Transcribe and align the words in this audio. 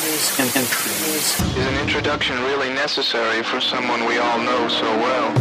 Is 0.00 0.38
an 1.56 1.74
introduction 1.80 2.36
really 2.44 2.72
necessary 2.72 3.42
for 3.42 3.60
someone 3.60 4.06
we 4.06 4.16
all 4.18 4.38
know 4.38 4.68
so 4.68 4.84
well? 4.84 5.34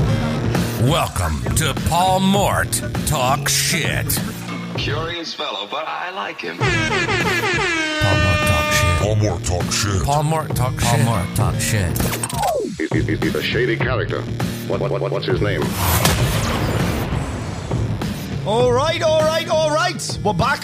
Welcome 0.89 1.43
to 1.57 1.75
Paul 1.87 2.19
Mort 2.21 2.71
Talk 3.05 3.47
Shit. 3.47 4.19
Curious 4.75 5.35
fellow, 5.35 5.67
but 5.69 5.85
I 5.87 6.09
like 6.09 6.41
him. 6.41 6.57
Paul 6.57 8.15
Mort 8.25 8.39
Talk 8.47 8.71
Shit. 8.73 8.97
Paul 8.99 9.15
Moore 9.15 9.39
talk 9.41 9.71
shit. 9.71 10.03
Paul 10.03 10.23
Mort 10.23 10.55
Talk 10.55 10.73
Shit. 10.79 10.81
Paul 10.89 10.99
Mort 11.03 11.35
Talk 11.35 11.55
Shit. 11.59 11.97
He- 12.91 12.99
he- 13.11 13.15
He's 13.17 13.35
a 13.35 13.43
shady 13.43 13.77
character. 13.77 14.21
What, 14.67 14.79
what, 14.81 14.89
what, 14.91 15.11
what's 15.11 15.27
his 15.27 15.39
name? 15.39 15.61
All 18.47 18.71
right, 18.71 19.03
all 19.03 19.21
right, 19.21 19.47
all 19.49 19.69
right. 19.69 20.19
We're 20.23 20.33
back 20.33 20.63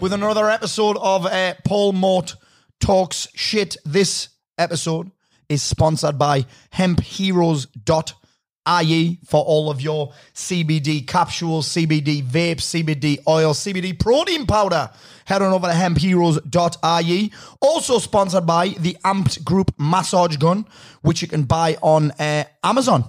with 0.00 0.14
another 0.14 0.48
episode 0.48 0.96
of 0.96 1.26
uh, 1.26 1.52
Paul 1.64 1.92
Mort 1.92 2.36
Talks 2.80 3.28
Shit. 3.34 3.76
This 3.84 4.30
episode 4.58 5.10
is 5.48 5.62
sponsored 5.62 6.18
by 6.18 6.46
hempheroes.ie 6.72 9.18
for 9.26 9.44
all 9.44 9.70
of 9.70 9.80
your 9.80 10.12
CBD 10.34 11.06
capsules, 11.06 11.68
CBD 11.68 12.22
vapes, 12.22 12.62
CBD 12.62 13.18
oil, 13.28 13.52
CBD 13.52 13.98
protein 13.98 14.46
powder. 14.46 14.90
Head 15.26 15.42
on 15.42 15.52
over 15.52 15.66
to 15.66 15.74
hempheroes.ie. 15.74 17.32
Also 17.60 17.98
sponsored 17.98 18.46
by 18.46 18.68
the 18.68 18.96
Amped 19.04 19.44
Group 19.44 19.72
massage 19.78 20.36
gun, 20.36 20.66
which 21.02 21.22
you 21.22 21.28
can 21.28 21.44
buy 21.44 21.76
on 21.82 22.10
uh, 22.12 22.44
Amazon. 22.64 23.04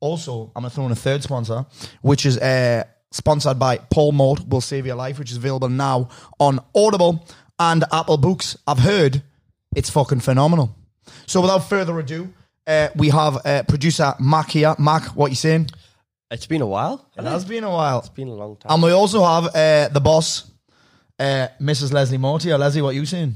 Also, 0.00 0.52
I'm 0.54 0.62
going 0.62 0.70
to 0.70 0.74
throw 0.74 0.86
in 0.86 0.92
a 0.92 0.96
third 0.96 1.22
sponsor, 1.22 1.66
which 2.02 2.24
is 2.24 2.38
uh, 2.38 2.84
sponsored 3.10 3.58
by 3.58 3.78
Paul 3.78 4.12
Mort 4.12 4.46
Will 4.46 4.60
Save 4.60 4.86
Your 4.86 4.96
Life, 4.96 5.18
which 5.18 5.30
is 5.30 5.36
available 5.36 5.68
now 5.68 6.08
on 6.38 6.60
Audible 6.74 7.26
and 7.58 7.84
Apple 7.92 8.16
Books. 8.16 8.56
I've 8.66 8.78
heard 8.80 9.22
it's 9.74 9.90
fucking 9.90 10.20
phenomenal. 10.20 10.74
So, 11.26 11.40
without 11.40 11.60
further 11.68 11.98
ado, 11.98 12.32
uh, 12.66 12.88
we 12.96 13.08
have 13.10 13.44
uh, 13.46 13.62
producer 13.64 14.14
Mac 14.20 14.50
here. 14.50 14.74
Mac, 14.78 15.04
what 15.16 15.30
you 15.30 15.36
saying? 15.36 15.68
It's 16.30 16.46
been 16.46 16.60
a 16.62 16.66
while. 16.66 17.06
It 17.16 17.24
has 17.24 17.44
been 17.44 17.64
a 17.64 17.70
while. 17.70 18.00
It's 18.00 18.08
been 18.10 18.28
a 18.28 18.34
long 18.34 18.56
time. 18.56 18.72
And 18.72 18.82
we 18.82 18.90
also 18.92 19.24
have 19.24 19.46
uh, 19.54 19.88
the 19.88 20.00
boss, 20.00 20.50
uh, 21.18 21.48
Mrs. 21.60 21.92
Leslie 21.92 22.18
Mortier. 22.18 22.58
Leslie, 22.58 22.82
what 22.82 22.94
you 22.94 23.06
saying? 23.06 23.34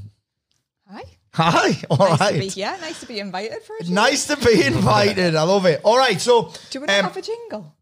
Hi. 0.90 1.02
Hi, 1.34 1.82
all 1.88 1.96
Nice 1.96 2.20
right. 2.20 2.32
to 2.34 2.38
be 2.40 2.48
here. 2.48 2.76
Nice 2.82 3.00
to 3.00 3.06
be 3.06 3.18
invited 3.20 3.62
for 3.62 3.74
a. 3.80 3.84
Nice 3.90 4.26
to 4.26 4.36
be 4.36 4.62
invited. 4.66 5.34
I 5.34 5.42
love 5.44 5.64
it. 5.64 5.80
All 5.82 5.96
right, 5.96 6.20
so 6.20 6.52
Do 6.70 6.80
we 6.82 6.86
not 6.86 6.98
um, 6.98 7.04
have 7.04 7.16
a 7.16 7.22
jingle? 7.22 7.74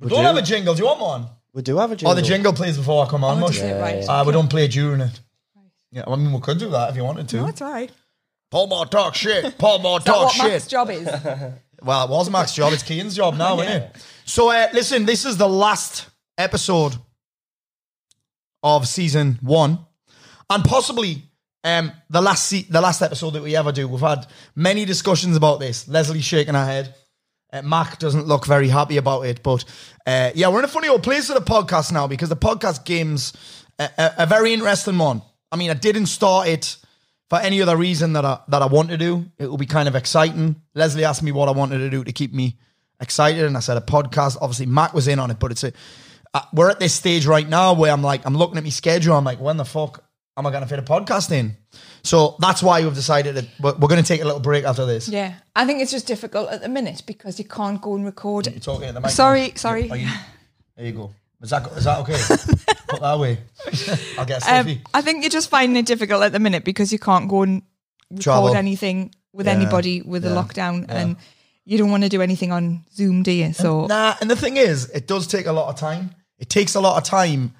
we 0.00 0.08
don't 0.08 0.24
have 0.24 0.36
a 0.38 0.42
jingle. 0.42 0.72
Do 0.74 0.80
you 0.80 0.86
want 0.86 1.00
one? 1.00 1.26
we 1.52 1.60
do 1.60 1.76
have 1.76 1.92
a 1.92 1.96
jingle. 1.96 2.12
Oh, 2.12 2.14
the 2.14 2.22
jingle 2.22 2.54
plays 2.54 2.78
before 2.78 3.04
I 3.04 3.08
come 3.10 3.24
on. 3.24 3.36
Oh, 3.36 3.40
Mush. 3.40 3.56
does 3.58 3.64
it? 3.70 3.80
Right, 3.80 3.96
Uh, 4.08 4.22
we 4.24 4.28
okay. 4.28 4.32
don't 4.32 4.48
play 4.48 4.68
during 4.68 5.02
it. 5.02 5.20
Yeah, 5.90 6.04
I 6.06 6.16
mean, 6.16 6.32
we 6.32 6.40
could 6.40 6.58
do 6.58 6.68
that 6.70 6.90
if 6.90 6.96
you 6.96 7.04
wanted 7.04 7.28
to. 7.30 7.36
No, 7.38 7.46
it's 7.46 7.62
all 7.62 7.72
right. 7.72 7.90
Paul 8.50 8.66
Moore 8.66 8.86
talk 8.86 9.14
shit. 9.14 9.58
Paul 9.58 9.78
Moore 9.80 10.00
talk 10.00 10.26
what 10.26 10.34
shit. 10.34 10.44
Mac's 10.52 10.66
job 10.66 10.90
is? 10.90 11.08
Well, 11.80 12.06
it 12.06 12.10
was 12.10 12.28
Mac's 12.28 12.54
job. 12.54 12.72
It's 12.72 12.82
Keane's 12.82 13.14
job 13.14 13.36
now, 13.36 13.60
isn't 13.60 13.72
it? 13.72 13.96
So, 14.24 14.50
uh, 14.50 14.66
listen, 14.72 15.06
this 15.06 15.24
is 15.24 15.36
the 15.36 15.48
last 15.48 16.06
episode 16.36 16.96
of 18.62 18.86
season 18.86 19.38
one, 19.40 19.78
and 20.50 20.64
possibly 20.64 21.22
um, 21.64 21.92
the 22.10 22.20
last 22.20 22.46
se- 22.48 22.66
the 22.68 22.80
last 22.80 23.00
episode 23.00 23.30
that 23.34 23.42
we 23.42 23.56
ever 23.56 23.72
do. 23.72 23.86
We've 23.88 24.00
had 24.00 24.26
many 24.54 24.84
discussions 24.84 25.36
about 25.36 25.60
this. 25.60 25.88
Leslie 25.88 26.20
shaking 26.20 26.54
her 26.54 26.64
head. 26.66 26.94
Uh, 27.52 27.62
Mac 27.62 27.98
doesn't 27.98 28.26
look 28.26 28.44
very 28.44 28.68
happy 28.68 28.96
about 28.98 29.22
it, 29.24 29.42
but 29.42 29.64
uh, 30.06 30.30
yeah, 30.34 30.48
we're 30.48 30.58
in 30.58 30.64
a 30.64 30.68
funny 30.68 30.88
old 30.88 31.02
place 31.02 31.28
with 31.30 31.38
the 31.38 31.50
podcast 31.50 31.92
now 31.92 32.06
because 32.06 32.28
the 32.28 32.36
podcast 32.36 32.84
game's 32.84 33.32
a, 33.78 33.88
a, 33.96 34.14
a 34.18 34.26
very 34.26 34.52
interesting 34.52 34.98
one. 34.98 35.22
I 35.52 35.56
mean, 35.56 35.70
I 35.70 35.74
didn't 35.74 36.06
start 36.06 36.48
it 36.48 36.76
for 37.30 37.38
any 37.38 37.60
other 37.62 37.76
reason 37.76 38.12
that 38.14 38.24
I 38.24 38.40
that 38.48 38.62
I 38.62 38.66
want 38.66 38.90
to 38.90 38.96
do. 38.96 39.26
It 39.38 39.46
will 39.46 39.56
be 39.58 39.66
kind 39.66 39.88
of 39.88 39.94
exciting. 39.96 40.56
Leslie 40.74 41.04
asked 41.04 41.22
me 41.22 41.32
what 41.32 41.48
I 41.48 41.52
wanted 41.52 41.78
to 41.78 41.90
do 41.90 42.04
to 42.04 42.12
keep 42.12 42.32
me 42.34 42.58
excited, 43.00 43.44
and 43.44 43.56
I 43.56 43.60
said 43.60 43.76
a 43.76 43.80
podcast. 43.80 44.38
Obviously, 44.40 44.66
Mac 44.66 44.94
was 44.94 45.08
in 45.08 45.18
on 45.18 45.30
it, 45.30 45.38
but 45.38 45.50
it's 45.50 45.64
a 45.64 45.72
uh, 46.34 46.42
we're 46.52 46.70
at 46.70 46.78
this 46.78 46.94
stage 46.94 47.26
right 47.26 47.48
now 47.48 47.72
where 47.72 47.90
I'm 47.92 48.02
like 48.02 48.26
I'm 48.26 48.36
looking 48.36 48.58
at 48.58 48.64
my 48.64 48.70
schedule. 48.70 49.14
I'm 49.16 49.24
like, 49.24 49.40
when 49.40 49.56
the 49.56 49.64
fuck 49.64 50.04
am 50.36 50.46
I 50.46 50.50
going 50.50 50.62
to 50.62 50.68
fit 50.68 50.78
a 50.78 50.82
podcast 50.82 51.32
in? 51.32 51.56
So 52.04 52.36
that's 52.38 52.62
why 52.62 52.82
we've 52.82 52.94
decided 52.94 53.34
that 53.34 53.46
we're, 53.60 53.72
we're 53.74 53.88
going 53.88 54.00
to 54.02 54.06
take 54.06 54.20
a 54.20 54.24
little 54.24 54.40
break 54.40 54.64
after 54.64 54.86
this. 54.86 55.08
yeah. 55.08 55.34
I 55.56 55.66
think 55.66 55.82
it's 55.82 55.90
just 55.90 56.06
difficult 56.06 56.48
at 56.50 56.60
the 56.62 56.68
minute 56.68 57.02
because 57.06 57.38
you 57.40 57.44
can't 57.44 57.80
go 57.82 57.96
and 57.96 58.04
record. 58.04 58.46
You're 58.46 58.60
talking 58.60 58.86
at 58.88 58.94
the 58.94 59.00
mic. 59.00 59.10
Sorry, 59.10 59.52
sorry. 59.56 59.88
You- 59.88 60.08
there 60.76 60.86
you 60.86 60.92
go. 60.92 61.12
Is 61.40 61.50
that 61.50 61.66
is 61.72 61.84
that 61.84 61.98
okay? 62.00 62.14
Put 62.88 63.00
that 63.00 63.14
away. 63.14 63.38
I'll 64.18 64.24
get 64.24 64.42
Um, 64.48 64.64
Sophie. 64.66 64.80
I 64.92 65.02
think 65.02 65.22
you're 65.22 65.30
just 65.30 65.48
finding 65.50 65.76
it 65.76 65.86
difficult 65.86 66.22
at 66.22 66.32
the 66.32 66.40
minute 66.40 66.64
because 66.64 66.92
you 66.92 66.98
can't 66.98 67.28
go 67.28 67.42
and 67.42 67.62
record 68.10 68.22
Travel. 68.22 68.54
anything 68.56 69.14
with 69.32 69.46
Yeah, 69.46 69.52
anybody 69.52 70.02
with 70.02 70.24
yeah, 70.24 70.32
a 70.32 70.34
lockdown 70.34 70.88
yeah. 70.88 70.96
and 70.98 71.16
you 71.64 71.76
don't 71.78 71.90
want 71.90 72.02
to 72.02 72.08
do 72.08 72.22
anything 72.22 72.50
on 72.50 72.84
Zoom, 72.94 73.22
do 73.22 73.30
you? 73.30 73.52
So 73.52 73.86
Nah, 73.86 74.16
and 74.20 74.30
the 74.30 74.36
thing 74.36 74.56
is, 74.56 74.88
it 74.90 75.06
does 75.06 75.26
take 75.26 75.46
a 75.46 75.52
lot 75.52 75.68
of 75.68 75.76
time. 75.76 76.10
It 76.38 76.48
takes 76.48 76.74
a 76.74 76.80
lot 76.80 76.96
of 76.96 77.04
time, 77.04 77.52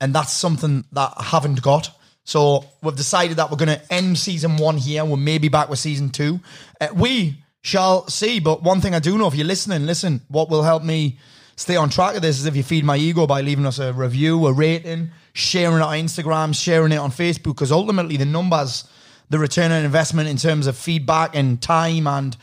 and 0.00 0.14
that's 0.14 0.32
something 0.32 0.84
that 0.92 1.12
I 1.16 1.22
haven't 1.24 1.60
got. 1.62 1.90
So 2.24 2.64
we've 2.82 2.96
decided 2.96 3.36
that 3.36 3.50
we're 3.50 3.56
going 3.58 3.78
to 3.78 3.92
end 3.92 4.18
season 4.18 4.56
one 4.56 4.76
here. 4.78 5.04
We're 5.04 5.16
maybe 5.18 5.48
back 5.48 5.68
with 5.68 5.78
season 5.78 6.10
two. 6.10 6.40
Uh, 6.80 6.88
we 6.94 7.42
shall 7.60 8.08
see. 8.08 8.40
But 8.40 8.62
one 8.62 8.80
thing 8.80 8.94
I 8.94 8.98
do 8.98 9.18
know, 9.18 9.26
if 9.26 9.34
you're 9.34 9.46
listening, 9.46 9.84
listen. 9.86 10.20
What 10.28 10.48
will 10.48 10.62
help 10.62 10.82
me 10.82 11.18
stay 11.60 11.76
on 11.76 11.90
track 11.90 12.16
of 12.16 12.22
this 12.22 12.38
is 12.38 12.46
if 12.46 12.56
you 12.56 12.62
feed 12.62 12.84
my 12.84 12.96
ego 12.96 13.26
by 13.26 13.42
leaving 13.42 13.66
us 13.66 13.78
a 13.78 13.92
review, 13.92 14.46
a 14.46 14.52
rating, 14.52 15.10
sharing 15.34 15.76
it 15.76 15.82
on 15.82 15.94
Instagram, 15.94 16.54
sharing 16.54 16.90
it 16.90 16.96
on 16.96 17.10
Facebook. 17.10 17.54
Because 17.54 17.70
ultimately, 17.70 18.16
the 18.16 18.24
numbers, 18.24 18.88
the 19.28 19.38
return 19.38 19.70
on 19.70 19.84
investment 19.84 20.28
in 20.28 20.38
terms 20.38 20.66
of 20.66 20.76
feedback 20.76 21.36
and 21.36 21.60
time 21.60 22.06
and 22.06 22.36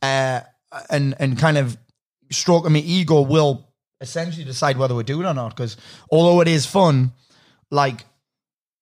uh, 0.00 0.40
and 0.88 1.14
and 1.18 1.38
kind 1.38 1.58
of 1.58 1.76
stroking 2.30 2.72
my 2.72 2.78
ego 2.78 3.20
will 3.20 3.68
essentially 4.00 4.44
decide 4.44 4.78
whether 4.78 4.94
we 4.94 5.04
do 5.04 5.20
it 5.20 5.26
or 5.26 5.34
not. 5.34 5.50
Because 5.50 5.76
although 6.10 6.40
it 6.40 6.48
is 6.48 6.64
fun, 6.64 7.12
like 7.70 8.06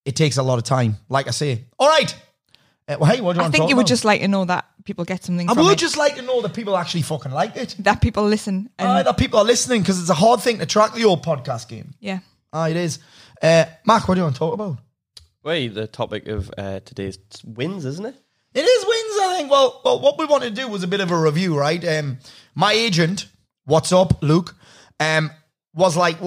it 0.04 0.14
takes 0.14 0.36
a 0.36 0.42
lot 0.42 0.58
of 0.58 0.64
time. 0.64 0.98
Like 1.08 1.26
I 1.26 1.32
say, 1.32 1.64
all 1.80 1.88
right. 1.88 2.14
Uh, 2.90 2.96
well, 2.98 3.10
hey, 3.10 3.20
what 3.20 3.34
do 3.34 3.36
you 3.36 3.40
I 3.40 3.44
want 3.44 3.52
think 3.52 3.62
talk 3.62 3.70
you 3.70 3.76
would 3.76 3.86
just 3.86 4.04
like 4.04 4.20
to 4.20 4.28
know 4.28 4.44
that 4.46 4.66
people 4.84 5.04
get 5.04 5.22
something 5.22 5.48
I 5.48 5.54
from 5.54 5.64
would 5.64 5.74
it. 5.74 5.78
just 5.78 5.96
like 5.96 6.16
to 6.16 6.22
know 6.22 6.42
that 6.42 6.54
people 6.54 6.76
actually 6.76 7.02
fucking 7.02 7.30
like 7.30 7.54
it. 7.56 7.76
that 7.80 8.00
people 8.00 8.24
listen 8.24 8.68
and 8.78 8.88
Aye, 8.88 9.02
that 9.04 9.16
people 9.16 9.38
are 9.38 9.44
listening 9.44 9.82
because 9.82 10.00
it's 10.00 10.10
a 10.10 10.14
hard 10.14 10.40
thing 10.40 10.58
to 10.58 10.66
track 10.66 10.94
the 10.94 11.04
old 11.04 11.24
podcast 11.24 11.68
game. 11.68 11.94
yeah. 12.00 12.18
Ah, 12.52 12.68
it 12.68 12.76
is. 12.76 12.98
Uh, 13.40 13.64
Mark, 13.84 14.08
what 14.08 14.16
do 14.16 14.20
you 14.20 14.24
want 14.24 14.34
to 14.34 14.38
talk 14.40 14.54
about? 14.54 14.78
Wait, 15.44 15.68
the 15.68 15.86
topic 15.86 16.26
of 16.26 16.50
uh, 16.58 16.80
today's 16.80 17.18
wins, 17.44 17.84
isn't 17.84 18.04
it? 18.04 18.16
It 18.54 18.62
is 18.64 18.84
wins, 18.84 19.18
I 19.22 19.36
think. 19.38 19.50
Well, 19.52 19.80
well, 19.84 20.00
what 20.00 20.18
we 20.18 20.24
wanted 20.26 20.56
to 20.56 20.60
do 20.62 20.66
was 20.66 20.82
a 20.82 20.88
bit 20.88 21.00
of 21.00 21.12
a 21.12 21.16
review, 21.16 21.56
right? 21.56 21.82
Um, 21.86 22.18
my 22.56 22.72
agent, 22.72 23.28
what's 23.66 23.92
up, 23.92 24.20
Luke, 24.20 24.56
um, 24.98 25.30
was 25.72 25.96
like, 25.96 26.18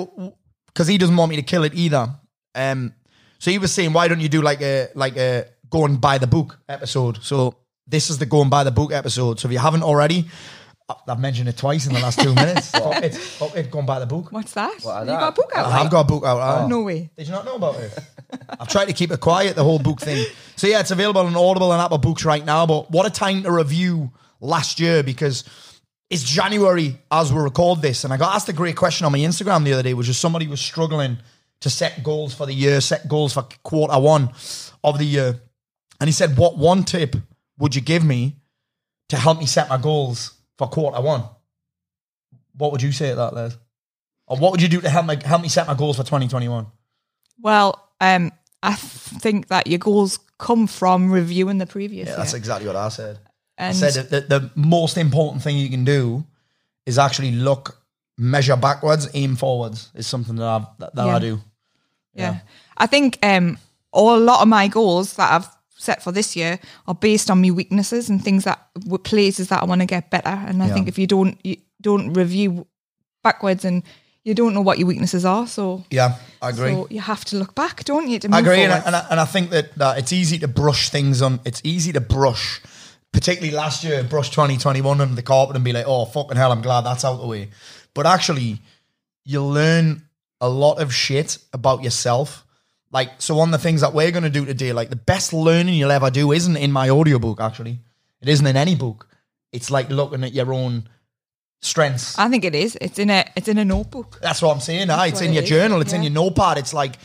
because 0.67 0.87
he 0.87 0.97
doesn't 0.97 1.17
want 1.17 1.29
me 1.29 1.35
to 1.35 1.41
kill 1.41 1.65
it 1.65 1.73
either. 1.75 2.15
Um, 2.55 2.93
so 3.39 3.51
he 3.51 3.57
was 3.57 3.73
saying, 3.73 3.91
why 3.91 4.07
don't 4.07 4.21
you 4.21 4.29
do 4.29 4.41
like 4.41 4.61
a 4.61 4.87
like 4.95 5.17
a 5.17 5.47
go 5.73 5.85
and 5.85 5.99
buy 5.99 6.17
the 6.19 6.27
book 6.27 6.59
episode? 6.69 7.17
So 7.23 7.55
this 7.87 8.09
is 8.11 8.17
the 8.19 8.25
go 8.27 8.41
and 8.41 8.51
buy 8.51 8.63
the 8.63 8.71
book 8.71 8.91
episode. 8.93 9.39
So 9.39 9.47
if 9.47 9.51
you 9.51 9.59
haven't 9.59 9.83
already, 9.83 10.25
I- 10.87 10.95
I've 11.07 11.19
mentioned 11.19 11.49
it 11.49 11.57
twice 11.57 11.87
in 11.87 11.93
the 11.93 11.99
last 11.99 12.19
two 12.19 12.33
minutes. 12.35 12.69
Fuck 12.83 13.03
it, 13.03 13.15
fuck 13.15 13.55
it, 13.57 13.71
go 13.71 13.79
and 13.79 13.87
buy 13.87 13.99
the 13.99 14.05
book. 14.05 14.31
What's 14.31 14.53
that? 14.53 14.75
What 14.83 14.95
are 14.95 14.99
you 15.01 15.05
that? 15.07 15.19
got 15.19 15.29
a 15.29 15.35
book 15.41 15.51
out? 15.55 15.65
I 15.65 15.77
have 15.79 15.89
got 15.91 16.01
a 16.01 16.03
book 16.03 16.23
out. 16.25 16.39
aye. 16.39 16.67
No 16.67 16.81
way. 16.83 17.09
Did 17.17 17.27
you 17.27 17.33
not 17.33 17.45
know 17.45 17.55
about 17.55 17.75
it? 17.79 17.97
I've 18.59 18.67
tried 18.67 18.85
to 18.85 18.93
keep 18.93 19.11
it 19.11 19.19
quiet, 19.19 19.55
the 19.55 19.63
whole 19.63 19.79
book 19.79 19.99
thing. 19.99 20.25
So 20.55 20.67
yeah, 20.67 20.79
it's 20.81 20.91
available 20.91 21.21
on 21.21 21.35
Audible 21.35 21.71
and 21.73 21.81
Apple 21.81 21.97
Books 21.97 22.23
right 22.25 22.43
now. 22.45 22.65
But 22.65 22.91
what 22.91 23.05
a 23.05 23.09
time 23.09 23.43
to 23.43 23.51
review 23.51 24.11
last 24.41 24.79
year 24.79 25.01
because 25.03 25.43
it's 26.09 26.23
January 26.23 26.97
as 27.09 27.31
we 27.33 27.39
record 27.41 27.81
this. 27.81 28.03
And 28.03 28.13
I 28.13 28.17
got 28.17 28.35
asked 28.35 28.49
a 28.49 28.53
great 28.53 28.75
question 28.75 29.05
on 29.05 29.11
my 29.11 29.19
Instagram 29.19 29.63
the 29.63 29.73
other 29.73 29.83
day, 29.83 29.93
which 29.95 30.09
is 30.09 30.17
somebody 30.17 30.47
was 30.47 30.61
struggling 30.61 31.17
to 31.61 31.69
set 31.69 32.03
goals 32.03 32.33
for 32.35 32.45
the 32.45 32.53
year, 32.53 32.81
set 32.81 33.07
goals 33.07 33.33
for 33.33 33.47
quarter 33.63 33.97
one 33.99 34.31
of 34.83 34.97
the 34.99 35.05
year. 35.05 35.39
And 36.03 36.09
he 36.09 36.11
said, 36.11 36.35
What 36.35 36.57
one 36.57 36.83
tip 36.83 37.15
would 37.57 37.73
you 37.75 37.79
give 37.81 38.03
me 38.03 38.35
to 39.07 39.15
help 39.15 39.39
me 39.39 39.45
set 39.45 39.69
my 39.69 39.77
goals 39.77 40.33
for 40.57 40.67
quarter 40.67 40.99
one? 41.01 41.23
What 42.57 42.73
would 42.73 42.81
you 42.81 42.91
say 42.91 43.11
to 43.11 43.15
that, 43.15 43.33
Les? 43.33 43.57
Or 44.27 44.35
what 44.35 44.51
would 44.51 44.61
you 44.61 44.67
do 44.67 44.81
to 44.81 44.89
help 44.89 45.05
me 45.05 45.15
help 45.23 45.41
me 45.41 45.47
set 45.47 45.65
my 45.65 45.73
goals 45.75 45.95
for 45.95 46.03
2021? 46.03 46.67
Well, 47.39 47.87
um, 48.01 48.33
I 48.61 48.73
think 48.75 49.47
that 49.47 49.67
your 49.67 49.79
goals 49.79 50.19
come 50.39 50.67
from 50.67 51.09
reviewing 51.09 51.57
the 51.59 51.65
previous 51.65 52.07
Yeah, 52.07 52.15
year. 52.15 52.17
that's 52.17 52.33
exactly 52.33 52.67
what 52.67 52.75
I 52.75 52.89
said. 52.89 53.19
I 53.57 53.71
said 53.71 54.09
that 54.09 54.27
the, 54.27 54.51
most 54.55 54.97
important 54.97 55.41
thing 55.41 55.55
you 55.55 55.69
can 55.69 55.85
do 55.85 56.25
is 56.85 56.99
actually 56.99 57.31
look, 57.31 57.81
measure 58.17 58.57
backwards, 58.57 59.07
aim 59.13 59.37
forwards. 59.37 59.89
Is 59.95 60.05
something 60.05 60.35
that 60.35 60.43
I 60.45 60.67
that, 60.79 60.95
that 60.95 61.05
I 61.07 61.13
Yeah. 61.13 61.19
do. 61.19 61.41
yeah. 62.13 62.39
I 62.75 62.87
think 62.87 63.19
um, 63.23 63.57
all, 63.93 64.17
a 64.17 64.19
lot 64.19 64.41
of 64.41 64.49
my 64.49 64.67
goals 64.67 65.13
that 65.13 65.31
I've 65.31 65.47
set 65.83 66.01
for 66.01 66.11
this 66.11 66.35
year 66.35 66.59
are 66.87 66.95
based 66.95 67.29
on 67.29 67.41
my 67.41 67.51
weaknesses 67.51 68.09
and 68.09 68.23
things 68.23 68.43
that 68.45 68.59
were 68.85 68.97
places 68.97 69.47
that 69.49 69.61
I 69.61 69.65
want 69.65 69.81
to 69.81 69.85
get 69.87 70.09
better. 70.09 70.29
And 70.47 70.63
I 70.63 70.67
Yeah. 70.67 70.73
think 70.73 70.87
if 70.87 70.97
you 70.97 71.07
don't 71.07 71.37
you 71.43 71.57
don't 71.81 72.13
review 72.13 72.65
backwards 73.23 73.65
and 73.65 73.83
you 74.23 74.33
don't 74.33 74.53
know 74.53 74.61
what 74.61 74.77
your 74.79 74.87
weaknesses 74.87 75.25
are. 75.25 75.45
So 75.47 75.83
Yeah, 75.91 76.15
I 76.41 76.49
agree. 76.49 76.71
So 76.71 76.87
you 76.89 77.01
have 77.01 77.25
to 77.25 77.35
look 77.37 77.53
back, 77.55 77.83
don't 77.83 78.07
you? 78.09 78.19
To 78.19 78.29
I 78.31 78.39
agree, 78.39 78.63
and 78.63 78.71
I, 78.73 78.77
and, 78.87 78.95
I, 78.95 79.07
and 79.11 79.19
I 79.19 79.25
think 79.25 79.49
that, 79.49 79.75
that 79.77 79.97
it's 79.97 80.13
easy 80.13 80.39
to 80.39 80.47
brush 80.47 80.89
things 80.89 81.21
on. 81.21 81.39
It's 81.45 81.61
easy 81.65 81.91
to 81.91 81.99
brush, 82.01 82.61
particularly 83.11 83.53
last 83.53 83.83
year, 83.83 84.01
brush 84.03 84.29
2021 84.29 85.01
under 85.01 85.15
the 85.15 85.21
carpet 85.21 85.55
and 85.57 85.65
be 85.65 85.73
like, 85.73 85.85
oh, 85.87 86.05
fucking 86.05 86.37
hell, 86.37 86.51
I'm 86.53 86.61
glad 86.61 86.81
that's 86.85 87.03
out 87.03 87.19
the 87.19 87.27
way. 87.27 87.49
But 87.93 88.05
actually, 88.05 88.61
you 89.25 89.43
learn 89.43 90.03
a 90.39 90.47
lot 90.47 90.81
of 90.81 90.93
shit 90.93 91.37
about 91.51 91.83
yourself. 91.83 92.42
Like, 92.93 93.09
so 93.17 93.35
one 93.35 93.49
of 93.49 93.51
the 93.51 93.63
things 93.63 93.81
that 93.81 93.93
we're 93.93 94.11
going 94.11 94.23
to 94.23 94.29
do 94.29 94.45
today, 94.45 94.71
like 94.71 94.89
the 94.91 94.95
best 94.95 95.33
learning 95.33 95.73
you'll 95.73 95.91
ever 95.91 96.11
do 96.11 96.31
isn't 96.31 96.55
in 96.55 96.71
my 96.71 96.91
audiobook, 96.91 97.41
actually. 97.41 97.79
It 98.21 98.29
isn't 98.29 98.45
in 98.45 98.55
any 98.55 98.75
book. 98.75 99.07
It's 99.51 99.71
like 99.71 99.89
looking 99.89 100.23
at 100.23 100.31
your 100.31 100.53
own 100.53 100.87
strengths. 101.59 102.17
I 102.19 102.29
think 102.29 102.45
it 102.45 102.53
is. 102.53 102.77
It's 102.79 102.99
in 102.99 103.09
a 103.09 103.25
it's 103.35 103.47
in 103.47 103.57
a 103.57 103.65
notebook. 103.65 104.19
That's 104.21 104.41
what 104.41 104.53
I'm 104.53 104.61
saying. 104.61 104.89
Ah, 104.91 105.01
Aye, 105.01 105.07
it's 105.07 105.21
in 105.21 105.31
it 105.31 105.33
your 105.33 105.43
is, 105.43 105.49
journal. 105.49 105.81
It's 105.81 105.93
in 105.93 106.03
your 106.03 106.11
notepad. 106.11 106.59
It's 106.59 106.73
like 106.73 106.95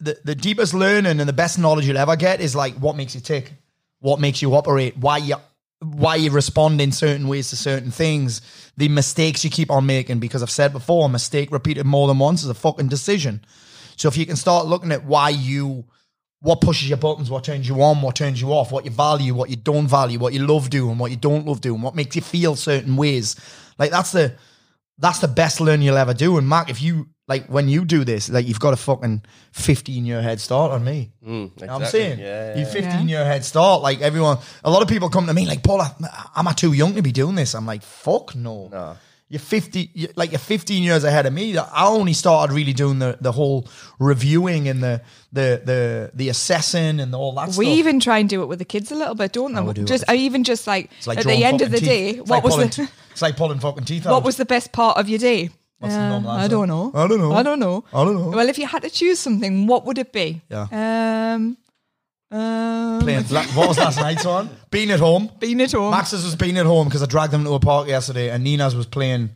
the 0.00 0.18
the 0.24 0.34
deepest 0.34 0.72
learning 0.72 1.18
and 1.18 1.28
the 1.28 1.32
best 1.32 1.58
knowledge 1.58 1.86
you'll 1.86 1.98
ever 1.98 2.16
get 2.16 2.40
is 2.40 2.54
like 2.54 2.74
what 2.76 2.96
makes 2.96 3.14
you 3.14 3.20
tick, 3.20 3.52
what 3.98 4.20
makes 4.20 4.40
you 4.40 4.54
operate, 4.54 4.96
why 4.96 5.18
you 5.18 5.36
why 5.80 6.14
you 6.16 6.30
respond 6.30 6.80
in 6.80 6.92
certain 6.92 7.28
ways 7.28 7.50
to 7.50 7.56
certain 7.56 7.90
things, 7.90 8.40
the 8.76 8.88
mistakes 8.88 9.44
you 9.44 9.50
keep 9.50 9.70
on 9.70 9.86
making. 9.86 10.20
Because 10.20 10.42
I've 10.42 10.50
said 10.50 10.72
before, 10.72 11.06
a 11.06 11.08
mistake 11.08 11.50
repeated 11.52 11.86
more 11.86 12.06
than 12.08 12.18
once 12.18 12.42
is 12.42 12.48
a 12.48 12.54
fucking 12.54 12.88
decision. 12.88 13.44
So 13.98 14.08
if 14.08 14.16
you 14.16 14.24
can 14.26 14.36
start 14.36 14.66
looking 14.66 14.92
at 14.92 15.04
why 15.04 15.28
you 15.30 15.84
what 16.40 16.60
pushes 16.60 16.88
your 16.88 16.98
buttons, 16.98 17.28
what 17.30 17.42
turns 17.42 17.68
you 17.68 17.82
on, 17.82 18.00
what 18.00 18.14
turns 18.14 18.40
you 18.40 18.52
off, 18.52 18.70
what 18.70 18.84
you 18.84 18.92
value, 18.92 19.34
what 19.34 19.50
you 19.50 19.56
don't 19.56 19.88
value, 19.88 20.20
what 20.20 20.32
you 20.32 20.46
love 20.46 20.70
doing, 20.70 20.96
what 20.96 21.10
you 21.10 21.16
don't 21.16 21.44
love 21.46 21.60
doing, 21.60 21.82
what 21.82 21.96
makes 21.96 22.14
you 22.14 22.22
feel 22.22 22.54
certain 22.54 22.96
ways. 22.96 23.34
Like 23.76 23.90
that's 23.90 24.12
the 24.12 24.34
that's 24.98 25.18
the 25.18 25.28
best 25.28 25.60
learn 25.60 25.82
you'll 25.82 25.96
ever 25.96 26.14
do. 26.14 26.38
And 26.38 26.48
Mark, 26.48 26.70
if 26.70 26.80
you 26.80 27.08
like 27.26 27.46
when 27.46 27.68
you 27.68 27.84
do 27.84 28.04
this, 28.04 28.30
like 28.30 28.46
you've 28.46 28.60
got 28.60 28.72
a 28.72 28.76
fucking 28.76 29.22
fifteen 29.52 30.06
year 30.06 30.22
head 30.22 30.40
start 30.40 30.70
on 30.70 30.84
me. 30.84 31.10
Mm, 31.26 31.60
You 31.60 31.66
know 31.66 31.72
what 31.74 31.82
I'm 31.82 31.88
saying, 31.88 32.20
Yeah, 32.20 32.54
you 32.56 32.62
yeah. 32.62 32.70
fifteen 32.72 33.08
year 33.08 33.24
head 33.24 33.44
start. 33.44 33.82
Like 33.82 34.00
everyone, 34.00 34.38
a 34.62 34.70
lot 34.70 34.82
of 34.82 34.88
people 34.88 35.08
come 35.10 35.26
to 35.26 35.34
me 35.34 35.44
like, 35.46 35.64
Paul, 35.64 35.82
am 35.82 36.46
I 36.48 36.52
too 36.52 36.72
young 36.72 36.94
to 36.94 37.02
be 37.02 37.10
doing 37.12 37.34
this? 37.34 37.54
I'm 37.56 37.66
like, 37.66 37.82
fuck 37.82 38.36
no. 38.36 38.68
No. 38.68 38.96
You're 39.30 39.40
50, 39.40 39.90
you- 39.92 40.08
like 40.16 40.32
you're 40.32 40.38
15 40.38 40.82
years 40.82 41.04
ahead 41.04 41.26
of 41.26 41.32
me. 41.34 41.56
I 41.58 41.86
only 41.86 42.14
started 42.14 42.54
really 42.54 42.72
doing 42.72 42.98
the, 42.98 43.18
the 43.20 43.32
whole 43.32 43.68
reviewing 43.98 44.68
and 44.68 44.82
the, 44.82 45.02
the, 45.32 45.60
the, 45.64 46.10
the 46.14 46.28
assessing 46.30 46.98
and 47.00 47.14
all 47.14 47.32
that 47.34 47.48
stuff. 47.48 47.58
We 47.58 47.66
stuff. 47.66 47.78
even 47.78 48.00
try 48.00 48.18
and 48.18 48.28
do 48.28 48.42
it 48.42 48.46
with 48.46 48.58
the 48.58 48.64
kids 48.64 48.90
a 48.90 48.94
little 48.94 49.14
bit, 49.14 49.32
don't 49.32 49.54
we 49.54 49.66
they? 49.66 49.72
do. 49.80 49.84
Just 49.84 50.04
or 50.08 50.14
even 50.14 50.44
just 50.44 50.66
like, 50.66 50.90
like 51.06 51.18
at 51.18 51.24
the 51.26 51.44
end 51.44 51.60
of 51.60 51.70
the 51.70 51.76
fucking 51.76 51.88
day. 51.88 52.08
It's 52.10 52.18
what 52.20 52.30
like 52.30 52.44
was 52.44 52.54
pulling 52.54 52.68
the 52.70 52.90
it's 53.12 53.22
like 53.22 53.36
pulling 53.36 53.58
fucking 53.58 53.84
teeth 53.84 54.06
out. 54.06 54.12
what 54.12 54.24
was 54.24 54.36
the 54.36 54.46
best 54.46 54.72
part 54.72 54.96
of 54.98 55.08
your 55.08 55.18
day? 55.18 55.50
What's 55.78 55.94
Uh, 55.94 56.08
normal 56.08 56.30
I 56.30 56.48
don't 56.48 56.66
know. 56.68 56.90
I 56.94 57.06
don't 57.06 57.18
know. 57.20 57.32
I 57.32 57.42
don't 57.42 57.60
know. 57.60 57.84
I 57.92 58.04
don't 58.04 58.14
know. 58.14 58.28
Well, 58.30 58.48
if 58.48 58.58
you 58.58 58.66
had 58.66 58.82
to 58.82 58.90
choose 58.90 59.18
something, 59.20 59.66
what 59.66 59.84
would 59.84 59.98
it 59.98 60.12
be? 60.12 60.40
Yeah. 60.50 60.66
Um, 61.34 61.56
um, 62.30 63.00
Playing, 63.02 63.24
la- 63.30 63.42
what 63.54 63.68
was 63.68 63.78
last 63.78 63.96
night's 63.98 64.24
one? 64.24 64.50
Being 64.70 64.90
at 64.90 65.00
home. 65.00 65.30
being 65.38 65.60
at 65.62 65.72
home. 65.72 65.90
Max's 65.90 66.24
was 66.24 66.36
being 66.36 66.58
at 66.58 66.66
home 66.66 66.88
because 66.88 67.02
I 67.02 67.06
dragged 67.06 67.32
them 67.32 67.44
to 67.44 67.52
a 67.54 67.60
park 67.60 67.88
yesterday, 67.88 68.30
and 68.30 68.44
Nina's 68.44 68.74
was 68.76 68.84
playing 68.86 69.30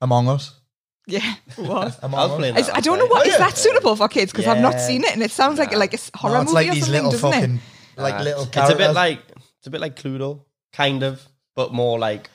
Among 0.00 0.28
Us. 0.28 0.58
yeah, 1.06 1.34
it 1.46 1.58
was. 1.58 1.96
Among 2.02 2.18
I 2.20 2.22
was 2.24 2.32
Us. 2.32 2.38
playing 2.38 2.56
Is- 2.56 2.66
that 2.66 2.76
I 2.76 2.80
don't 2.80 2.98
know 2.98 3.04
last 3.04 3.10
what 3.12 3.26
night. 3.26 3.32
is 3.32 3.38
that 3.38 3.56
suitable 3.56 3.94
for 3.96 4.08
kids 4.08 4.32
because 4.32 4.46
I've 4.48 4.60
not 4.60 4.80
seen 4.80 5.04
it 5.04 5.12
and 5.12 5.22
it 5.22 5.30
sounds 5.30 5.58
like 5.58 5.72
like 5.74 5.92
a 5.92 5.98
s- 5.98 6.10
horror 6.14 6.34
No, 6.34 6.40
it's 6.42 6.52
movie 6.52 6.66
like 6.66 6.72
or 6.72 6.80
something, 6.80 6.92
little 6.92 7.10
doesn't 7.12 7.32
fucking 7.32 7.54
it? 7.96 8.00
like 8.00 8.14
Nah, 8.16 8.22
little 8.22 8.42
It's 8.44 8.70
a 8.70 8.76
bit 8.76 8.92
like 8.92 9.20
it's 9.58 9.66
a 9.66 9.70
bit 9.70 9.80
like 9.80 9.94
Cluedo, 9.96 10.40
kind 10.72 11.02
of, 11.04 11.22
but 11.54 11.72
more 11.72 11.98
like 12.00 12.28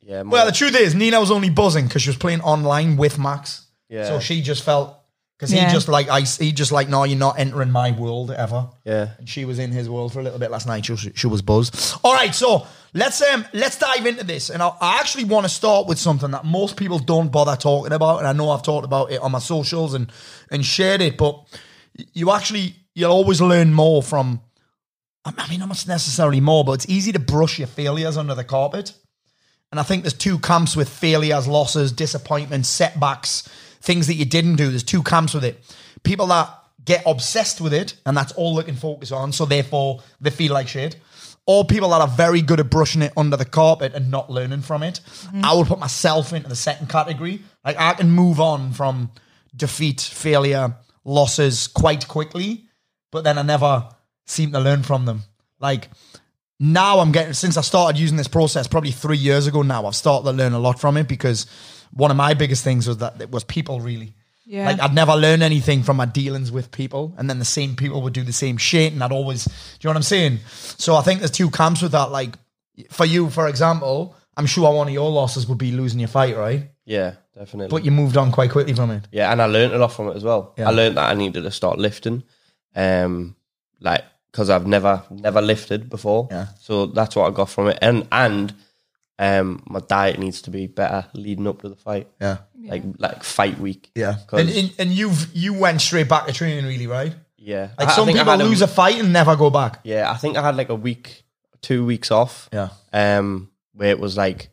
yeah. 0.00 0.24
More, 0.24 0.32
Well, 0.32 0.46
the 0.46 0.52
truth 0.52 0.74
is, 0.74 0.96
Nina 0.96 1.20
was 1.20 1.30
only 1.30 1.50
buzzing 1.50 1.86
because 1.86 2.02
she 2.02 2.08
was 2.08 2.16
playing 2.16 2.40
online 2.40 2.96
with 2.96 3.20
Max. 3.20 3.66
Yeah. 3.88 4.06
So 4.06 4.18
she 4.18 4.42
just 4.42 4.64
felt 4.64 4.96
because 5.42 5.52
Yeah. 5.54 5.66
he 5.66 5.72
just 5.72 5.88
like 5.88 6.08
I 6.08 6.20
he 6.20 6.52
just 6.52 6.70
like 6.70 6.88
no, 6.88 7.02
you're 7.02 7.18
not 7.18 7.36
entering 7.36 7.72
my 7.72 7.90
world 7.90 8.30
ever. 8.30 8.68
yeah. 8.84 9.08
And 9.18 9.28
she 9.28 9.44
was 9.44 9.58
in 9.58 9.72
his 9.72 9.88
world 9.90 10.12
for 10.12 10.20
a 10.20 10.22
little 10.22 10.38
bit 10.38 10.52
last 10.52 10.68
night. 10.68 10.84
She 10.86 10.92
was, 10.92 11.08
she 11.16 11.26
was 11.26 11.42
buzzed. 11.42 11.96
All 12.04 12.14
right, 12.14 12.32
so 12.32 12.64
let's 12.94 13.20
um 13.22 13.44
let's 13.52 13.76
dive 13.76 14.06
into 14.06 14.22
this, 14.22 14.50
and 14.50 14.62
I, 14.62 14.68
I 14.80 14.98
actually 15.00 15.24
want 15.24 15.44
to 15.44 15.48
start 15.48 15.88
with 15.88 15.98
something 15.98 16.30
that 16.30 16.44
most 16.44 16.76
people 16.76 17.00
don't 17.00 17.32
bother 17.32 17.56
talking 17.56 17.92
about, 17.92 18.18
and 18.18 18.28
I 18.28 18.32
know 18.32 18.50
I've 18.50 18.62
talked 18.62 18.84
about 18.84 19.10
it 19.10 19.20
on 19.20 19.32
my 19.32 19.40
socials 19.40 19.94
and 19.94 20.12
and 20.52 20.64
shared 20.64 21.00
it, 21.00 21.16
but 21.18 21.40
you 22.12 22.30
actually 22.30 22.76
you'll 22.94 23.10
always 23.10 23.40
learn 23.40 23.72
more 23.72 24.00
from. 24.00 24.40
I 25.24 25.32
I 25.36 25.48
mean, 25.50 25.58
not 25.58 25.68
necessarily 25.88 26.40
more, 26.40 26.64
but 26.64 26.72
it's 26.74 26.88
easy 26.88 27.10
to 27.12 27.18
brush 27.18 27.58
your 27.58 27.68
failures 27.68 28.16
under 28.16 28.36
the 28.36 28.44
carpet. 28.44 28.92
And 29.72 29.80
I 29.80 29.84
think 29.84 30.02
there's 30.02 30.12
two 30.12 30.38
camps 30.38 30.76
with 30.76 30.88
failures, 30.88 31.48
losses, 31.48 31.92
disappointments, 31.92 32.68
setbacks, 32.68 33.48
things 33.82 34.06
that 34.06 34.14
you 34.14 34.24
didn't 34.24 34.56
do. 34.56 34.70
There's 34.70 34.82
two 34.82 35.02
camps 35.02 35.34
with 35.34 35.44
it. 35.44 35.62
People 36.02 36.26
that 36.28 36.48
get 36.84 37.02
obsessed 37.06 37.60
with 37.60 37.74
it 37.74 37.94
and 38.06 38.16
that's 38.16 38.32
all 38.32 38.56
they 38.56 38.62
can 38.62 38.76
focus 38.76 39.12
on. 39.12 39.32
So 39.32 39.44
therefore 39.44 40.00
they 40.20 40.30
feel 40.30 40.52
like 40.52 40.68
shit. 40.68 40.96
Or 41.44 41.64
people 41.64 41.90
that 41.90 42.00
are 42.00 42.08
very 42.08 42.40
good 42.40 42.60
at 42.60 42.70
brushing 42.70 43.02
it 43.02 43.12
under 43.16 43.36
the 43.36 43.44
carpet 43.44 43.94
and 43.94 44.10
not 44.10 44.30
learning 44.30 44.62
from 44.62 44.84
it. 44.84 45.00
Mm-hmm. 45.04 45.44
I 45.44 45.54
would 45.54 45.66
put 45.66 45.80
myself 45.80 46.32
into 46.32 46.48
the 46.48 46.56
second 46.56 46.88
category. 46.88 47.42
Like 47.64 47.76
I 47.78 47.94
can 47.94 48.10
move 48.10 48.40
on 48.40 48.72
from 48.72 49.10
defeat, 49.54 50.00
failure, 50.00 50.76
losses 51.04 51.66
quite 51.66 52.06
quickly, 52.06 52.64
but 53.10 53.24
then 53.24 53.38
I 53.38 53.42
never 53.42 53.88
seem 54.24 54.52
to 54.52 54.60
learn 54.60 54.84
from 54.84 55.04
them. 55.04 55.22
Like 55.58 55.88
now 56.60 57.00
I'm 57.00 57.10
getting 57.10 57.32
since 57.32 57.56
I 57.56 57.62
started 57.62 57.98
using 57.98 58.16
this 58.16 58.28
process 58.28 58.68
probably 58.68 58.92
three 58.92 59.16
years 59.16 59.48
ago 59.48 59.62
now, 59.62 59.86
I've 59.86 59.96
started 59.96 60.30
to 60.30 60.36
learn 60.36 60.52
a 60.52 60.60
lot 60.60 60.80
from 60.80 60.96
it 60.96 61.08
because 61.08 61.46
one 61.92 62.10
of 62.10 62.16
my 62.16 62.34
biggest 62.34 62.64
things 62.64 62.86
was 62.88 62.98
that 62.98 63.20
it 63.20 63.30
was 63.30 63.44
people 63.44 63.80
really. 63.80 64.14
Yeah. 64.44 64.66
Like 64.66 64.80
I'd 64.80 64.94
never 64.94 65.14
learn 65.14 65.40
anything 65.40 65.82
from 65.82 65.96
my 65.96 66.06
dealings 66.06 66.50
with 66.50 66.70
people, 66.72 67.14
and 67.16 67.30
then 67.30 67.38
the 67.38 67.44
same 67.44 67.76
people 67.76 68.02
would 68.02 68.12
do 68.12 68.22
the 68.22 68.32
same 68.32 68.56
shit, 68.56 68.92
and 68.92 69.02
I'd 69.02 69.12
always, 69.12 69.44
do 69.44 69.50
you 69.52 69.88
know 69.88 69.90
what 69.90 69.96
I'm 69.96 70.02
saying? 70.02 70.38
So 70.48 70.96
I 70.96 71.02
think 71.02 71.20
there's 71.20 71.30
two 71.30 71.50
camps 71.50 71.80
with 71.80 71.92
that. 71.92 72.10
Like 72.10 72.36
for 72.90 73.06
you, 73.06 73.30
for 73.30 73.46
example, 73.48 74.16
I'm 74.36 74.46
sure 74.46 74.72
one 74.74 74.88
of 74.88 74.94
your 74.94 75.10
losses 75.10 75.46
would 75.46 75.58
be 75.58 75.72
losing 75.72 76.00
your 76.00 76.08
fight, 76.08 76.36
right? 76.36 76.70
Yeah, 76.84 77.14
definitely. 77.34 77.68
But 77.68 77.84
you 77.84 77.92
moved 77.92 78.16
on 78.16 78.32
quite 78.32 78.50
quickly 78.50 78.74
from 78.74 78.90
it. 78.90 79.06
Yeah, 79.12 79.30
and 79.30 79.40
I 79.40 79.46
learned 79.46 79.74
a 79.74 79.78
lot 79.78 79.92
from 79.92 80.08
it 80.08 80.16
as 80.16 80.24
well. 80.24 80.54
Yeah. 80.58 80.68
I 80.68 80.72
learned 80.72 80.96
that 80.96 81.08
I 81.10 81.14
needed 81.14 81.42
to 81.44 81.50
start 81.50 81.78
lifting, 81.78 82.24
um, 82.74 83.36
like 83.80 84.04
because 84.30 84.50
I've 84.50 84.66
never 84.66 85.02
never 85.10 85.40
lifted 85.40 85.88
before. 85.88 86.28
Yeah. 86.30 86.48
So 86.58 86.86
that's 86.86 87.14
what 87.14 87.30
I 87.30 87.34
got 87.34 87.48
from 87.48 87.68
it, 87.68 87.78
and 87.80 88.08
and 88.10 88.52
um, 89.22 89.62
my 89.66 89.78
diet 89.80 90.18
needs 90.18 90.42
to 90.42 90.50
be 90.50 90.66
better 90.66 91.06
leading 91.14 91.46
up 91.46 91.62
to 91.62 91.68
the 91.68 91.76
fight. 91.76 92.08
Yeah, 92.20 92.38
Like 92.58 92.82
like 92.98 93.22
fight 93.22 93.58
week. 93.58 93.90
Yeah, 93.94 94.16
And, 94.32 94.48
and 94.50 94.72
and 94.78 94.90
you've 94.90 95.30
you 95.34 95.54
went 95.54 95.80
straight 95.80 96.08
back 96.08 96.26
to 96.26 96.32
training, 96.32 96.64
really, 96.66 96.86
right? 96.88 97.14
yeah. 97.36 97.68
Like 97.78 97.88
I- 97.88 97.92
I 97.92 97.94
some 97.94 98.08
I 98.08 98.12
people 98.12 98.36
lose 98.36 98.62
a 98.62 98.66
fight 98.68 98.98
and 98.98 99.12
never 99.12 99.36
go 99.36 99.48
back. 99.50 99.80
Yeah, 99.84 100.10
I 100.10 100.16
think 100.16 100.36
I 100.36 100.42
had 100.42 100.56
like 100.56 100.70
a 100.70 100.74
week, 100.74 101.22
two 101.60 101.84
weeks 101.86 102.10
off. 102.10 102.48
Yeah. 102.52 102.70
Um, 102.92 103.50
where 103.74 103.90
it 103.90 104.00
was 104.00 104.16
like, 104.16 104.48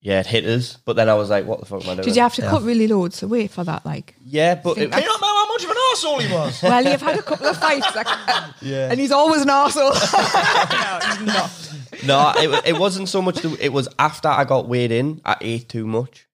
yeah, 0.00 0.20
it 0.20 0.26
hit 0.26 0.44
us, 0.44 0.76
but 0.84 0.96
then 0.96 1.08
I 1.08 1.14
was 1.14 1.30
like, 1.30 1.46
what 1.46 1.60
the 1.60 1.66
fuck 1.66 1.82
am 1.84 1.90
I 1.90 1.94
doing? 1.94 2.04
Did 2.04 2.16
you 2.16 2.22
have 2.22 2.34
to 2.34 2.42
cut 2.42 2.62
really 2.62 2.86
loads 2.88 3.22
of 3.22 3.30
weight 3.30 3.50
for 3.50 3.64
that? 3.64 3.86
Like, 3.86 4.14
Yeah, 4.26 4.54
but 4.56 4.76
it, 4.76 4.90
Can 4.92 5.00
you 5.02 5.08
not 5.08 5.20
know 5.20 5.34
how 5.34 5.46
much 5.48 5.64
of 5.64 5.70
an 5.70 5.76
arsehole 5.76 6.20
he 6.20 6.32
was? 6.34 6.62
well, 6.62 6.84
you've 6.84 7.00
had 7.00 7.18
a 7.18 7.22
couple 7.22 7.46
of 7.46 7.56
fights, 7.56 7.94
like, 7.96 8.06
and 8.62 9.00
he's 9.00 9.12
always 9.12 9.40
an 9.42 9.48
arsehole. 9.48 9.94
no, 10.70 10.98
he's 11.08 11.34
not. 11.34 11.63
no, 12.06 12.32
it, 12.36 12.66
it 12.66 12.78
wasn't 12.78 13.08
so 13.08 13.20
much. 13.22 13.36
The, 13.36 13.56
it 13.60 13.72
was 13.72 13.88
after 13.98 14.28
I 14.28 14.44
got 14.44 14.68
weighed 14.68 14.92
in, 14.92 15.20
I 15.24 15.36
ate 15.40 15.68
too 15.68 15.86
much. 15.86 16.26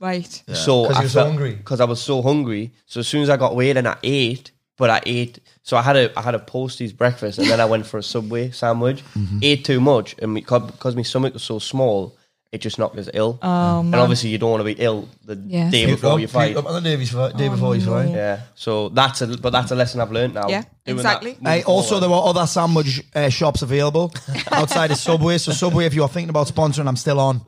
Right. 0.00 0.42
So 0.52 0.86
'Cause 0.86 0.96
I 0.96 0.98
you 1.00 1.04
were 1.04 1.08
so 1.08 1.24
hungry. 1.24 1.54
Because 1.54 1.80
I 1.80 1.84
was 1.84 2.00
so 2.00 2.20
hungry. 2.22 2.72
So 2.86 3.00
as 3.00 3.08
soon 3.08 3.22
as 3.22 3.30
I 3.30 3.36
got 3.36 3.56
weighed 3.56 3.76
in, 3.76 3.86
I 3.86 3.96
ate. 4.02 4.50
But 4.76 4.90
I 4.90 5.00
ate. 5.06 5.38
So 5.62 5.76
I 5.76 5.82
had 5.82 5.96
a 5.96 6.18
I 6.18 6.22
had 6.22 6.34
a 6.34 6.40
posties 6.40 6.94
breakfast, 6.96 7.38
and 7.38 7.48
then 7.48 7.60
I 7.60 7.64
went 7.64 7.86
for 7.86 7.98
a 7.98 8.02
Subway 8.02 8.50
sandwich. 8.50 9.04
Mm-hmm. 9.14 9.38
Ate 9.40 9.64
too 9.64 9.80
much, 9.80 10.16
and 10.18 10.34
because 10.34 10.96
my 10.96 11.02
stomach 11.02 11.32
was 11.32 11.44
so 11.44 11.60
small, 11.60 12.16
it 12.54 12.60
just 12.60 12.78
knocked 12.78 12.96
us 12.96 13.08
ill. 13.12 13.38
Oh, 13.42 13.80
and 13.80 13.90
man. 13.90 14.00
obviously, 14.00 14.30
you 14.30 14.38
don't 14.38 14.50
want 14.50 14.60
to 14.60 14.64
be 14.64 14.76
ill 14.80 15.08
the 15.24 15.34
Yeah. 15.34 15.70
day 15.70 15.86
before 15.86 16.20
you 16.20 16.28
fight. 16.28 16.56
Up 16.56 16.64
on 16.66 16.74
the 16.74 16.80
day 16.88 16.94
before, 16.96 17.30
day 17.32 17.48
before 17.48 17.74
you 17.74 17.80
fight. 17.82 18.10
Yeah. 18.10 18.40
So 18.54 18.88
that's 18.90 19.20
a 19.22 19.26
but 19.26 19.50
that's 19.50 19.72
a 19.72 19.74
lesson 19.74 20.00
I've 20.00 20.12
learned 20.12 20.34
now. 20.34 20.48
Yeah, 20.48 20.62
Doing 20.86 20.98
exactly. 20.98 21.36
that 21.42 21.50
Hey, 21.50 21.62
also, 21.64 21.88
forward. 21.88 22.00
there 22.02 22.10
were 22.10 22.22
other 22.30 22.46
sandwich 22.46 23.02
uh, 23.14 23.28
shops 23.28 23.62
available 23.62 24.12
outside 24.52 24.92
of 24.92 24.98
Subway. 24.98 25.38
So, 25.38 25.50
Subway, 25.52 25.86
if 25.86 25.94
you're 25.94 26.08
thinking 26.08 26.30
about 26.30 26.46
sponsoring, 26.46 26.86
I'm 26.86 26.96
still 26.96 27.18
on. 27.18 27.40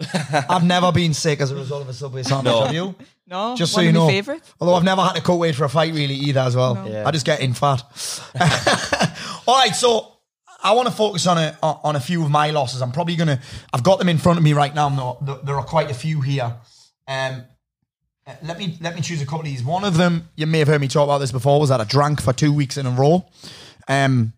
I've 0.51 0.65
never 0.65 0.91
been 0.93 1.15
sick 1.15 1.41
as 1.41 1.53
a 1.53 1.55
result 1.55 1.83
of 1.83 1.89
a 1.89 1.95
Subway 1.95 2.25
sandwich. 2.25 2.53
No. 2.53 2.65
Have 2.65 2.75
you? 2.75 2.95
No, 3.29 3.57
Just 3.57 3.73
so 3.73 3.79
one 3.79 3.85
you 3.85 3.89
of 3.91 3.95
know. 3.95 4.07
my 4.07 4.13
favourites. 4.13 4.55
Although 4.61 4.75
I've 4.75 4.85
never 4.85 5.03
had 5.03 5.15
to 5.17 5.21
cut 5.21 5.37
weight 5.37 5.55
for 5.57 5.65
a 5.65 5.69
fight 5.69 5.93
really 5.95 6.15
either 6.15 6.41
as 6.41 6.55
well. 6.55 6.85
Yeah. 6.89 7.07
I 7.07 7.11
just 7.13 7.27
get 7.27 7.41
in 7.41 7.55
fat. 7.55 7.83
All 9.49 9.57
right, 9.59 9.75
so 9.75 10.16
I 10.63 10.73
want 10.75 10.89
to 10.89 10.95
focus 10.95 11.27
on 11.27 11.39
a 11.39 11.57
on 11.63 11.97
a 11.97 12.01
few 12.01 12.23
of 12.25 12.31
my 12.31 12.51
losses. 12.51 12.81
I'm 12.83 12.93
probably 12.93 13.17
gonna. 13.17 13.41
I've 13.73 13.83
got 13.83 13.99
them 13.99 14.09
in 14.09 14.19
front 14.19 14.39
of 14.39 14.45
me 14.45 14.53
right 14.53 14.75
now. 14.75 14.89
No, 14.89 15.19
there- 15.23 15.39
there 15.45 15.57
are 15.57 15.65
quite 15.65 15.91
a 15.91 15.95
few 15.95 16.21
here. 16.21 16.55
Um, 17.09 17.45
uh, 18.27 18.35
let 18.43 18.59
me 18.59 18.77
let 18.81 18.95
me 18.95 19.01
choose 19.01 19.21
a 19.23 19.25
couple 19.25 19.41
of 19.41 19.45
these. 19.47 19.63
One 19.63 19.85
of 19.85 19.97
them, 19.97 20.29
you 20.35 20.47
may 20.47 20.59
have 20.61 20.69
heard 20.69 20.81
me 20.81 20.89
talk 20.89 21.05
about 21.05 21.19
this 21.19 21.31
before, 21.33 21.61
was 21.61 21.69
that 21.69 21.81
I 21.81 21.85
drank 21.85 22.21
for 22.21 22.33
two 22.33 22.53
weeks 22.53 22.77
in 22.77 22.87
a 22.87 22.91
row. 22.91 23.27
Um, 23.89 24.33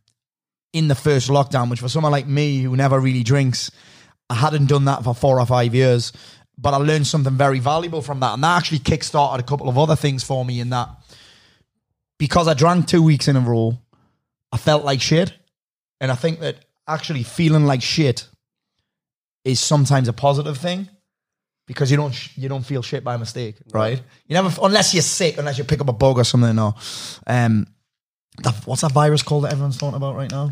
in 0.75 0.89
the 0.89 0.95
first 0.95 1.31
lockdown, 1.31 1.71
which 1.71 1.81
for 1.81 1.89
someone 1.89 2.13
like 2.13 2.27
me 2.27 2.61
who 2.63 2.77
never 2.77 3.01
really 3.01 3.23
drinks, 3.23 3.71
I 4.29 4.35
hadn't 4.35 4.67
done 4.67 4.85
that 4.85 5.03
for 5.03 5.15
four 5.15 5.41
or 5.41 5.47
five 5.47 5.75
years. 5.75 6.13
but 6.61 6.75
I 6.75 6.77
learned 6.79 7.07
something 7.07 7.35
very 7.39 7.61
valuable 7.61 8.03
from 8.03 8.19
that. 8.21 8.35
And 8.35 8.43
that 8.43 8.59
actually 8.59 8.81
kickstarted 8.81 9.39
a 9.39 9.43
couple 9.45 9.69
of 9.69 9.79
other 9.79 9.95
things 9.97 10.25
for 10.25 10.45
me 10.45 10.59
in 10.61 10.71
that 10.71 10.89
because 12.19 12.49
I 12.49 12.55
drank 12.55 12.89
two 12.89 13.01
weeks 13.03 13.29
in 13.29 13.37
a 13.37 13.41
row, 13.41 13.79
I 14.53 14.57
felt 14.59 14.85
like 14.85 15.01
shit. 15.01 15.33
And 16.01 16.11
I 16.11 16.15
think 16.15 16.41
that 16.41 16.57
actually 16.87 17.23
feeling 17.23 17.65
like 17.67 17.83
shit 17.83 18.27
is 19.45 19.61
sometimes 19.61 20.09
a 20.09 20.13
positive 20.13 20.59
thing 20.59 20.89
because 21.67 21.91
you 21.91 21.97
don't 21.97 22.13
sh- 22.13 22.31
you 22.37 22.49
don't 22.49 22.65
feel 22.65 22.83
shit 22.83 23.05
by 23.05 23.17
mistake, 23.17 23.57
right? 23.73 24.01
You 24.27 24.35
never 24.35 24.51
unless 24.63 24.95
you're 24.95 25.03
sick, 25.03 25.39
unless 25.39 25.59
you 25.59 25.65
pick 25.65 25.81
up 25.81 25.89
a 25.89 25.93
bug 25.93 26.19
or 26.19 26.25
something. 26.25 26.59
Or 26.59 26.75
um, 27.27 27.67
that, 28.43 28.55
what's 28.67 28.83
that 28.83 28.93
virus 28.93 29.23
called 29.23 29.45
that 29.45 29.53
everyone's 29.53 29.79
talking 29.79 29.97
about 29.97 30.17
right 30.17 30.31
now? 30.31 30.51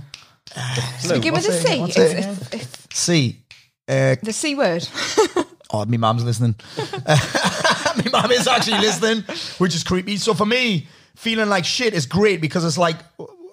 Begin 1.09 1.35
with 1.35 1.49
a 1.49 1.79
what's 1.81 1.97
it- 1.97 2.11
C. 2.13 2.23
It's, 2.23 2.53
it's, 2.53 2.55
it's 2.55 2.99
C. 2.99 3.43
Uh, 3.89 4.17
the 4.23 4.33
C 4.33 4.55
word. 4.55 4.87
Oh, 5.71 5.85
my 5.85 5.97
mum's 5.97 6.25
listening. 6.25 6.55
my 6.79 8.09
mum 8.13 8.31
is 8.31 8.47
actually 8.47 8.79
listening, 8.79 9.23
which 9.59 9.75
is 9.75 9.83
creepy. 9.83 10.17
So 10.17 10.33
for 10.33 10.47
me, 10.47 10.87
feeling 11.17 11.49
like 11.49 11.65
shit 11.65 11.93
is 11.93 12.07
great 12.07 12.41
because 12.41 12.65
it's 12.65 12.79
like 12.79 12.97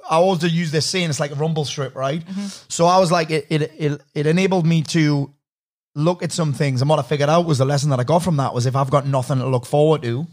I 0.10 0.16
always 0.16 0.40
do 0.40 0.48
use 0.48 0.72
this 0.72 0.86
saying 0.86 1.10
it's 1.10 1.20
like 1.20 1.32
a 1.32 1.36
rumble 1.36 1.66
strip, 1.66 1.96
right? 1.96 2.24
So 2.68 2.86
I 2.86 3.00
was 3.00 3.12
like, 3.12 3.30
it, 3.32 3.48
it 3.50 3.72
it 3.78 4.02
it 4.14 4.28
enabled 4.28 4.66
me 4.66 4.82
to 4.84 5.32
look 5.96 6.24
at 6.24 6.32
some 6.32 6.54
things, 6.54 6.82
and 6.82 6.90
what 6.90 7.00
I 7.00 7.04
figured 7.04 7.30
out 7.30 7.46
was 7.46 7.58
the 7.60 7.66
lesson 7.66 7.90
that 7.92 8.00
I 8.00 8.04
got 8.04 8.20
from 8.24 8.38
that 8.38 8.54
was 8.54 8.66
if 8.66 8.76
I've 8.76 8.90
got 8.90 9.06
nothing 9.08 9.38
to 9.40 9.48
look 9.48 9.66
forward 9.66 10.02
to. 10.04 10.26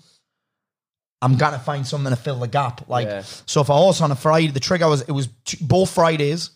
I'm 1.22 1.36
gonna 1.36 1.58
find 1.58 1.86
something 1.86 2.10
to 2.10 2.16
fill 2.16 2.38
the 2.38 2.48
gap. 2.48 2.88
Like 2.88 3.06
Yeah. 3.06 3.22
so, 3.46 3.62
for 3.62 3.90
us 3.90 4.00
on 4.00 4.10
a 4.10 4.16
Friday, 4.16 4.48
the 4.52 4.60
trigger 4.60 4.88
was 4.88 5.02
it 5.02 5.12
was 5.12 5.28
t- 5.44 5.58
both 5.60 5.90
Fridays. 5.90 6.50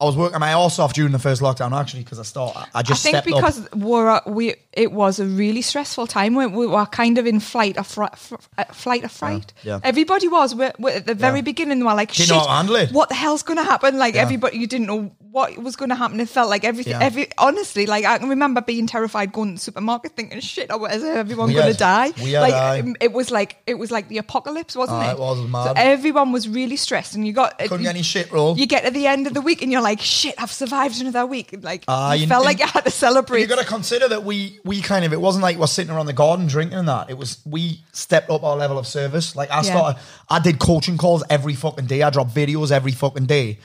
I 0.00 0.04
was 0.04 0.16
working 0.16 0.38
my 0.40 0.52
ass 0.52 0.78
off 0.78 0.94
during 0.94 1.12
the 1.12 1.18
first 1.18 1.42
lockdown 1.42 1.78
actually 1.78 2.04
because 2.04 2.18
I 2.18 2.22
start 2.22 2.56
I 2.56 2.60
just 2.60 2.74
I 2.74 2.82
just 2.82 3.02
think 3.02 3.16
stepped 3.16 3.30
up. 3.32 3.34
because 3.36 3.68
we're 3.74 4.08
uh, 4.08 4.20
we 4.26 4.54
it 4.72 4.92
was 4.92 5.18
a 5.18 5.24
really 5.26 5.62
stressful 5.62 6.06
time. 6.06 6.34
We, 6.36 6.46
we 6.46 6.66
were 6.66 6.86
kind 6.86 7.18
of 7.18 7.26
in 7.26 7.40
flight 7.40 7.76
of 7.76 7.86
fr- 7.88 8.04
fr- 8.16 8.36
uh, 8.56 8.64
flight 8.66 9.02
of 9.04 9.10
fright. 9.10 9.52
yeah. 9.64 9.80
Everybody 9.82 10.28
was. 10.28 10.54
We're, 10.54 10.72
we're 10.78 10.96
at 10.96 11.06
the 11.06 11.14
very 11.14 11.38
Yeah. 11.38 11.42
beginning. 11.42 11.84
Were 11.84 11.94
like, 11.94 12.12
"Shit, 12.12 12.28
know 12.28 12.38
how 12.38 12.44
to 12.46 12.50
handle 12.52 12.76
it." 12.76 12.92
what 12.92 13.08
the 13.08 13.16
hell's 13.16 13.42
going 13.42 13.56
to 13.58 13.64
happen?" 13.64 13.98
Like 13.98 14.14
Yeah. 14.14 14.22
everybody, 14.22 14.58
you 14.58 14.66
didn't 14.68 14.86
know 14.86 15.10
what 15.32 15.56
was 15.58 15.76
going 15.76 15.88
to 15.90 15.94
happen. 15.94 16.18
It 16.20 16.28
felt 16.28 16.48
like 16.50 16.64
everything. 16.64 16.92
Yeah. 16.92 17.02
Every 17.02 17.28
honestly, 17.38 17.86
like 17.86 18.04
I 18.04 18.18
can 18.18 18.28
remember 18.28 18.60
being 18.60 18.86
terrified 18.86 19.32
going 19.32 19.48
to 19.50 19.54
the 19.54 19.60
supermarket, 19.60 20.12
thinking, 20.14 20.40
"Shit, 20.40 20.68
oh, 20.70 20.84
is 20.84 21.02
everyone 21.02 21.52
going 21.52 21.72
to 21.72 21.78
die?" 21.78 22.12
like 22.18 22.54
um, 22.54 22.94
it 23.00 23.12
was 23.12 23.30
like 23.32 23.56
it 23.66 23.74
was 23.74 23.90
like 23.90 24.08
the 24.08 24.18
apocalypse, 24.18 24.76
wasn't 24.76 24.98
Ah, 24.98 25.10
it? 25.10 25.12
it 25.14 25.18
was, 25.18 25.38
was 25.40 25.46
So 25.66 25.74
mad. 25.74 25.76
everyone 25.78 26.30
was 26.30 26.48
really 26.48 26.76
stressed, 26.76 27.14
and 27.16 27.26
you 27.26 27.32
got 27.32 27.58
Couldn't 27.58 27.78
you, 27.80 27.84
get 27.84 27.90
any 27.96 28.02
shit 28.02 28.30
roll. 28.30 28.56
you 28.56 28.66
get 28.66 28.84
to 28.84 28.90
the 28.92 29.06
end 29.08 29.26
of 29.26 29.34
the 29.34 29.40
week, 29.40 29.62
and 29.62 29.72
you're 29.72 29.82
like, 29.82 30.00
"Shit, 30.00 30.34
I've 30.38 30.52
survived 30.52 31.00
another 31.00 31.26
week." 31.26 31.56
Like 31.60 31.82
Ah, 31.88 32.12
you 32.12 32.22
you- 32.22 32.26
felt 32.28 32.44
like 32.44 32.60
you 32.60 32.66
had 32.66 32.84
to 32.84 32.90
celebrate. 32.92 33.40
You 33.40 33.46
got 33.48 33.58
to 33.58 33.64
consider 33.64 34.06
that 34.08 34.22
we 34.24 34.59
we 34.64 34.80
kind 34.80 35.04
of 35.04 35.12
it 35.12 35.20
wasn't 35.20 35.42
like 35.42 35.56
we're 35.56 35.66
sitting 35.66 35.92
around 35.92 36.06
the 36.06 36.12
garden 36.12 36.46
drinking 36.46 36.78
and 36.78 36.88
that. 36.88 37.10
It 37.10 37.16
was 37.18 37.38
we 37.44 37.80
stepped 37.92 38.30
up 38.30 38.42
our 38.42 38.56
level 38.56 38.78
of 38.78 38.86
service. 38.86 39.34
Like 39.36 39.50
I 39.50 39.56
Yeah. 39.56 39.62
started, 39.62 40.00
I 40.28 40.38
did 40.40 40.58
coaching 40.58 40.96
calls 40.98 41.22
every 41.30 41.54
fucking 41.54 41.86
day. 41.86 42.02
I 42.02 42.10
dropped 42.10 42.34
videos 42.34 42.70
every 42.70 42.92
fucking 42.92 43.26
day. 43.26 43.58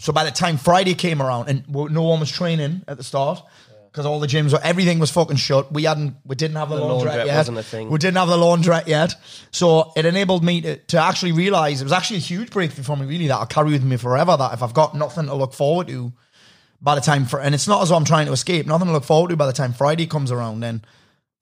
So 0.00 0.12
by 0.12 0.24
the 0.24 0.30
time 0.30 0.56
Friday 0.56 0.94
came 0.94 1.22
around 1.22 1.48
and 1.48 1.64
no 1.68 2.02
one 2.02 2.20
was 2.20 2.30
training 2.30 2.82
at 2.88 2.96
the 2.96 3.04
start 3.04 3.42
because 3.90 4.06
all 4.06 4.20
the 4.20 4.26
gyms 4.26 4.52
were 4.52 4.60
everything 4.62 4.98
was 4.98 5.10
fucking 5.10 5.36
shut. 5.36 5.70
We 5.72 5.84
hadn't 5.84 6.16
we 6.24 6.34
didn't 6.34 6.56
have 6.56 6.70
the, 6.70 6.76
The 6.76 6.82
laundrette, 6.82 7.02
laundrette 7.14 7.26
yet. 7.26 7.36
wasn't 7.36 7.58
a 7.58 7.62
thing. 7.62 7.90
We 7.90 7.98
didn't 7.98 8.16
have 8.16 8.28
the 8.28 8.36
laundrette 8.36 8.86
yet. 8.88 9.14
So 9.50 9.92
it 9.94 10.06
enabled 10.06 10.42
me 10.42 10.60
to, 10.62 10.76
to 10.76 10.98
actually 10.98 11.32
realize 11.32 11.80
it 11.80 11.84
was 11.84 11.92
actually 11.92 12.16
a 12.16 12.20
huge 12.20 12.50
breakthrough 12.50 12.84
for 12.84 12.96
me. 12.96 13.06
Really, 13.06 13.26
that 13.28 13.36
I'll 13.36 13.46
carry 13.46 13.70
with 13.72 13.84
me 13.84 13.96
forever. 13.96 14.36
That 14.36 14.54
if 14.54 14.62
I've 14.62 14.74
got 14.74 14.96
nothing 14.96 15.26
to 15.26 15.34
look 15.34 15.52
forward 15.52 15.88
to 15.88 16.12
by 16.82 16.94
the 16.96 17.00
time 17.00 17.24
for 17.26 17.40
and 17.40 17.54
it's 17.54 17.68
not 17.68 17.82
as 17.82 17.88
though 17.90 17.96
I'm 17.96 18.04
trying 18.04 18.26
to 18.26 18.32
escape, 18.32 18.66
nothing 18.66 18.88
to 18.88 18.92
look 18.92 19.04
forward 19.04 19.28
to 19.30 19.36
by 19.36 19.46
the 19.46 19.52
time 19.52 19.72
Friday 19.72 20.06
comes 20.06 20.30
around, 20.32 20.60
then 20.60 20.82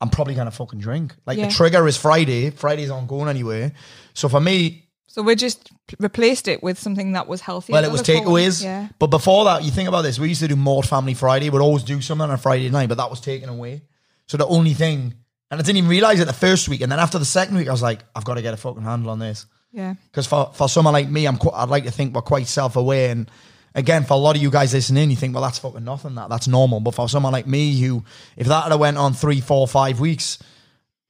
I'm 0.00 0.10
probably 0.10 0.34
gonna 0.34 0.50
fucking 0.50 0.78
drink. 0.80 1.14
Like 1.26 1.38
Yeah. 1.38 1.46
the 1.48 1.52
trigger 1.52 1.86
is 1.88 1.96
Friday, 1.96 2.50
Friday's 2.50 2.90
on 2.90 3.06
going 3.06 3.28
anyway. 3.28 3.72
So 4.14 4.28
for 4.28 4.40
me, 4.40 4.86
So 5.06 5.22
we 5.22 5.34
just 5.34 5.70
replaced 5.98 6.46
it 6.46 6.62
with 6.62 6.78
something 6.78 7.12
that 7.12 7.26
was 7.26 7.40
healthier. 7.40 7.74
well, 7.74 7.84
it 7.84 7.90
was 7.90 8.02
takeaways. 8.02 8.62
Yeah. 8.62 8.88
But 8.98 9.08
before 9.08 9.44
that, 9.46 9.64
you 9.64 9.70
think 9.70 9.88
about 9.88 10.02
this, 10.02 10.18
we 10.18 10.28
used 10.28 10.40
to 10.42 10.48
do 10.48 10.56
Mort 10.56 10.86
Family 10.86 11.14
Friday, 11.14 11.50
we'd 11.50 11.60
always 11.60 11.82
do 11.82 12.00
something 12.00 12.22
on 12.24 12.30
a 12.30 12.38
Friday 12.38 12.68
night, 12.70 12.88
but 12.88 12.98
that 12.98 13.10
was 13.10 13.20
taken 13.20 13.48
away. 13.48 13.82
So 14.26 14.36
the 14.36 14.46
only 14.46 14.74
thing 14.74 15.14
and 15.50 15.58
I 15.60 15.64
didn't 15.64 15.78
even 15.78 15.90
realize 15.90 16.20
it 16.20 16.26
the 16.26 16.32
first 16.32 16.68
week, 16.68 16.80
and 16.80 16.92
then 16.92 17.00
after 17.00 17.18
the 17.18 17.24
second 17.24 17.56
week, 17.56 17.66
I 17.66 17.72
was 17.72 17.82
like, 17.82 18.04
I've 18.14 18.24
got 18.24 18.34
to 18.34 18.42
get 18.42 18.54
a 18.54 18.56
fucking 18.56 18.82
handle 18.84 19.10
on 19.10 19.18
this. 19.18 19.46
Yeah. 19.72 19.94
Because 20.04 20.24
for, 20.28 20.52
for 20.54 20.68
someone 20.68 20.92
like 20.94 21.08
me, 21.08 21.26
I'm 21.26 21.38
qu- 21.38 21.50
I'd 21.52 21.68
like 21.68 21.82
to 21.86 21.90
think 21.90 22.14
we're 22.14 22.22
quite 22.22 22.46
self 22.46 22.76
aware. 22.76 23.10
And 23.10 23.28
again, 23.74 24.04
for 24.04 24.14
a 24.14 24.16
lot 24.16 24.36
of 24.36 24.42
you 24.42 24.50
guys 24.50 24.72
listening, 24.74 25.10
you 25.10 25.16
think, 25.16 25.34
well, 25.34 25.42
that's 25.42 25.58
fucking 25.58 25.84
nothing. 25.84 26.14
That 26.14 26.28
that's 26.28 26.48
normal. 26.48 26.80
But 26.80 26.94
for 26.94 27.08
someone 27.08 27.32
like 27.32 27.46
me, 27.46 27.80
who 27.80 28.04
if 28.36 28.46
that 28.46 28.70
had 28.70 28.78
went 28.78 28.98
on 28.98 29.12
three, 29.14 29.40
four, 29.40 29.66
five 29.68 30.00
weeks, 30.00 30.38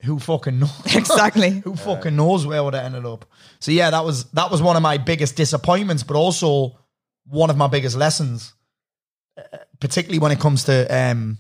who 0.02 0.19
fucking 0.19 0.59
knows? 0.61 0.71
Exactly. 0.95 1.50
who 1.64 1.76
fucking 1.76 2.17
knows 2.17 2.47
where 2.47 2.62
would 2.64 2.75
it 2.75 2.85
ended 2.85 3.07
up? 3.07 3.25
So 3.59 3.71
yeah, 3.71 3.90
that 3.90 4.05
was 4.05 4.25
that 4.33 4.50
was 4.50 4.62
one 4.62 4.76
of 4.76 4.83
my 4.83 4.99
biggest 4.99 5.37
disappointments, 5.37 6.02
but 6.02 6.17
also 6.17 6.79
one 7.26 7.50
of 7.50 7.57
my 7.57 7.69
biggest 7.69 7.97
lessons, 7.97 8.55
uh, 9.38 9.59
particularly 9.79 10.19
when 10.19 10.33
it 10.33 10.40
comes 10.40 10.64
to 10.64 10.87
um, 10.88 11.38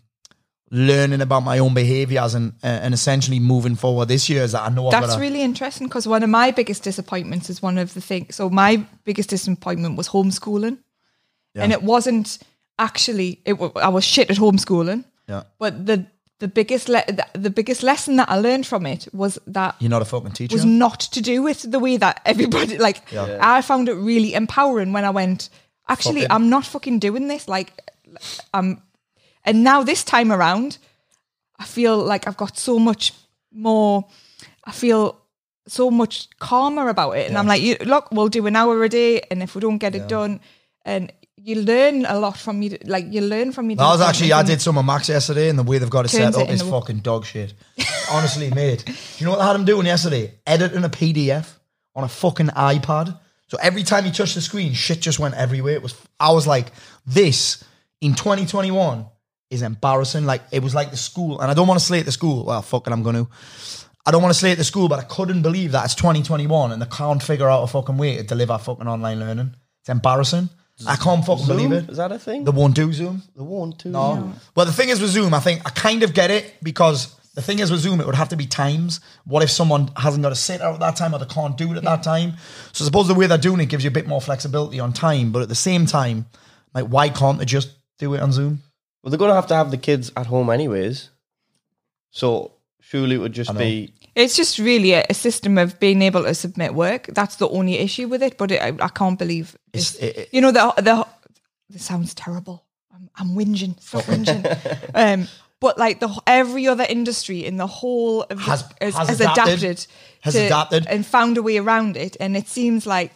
learning 0.70 1.20
about 1.20 1.40
my 1.40 1.58
own 1.58 1.74
behaviors 1.74 2.34
and 2.34 2.52
uh, 2.62 2.66
and 2.66 2.94
essentially 2.94 3.40
moving 3.40 3.74
forward 3.76 4.08
this 4.08 4.28
year. 4.28 4.42
Is 4.42 4.52
that 4.52 4.62
I 4.62 4.68
know 4.68 4.86
I've 4.86 4.92
That's 4.92 5.06
gotta- 5.08 5.20
really 5.20 5.42
interesting 5.42 5.86
because 5.88 6.06
one 6.06 6.22
of 6.22 6.30
my 6.30 6.50
biggest 6.50 6.82
disappointments 6.82 7.50
is 7.50 7.62
one 7.62 7.78
of 7.78 7.94
the 7.94 8.00
things. 8.00 8.36
So 8.36 8.50
my 8.50 8.84
biggest 9.04 9.30
disappointment 9.30 9.96
was 9.96 10.08
homeschooling, 10.08 10.78
and 11.54 11.72
it 11.72 11.82
wasn't 11.82 12.38
actually. 12.78 13.40
It 13.44 13.54
wa- 13.58 13.72
I 13.76 13.88
was 13.88 14.04
shit 14.04 14.30
at 14.30 14.36
homeschooling, 14.36 15.04
yeah. 15.28 15.42
but 15.58 15.86
the 15.86 16.06
the 16.38 16.48
biggest 16.48 16.88
le- 16.88 17.04
the, 17.06 17.26
the 17.38 17.50
biggest 17.50 17.82
lesson 17.82 18.16
that 18.16 18.30
I 18.30 18.36
learned 18.40 18.66
from 18.66 18.86
it 18.86 19.08
was 19.12 19.38
that 19.46 19.74
You're 19.78 19.90
not 19.90 20.00
a 20.02 20.06
fucking 20.06 20.32
teacher. 20.32 20.54
was 20.54 20.64
not 20.64 21.00
to 21.12 21.20
do 21.20 21.42
with 21.42 21.70
the 21.70 21.78
way 21.78 21.98
that 21.98 22.22
everybody 22.24 22.78
like 22.88 23.02
I 23.12 23.60
found 23.62 23.88
it 23.90 23.94
really 23.94 24.32
empowering 24.32 24.92
when 24.94 25.04
I 25.04 25.10
went 25.10 25.50
actually 25.86 26.22
Fucking- 26.22 26.32
I'm 26.34 26.48
not 26.48 26.64
fucking 26.64 26.98
doing 26.98 27.28
this 27.28 27.46
like 27.46 27.72
I'm 28.54 28.80
and 29.44 29.62
now 29.62 29.82
this 29.82 30.02
time 30.02 30.32
around 30.32 30.78
I 31.58 31.64
feel 31.66 31.98
like 31.98 32.26
I've 32.26 32.38
got 32.38 32.56
so 32.56 32.78
much 32.78 33.12
more 33.52 34.06
I 34.64 34.72
feel 34.72 35.20
so 35.66 35.90
much 35.90 36.28
calmer 36.38 36.88
about 36.88 37.18
it 37.18 37.28
and 37.28 37.36
I'm 37.36 37.46
like 37.46 37.60
you, 37.60 37.76
look 37.84 38.10
we'll 38.12 38.28
do 38.28 38.46
an 38.46 38.56
hour 38.56 38.82
a 38.82 38.88
day 38.88 39.20
and 39.30 39.42
if 39.42 39.54
we 39.54 39.60
don't 39.60 39.78
get 39.78 39.94
it 39.94 40.08
done 40.08 40.40
and 40.86 41.12
you 41.42 41.62
learn 41.62 42.04
a 42.06 42.18
lot 42.18 42.36
from 42.36 42.62
you 42.62 42.78
like 42.84 43.06
you 43.10 43.20
learn 43.20 43.52
from 43.52 43.66
me. 43.66 43.74
That 43.74 43.84
was 43.84 44.00
actually 44.00 44.32
I 44.32 44.42
did 44.42 44.60
some 44.60 44.78
of 44.78 44.84
Max 44.84 45.08
yesterday, 45.08 45.48
and 45.48 45.58
the 45.58 45.62
way 45.62 45.78
they've 45.78 45.90
got 45.90 46.04
it 46.04 46.08
set 46.08 46.34
up 46.34 46.48
it 46.48 46.50
is 46.50 46.62
fucking 46.62 46.98
dog 46.98 47.24
shit. 47.24 47.54
Honestly, 48.10 48.50
mate. 48.50 48.84
Do 48.84 48.92
you 49.18 49.26
know 49.26 49.32
what 49.32 49.40
I 49.40 49.46
had 49.46 49.56
him 49.56 49.64
doing 49.64 49.86
yesterday? 49.86 50.34
Editing 50.46 50.84
a 50.84 50.88
PDF 50.88 51.48
on 51.94 52.04
a 52.04 52.08
fucking 52.08 52.48
iPad. 52.48 53.18
So 53.48 53.58
every 53.60 53.82
time 53.82 54.04
he 54.04 54.10
touched 54.10 54.34
the 54.34 54.40
screen, 54.40 54.74
shit 54.74 55.00
just 55.00 55.18
went 55.18 55.34
everywhere. 55.34 55.74
It 55.74 55.82
was. 55.82 55.94
I 56.18 56.32
was 56.32 56.46
like, 56.46 56.72
this 57.06 57.64
in 58.00 58.14
2021 58.14 59.06
is 59.50 59.62
embarrassing. 59.62 60.26
Like 60.26 60.42
it 60.52 60.62
was 60.62 60.74
like 60.74 60.90
the 60.90 60.96
school, 60.96 61.40
and 61.40 61.50
I 61.50 61.54
don't 61.54 61.66
want 61.66 61.80
to 61.80 61.86
slate 61.86 62.06
the 62.06 62.12
school. 62.12 62.44
Well, 62.44 62.62
fucking, 62.62 62.92
I'm 62.92 63.02
going 63.02 63.16
to. 63.16 63.28
I 64.06 64.12
don't 64.12 64.22
want 64.22 64.32
to 64.32 64.38
slate 64.38 64.56
the 64.56 64.64
school, 64.64 64.88
but 64.88 64.98
I 64.98 65.02
couldn't 65.02 65.42
believe 65.42 65.72
that 65.72 65.84
it's 65.84 65.94
2021 65.94 66.72
and 66.72 66.80
they 66.80 66.86
can't 66.86 67.22
figure 67.22 67.48
out 67.48 67.62
a 67.62 67.66
fucking 67.66 67.98
way 67.98 68.16
to 68.16 68.22
deliver 68.22 68.56
fucking 68.56 68.88
online 68.88 69.20
learning. 69.20 69.54
It's 69.82 69.90
embarrassing. 69.90 70.48
I 70.86 70.96
can't 70.96 71.24
fucking 71.24 71.44
Zoom? 71.46 71.56
believe 71.56 71.72
it. 71.72 71.90
Is 71.90 71.96
that 71.98 72.12
a 72.12 72.18
thing? 72.18 72.44
They 72.44 72.50
won't 72.50 72.74
do 72.74 72.92
Zoom. 72.92 73.22
the 73.36 73.44
one, 73.44 73.72
two. 73.72 73.90
No. 73.90 74.32
Well, 74.54 74.66
the 74.66 74.72
thing 74.72 74.88
is 74.88 75.00
with 75.00 75.10
Zoom, 75.10 75.34
I 75.34 75.40
think 75.40 75.62
I 75.66 75.70
kind 75.70 76.02
of 76.02 76.14
get 76.14 76.30
it 76.30 76.54
because 76.62 77.14
the 77.34 77.42
thing 77.42 77.60
is 77.60 77.70
with 77.70 77.80
Zoom, 77.80 78.00
it 78.00 78.06
would 78.06 78.14
have 78.16 78.28
to 78.30 78.36
be 78.36 78.46
times. 78.46 79.00
What 79.24 79.42
if 79.42 79.50
someone 79.50 79.90
hasn't 79.96 80.22
got 80.22 80.30
to 80.30 80.34
sit 80.36 80.60
out 80.60 80.74
at 80.74 80.80
that 80.80 80.96
time 80.96 81.14
or 81.14 81.18
they 81.18 81.26
can't 81.26 81.56
do 81.56 81.72
it 81.72 81.76
at 81.76 81.84
that 81.84 82.02
time? 82.02 82.34
So 82.72 82.84
I 82.84 82.86
suppose 82.86 83.08
the 83.08 83.14
way 83.14 83.26
they're 83.26 83.38
doing 83.38 83.60
it 83.60 83.66
gives 83.66 83.84
you 83.84 83.88
a 83.88 83.92
bit 83.92 84.06
more 84.06 84.20
flexibility 84.20 84.80
on 84.80 84.92
time. 84.92 85.30
But 85.32 85.42
at 85.42 85.48
the 85.48 85.54
same 85.54 85.86
time, 85.86 86.26
like, 86.74 86.86
why 86.86 87.08
can't 87.08 87.38
they 87.38 87.44
just 87.44 87.70
do 87.98 88.14
it 88.14 88.20
on 88.20 88.32
Zoom? 88.32 88.62
Well, 89.02 89.10
they're 89.10 89.18
going 89.18 89.30
to 89.30 89.34
have 89.34 89.46
to 89.48 89.54
have 89.54 89.70
the 89.70 89.78
kids 89.78 90.12
at 90.16 90.26
home 90.26 90.50
anyways. 90.50 91.10
So 92.10 92.52
surely 92.80 93.16
it 93.16 93.18
would 93.18 93.32
just 93.32 93.56
be. 93.56 93.92
It's 94.14 94.36
just 94.36 94.58
really 94.58 94.92
a, 94.92 95.04
a 95.10 95.14
system 95.14 95.58
of 95.58 95.78
being 95.80 96.02
able 96.02 96.24
to 96.24 96.34
submit 96.34 96.74
work. 96.74 97.06
That's 97.14 97.36
the 97.36 97.48
only 97.48 97.78
issue 97.78 98.08
with 98.08 98.22
it. 98.22 98.36
But 98.38 98.50
it, 98.50 98.60
I, 98.60 98.72
I 98.84 98.88
can't 98.88 99.18
believe 99.18 99.56
It's- 99.72 99.94
it- 99.96 100.16
it- 100.16 100.28
you 100.32 100.40
know 100.40 100.52
the 100.52 100.72
the. 100.82 101.06
This 101.68 101.84
sounds 101.84 102.14
terrible. 102.14 102.64
I'm, 102.92 103.08
I'm 103.16 103.28
whinging. 103.36 103.80
Stop 103.80 104.04
whinging. 104.04 104.44
um, 104.94 105.28
but 105.60 105.78
like 105.78 106.00
the 106.00 106.08
every 106.26 106.66
other 106.66 106.84
industry 106.88 107.44
in 107.46 107.56
the 107.58 107.66
whole 107.68 108.22
of 108.22 108.28
the, 108.38 108.42
Has- 108.42 108.64
has, 108.80 108.94
has 108.96 109.08
has 109.08 109.20
adapted. 109.20 109.46
adapted, 109.62 109.86
Has 110.22 110.34
to- 110.34 110.46
adapted. 110.46 110.86
and 110.88 111.06
found 111.06 111.38
a 111.38 111.42
way 111.42 111.58
around 111.58 111.96
it. 111.96 112.16
And 112.18 112.36
it 112.36 112.48
seems 112.48 112.86
like 112.86 113.12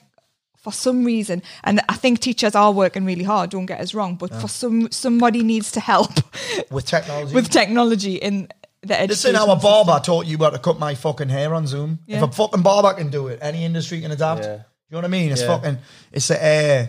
for 0.58 0.72
some 0.72 1.04
reason, 1.04 1.42
and 1.64 1.80
I 1.88 1.94
think 1.96 2.20
teachers 2.20 2.54
are 2.54 2.70
working 2.72 3.04
really 3.04 3.24
hard. 3.24 3.50
Don't 3.50 3.66
get 3.66 3.80
us 3.80 3.92
wrong, 3.92 4.14
but 4.16 4.32
for 4.34 4.48
some 4.48 4.88
somebody 4.92 5.42
needs 5.42 5.72
to 5.72 5.80
help 5.80 6.12
With 6.70 6.86
technology. 6.86 7.34
with 7.36 7.50
technology 7.50 8.14
in 8.14 8.48
the 8.84 8.94
education. 9.00 9.08
Listen, 9.08 9.36
our 9.36 9.56
system. 9.56 9.60
barber 9.60 10.04
taught 10.04 10.26
you 10.26 10.36
about 10.36 10.52
to 10.54 10.58
cut 10.58 10.78
my 10.78 10.94
fucking 10.94 11.28
hair 11.28 11.54
on 11.54 11.66
Zoom. 11.66 11.98
If 12.06 12.22
a 12.22 12.28
fucking 12.30 12.62
barber 12.62 12.92
can 12.94 13.10
do 13.10 13.28
it, 13.28 13.38
any 13.42 13.64
industry 13.64 14.00
can 14.00 14.10
adapt. 14.10 14.42
Yeah. 14.42 14.52
You 14.54 14.60
know 14.92 14.98
what 14.98 15.04
I 15.04 15.08
mean? 15.08 15.32
It's 15.32 15.40
Yeah. 15.42 15.46
fucking, 15.48 15.78
it's 16.12 16.30
a, 16.30 16.36
uh, 16.36 16.86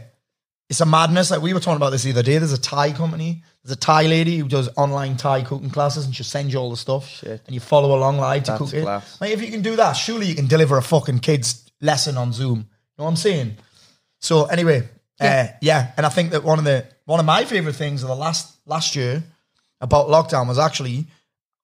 it's 0.70 0.82
a 0.82 0.86
madness. 0.86 1.32
Like 1.32 1.42
we 1.42 1.54
were 1.54 1.60
talking 1.60 1.78
about 1.78 1.92
this 1.92 2.04
the 2.04 2.12
other 2.12 2.24
day. 2.24 2.38
There's 2.38 2.54
a 2.54 2.58
Thai 2.60 2.92
company. 2.94 3.44
There's 3.64 3.74
a 3.74 3.80
Thai 3.80 4.04
lady 4.08 4.38
who 4.38 4.48
does 4.48 4.70
online 4.78 5.16
Thai 5.18 5.42
cooking 5.44 5.70
classes, 5.70 6.06
and 6.06 6.16
she 6.16 6.24
sends 6.24 6.54
you 6.54 6.60
all 6.60 6.70
the 6.70 6.78
stuff, 6.78 7.08
Shit. 7.08 7.42
and 7.46 7.54
you 7.54 7.60
follow 7.60 7.98
along 7.98 8.18
live 8.18 8.44
to 8.44 8.52
That's 8.52 8.64
cook 8.64 8.74
it. 8.74 8.82
class. 8.84 9.18
Like 9.22 9.32
if 9.32 9.42
you 9.42 9.50
can 9.50 9.62
do 9.62 9.75
that, 9.78 9.94
surely 9.94 10.28
you 10.28 10.36
can 10.36 10.48
deliver 10.48 10.78
a 10.78 10.82
fucking 10.84 11.20
kids 11.20 11.64
lesson 11.82 12.18
on 12.18 12.32
Zoom. 12.34 12.58
You 12.60 12.66
know 13.00 13.04
what 13.06 13.10
I'm 13.12 13.16
saying? 13.16 13.58
So 14.20 14.46
anyway, 14.46 14.88
yeah. 15.22 15.48
Uh, 15.54 15.58
yeah, 15.62 15.92
and 15.98 16.06
I 16.06 16.10
think 16.10 16.32
that 16.32 16.44
one 16.44 16.60
of 16.60 16.66
the 16.66 16.86
one 17.06 17.20
of 17.20 17.25
my 17.25 17.46
favorite 17.46 17.75
things 17.75 18.02
of 18.04 18.10
the 18.10 18.16
last 18.16 18.56
last 18.66 18.96
year 18.96 19.24
about 19.82 20.08
lockdown 20.08 20.48
was 20.48 20.58
actually 20.60 21.06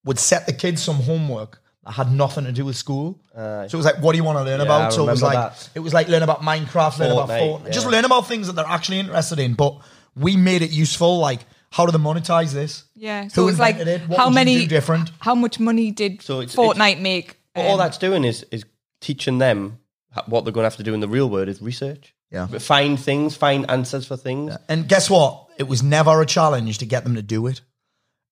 would 0.06 0.20
set 0.20 0.46
the 0.46 0.54
kids 0.54 0.82
some 0.82 0.98
homework 0.98 1.62
that 1.84 1.92
had 1.94 2.12
nothing 2.12 2.46
to 2.46 2.52
do 2.52 2.66
with 2.66 2.76
school. 2.76 3.20
so 3.36 3.64
it 3.66 3.74
was 3.74 3.86
like, 3.86 4.00
what 4.02 4.12
do 4.14 4.18
you 4.18 4.24
want 4.24 4.38
to 4.38 4.44
learn 4.44 4.60
Yeah, 4.60 4.66
about? 4.66 4.92
I 4.92 4.96
So 4.96 5.08
it 5.08 5.12
was 5.12 5.22
like 5.24 5.34
that. 5.34 5.70
it 5.76 5.80
was 5.80 5.94
like 5.94 6.08
learn 6.08 6.24
about 6.24 6.42
Minecraft, 6.42 7.00
learn 7.00 7.12
about 7.12 7.30
Fortnite, 7.30 7.62
Fortnite, 7.64 7.72
just 7.72 7.88
learn 7.88 8.06
about 8.06 8.28
things 8.28 8.48
that 8.48 8.54
they're 8.54 8.66
actually 8.68 9.00
interested 9.00 9.40
in. 9.40 9.54
But 9.56 9.80
we 10.16 10.36
made 10.38 10.62
it 10.62 10.72
useful. 10.72 11.20
Like, 11.20 11.42
how 11.72 11.86
do 11.86 11.92
they 11.92 11.98
monetize 11.98 12.52
this? 12.54 12.84
Yeah. 12.96 13.24
Who 13.24 13.30
So 13.30 13.48
it's 13.48 13.60
like 13.60 13.78
it? 13.78 14.02
How 14.16 14.30
many 14.30 14.68
different? 14.68 15.12
How 15.20 15.34
much 15.36 15.60
money 15.60 15.92
did 15.92 16.22
So 16.22 16.42
it's- 16.42 16.56
Fortnite 16.56 17.00
make? 17.02 17.38
But 17.56 17.66
all 17.66 17.74
Um, 17.74 17.80
that's 17.80 17.98
doing 17.98 18.24
is 18.26 18.46
is 18.52 18.64
teaching 19.02 19.38
them 19.40 19.80
what 20.28 20.44
they're 20.44 20.54
going 20.54 20.64
to 20.64 20.70
have 20.70 20.78
to 20.78 20.84
do 20.84 20.94
in 20.94 21.00
the 21.00 21.08
real 21.08 21.30
world 21.30 21.48
is 21.48 21.62
research. 21.62 22.14
Yeah. 22.32 22.48
Find 22.48 23.00
things, 23.00 23.36
find 23.36 23.70
answers 23.70 24.06
for 24.06 24.16
things. 24.18 24.54
And 24.70 24.88
guess 24.88 25.10
what? 25.10 25.48
It 25.58 25.68
was 25.68 25.82
never 25.84 26.22
a 26.22 26.26
challenge 26.26 26.78
to 26.80 26.86
get 26.86 27.04
them 27.04 27.16
to 27.16 27.22
do 27.22 27.48
it. 27.48 27.62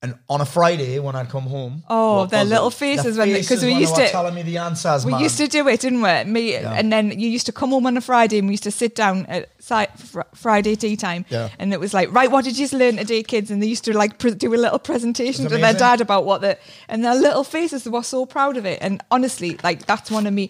And 0.01 0.15
on 0.29 0.39
a 0.39 0.45
Friday 0.45 0.97
when 0.99 1.13
I'd 1.17 1.27
come 1.27 1.43
home, 1.43 1.83
Oh, 1.89 2.25
their 2.25 2.43
was 2.45 2.49
little 2.49 2.69
faces 2.71 3.17
Their 3.17 3.25
when 3.27 3.35
because 3.35 3.61
we 3.61 3.71
when 3.73 3.81
used 3.81 3.97
they 3.97 4.03
were 4.03 4.05
to 4.07 4.11
telling 4.13 4.33
me 4.33 4.43
the 4.43 4.57
answers. 4.59 5.05
we 5.05 5.11
man. 5.11 5.19
used 5.19 5.37
to 5.39 5.47
do 5.49 5.67
it, 5.67 5.81
didn't 5.81 6.01
we? 6.01 6.23
Me 6.23 6.55
and 6.55 6.89
then 6.89 7.11
you 7.19 7.27
used 7.27 7.45
to 7.47 7.51
come 7.51 7.71
home 7.71 7.85
on 7.85 7.97
a 7.97 8.01
Friday 8.01 8.37
and 8.39 8.47
we 8.47 8.53
used 8.53 8.63
to 8.63 8.71
sit 8.71 8.95
down 8.95 9.25
at 9.25 9.49
si- 9.59 9.87
fr- 9.97 10.21
Friday 10.33 10.75
tea 10.77 10.95
time, 10.95 11.25
Yeah. 11.27 11.49
and 11.59 11.73
it 11.73 11.81
was 11.81 11.93
like, 11.93 12.13
right, 12.13 12.31
what 12.31 12.45
did 12.45 12.57
you 12.57 12.65
learn 12.71 12.95
today, 12.95 13.23
kids? 13.23 13.51
And 13.51 13.61
they 13.61 13.67
used 13.67 13.83
to 13.85 13.97
like 13.97 14.19
pre- 14.19 14.35
do 14.35 14.53
a 14.53 14.55
little 14.55 14.79
presentation 14.79 15.49
to 15.49 15.57
their 15.57 15.73
dad 15.73 15.99
about 15.99 16.23
what 16.23 16.39
the 16.39 16.57
and 16.87 17.03
their 17.03 17.15
little 17.15 17.43
faces 17.43 17.83
they 17.83 17.89
were 17.89 18.01
so 18.03 18.25
proud 18.25 18.55
of 18.55 18.65
it. 18.65 18.79
And 18.81 19.01
honestly, 19.11 19.59
like 19.65 19.85
that's 19.85 20.09
one 20.09 20.25
of 20.25 20.33
me. 20.33 20.49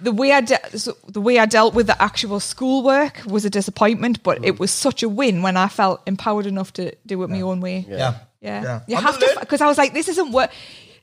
The 0.00 0.12
way 0.12 0.30
I 0.30 0.40
de- 0.40 0.78
so 0.78 0.96
the 1.08 1.20
way 1.20 1.40
I 1.40 1.46
dealt 1.46 1.74
with 1.74 1.88
the 1.88 2.00
actual 2.00 2.38
schoolwork 2.38 3.22
was 3.26 3.44
a 3.44 3.50
disappointment, 3.50 4.22
but 4.22 4.38
Mm. 4.38 4.46
it 4.46 4.60
was 4.60 4.70
such 4.70 5.02
a 5.02 5.08
win 5.08 5.42
when 5.42 5.56
I 5.56 5.66
felt 5.66 6.00
empowered 6.06 6.46
enough 6.46 6.72
to 6.74 6.94
do 7.06 7.20
it 7.24 7.28
my 7.30 7.40
own 7.40 7.60
way. 7.60 7.84
Yeah. 7.88 7.96
Yeah. 7.96 8.14
You 8.40 8.96
I'm 8.96 9.02
have 9.02 9.18
to, 9.18 9.36
because 9.40 9.60
I 9.60 9.66
was 9.66 9.78
like, 9.78 9.94
this 9.94 10.08
isn't 10.08 10.32
where, 10.32 10.48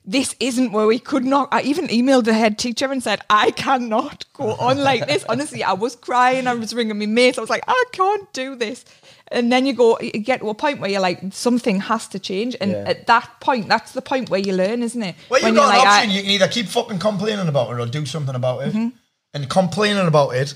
this 0.04 0.34
isn't 0.40 0.72
where 0.72 0.86
we 0.86 0.98
could 0.98 1.24
not. 1.24 1.48
I 1.52 1.62
even 1.62 1.88
emailed 1.88 2.24
the 2.24 2.32
head 2.32 2.58
teacher 2.58 2.90
and 2.90 3.02
said, 3.02 3.20
I 3.28 3.50
cannot 3.50 4.24
go 4.32 4.54
on 4.54 4.78
like 4.78 5.06
this. 5.06 5.24
Honestly, 5.28 5.62
I 5.64 5.72
was 5.72 5.96
crying. 5.96 6.46
I 6.46 6.54
was 6.54 6.72
ringing 6.74 6.98
my 6.98 7.06
mates. 7.06 7.38
I 7.38 7.40
was 7.40 7.50
like, 7.50 7.64
I 7.66 7.84
can't 7.92 8.32
do 8.32 8.54
this. 8.54 8.84
And 9.28 9.50
then 9.50 9.66
you 9.66 9.72
go, 9.72 9.98
you 10.00 10.12
get 10.12 10.38
to 10.40 10.48
a 10.48 10.54
point 10.54 10.78
where 10.80 10.88
you're 10.88 11.00
like, 11.00 11.20
something 11.32 11.80
has 11.80 12.06
to 12.08 12.20
change. 12.20 12.56
And 12.60 12.70
Yeah. 12.70 12.84
at 12.86 13.08
that 13.08 13.28
point, 13.40 13.68
that's 13.68 13.92
the 13.92 14.00
point 14.02 14.30
where 14.30 14.38
you 14.38 14.52
learn, 14.52 14.84
isn't 14.84 15.02
it? 15.02 15.16
Well, 15.28 15.40
you've 15.40 15.46
when 15.46 15.54
got 15.54 15.72
an 15.74 15.78
like, 15.78 15.86
option. 15.88 16.10
I- 16.10 16.12
you 16.14 16.22
can 16.22 16.30
either 16.30 16.48
keep 16.48 16.66
fucking 16.68 17.00
complaining 17.00 17.48
about 17.48 17.72
it 17.72 17.80
or 17.80 17.86
do 17.86 18.06
something 18.06 18.34
about 18.36 18.62
it. 18.68 18.72
Mm-hmm. 18.72 18.88
And 19.34 19.50
complaining 19.50 20.06
about 20.06 20.30
it, 20.36 20.54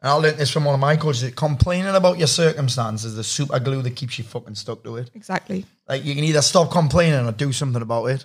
and 0.00 0.10
I 0.10 0.12
learned 0.14 0.38
this 0.38 0.50
from 0.50 0.64
one 0.64 0.74
of 0.74 0.80
my 0.80 0.96
coaches, 0.96 1.20
that 1.22 1.34
complaining 1.36 1.94
about 1.94 2.16
your 2.18 2.28
circumstances 2.28 3.10
is 3.10 3.16
the 3.16 3.24
super 3.24 3.58
glue 3.58 3.82
that 3.82 3.94
keeps 3.96 4.16
you 4.18 4.24
fucking 4.24 4.54
stuck 4.54 4.82
to 4.84 4.96
it. 4.96 5.10
exactly. 5.14 5.66
Like 5.92 6.06
you 6.06 6.14
can 6.14 6.24
either 6.24 6.40
stop 6.40 6.70
complaining 6.70 7.26
or 7.28 7.32
do 7.32 7.52
something 7.52 7.82
about 7.82 8.06
it. 8.06 8.24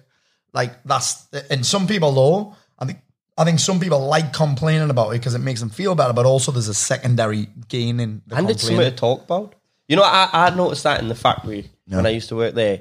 Like 0.53 0.71
that's 0.85 1.27
and 1.49 1.65
some 1.65 1.85
people 1.85 2.11
though, 2.13 2.55
I 2.79 2.85
think 2.85 2.99
I 3.37 3.43
think 3.43 3.59
some 3.59 3.79
people 3.81 3.99
like 4.07 4.31
complaining 4.31 4.89
about 4.89 5.09
it 5.09 5.19
because 5.19 5.35
it 5.35 5.39
makes 5.49 5.59
them 5.59 5.69
feel 5.69 5.93
better, 5.93 6.13
but 6.13 6.25
also 6.25 6.51
there's 6.53 6.69
a 6.69 6.73
secondary 6.73 7.49
gain 7.67 7.99
in 7.99 8.21
the 8.25 8.37
and 8.37 8.49
it's 8.49 8.63
something 8.63 8.79
to 8.79 8.95
talk 8.95 9.23
about. 9.23 9.55
You 9.89 9.97
know, 9.97 10.03
I, 10.03 10.29
I 10.45 10.55
noticed 10.55 10.83
that 10.83 11.01
in 11.01 11.09
the 11.09 11.15
factory 11.15 11.69
when 11.87 12.05
I 12.05 12.09
used 12.19 12.29
to 12.29 12.37
work 12.37 12.53
there. 12.55 12.79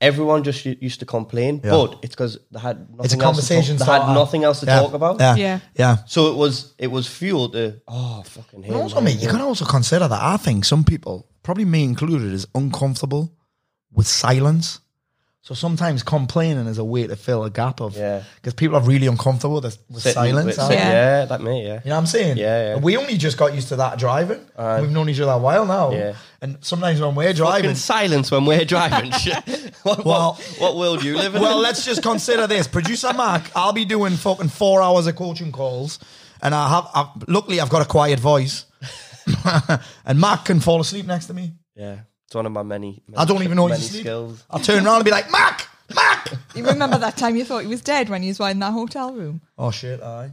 Everyone 0.00 0.42
just 0.42 0.64
used 0.66 0.98
to 1.00 1.06
complain, 1.06 1.60
Yeah. 1.64 1.70
but 1.70 1.90
it's 2.02 2.14
because 2.16 2.38
they 2.50 2.58
had 2.58 2.76
nothing 2.90 3.04
It's 3.04 3.14
a 3.14 3.16
else 3.16 3.20
to 3.20 3.24
conversation. 3.24 3.76
talk, 3.78 3.86
they 3.86 3.92
had 4.06 4.14
nothing 4.14 4.44
else 4.44 4.60
to 4.60 4.66
Yeah. 4.66 4.80
talk 4.80 4.92
about. 4.94 5.20
Yeah, 5.20 5.36
Yeah. 5.36 5.58
yeah. 5.78 5.96
So 6.06 6.30
it 6.32 6.36
was 6.36 6.74
it 6.76 6.90
was 6.90 7.06
fuel 7.06 7.48
to 7.50 7.62
oh 7.88 8.22
fucking 8.26 8.64
hell. 8.64 8.74
And 8.74 8.82
also, 8.82 9.00
mate, 9.00 9.20
you 9.22 9.28
can 9.28 9.40
also 9.40 9.64
consider 9.64 10.06
that 10.08 10.22
I 10.34 10.36
think 10.36 10.64
some 10.64 10.82
people, 10.84 11.16
probably 11.44 11.64
me 11.64 11.84
included, 11.84 12.32
is 12.32 12.46
uncomfortable 12.54 13.32
with 13.94 14.06
silence. 14.06 14.80
So 15.42 15.54
sometimes 15.54 16.02
complaining 16.02 16.66
is 16.68 16.78
a 16.78 16.84
way 16.84 17.06
to 17.06 17.16
fill 17.16 17.44
a 17.44 17.50
gap 17.50 17.82
of 17.82 17.94
Yeah. 17.94 18.22
because 18.36 18.54
people 18.54 18.76
are 18.78 18.82
really 18.82 19.06
uncomfortable 19.06 19.60
with, 19.60 19.76
with 19.90 20.02
Sitting 20.02 20.14
silence. 20.14 20.46
with- 20.46 20.58
aren't 20.58 20.72
sitting- 20.72 20.86
they? 20.88 20.90
yeah. 20.92 21.24
that 21.26 21.42
me, 21.42 21.66
yeah. 21.66 21.80
You 21.84 21.90
know 21.90 21.96
what 21.96 22.00
I'm 22.00 22.06
saying? 22.06 22.36
Yeah, 22.38 22.68
yeah. 22.68 22.76
We 22.80 22.96
only 22.96 23.18
just 23.18 23.36
got 23.36 23.54
used 23.54 23.68
to 23.68 23.76
that 23.76 23.98
driving. 23.98 24.40
We've 24.80 24.90
known 24.90 25.10
each 25.10 25.20
other 25.20 25.32
a 25.32 25.38
while 25.38 25.66
now. 25.66 25.92
Yeah. 25.92 26.14
And 26.40 26.56
sometimes 26.62 26.98
when 26.98 27.14
we're 27.14 27.34
driving, 27.34 27.64
Fucking 27.64 27.76
silence 27.76 28.30
when 28.30 28.46
we're 28.46 28.64
driving. 28.64 29.12
What, 29.82 30.02
Well- 30.06 30.32
what, 30.32 30.40
what 30.60 30.76
world 30.78 31.04
you 31.04 31.14
live 31.18 31.34
in? 31.34 31.42
well, 31.42 31.58
let's 31.58 31.84
just 31.84 32.02
consider 32.02 32.46
this. 32.46 32.66
Producer 32.66 33.12
Mark, 33.12 33.42
I'll 33.54 33.74
be 33.74 33.84
doing 33.84 34.16
fucking 34.16 34.48
four 34.48 34.80
hours 34.80 35.06
of 35.06 35.14
coaching 35.16 35.52
calls, 35.52 35.98
and 36.40 36.54
I 36.54 36.68
have. 36.70 36.88
I've, 36.94 37.28
luckily, 37.28 37.60
I've 37.60 37.68
got 37.68 37.82
a 37.82 37.84
quiet 37.84 38.18
voice, 38.18 38.64
and 40.06 40.18
Mark 40.18 40.46
can 40.46 40.60
fall 40.60 40.80
asleep 40.80 41.04
next 41.06 41.26
to 41.26 41.34
me. 41.34 41.52
yeah, 41.76 41.98
it's 42.26 42.34
one 42.34 42.46
of 42.46 42.52
my 42.52 42.62
many. 42.62 43.02
many 43.08 43.18
I 43.18 43.24
don't 43.24 43.42
even 43.42 43.56
know 43.56 43.68
many 43.68 43.80
he's 43.80 43.88
asleep. 43.90 44.02
skills. 44.04 44.44
I'll 44.50 44.60
turn 44.60 44.84
around 44.84 44.96
and 44.96 45.04
be 45.04 45.10
like, 45.10 45.30
Mac, 45.30 45.68
Mac. 45.94 46.32
You 46.54 46.64
remember 46.66 46.98
that 46.98 47.16
time 47.16 47.36
you 47.36 47.44
thought 47.44 47.62
he 47.62 47.66
was 47.68 47.82
dead 47.82 48.08
when 48.08 48.22
he 48.22 48.28
was 48.28 48.40
in 48.40 48.58
that 48.60 48.72
hotel 48.72 49.12
room? 49.12 49.40
Oh 49.58 49.70
shit! 49.70 50.00
Aye. 50.02 50.32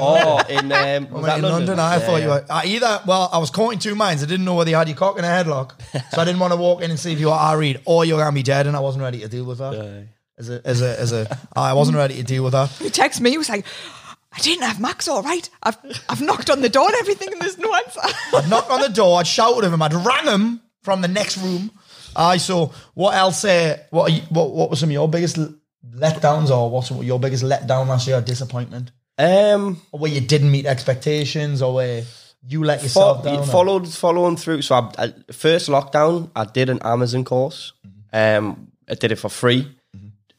Oh, 0.00 0.42
in 0.48 0.70
um, 0.70 1.04
was 1.10 1.12
When 1.12 1.22
that 1.24 1.38
in 1.38 1.42
London? 1.42 1.50
London, 1.66 1.78
I 1.80 1.94
Yeah, 1.96 1.98
thought 2.00 2.16
you 2.16 2.28
yeah. 2.28 2.34
were 2.34 2.46
I 2.50 2.66
either. 2.66 3.00
Well, 3.06 3.28
I 3.32 3.38
was 3.38 3.50
caught 3.50 3.72
in 3.72 3.78
two 3.78 3.94
minds. 3.94 4.22
I 4.22 4.26
didn't 4.26 4.44
know 4.44 4.54
whether 4.54 4.70
you 4.70 4.76
had 4.76 4.88
your 4.88 4.96
cock 4.96 5.18
in 5.18 5.24
a 5.24 5.28
headlock, 5.28 5.72
so 6.12 6.20
I 6.20 6.24
didn't 6.24 6.38
want 6.40 6.52
to 6.52 6.56
walk 6.58 6.82
in 6.82 6.90
and 6.90 6.98
see 7.00 7.12
if 7.12 7.18
you 7.20 7.26
were 7.26 7.32
I 7.32 7.54
read 7.54 7.80
or 7.84 8.04
you're 8.04 8.18
gonna 8.18 8.32
be 8.32 8.42
dead, 8.42 8.66
and 8.66 8.76
I 8.76 8.80
wasn't 8.80 9.02
ready 9.02 9.20
to 9.20 9.28
deal 9.28 9.44
with 9.44 9.58
that. 9.58 9.74
Aye. 9.74 10.08
As 10.36 10.50
a, 10.50 10.60
as 10.64 10.82
a, 10.82 11.00
as 11.00 11.12
a, 11.12 11.38
I 11.54 11.74
wasn't 11.74 11.96
ready 11.96 12.16
to 12.16 12.22
deal 12.24 12.42
with 12.42 12.52
that. 12.54 12.68
He 12.70 12.90
texted 12.90 13.20
me. 13.20 13.30
He 13.30 13.38
was 13.38 13.48
like, 13.48 13.64
"I 14.32 14.38
didn't 14.40 14.64
have 14.64 14.80
Max. 14.80 15.06
All 15.08 15.22
right, 15.22 15.48
I've 15.62 15.76
I've 16.08 16.20
knocked 16.20 16.50
on 16.50 16.60
the 16.60 16.68
door 16.68 16.86
and 16.86 16.96
everything, 16.96 17.32
and 17.32 17.40
there's 17.40 17.56
no 17.58 17.72
answer." 17.74 18.00
I'd 18.36 18.48
knocked 18.50 18.70
on 18.70 18.80
the 18.80 18.88
door, 18.88 19.18
I'd 19.20 19.26
shouted 19.26 19.64
at 19.66 19.72
him, 19.72 19.80
I'd 19.82 19.94
rang 19.94 20.26
him 20.26 20.60
from 20.84 21.00
the 21.00 21.08
next 21.08 21.36
room. 21.38 21.70
Aye, 22.14 22.36
so 22.36 22.70
what 22.94 23.16
else? 23.16 23.44
Uh, 23.44 23.78
what, 23.90 24.10
are 24.10 24.14
you, 24.14 24.22
what 24.28 24.50
what 24.52 24.70
were 24.70 24.76
some 24.76 24.90
of 24.90 24.92
your 24.92 25.08
biggest 25.08 25.36
letdowns, 25.96 26.50
or 26.50 26.70
what's 26.70 26.90
your 26.90 27.18
biggest 27.18 27.42
letdown 27.44 27.88
last 27.88 28.06
year? 28.06 28.20
Disappointment, 28.20 28.92
Um, 29.18 29.80
or 29.90 30.00
where 30.00 30.12
you 30.12 30.20
didn't 30.20 30.50
meet 30.50 30.66
expectations, 30.66 31.60
or 31.62 31.74
where 31.74 32.04
you 32.46 32.62
let 32.62 32.82
yourself 32.82 33.18
fo- 33.18 33.24
down? 33.24 33.38
or- 33.40 33.46
followed 33.46 33.88
following 33.88 34.36
through. 34.36 34.62
So 34.62 34.74
I, 34.76 34.90
I, 34.98 35.14
first 35.32 35.68
lockdown, 35.68 36.30
I 36.36 36.44
did 36.44 36.68
an 36.68 36.78
Amazon 36.82 37.24
course. 37.24 37.72
Um, 38.12 38.70
I 38.88 38.94
did 38.94 39.10
it 39.12 39.16
for 39.16 39.28
free. 39.28 39.66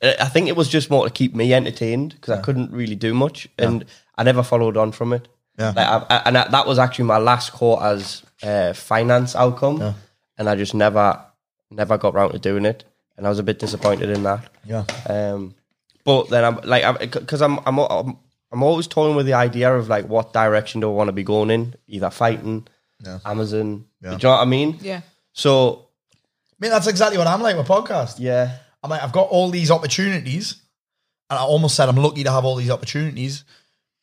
I 0.01 0.15
I 0.21 0.25
think 0.29 0.47
it 0.47 0.55
was 0.55 0.69
just 0.69 0.89
more 0.89 1.03
to 1.05 1.12
keep 1.12 1.36
me 1.36 1.53
entertained 1.53 2.13
because 2.15 2.38
I 2.39 2.41
couldn't 2.41 2.71
really 2.71 2.95
do 2.95 3.13
much, 3.13 3.47
and 3.58 3.86
I 4.17 4.23
never 4.23 4.43
followed 4.43 4.77
on 4.77 4.91
from 4.91 5.13
it. 5.13 5.27
Yeah. 5.60 5.73
Like 5.75 5.88
I, 5.88 6.05
I, 6.10 6.21
and 6.25 6.36
that 6.36 6.51
that 6.51 6.67
was 6.67 6.79
actually 6.79 7.05
my 7.05 7.17
last 7.17 7.51
quarter's 7.53 8.23
uh, 8.43 8.73
finance 8.73 9.36
outcome, 9.36 9.95
and 10.38 10.50
I 10.50 10.56
just 10.56 10.74
never 10.74 11.19
never 11.71 11.98
got 11.98 12.13
round 12.13 12.34
to 12.34 12.39
doing 12.39 12.65
it, 12.65 12.84
and 13.17 13.26
I 13.26 13.30
was 13.30 13.39
a 13.39 13.43
bit 13.43 13.60
disappointed 13.60 14.10
in 14.10 14.24
that. 14.24 14.50
Yeah, 14.65 14.86
Um, 15.08 15.56
but 16.04 16.30
then 16.30 16.43
I'm 16.45 16.58
like, 16.63 17.12
because 17.12 17.41
I'm, 17.41 17.60
I'm, 17.65 17.80
I'm, 17.80 18.17
I'm 18.52 18.63
always 18.63 18.86
toying 18.88 19.15
with 19.15 19.26
the 19.26 19.34
idea 19.34 19.74
of 19.76 19.89
like, 19.89 20.08
what 20.08 20.32
direction 20.34 20.82
do 20.82 20.89
I 20.89 20.93
want 20.93 21.08
to 21.08 21.12
be 21.13 21.24
going 21.24 21.50
in? 21.50 21.74
Either 21.88 22.10
fighting, 22.12 22.67
Amazon. 23.26 23.86
Do 24.02 24.12
you 24.12 24.17
know 24.17 24.30
what 24.32 24.41
I 24.41 24.45
mean? 24.45 24.78
yeah. 24.82 25.02
So 25.34 25.88
I 26.52 26.56
mean 26.60 26.71
that's 26.71 26.88
exactly 26.88 27.17
what 27.17 27.28
I'm 27.28 27.41
like 27.41 27.58
with 27.58 27.67
podcast. 27.67 28.15
yeah, 28.19 28.58
I'm 28.84 28.89
like, 28.89 29.02
I've 29.04 29.12
got 29.12 29.28
all 29.30 29.50
these 29.50 29.69
opportunities, 29.71 30.56
and 31.30 31.38
I 31.39 31.41
almost 31.43 31.76
said 31.76 31.89
I'm 31.89 31.98
lucky 31.98 32.24
to 32.24 32.32
have 32.32 32.45
all 32.45 32.56
these 32.56 32.69
opportunities, 32.69 33.43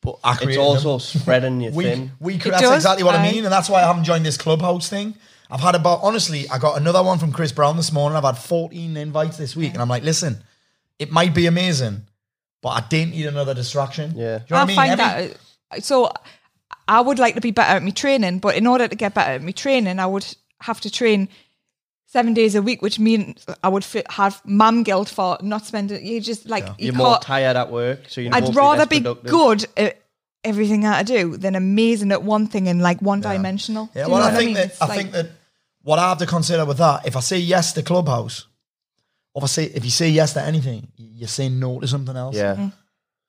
but 0.01 0.19
I 0.23 0.37
it's 0.41 0.57
also 0.57 0.91
them. 0.91 0.99
spreading 0.99 1.61
your 1.61 1.71
we, 1.79 1.83
thin. 1.85 2.11
we 2.19 2.35
It 2.35 2.43
that's 2.43 2.61
does, 2.61 2.75
exactly 2.75 3.03
what 3.03 3.15
I 3.15 3.25
aye. 3.25 3.31
mean, 3.31 3.45
and 3.45 3.51
that's 3.51 3.69
why 3.69 3.81
I 3.81 3.87
haven't 3.87 4.03
joined 4.03 4.25
this 4.25 4.37
clubhouse 4.37 4.89
thing. 4.89 5.15
I've 5.53 5.61
had 5.61 5.75
about 5.75 5.99
honestly, 6.01 6.49
I 6.49 6.57
got 6.57 6.77
another 6.77 7.03
one 7.03 7.19
from 7.19 7.31
Chris 7.31 7.51
Brown 7.51 7.77
this 7.77 7.91
morning. 7.91 8.17
I've 8.17 8.23
had 8.23 8.37
14 8.39 8.97
invites 8.97 9.37
this 9.37 9.55
week, 9.55 9.73
and 9.73 9.81
I'm 9.83 9.87
like, 9.87 10.01
listen, 10.03 10.43
it 10.97 11.11
might 11.11 11.35
be 11.35 11.45
amazing, 11.45 12.07
but 12.63 12.69
I 12.69 12.81
didn't 12.89 13.11
need 13.11 13.27
another 13.27 13.53
distraction. 13.53 14.13
Yeah. 14.15 14.39
Do 14.39 14.45
you 14.49 14.55
know 14.55 14.57
I 14.57 14.61
I 14.61 14.65
mean? 14.65 14.75
find 14.75 14.99
Every- 14.99 15.35
that 15.71 15.83
so. 15.83 16.11
I 16.87 16.99
would 16.99 17.17
like 17.19 17.35
to 17.35 17.41
be 17.41 17.51
better 17.51 17.77
at 17.77 17.83
my 17.83 17.91
training, 17.91 18.39
but 18.39 18.55
in 18.55 18.67
order 18.67 18.87
to 18.89 18.95
get 18.95 19.13
better 19.13 19.33
at 19.33 19.43
my 19.43 19.51
training, 19.51 19.99
I 19.99 20.05
would 20.05 20.25
have 20.61 20.81
to 20.81 20.89
train 20.89 21.29
seven 22.07 22.33
days 22.33 22.55
a 22.55 22.61
week, 22.61 22.81
which 22.81 22.99
means 22.99 23.45
I 23.63 23.69
would 23.69 23.85
fit, 23.85 24.09
have 24.11 24.41
mum 24.43 24.83
guilt 24.83 25.07
for 25.07 25.37
not 25.41 25.65
spending. 25.65 26.05
You 26.05 26.19
just 26.19 26.49
like 26.49 26.65
you 26.77 26.87
You're 26.87 26.95
more 26.95 27.11
can't- 27.13 27.21
tired 27.21 27.55
at 27.57 27.71
work, 27.71 28.09
so 28.09 28.21
you're 28.21 28.33
I'd 28.35 28.53
rather 28.55 28.79
less 28.79 28.87
be 28.87 28.99
good 28.99 29.65
at 29.77 30.01
everything 30.43 30.81
that 30.81 30.97
I 30.97 31.03
do 31.03 31.37
than 31.37 31.55
amazing 31.55 32.11
at 32.11 32.21
one 32.23 32.47
thing 32.47 32.67
and 32.67 32.81
like 32.81 33.01
one 33.01 33.21
dimensional. 33.21 33.89
Yeah, 33.95 34.05
Do 34.05 34.11
well, 34.11 34.23
I 34.23 34.25
what 34.31 34.37
think 34.37 34.45
mean? 34.47 34.55
that 34.55 34.65
It's 34.65 34.81
I 34.81 34.87
like- 34.87 34.97
think 34.97 35.11
that 35.13 35.29
what 35.83 35.99
I 35.99 36.09
have 36.09 36.17
to 36.19 36.25
consider 36.25 36.65
with 36.65 36.77
that, 36.77 37.05
if 37.05 37.15
I 37.15 37.19
say 37.19 37.37
yes 37.37 37.73
to 37.73 37.83
Clubhouse, 37.83 38.47
or 39.33 39.39
if 39.39 39.43
I 39.43 39.47
say 39.47 39.65
if 39.65 39.85
you 39.85 39.91
say 39.91 40.09
yes 40.09 40.33
to 40.33 40.41
anything, 40.41 40.87
you're 40.97 41.27
saying 41.27 41.59
no 41.59 41.79
to 41.79 41.87
something 41.87 42.15
else. 42.15 42.35
Yeah, 42.35 42.53
mm-hmm. 42.53 42.67
Do 42.67 42.69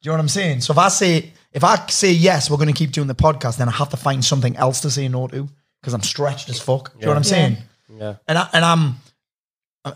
you 0.03 0.11
know 0.11 0.15
what 0.15 0.21
I'm 0.21 0.29
saying? 0.29 0.61
So 0.61 0.73
if 0.73 0.79
I 0.79 0.89
say 0.89 1.33
if 1.53 1.65
I 1.65 1.87
say 1.87 2.13
yes, 2.13 2.51
we're 2.51 2.57
going 2.57 2.73
to 2.73 2.75
keep 2.75 2.93
doing 2.93 3.09
the 3.09 3.15
podcast, 3.15 3.59
then 3.59 3.69
I 3.69 3.73
have 3.73 3.91
to 3.91 3.97
find 3.97 4.25
something 4.25 4.57
else 4.57 4.81
to 4.81 4.91
say 4.91 5.09
no 5.09 5.27
to 5.29 5.49
because 5.81 5.95
I'm 5.95 6.03
stretched 6.03 6.49
as 6.49 6.61
fuck. 6.61 6.93
Do 6.93 6.99
you 6.99 7.07
know 7.07 7.13
what 7.13 7.19
I'm 7.19 7.25
saying? 7.25 7.57
Yeah. 7.89 8.17
And 8.27 8.39
I, 8.39 8.49
and 8.53 8.65
I'm 8.65 8.95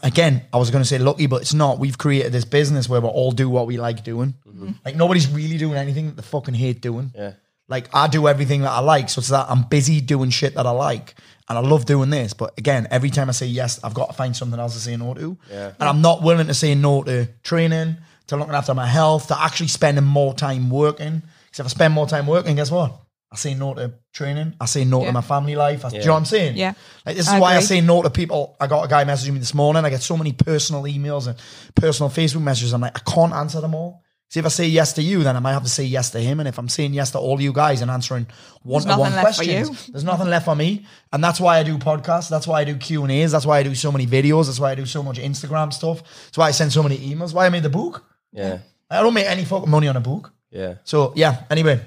again, 0.03 0.43
I 0.53 0.59
was 0.59 0.71
going 0.71 0.83
to 0.83 0.89
say 0.89 0.99
lucky, 0.99 1.27
but 1.27 1.43
it's 1.43 1.55
not. 1.55 1.79
We've 1.79 1.99
created 1.99 2.33
this 2.33 2.45
business 2.45 2.89
where 2.89 3.01
we 3.01 3.09
all 3.09 3.33
do 3.33 3.49
what 3.49 3.67
we 3.67 3.77
like 3.77 4.05
doing. 4.05 4.35
Mm-hmm. 4.47 4.71
Like 4.85 4.97
nobody's 4.97 5.29
really 5.29 5.59
doing 5.59 5.77
anything 5.77 6.07
that 6.07 6.17
they 6.17 6.23
fucking 6.23 6.55
hate 6.55 6.81
doing. 6.81 7.13
Yeah. 7.15 7.33
Like 7.69 7.89
I 7.95 8.09
do 8.09 8.29
everything 8.29 8.63
that 8.63 8.71
I 8.71 8.81
like, 8.81 9.11
so 9.11 9.21
it's 9.21 9.29
that 9.29 9.47
I'm 9.49 9.65
busy 9.65 10.01
doing 10.01 10.31
shit 10.31 10.55
that 10.55 10.67
I 10.67 10.71
like, 10.71 11.15
and 11.49 11.59
I 11.59 11.61
love 11.61 11.85
doing 11.87 12.11
this. 12.11 12.35
But 12.35 12.55
again, 12.59 12.87
every 12.91 13.11
time 13.11 13.29
I 13.29 13.33
say 13.33 13.47
yes, 13.47 13.83
I've 13.83 13.95
got 13.95 14.07
to 14.09 14.13
find 14.13 14.37
something 14.37 14.59
else 14.61 14.75
to 14.75 14.81
say 14.81 14.97
no 14.97 15.15
to. 15.15 15.37
Yeah. 15.51 15.73
And 15.81 15.89
I'm 15.89 16.03
not 16.03 16.23
willing 16.23 16.47
to 16.49 16.55
say 16.55 16.75
no 16.75 17.03
to 17.05 17.27
training, 17.43 17.97
to 18.29 18.37
looking 18.37 18.55
after 18.55 18.75
my 18.75 18.87
health, 18.87 19.29
to 19.29 19.41
actually 19.41 19.69
spending 19.69 20.05
more 20.05 20.35
time 20.35 20.71
working. 20.71 21.23
Because 21.47 21.61
if 21.61 21.67
I 21.67 21.69
spend 21.69 21.95
more 21.95 22.07
time 22.07 22.27
working, 22.27 22.57
guess 22.57 22.71
what? 22.71 23.01
I 23.31 23.37
say 23.37 23.55
no 23.55 23.75
to 23.75 23.93
training. 24.15 24.55
I 24.61 24.65
say 24.67 24.85
no 24.85 25.01
Yeah. 25.01 25.09
to 25.09 25.13
my 25.13 25.21
family 25.21 25.55
life. 25.55 25.85
I, 25.85 25.91
Do 25.91 25.97
you 25.99 26.05
know 26.05 26.13
what 26.13 26.19
I'm 26.21 26.25
saying? 26.25 26.57
Yeah. 26.57 26.73
Like 27.05 27.17
this 27.17 27.27
is 27.27 27.33
I 27.33 27.39
why 27.41 27.57
I 27.57 27.61
say 27.61 27.81
no 27.83 28.01
to 28.03 28.09
people. 28.11 28.57
I 28.59 28.67
got 28.67 28.85
a 28.85 28.89
guy 28.89 29.05
messaging 29.05 29.33
me 29.35 29.39
this 29.39 29.53
morning. 29.55 29.85
I 29.85 29.91
get 29.91 30.03
so 30.03 30.17
many 30.17 30.33
personal 30.33 30.83
emails 30.85 31.27
and 31.29 31.37
personal 31.75 32.09
Facebook 32.11 32.43
messages. 32.43 32.73
I'm 32.73 32.81
like, 32.81 32.97
I 32.97 33.11
can't 33.11 33.33
answer 33.35 33.61
them 33.61 33.75
all. 33.75 34.03
See, 34.31 34.41
if 34.41 34.47
I 34.47 34.51
say 34.51 34.67
yes 34.67 34.93
to 34.95 35.03
you, 35.03 35.23
then 35.23 35.37
I 35.37 35.39
might 35.41 35.55
have 35.55 35.63
to 35.63 35.71
say 35.71 35.85
yes 35.85 36.11
to 36.11 36.21
him. 36.21 36.39
And 36.39 36.49
if 36.49 36.59
I'm 36.59 36.69
saying 36.69 36.93
yes 36.93 37.13
to 37.13 37.19
all 37.19 37.41
you 37.41 37.51
guys 37.51 37.81
and 37.81 37.91
answering 37.91 38.27
one 38.63 38.83
to 38.83 38.89
one 38.89 38.99
nothing 38.99 39.15
left 39.15 39.39
for 39.39 39.45
questions, 39.45 39.87
you. 39.89 39.93
there's 39.93 40.05
nothing 40.05 40.29
left 40.29 40.45
for 40.45 40.55
me. 40.55 40.85
And 41.11 41.25
that's 41.25 41.41
why 41.41 41.59
I 41.59 41.63
do 41.63 41.79
podcasts. 41.79 42.29
That's 42.29 42.47
why 42.47 42.61
I 42.61 42.65
do 42.65 42.77
Q 42.77 43.05
and 43.05 43.13
A's. 43.13 43.33
That's 43.33 43.47
why 43.47 43.59
I 43.59 43.63
do 43.63 43.75
so 43.75 43.91
many 43.91 44.07
videos. 44.07 44.47
That's 44.47 44.61
why 44.61 44.73
I 44.73 44.75
do 44.75 44.85
so 44.85 45.03
much 45.03 45.19
Instagram 45.19 45.73
stuff. 45.73 46.03
That's 46.03 46.37
why 46.37 46.49
I 46.49 46.51
send 46.51 46.73
so 46.73 46.83
many 46.83 46.99
emails. 46.99 47.33
Why 47.33 47.47
I 47.47 47.49
made 47.49 47.63
the 47.63 47.71
book. 47.71 48.05
Yeah. 48.33 48.59
I 48.91 49.01
don't 49.01 49.15
make 49.15 49.27
any 49.27 49.47
fucking 49.47 49.71
money 49.71 49.89
on 49.89 49.97
a 49.97 50.01
book. 50.01 50.31
Yeah. 50.51 50.75
So 50.85 51.15
yeah. 51.17 51.45
Anyway, 51.51 51.81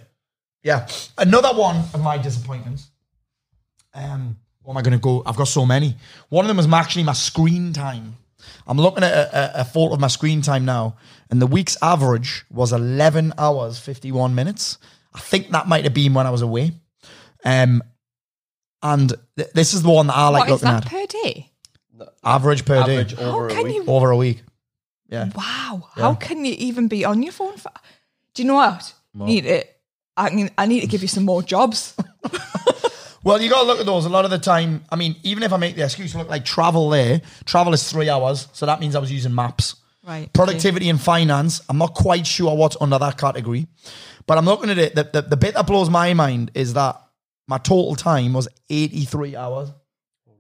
yeah. 0.64 0.88
Another 1.20 1.50
one 1.50 1.78
of 1.94 2.02
my 2.02 2.18
disappointments. 2.18 2.90
Um, 3.94 4.38
what 4.64 4.74
am 4.74 4.78
I 4.78 4.82
going 4.82 4.94
to 4.94 5.00
go? 5.00 5.22
I've 5.28 5.38
got 5.38 5.48
so 5.48 5.66
many. 5.66 5.96
One 6.30 6.46
of 6.46 6.48
them 6.48 6.58
was 6.58 6.72
actually 6.72 7.04
my 7.04 7.14
screen 7.14 7.74
time. 7.74 8.18
I'm 8.66 8.78
looking 8.78 9.04
at 9.04 9.12
a, 9.12 9.60
a, 9.60 9.62
a 9.62 9.66
photo 9.66 9.94
of 9.94 10.00
my 10.00 10.08
screen 10.08 10.42
time 10.42 10.66
now, 10.66 10.96
and 11.32 11.41
the 11.41 11.48
week's 11.48 11.78
average 11.82 12.46
was 12.52 12.72
11 12.74 13.34
hours 13.38 13.80
51 13.80 14.36
minutes. 14.36 14.78
I 15.13 15.20
think 15.20 15.50
that 15.52 15.67
might 15.67 15.84
have 15.86 15.94
been 15.94 16.13
when 16.13 16.28
I 16.28 16.30
was 16.30 16.41
away. 16.41 16.74
Um, 17.44 17.82
and 18.84 19.13
th- 19.38 19.50
this 19.54 19.74
is 19.74 19.82
the 19.84 19.89
one 19.89 20.08
that 20.08 20.15
I 20.15 20.28
like 20.30 20.41
what 20.50 20.56
is 20.56 20.63
looking 20.63 20.76
that 20.76 20.86
at. 20.86 20.91
per 20.91 21.06
day? 21.08 21.48
average 22.24 22.65
per 22.65 22.76
Average 22.78 23.15
day 23.15 23.24
over 23.24 23.48
a 23.48 23.52
can 23.54 23.63
week. 23.63 23.76
you- 23.76 23.86
over 23.88 24.12
a 24.12 24.17
week. 24.17 24.44
Yeah. 25.10 25.30
Wow. 25.36 25.88
How 25.96 26.13
can 26.15 26.46
you 26.46 26.54
even 26.58 26.88
be 26.88 27.04
on 27.06 27.22
your 27.24 27.34
phone 27.34 27.58
for? 27.58 27.72
Do 28.34 28.41
you 28.44 28.48
know 28.48 28.56
what? 28.56 28.94
Need 29.13 29.46
it. 29.46 29.76
I 30.15 30.30
mean, 30.30 30.50
I 30.58 30.65
need 30.67 30.82
to 30.82 30.88
give 30.88 31.02
you 31.02 31.08
some 31.08 31.26
more 31.26 31.41
jobs. 31.44 31.96
Well, 33.24 33.39
you 33.39 33.52
got 33.52 33.62
to 33.62 33.67
look 33.67 33.80
at 33.80 33.86
those. 33.86 34.06
A 34.06 34.10
lot 34.10 34.26
of 34.26 34.32
the 34.32 34.39
time, 34.39 34.84
I 34.89 34.96
mean, 34.96 35.15
even 35.22 35.44
if 35.44 35.54
I 35.54 35.58
make 35.58 35.76
the 35.76 35.84
excuse 35.84 36.15
look 36.15 36.28
like 36.28 36.44
travel 36.44 36.89
there, 36.89 37.22
travel 37.46 37.72
is 37.72 37.88
three 37.91 38.10
hours. 38.10 38.48
So 38.54 38.65
that 38.65 38.80
means 38.80 38.96
I 38.96 39.00
was 39.00 39.12
using 39.12 39.36
maps. 39.36 39.76
Right. 40.06 40.32
Productivity 40.34 40.90
and 40.90 41.00
finance, 41.00 41.62
I'm 41.70 41.78
not 41.78 41.94
quite 41.94 42.26
sure 42.26 42.56
what's 42.56 42.78
under 42.82 42.98
that 42.98 43.18
category. 43.18 43.68
But 44.26 44.38
I'm 44.38 44.46
looking 44.46 44.70
at 44.70 44.78
it. 44.78 44.96
The, 44.96 45.04
the, 45.04 45.22
the 45.22 45.38
bit 45.38 45.54
that 45.54 45.68
blows 45.68 45.90
my 45.90 46.14
mind 46.14 46.52
is 46.54 46.74
that 46.74 47.02
my 47.48 47.58
total 47.58 47.96
time 47.96 48.34
was 48.34 48.48
83 48.70 49.36
hours, 49.36 49.70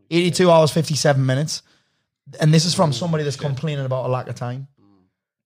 82 0.09 0.49
hours, 0.49 0.71
57 0.71 1.25
minutes. 1.25 1.61
And 2.39 2.53
this 2.53 2.65
is 2.65 2.73
from 2.73 2.93
somebody 2.93 3.23
that's 3.23 3.35
complaining 3.35 3.85
about 3.85 4.05
a 4.05 4.07
lack 4.07 4.27
of 4.27 4.35
time. 4.35 4.67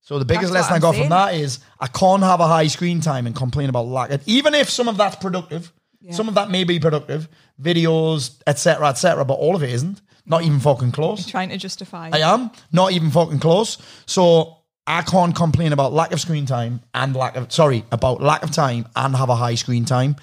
So 0.02 0.20
the 0.20 0.26
biggest 0.26 0.54
That's 0.54 0.70
lesson 0.70 0.74
I 0.74 0.76
what 0.76 0.82
got 0.82 0.96
I'm 0.96 1.02
from 1.02 1.10
that 1.10 1.34
is 1.34 1.60
I 1.80 1.88
can't 1.88 2.22
have 2.22 2.40
a 2.40 2.46
high 2.46 2.68
screen 2.68 3.02
time 3.02 3.26
and 3.26 3.36
complain 3.36 3.70
about 3.70 3.88
lack 3.88 4.12
of 4.12 4.22
even 4.28 4.54
if 4.54 4.70
some 4.70 4.88
of 4.88 4.98
that's 4.98 5.16
productive, 5.16 5.74
some 6.12 6.28
of 6.28 6.36
that 6.36 6.52
may 6.52 6.64
be 6.64 6.80
productive, 6.80 7.28
videos, 7.60 8.40
etc., 8.46 8.90
etc., 8.90 9.26
but 9.26 9.34
all 9.34 9.56
of 9.56 9.64
it 9.64 9.72
isn't. 9.72 10.02
Not 10.26 10.44
even 10.44 10.60
fucking 10.60 10.92
close. 10.92 11.26
Trying 11.28 11.50
to 11.50 11.58
justify. 11.58 12.10
I 12.12 12.20
am 12.20 12.52
not 12.72 12.92
even 12.92 13.12
fucking 13.12 13.40
close. 13.40 13.78
So 14.06 14.58
I 14.88 15.02
can't 15.04 15.36
complain 15.36 15.74
about 15.74 15.94
lack 15.94 16.12
of 16.12 16.20
screen 16.20 16.46
time 16.46 16.82
and 16.94 17.16
lack 17.16 17.36
of 17.36 17.52
sorry 17.52 17.86
about 17.92 18.22
lack 18.22 18.44
of 18.44 18.52
time 18.52 18.88
and 18.96 19.16
have 19.16 19.30
a 19.30 19.36
high 19.36 19.56
screen 19.56 19.86
time. 19.86 20.16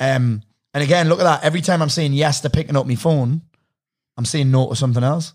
Um, 0.00 0.42
and 0.74 0.82
again, 0.82 1.08
look 1.08 1.20
at 1.20 1.24
that. 1.24 1.44
Every 1.44 1.60
time 1.60 1.82
I'm 1.82 1.90
saying 1.90 2.14
yes 2.14 2.40
to 2.40 2.50
picking 2.50 2.76
up 2.76 2.86
my 2.86 2.94
phone, 2.94 3.42
I'm 4.16 4.24
saying 4.24 4.50
no 4.50 4.70
to 4.70 4.76
something 4.76 5.04
else. 5.04 5.34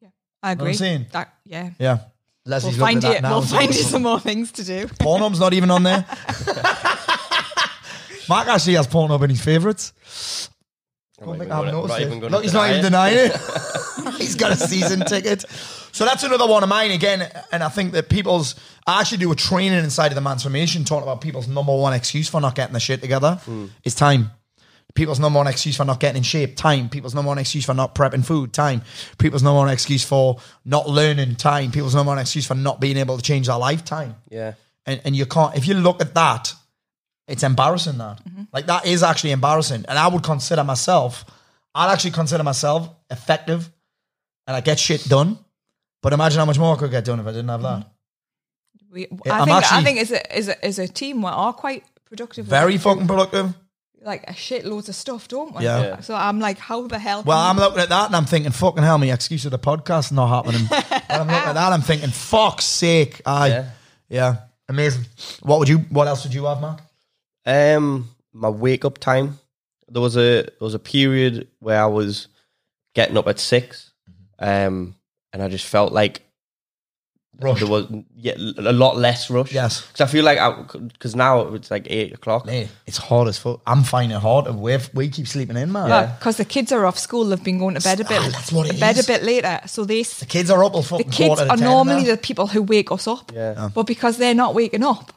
Yeah, 0.00 0.08
I 0.42 0.52
agree. 0.52 0.68
i'm 0.68 0.74
saying? 0.74 1.06
That, 1.12 1.34
yeah. 1.44 1.70
Yeah, 1.78 1.98
We'll 2.46 2.60
find 2.60 2.78
looking 2.78 3.02
you. 3.02 3.08
at 3.08 3.12
that 3.14 3.22
now. 3.22 3.38
We'll 3.38 3.42
find 3.42 3.74
you 3.74 3.82
some 3.82 4.02
more 4.02 4.20
things 4.20 4.52
to 4.52 4.64
do. 4.64 4.86
Pornhub's 5.00 5.40
not 5.40 5.52
even 5.52 5.70
on 5.70 5.82
there. 5.82 6.04
Mark 8.28 8.48
actually 8.48 8.74
has 8.74 8.86
Pornhub 8.86 9.22
in 9.22 9.30
his 9.30 9.40
favourites. 9.40 9.92
Not 11.20 11.34
even 11.36 11.48
gonna- 11.48 11.72
not 11.72 12.00
even 12.00 12.20
Look, 12.20 12.42
he's 12.42 12.52
not 12.52 12.68
even 12.70 12.82
denying 12.82 13.16
it. 13.30 13.36
he's 14.18 14.34
got 14.34 14.52
a 14.52 14.56
season 14.56 15.00
ticket. 15.00 15.44
So 15.92 16.04
that's 16.04 16.22
another 16.24 16.46
one 16.46 16.62
of 16.62 16.68
mine 16.68 16.90
again. 16.90 17.26
And 17.52 17.62
I 17.64 17.68
think 17.70 17.92
that 17.92 18.08
people's, 18.10 18.54
I 18.86 19.00
actually 19.00 19.18
do 19.18 19.32
a 19.32 19.34
training 19.36 19.78
inside 19.82 20.08
of 20.08 20.14
the 20.14 20.20
Transformation 20.20 20.84
talking 20.84 21.04
about 21.04 21.20
people's 21.22 21.48
number 21.48 21.74
one 21.74 21.94
excuse 21.94 22.28
for 22.28 22.40
not 22.40 22.54
getting 22.54 22.74
the 22.74 22.80
shit 22.80 23.00
together 23.00 23.40
Hmm. 23.46 23.66
is 23.84 23.94
time. 23.94 24.30
People's 24.94 25.18
number 25.20 25.38
one 25.38 25.46
excuse 25.46 25.76
for 25.76 25.84
not 25.84 26.00
getting 26.00 26.18
in 26.18 26.22
shape, 26.22 26.56
time. 26.56 26.88
People's 26.88 27.14
number 27.14 27.28
one 27.28 27.38
excuse 27.38 27.64
for 27.66 27.74
not 27.74 27.94
prepping 27.94 28.24
food, 28.24 28.52
time. 28.54 28.82
People's 29.18 29.42
number 29.42 29.58
one 29.58 29.68
excuse 29.68 30.02
for 30.04 30.38
not 30.64 30.88
learning, 30.88 31.36
time. 31.36 31.70
People's 31.70 31.94
number 31.94 32.10
one 32.10 32.18
excuse 32.18 32.46
for 32.46 32.54
not 32.54 32.80
being 32.80 32.96
able 32.96 33.16
to 33.16 33.22
change 33.22 33.46
their 33.46 33.58
life, 33.58 33.84
time 33.84 34.16
Yeah. 34.30 34.52
and, 34.86 35.00
and 35.04 35.14
you 35.16 35.26
can't 35.26 35.54
if 35.56 35.66
you 35.66 35.74
look 35.74 36.00
at 36.00 36.14
that 36.14 36.54
it's 37.28 37.42
embarrassing 37.42 37.98
that 37.98 38.22
mm-hmm. 38.24 38.42
like 38.52 38.66
that 38.66 38.86
is 38.86 39.02
actually 39.02 39.32
embarrassing 39.32 39.84
and 39.88 39.98
i 39.98 40.08
would 40.08 40.22
consider 40.22 40.64
myself 40.64 41.24
i'd 41.74 41.92
actually 41.92 42.10
consider 42.10 42.42
myself 42.42 42.88
effective 43.10 43.70
and 44.46 44.56
i 44.56 44.60
get 44.60 44.78
shit 44.78 45.04
done 45.08 45.38
but 46.02 46.12
imagine 46.12 46.38
how 46.38 46.44
much 46.44 46.58
more 46.58 46.74
i 46.74 46.78
could 46.78 46.90
get 46.90 47.04
done 47.04 47.20
if 47.20 47.26
i 47.26 47.30
didn't 47.30 47.48
have 47.48 47.62
that 47.62 47.78
mm-hmm. 47.80 47.90
We, 48.88 49.06
I 49.26 49.40
I'm 49.40 49.46
think. 49.46 49.72
I 49.72 49.82
think 49.82 49.98
as 49.98 50.10
a 50.10 50.32
as 50.34 50.48
a 50.48 50.64
as 50.64 50.78
a 50.78 50.88
team, 50.88 51.20
we 51.20 51.28
are 51.28 51.52
quite 51.52 51.84
productive. 52.06 52.46
very 52.46 52.78
fucking 52.78 53.06
productive 53.06 53.52
like 54.06 54.22
a 54.30 54.32
shitloads 54.32 54.88
of 54.88 54.94
stuff, 54.94 55.28
don't 55.28 55.54
we? 55.54 55.64
Yeah. 55.64 55.80
Yeah. 55.82 56.00
So 56.00 56.14
I'm 56.14 56.38
like, 56.38 56.58
how 56.58 56.86
the 56.86 56.98
hell? 56.98 57.24
well 57.24 57.36
can 57.36 57.50
i'm 57.50 57.56
you- 57.56 57.62
looking 57.62 57.82
at 57.82 57.88
that 57.88 58.06
and 58.06 58.16
i'm 58.16 58.24
thinking 58.24 58.52
fucking 58.52 58.82
hell 58.82 58.98
my 58.98 59.10
excuse 59.10 59.44
of 59.44 59.50
the 59.50 59.58
podcast 59.58 60.12
not 60.12 60.28
happening 60.28 60.66
and 60.70 61.22
i'm 61.22 61.26
looking 61.26 61.48
at 61.48 61.54
that 61.54 61.72
i'm 61.72 61.82
thinking 61.82 62.10
fuck's 62.10 62.64
sake 62.64 63.20
i 63.26 63.48
yeah. 63.48 63.70
Yeah. 64.08 64.36
amazing 64.68 65.04
what 65.42 65.58
would 65.58 65.68
you 65.68 65.78
what 65.90 66.06
else 66.06 66.24
would 66.24 66.32
you 66.32 66.44
have 66.44 66.60
mark 66.60 66.80
Um, 67.46 68.10
my 68.32 68.48
wake 68.48 68.84
up 68.84 68.98
time. 68.98 69.38
There 69.88 70.02
was 70.02 70.16
a 70.16 70.42
there 70.42 70.50
was 70.60 70.74
a 70.74 70.80
period 70.80 71.48
where 71.60 71.80
I 71.80 71.86
was 71.86 72.28
getting 72.94 73.16
up 73.16 73.28
at 73.28 73.38
six, 73.38 73.92
um, 74.38 74.96
and 75.32 75.42
I 75.42 75.48
just 75.48 75.64
felt 75.66 75.92
like 75.92 76.22
Rush. 77.38 77.60
there 77.60 77.68
was 77.68 77.86
yeah, 78.16 78.32
a 78.36 78.72
lot 78.72 78.96
less 78.96 79.28
rush. 79.30 79.52
Yes. 79.52 79.86
because 79.86 80.00
I 80.00 80.06
feel 80.10 80.24
like 80.24 80.38
because 80.92 81.14
now 81.14 81.52
it's 81.54 81.70
like 81.70 81.86
eight 81.90 82.14
o'clock. 82.14 82.48
Hey, 82.48 82.68
it's 82.86 82.96
hard 82.96 83.28
as 83.28 83.36
fuck 83.38 83.60
i'm 83.66 83.82
finding 83.84 84.16
it 84.16 84.20
hard 84.20 84.48
we, 84.54 84.76
we 84.94 85.08
keep 85.10 85.28
sleeping 85.28 85.56
in 85.58 85.70
man 85.70 85.90
Well, 85.90 86.14
because 86.18 86.38
the 86.38 86.46
kids 86.46 86.72
are 86.72 86.86
off 86.86 86.98
school, 86.98 87.26
they've 87.26 87.44
been 87.44 87.58
going 87.58 87.74
to 87.74 87.80
bed 87.82 88.00
a 88.00 88.04
bit, 88.04 88.20
Ah, 88.22 88.28
that's 88.32 88.50
what 88.52 88.68
it 88.70 88.80
bed 88.80 88.96
is. 88.96 89.04
a 89.04 89.12
bit 89.12 89.22
later. 89.22 89.60
So 89.66 89.84
they, 89.84 90.02
The 90.02 90.24
kids 90.26 90.50
are 90.50 90.64
up 90.64 90.72
till 90.72 90.80
the 90.80 90.88
fucking 90.88 91.10
kids 91.10 91.26
quarter 91.28 91.44
to 91.44 91.50
are 91.50 91.56
normally 91.58 92.04
now. 92.04 92.12
the 92.12 92.16
people 92.16 92.46
who 92.46 92.62
wake 92.62 92.90
us 92.90 93.06
up. 93.06 93.30
Yeah. 93.34 93.68
But 93.74 93.82
because 93.86 94.16
they're 94.16 94.34
not 94.34 94.54
waking 94.54 94.82
up, 94.82 95.12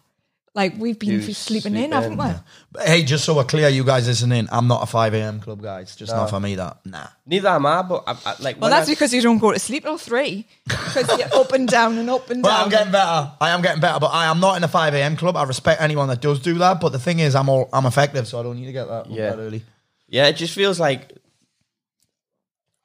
like 0.56 0.74
we've 0.78 0.98
been 0.98 1.10
You 1.12 1.22
sleeping 1.34 1.74
sleep 1.74 1.84
in, 1.86 1.92
haven't 1.92 2.14
in, 2.14 2.18
we? 2.18 2.34
But 2.72 2.88
hey, 2.88 3.04
just 3.04 3.24
so 3.24 3.36
we're 3.36 3.44
clear, 3.44 3.70
you 3.70 3.84
guys 3.84 4.08
listening, 4.08 4.48
I'm 4.52 4.68
not 4.68 4.82
a 4.84 4.86
5 4.86 5.14
a.m. 5.14 5.40
club 5.40 5.62
guy. 5.62 5.82
It's 5.82 5.96
just 5.96 6.12
not 6.12 6.30
for 6.30 6.40
me, 6.40 6.56
that. 6.56 6.78
Nah. 6.86 7.08
Neither 7.26 7.50
am 7.50 7.66
I, 7.66 7.82
but 7.84 8.04
I, 8.08 8.12
I, 8.26 8.36
like 8.40 8.56
Well, 8.56 8.62
when 8.62 8.72
that's 8.72 8.90
I, 8.90 8.94
because 8.94 9.14
you 9.14 9.22
don't 9.22 9.38
go 9.38 9.52
to 9.52 9.60
sleep 9.60 9.84
till 9.84 9.98
three. 9.98 10.48
Because 10.66 11.08
you're 11.20 11.34
up 11.42 11.52
and 11.54 11.68
down 11.68 11.98
and 11.98 12.10
up 12.10 12.30
and 12.30 12.44
down. 12.44 12.52
But 12.52 12.58
down. 12.58 12.64
I'm 12.64 12.70
getting 12.70 12.92
better. 12.92 13.32
I 13.40 13.50
am 13.52 13.62
getting 13.62 13.82
better, 13.82 14.00
but 14.00 14.08
I 14.08 14.26
am 14.26 14.40
not 14.40 14.58
in 14.58 14.64
a 14.64 14.68
5 14.68 14.94
a.m. 14.96 15.16
club. 15.16 15.38
I 15.38 15.44
respect 15.44 15.82
anyone 15.82 16.08
that 16.10 16.22
does 16.22 16.40
do 16.40 16.56
that. 16.56 16.82
But 16.82 16.90
the 16.94 17.00
thing 17.00 17.20
is, 17.20 17.36
I'm 17.36 17.48
all 17.50 17.70
I'm 17.72 17.86
effective, 17.86 18.28
so 18.28 18.40
I 18.40 18.44
don't 18.44 18.58
need 18.60 18.66
to 18.66 18.72
get 18.74 18.88
that, 18.88 19.10
Yeah. 19.10 19.30
that 19.32 19.40
early. 19.40 19.64
yeah, 20.08 20.28
it 20.28 20.34
just 20.34 20.54
feels 20.56 20.80
like 20.80 21.16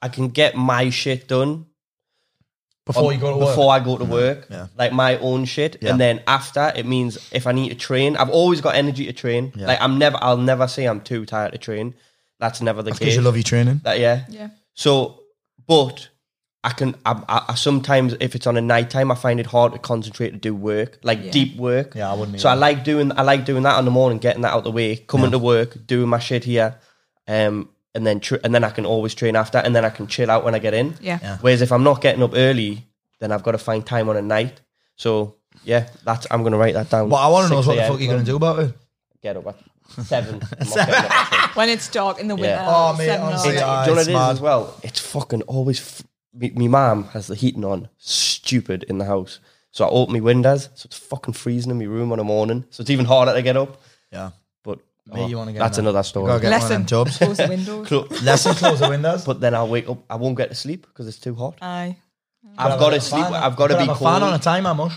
I 0.03 0.09
can 0.09 0.29
get 0.29 0.55
my 0.55 0.91
shit 0.91 1.29
done 1.29 1.67
Before 2.87 3.07
on- 3.07 3.15
you 3.15 3.21
go 3.21 3.31
to 3.33 3.37
work. 3.39 3.49
before 3.49 3.73
I 3.73 3.81
go 3.81 3.97
to 3.97 4.05
work, 4.05 4.47
Yeah. 4.51 4.67
like 4.77 4.93
my 4.93 5.17
own 5.19 5.47
shit, 5.47 5.79
Yeah. 5.81 5.91
and 5.91 6.01
then 6.01 6.21
after 6.27 6.71
it 6.77 6.85
means 6.85 7.17
if 7.33 7.47
I 7.47 7.53
need 7.53 7.71
to 7.71 7.75
train, 7.75 8.17
I've 8.17 8.29
always 8.31 8.61
got 8.61 8.75
energy 8.75 9.07
to 9.07 9.13
train. 9.13 9.53
Yeah. 9.57 9.67
Like 9.69 9.81
I'm 9.81 9.99
never, 9.99 10.19
I'll 10.21 10.37
never 10.37 10.67
say 10.69 10.85
I'm 10.85 11.01
too 11.01 11.25
tired 11.25 11.53
to 11.53 11.59
train. 11.59 11.95
That's 12.41 12.61
never 12.61 12.83
the 12.83 12.91
That's 12.91 12.99
case. 12.99 13.07
because 13.07 13.17
you 13.17 13.23
love 13.23 13.37
your 13.37 13.43
training. 13.45 13.81
That 13.85 14.01
yeah. 14.01 14.25
yeah. 14.29 14.49
So, 14.75 15.21
but 15.67 16.09
I 16.63 16.71
can. 16.71 16.95
I, 17.07 17.13
I, 17.29 17.45
I 17.51 17.55
sometimes 17.55 18.17
if 18.21 18.35
it's 18.35 18.47
on 18.47 18.57
a 18.59 18.61
night 18.61 18.91
time, 18.91 19.11
I 19.11 19.15
find 19.15 19.41
it 19.41 19.47
hard 19.47 19.73
to 19.73 19.79
concentrate 19.79 20.31
to 20.31 20.37
do 20.37 20.55
work, 20.55 20.99
like 21.03 21.23
Yeah. 21.23 21.31
deep 21.31 21.57
work. 21.57 21.95
Yeah, 21.95 22.11
I 22.11 22.15
wouldn't 22.15 22.41
So 22.41 22.49
I 22.51 22.55
like 22.55 22.85
doing. 22.85 23.13
I 23.17 23.23
like 23.23 23.45
doing 23.47 23.63
that 23.63 23.79
in 23.79 23.85
the 23.87 23.91
morning, 23.91 24.19
getting 24.19 24.43
that 24.43 24.53
out 24.53 24.65
the 24.65 24.71
way, 24.71 24.97
coming 24.97 25.31
to 25.31 25.39
work, 25.39 25.87
doing 25.87 26.09
my 26.09 26.19
shit 26.19 26.45
here, 26.45 26.77
um, 27.29 27.69
and 27.95 28.07
then 28.07 28.21
tr- 28.21 28.37
and 28.45 28.55
then 28.55 28.65
I 28.65 28.71
can 28.71 28.85
always 28.87 29.15
train 29.15 29.37
after, 29.37 29.59
and 29.59 29.75
then 29.75 29.85
I 29.85 29.91
can 29.91 30.07
chill 30.07 30.31
out 30.31 30.45
when 30.45 30.55
I 30.55 30.59
get 30.59 30.75
in. 30.75 30.95
Yeah. 31.01 31.19
Yeah. 31.23 31.39
Whereas 31.41 31.63
if 31.63 31.71
I'm 31.73 31.85
not 31.85 32.01
getting 32.01 32.23
up 32.23 32.33
early, 32.35 32.87
then 33.21 33.33
I've 33.33 33.43
got 33.43 33.53
to 33.53 33.59
find 33.59 33.85
time 33.87 34.09
on 34.09 34.17
a 34.17 34.23
night. 34.23 34.61
So 34.97 35.37
yeah, 35.65 35.89
that's 36.05 36.27
I'm 36.31 36.43
gonna 36.43 36.59
write 36.59 36.75
that 36.75 36.91
down. 36.91 37.09
What 37.11 37.21
I 37.23 37.29
want 37.29 37.49
to 37.49 37.55
know 37.55 37.61
is 37.61 37.67
what 37.67 37.75
the 37.77 37.81
a.m. 37.83 37.93
fuck 37.93 38.01
you're 38.01 38.13
going 38.13 38.25
to 38.25 38.31
do 38.31 38.37
about 38.37 38.59
it. 38.61 38.75
Get 39.23 39.37
up 39.37 39.47
at 39.47 40.05
seven. 40.05 40.43
I'm 40.61 40.69
not 40.69 40.75
getting 40.87 40.95
up 41.11 41.57
when 41.57 41.69
it's 41.69 41.89
dark 41.89 42.19
in 42.19 42.29
the 42.29 42.35
winter. 42.35 42.51
Yeah. 42.51 42.65
Oh, 42.69 42.97
mate, 42.97 43.07
seven 43.07 43.27
honestly, 43.27 43.57
eight. 43.57 43.63
I- 43.63 43.85
Do 43.85 43.91
you 43.91 43.95
know 43.97 44.01
what 44.01 44.01
it's 44.01 44.09
it 44.09 44.11
is 44.11 44.15
mad. 44.15 44.31
as 44.31 44.41
well? 44.41 44.81
It's 44.83 45.01
fucking 45.01 45.43
always. 45.43 45.81
F- 45.81 46.03
me, 46.37 46.51
me 46.51 46.67
mum 46.69 47.05
has 47.13 47.29
the 47.29 47.37
heating 47.37 47.65
on, 47.65 47.89
stupid 47.99 48.83
in 48.85 48.99
the 48.99 49.05
house. 49.05 49.39
So 49.71 49.85
I 49.85 49.89
open 49.89 50.15
my 50.15 50.21
windows, 50.21 50.69
so 50.75 50.87
it's 50.87 50.99
fucking 50.99 51.35
freezing 51.35 51.71
in 51.71 51.79
my 51.79 51.85
room 51.85 52.13
on 52.13 52.19
a 52.21 52.25
morning. 52.25 52.65
So 52.71 52.81
it's 52.81 52.91
even 52.91 53.07
harder 53.07 53.33
to 53.33 53.43
get 53.43 53.57
up. 53.57 53.81
Yeah. 54.13 54.31
But 55.07 55.17
Mate, 55.17 55.23
oh, 55.23 55.27
you 55.29 55.37
wanna 55.37 55.53
get 55.53 55.59
that's 55.59 55.79
another 55.79 56.03
story. 56.03 56.29
gotta 56.29 56.41
get 56.43 56.49
one 56.51 56.55
of 56.57 56.63
Lesson. 56.63 56.77
them 56.83 56.87
tubs. 56.87 57.19
Close 57.19 57.37
the 57.37 57.49
windows. 57.49 57.87
Clo- 57.89 58.07
Lesson, 58.23 58.55
close 58.55 58.81
the 58.81 58.89
windows. 58.89 59.25
But 59.25 59.41
then 59.41 59.55
I'll 59.55 59.69
wake 59.69 59.89
up. 59.89 59.99
I 60.09 60.17
won't 60.17 60.37
get 60.37 60.49
to 60.49 60.55
sleep 60.55 60.87
because 60.87 61.07
it's 61.09 61.19
too 61.19 61.35
hot. 61.35 61.59
Aye. 61.61 61.97
I've 62.57 62.79
got 62.79 62.91
to 62.91 63.01
sleep. 63.01 63.25
I've 63.25 63.57
got 63.57 63.67
to 63.69 63.75
be 63.75 63.81
have 63.81 63.89
a 63.91 63.95
cold. 63.99 64.11
fan 64.13 64.23
on 64.23 64.33
a 64.33 64.39
timer, 64.39 64.75
mush. 64.75 64.95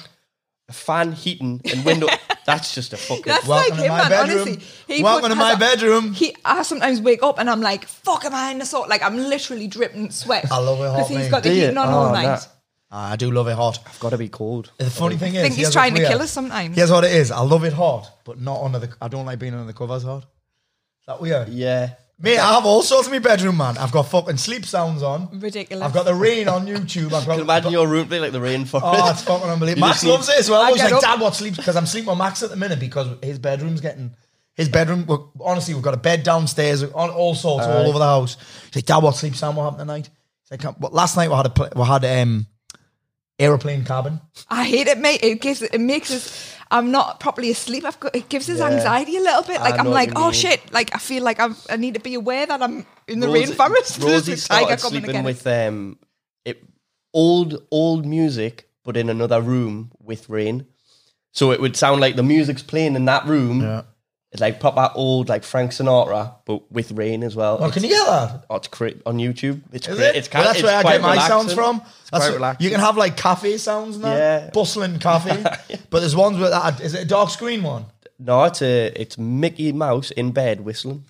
a 0.69 0.73
fan 0.73 1.11
heating 1.11 1.59
and 1.73 1.83
window. 1.83 2.07
that's 2.45 2.73
just 2.75 2.93
a 2.93 2.97
fucking. 2.97 3.23
That's 3.25 3.47
Welcome 3.47 3.71
like 3.71 3.79
to 3.79 3.83
him, 3.85 3.89
my 3.91 3.97
man. 3.97 4.09
bedroom. 4.09 4.41
Honestly, 4.47 4.95
he 4.95 5.03
Welcome 5.03 5.29
to 5.29 5.35
has 5.35 5.37
my 5.37 5.51
a- 5.53 5.57
bedroom. 5.57 6.13
He, 6.13 6.35
I 6.45 6.61
sometimes 6.63 7.01
wake 7.01 7.23
up 7.23 7.39
and 7.39 7.49
I'm 7.49 7.61
like, 7.61 7.85
"Fuck, 7.85 8.23
am 8.25 8.33
I 8.33 8.51
in 8.51 8.59
the 8.59 8.65
sort?" 8.65 8.87
Like 8.89 9.01
I'm 9.03 9.17
literally 9.17 9.67
dripping 9.67 10.11
sweat. 10.11 10.45
I 10.51 10.59
love 10.59 10.79
it 10.79 10.83
hot, 10.87 10.93
because 10.93 11.09
he's 11.09 11.17
mate. 11.19 11.31
got 11.31 11.43
the 11.43 11.49
Do 11.49 11.55
you? 11.55 11.61
heating 11.63 11.77
on 11.77 11.87
Oh, 11.89 11.97
all 11.97 12.13
night. 12.13 12.23
nah. 12.23 12.39
I 12.89 13.15
do 13.17 13.31
love 13.31 13.47
it 13.47 13.55
hot. 13.55 13.79
I've 13.85 13.99
got 13.99 14.11
to 14.11 14.17
be 14.17 14.29
cold. 14.29 14.71
The 14.77 14.89
funny 14.89 15.17
thing 15.17 15.33
is, 15.35 15.39
I 15.39 15.41
think 15.43 15.55
he's 15.55 15.65
here's 15.65 15.73
trying 15.73 15.95
to 15.95 16.07
kill 16.07 16.21
us 16.21 16.31
sometimes. 16.31 16.75
Here's 16.75 16.91
what 16.91 17.03
it 17.03 17.11
is. 17.11 17.31
I 17.31 17.41
love 17.41 17.65
it 17.65 17.73
hot, 17.73 18.09
but 18.23 18.39
not 18.39 18.61
under 18.63 18.79
the. 18.79 18.93
I 19.01 19.09
don't 19.09 19.25
like 19.25 19.39
being 19.39 19.53
under 19.53 19.65
the 19.65 19.73
covers 19.73 20.03
hot. 20.03 20.23
Is 20.23 21.05
that 21.07 21.19
weird? 21.21 21.49
Yeah. 21.49 21.91
Mate, 22.19 22.39
I 22.39 22.53
have 22.55 22.65
all 22.65 22.81
sorts 22.81 23.07
in 23.07 23.13
my 23.13 23.19
bedroom, 23.19 23.57
man. 23.57 23.77
I've 23.77 23.91
got 23.91 24.03
fucking 24.03 24.37
sleep 24.37 24.65
sounds 24.65 25.03
on. 25.03 25.39
Ridiculous. 25.39 25.83
I've 25.85 25.93
got 25.93 26.05
the 26.05 26.15
rain 26.15 26.47
on 26.47 26.65
YouTube. 26.65 27.13
I've 27.13 27.25
got. 27.25 27.25
Can 27.25 27.37
you 27.37 27.43
imagine 27.43 27.71
your 27.71 27.87
room 27.87 28.07
being 28.07 28.21
like 28.23 28.31
the 28.31 28.39
rainforest? 28.39 28.79
Oh, 28.83 29.11
it's 29.11 29.21
fucking 29.21 29.49
unbelievable. 29.49 29.87
Max 29.87 30.01
just 30.01 30.05
loves 30.11 30.29
it 30.29 30.39
as 30.39 30.49
well. 30.49 30.61
I 30.61 30.69
He's 30.69 30.77
get 30.77 30.85
like, 30.85 30.93
up- 30.93 31.01
Dad, 31.01 31.21
what 31.21 31.35
sleeps? 31.35 31.57
Because 31.57 31.75
I'm 31.75 31.85
sleeping 31.85 32.09
with 32.09 32.17
Max 32.17 32.41
at 32.41 32.49
the 32.49 32.55
minute 32.55 32.79
because 32.79 33.07
his 33.21 33.37
bedroom's 33.37 33.81
getting. 33.81 34.15
His 34.55 34.69
bedroom, 34.69 35.05
we're, 35.05 35.19
honestly, 35.41 35.75
we've 35.75 35.83
got 35.83 35.93
a 35.93 35.97
bed 35.97 36.23
downstairs, 36.23 36.81
on 36.81 37.11
all 37.11 37.35
sorts, 37.35 37.67
all 37.67 37.85
over 37.87 37.99
the 37.99 38.05
house. 38.05 38.37
He's 38.65 38.77
like, 38.77 38.85
Dad, 38.85 39.03
what 39.03 39.15
sleep 39.15 39.35
sound 39.35 39.55
will 39.55 39.65
happen 39.65 39.77
tonight? 39.77 40.09
He's 40.49 40.63
like, 40.63 40.79
well, 40.79 40.91
last 40.91 41.15
night 41.15 41.29
we 41.29 41.35
had 41.35 41.45
a 41.45 41.49
pl- 41.49 41.69
we 41.75 41.83
had 41.83 42.03
um 42.05 42.47
aeroplane 43.39 43.85
cabin. 43.85 44.21
I 44.49 44.65
hate 44.65 44.87
it, 44.87 44.97
mate. 44.97 45.23
It 45.23 45.41
gives 45.41 45.61
it 45.61 45.79
makes 45.81 46.11
us. 46.11 46.53
I'm 46.69 46.91
not 46.91 47.21
properly 47.21 47.49
asleep. 47.51 47.85
I've 47.85 47.99
got 47.99 48.13
it 48.15 48.27
gives 48.27 48.49
us 48.49 48.59
anxiety 48.59 49.15
a 49.15 49.21
little 49.21 49.43
bit. 49.43 49.61
Like 49.61 49.75
I 49.75 49.77
I'm 49.77 49.87
like, 49.87 50.11
oh 50.15 50.25
mean. 50.25 50.33
shit. 50.33 50.73
Like 50.73 50.93
I 50.93 50.97
feel 50.97 51.23
like 51.23 51.39
I'm, 51.39 51.55
I 51.69 51.77
need 51.77 51.93
to 51.93 51.99
be 52.01 52.13
aware 52.15 52.45
that 52.45 52.61
I'm 52.61 52.85
in 53.07 53.21
the 53.21 53.27
Rosie- 53.27 53.53
rainforest. 53.53 54.03
Rosie 54.03 54.31
There's 54.31 54.43
started 54.43 54.79
sleeping 54.79 55.09
again. 55.11 55.23
with 55.23 55.47
um, 55.47 55.97
it, 56.43 56.61
old 57.13 57.63
old 57.71 58.05
music, 58.05 58.69
but 58.83 58.97
in 58.97 59.09
another 59.09 59.41
room 59.41 59.91
with 60.01 60.27
rain. 60.29 60.65
So 61.31 61.51
it 61.51 61.61
would 61.61 61.77
sound 61.77 62.01
like 62.01 62.15
the 62.15 62.23
music's 62.23 62.63
playing 62.63 62.95
in 62.95 63.05
that 63.05 63.25
room. 63.25 63.61
Yeah. 63.61 63.83
It's 64.37 64.41
like 64.41 64.59
proper 64.59 64.91
old, 64.93 65.29
like 65.29 65.43
Frank 65.43 65.71
Sinatra, 65.71 66.35
but 66.45 66.71
with 66.71 66.91
rain 66.91 67.23
as 67.23 67.35
well. 67.35 67.57
Oh, 67.59 67.71
can 67.71 67.81
you 67.83 67.89
get 67.89 68.05
that? 68.05 68.45
Oh, 68.51 68.57
it's 68.57 68.67
great 68.67 69.01
on 69.03 69.17
YouTube. 69.17 69.61
It's 69.73 69.87
Is 69.87 69.97
great. 69.97 70.09
it? 70.09 70.15
It's 70.15 70.27
well, 70.31 70.43
kind 70.43 70.45
that's 70.47 70.59
it's 70.59 70.63
where 70.67 70.77
I 70.77 70.81
quite 70.83 70.91
get 70.93 71.01
my 71.01 71.11
relaxing. 71.13 71.29
sounds 71.39 71.53
from. 71.55 71.77
It's 71.77 72.09
That's 72.11 72.23
quite 72.25 72.29
what- 72.29 72.35
relaxing. 72.35 72.63
you 72.65 72.69
can 72.71 72.79
have 72.79 72.97
like 72.97 73.17
cafe 73.17 73.57
sounds 73.57 73.97
now. 73.97 74.13
Yeah. 74.15 74.49
Bustling 74.53 74.99
cafe. 74.99 75.43
But 75.89 76.01
there's 76.01 76.15
ones 76.15 76.37
with 76.37 76.51
that. 76.51 76.79
Is 76.81 76.93
it 76.93 77.01
a 77.01 77.05
dark 77.05 77.31
screen 77.31 77.63
one? 77.63 77.85
No, 78.19 78.43
it's 78.43 78.61
a 78.61 78.87
it's 78.95 79.17
Mickey 79.17 79.71
Mouse 79.71 80.11
in 80.11 80.31
bed 80.31 80.61
whistling. 80.61 81.03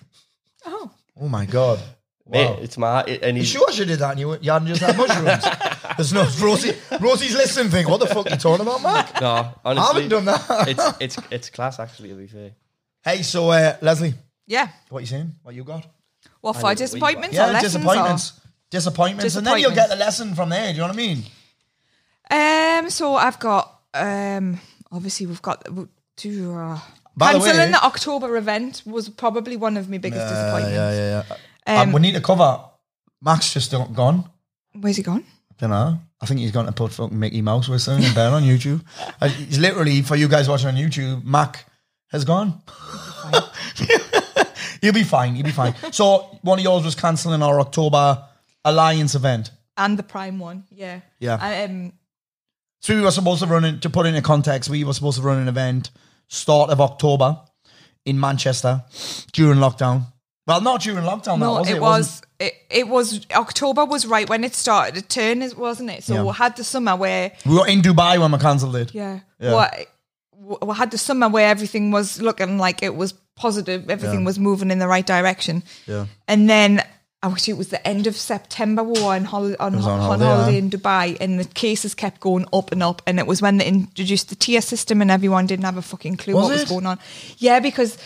oh, 0.64 0.90
Oh 1.20 1.28
my 1.28 1.44
god. 1.44 1.80
Mate, 2.30 2.46
Wow. 2.50 2.58
it's 2.62 2.76
my 2.78 3.04
it- 3.04 3.22
and 3.22 3.36
You 3.36 3.42
he's 3.42 3.50
sure 3.50 3.70
she 3.72 3.84
did 3.84 3.98
that 4.00 4.10
and 4.12 4.20
you, 4.20 4.36
you 4.40 4.50
hadn't 4.50 4.68
just 4.68 4.80
had 4.82 4.96
mushrooms? 4.96 5.44
There's 5.96 6.12
no 6.12 6.24
Rosie. 6.46 6.74
Rosie's 7.00 7.34
listening 7.34 7.70
thing. 7.70 7.88
What 7.88 8.00
the 8.00 8.06
fuck 8.06 8.26
are 8.26 8.30
you 8.30 8.36
talking 8.36 8.66
about, 8.66 8.82
Mark? 8.82 9.20
no, 9.20 9.26
I 9.28 9.54
honestly, 9.64 10.02
haven't 10.02 10.08
done 10.10 10.24
that. 10.26 10.68
it's 10.68 10.92
it's 11.00 11.18
it's 11.30 11.50
class 11.50 11.80
actually. 11.80 12.10
To 12.10 12.14
be 12.16 12.26
fair, 12.26 12.50
Hey, 13.08 13.22
so 13.22 13.48
uh, 13.48 13.74
Leslie, 13.80 14.12
yeah. 14.46 14.68
what 14.90 15.00
you 15.00 15.06
saying? 15.06 15.34
What 15.42 15.54
you 15.54 15.64
got? 15.64 15.86
What 16.42 16.56
for 16.56 16.74
disappointments 16.74 17.34
Yeah, 17.34 17.46
lessons? 17.46 17.72
disappointments. 17.72 18.32
Disappointments. 18.70 19.34
And 19.34 19.46
then 19.46 19.58
you'll 19.60 19.74
get 19.74 19.88
the 19.88 19.96
lesson 19.96 20.34
from 20.34 20.50
there. 20.50 20.66
Do 20.66 20.72
you 20.72 20.78
know 20.82 20.88
what 20.88 20.92
I 20.92 20.96
mean? 20.96 21.22
Um. 22.84 22.90
So 22.90 23.14
I've 23.14 23.38
got. 23.38 23.80
Um. 23.94 24.60
Obviously, 24.92 25.24
we've 25.24 25.40
got. 25.40 25.64
To, 26.16 26.54
uh, 26.54 26.80
By 27.16 27.32
the 27.32 27.38
way- 27.38 27.44
cancelling 27.46 27.70
the 27.70 27.82
October 27.82 28.36
event 28.36 28.82
was 28.84 29.08
probably 29.08 29.56
one 29.56 29.78
of 29.78 29.88
my 29.88 29.96
biggest 29.96 30.28
disappointments. 30.28 30.76
yeah, 30.76 31.22
yeah. 31.66 31.80
Um, 31.80 31.88
Um, 31.88 31.92
we 31.92 32.00
need 32.02 32.12
to 32.14 32.20
cover. 32.20 32.60
Max 33.22 33.54
just 33.54 33.70
don't- 33.70 33.94
gone. 33.94 34.28
Where's 34.74 34.96
he 34.96 35.02
gone? 35.02 35.24
I 35.52 35.54
don't 35.60 35.70
know. 35.70 35.98
I 36.20 36.26
think 36.26 36.40
he's 36.40 36.52
going 36.52 36.66
to 36.66 36.72
put 36.72 36.92
fucking 36.92 37.18
Mickey 37.18 37.40
Mouse 37.40 37.68
whistling 37.68 38.02
in 38.02 38.12
bed 38.12 38.34
on 38.34 38.42
YouTube. 38.42 38.84
Uh, 39.22 39.28
He's 39.28 39.58
literally, 39.58 40.02
for 40.02 40.14
you 40.16 40.28
guys 40.28 40.46
watching 40.48 40.68
on 40.68 40.74
YouTube, 40.74 41.24
Mac 41.24 41.64
has 42.10 42.24
gone. 42.24 42.60
You'll 44.82 44.92
be 44.94 45.02
fine. 45.04 45.34
You'll 45.36 45.44
be 45.46 45.50
fine. 45.50 45.74
So 45.92 46.38
one 46.42 46.58
of 46.58 46.64
yours 46.64 46.84
was 46.84 46.94
cancelling 46.94 47.42
our 47.42 47.60
October 47.60 48.24
Alliance 48.64 49.14
event. 49.14 49.50
And 49.76 49.98
the 49.98 50.02
Prime 50.02 50.38
one. 50.38 50.64
Yeah. 50.70 51.00
Yeah. 51.20 51.64
Um. 51.68 51.92
So 52.80 52.94
we 52.94 53.00
were 53.02 53.10
supposed 53.10 53.42
to 53.42 53.48
run 53.48 53.64
in, 53.64 53.80
to 53.80 53.90
put 53.90 54.06
it 54.06 54.10
into 54.10 54.22
context, 54.22 54.70
we 54.70 54.84
were 54.84 54.92
supposed 54.92 55.18
to 55.18 55.22
run 55.24 55.38
an 55.38 55.48
event 55.48 55.90
start 56.28 56.70
of 56.70 56.80
October 56.80 57.40
in 58.04 58.20
Manchester 58.20 58.84
during 59.32 59.58
lockdown. 59.58 60.06
Well, 60.46 60.60
not 60.60 60.80
during 60.82 61.04
lockdown. 61.04 61.40
No, 61.40 61.54
was 61.54 61.68
it, 61.68 61.76
it, 61.76 61.80
was. 61.80 62.22
It, 62.38 62.54
it 62.70 62.88
was 62.88 63.26
October 63.32 63.84
was 63.84 64.06
right 64.06 64.28
when 64.28 64.44
it 64.44 64.54
started 64.54 64.94
to 64.94 65.02
turn, 65.02 65.42
wasn't 65.56 65.90
it? 65.90 66.04
So 66.04 66.14
Yeah. 66.14 66.22
we 66.22 66.32
had 66.32 66.56
the 66.56 66.64
summer 66.64 66.94
where 66.96 67.32
We 67.44 67.54
were 67.56 67.66
in 67.66 67.82
Dubai 67.82 68.18
when 68.20 68.30
we 68.30 68.38
cancelled 68.38 68.76
it. 68.76 68.94
yeah, 68.94 69.20
Yeah. 69.40 69.54
What 69.54 69.86
we 70.62 70.74
had 70.74 70.90
the 70.90 70.98
summer 70.98 71.28
where 71.28 71.48
everything 71.48 71.90
was 71.90 72.20
looking 72.20 72.58
like 72.58 72.82
it 72.82 72.94
was 72.94 73.12
positive, 73.36 73.88
everything 73.90 74.20
Yeah. 74.20 74.24
was 74.26 74.38
moving 74.38 74.70
in 74.70 74.78
the 74.78 74.88
right 74.88 75.06
direction. 75.06 75.62
Yeah. 75.86 76.06
And 76.26 76.48
then 76.48 76.80
oh, 76.80 76.84
I 77.22 77.28
wish 77.28 77.48
it 77.48 77.56
was 77.58 77.68
the 77.68 77.86
end 77.86 78.06
of 78.06 78.16
September. 78.16 78.82
We 78.82 79.00
were 79.00 79.14
on, 79.14 79.24
hol- 79.24 79.56
on, 79.60 79.76
was 79.76 79.84
ho- 79.84 79.90
on 79.90 80.00
on 80.00 80.06
holiday, 80.06 80.24
holiday, 80.24 80.52
yeah. 80.52 80.58
in 80.58 80.70
Dubai, 80.70 81.16
and 81.20 81.38
the 81.40 81.44
cases 81.44 81.94
kept 81.94 82.20
going 82.20 82.46
up 82.52 82.72
and 82.72 82.82
up. 82.82 83.02
And 83.06 83.18
it 83.18 83.26
was 83.26 83.42
when 83.42 83.58
they 83.58 83.66
introduced 83.66 84.28
the 84.28 84.36
tier 84.36 84.60
system, 84.60 85.02
and 85.02 85.10
everyone 85.10 85.46
didn't 85.46 85.64
have 85.64 85.76
a 85.76 85.82
fucking 85.82 86.16
clue 86.16 86.34
Was 86.34 86.44
what 86.44 86.52
was 86.52 86.64
going 86.68 86.86
on. 86.86 86.98
Yeah, 87.38 87.58
because 87.60 87.98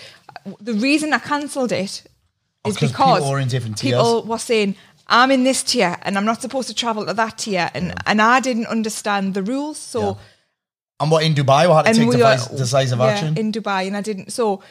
uh, 0.46 0.52
the 0.60 0.74
reason 0.74 1.12
I 1.12 1.18
cancelled 1.18 1.72
it 1.72 2.04
oh, 2.64 2.70
is 2.70 2.76
'cause 2.76 2.90
because 2.90 3.18
people 3.20 3.30
were 3.32 3.40
in 3.40 3.48
different 3.48 3.76
tiers. 3.78 3.92
people 3.92 4.22
were 4.24 4.38
saying. 4.38 4.76
I'm 5.08 5.30
in 5.30 5.44
this 5.44 5.62
tier 5.64 5.98
and 6.02 6.16
I'm 6.16 6.24
not 6.24 6.40
supposed 6.40 6.68
to 6.68 6.74
travel 6.74 7.04
to 7.04 7.12
that 7.12 7.36
tier 7.36 7.68
and, 7.74 7.92
and 8.06 8.22
I 8.22 8.40
didn't 8.40 8.66
understand 8.68 9.34
the 9.34 9.42
rules 9.42 9.76
so 9.76 10.00
Yeah. 10.00 10.14
And 11.02 11.10
what 11.10 11.24
in 11.24 11.34
Dubai, 11.34 11.68
we 11.68 11.74
had 11.74 11.82
to 11.82 11.88
and 11.88 11.98
take 11.98 12.08
we 12.08 12.16
devis- 12.16 12.48
were 12.50 12.56
decisive 12.58 12.98
yeah, 13.00 13.04
action. 13.06 13.36
in 13.36 13.50
Dubai, 13.52 13.86
and 13.88 13.96
I 13.96 14.00
didn't. 14.00 14.32
So 14.32 14.62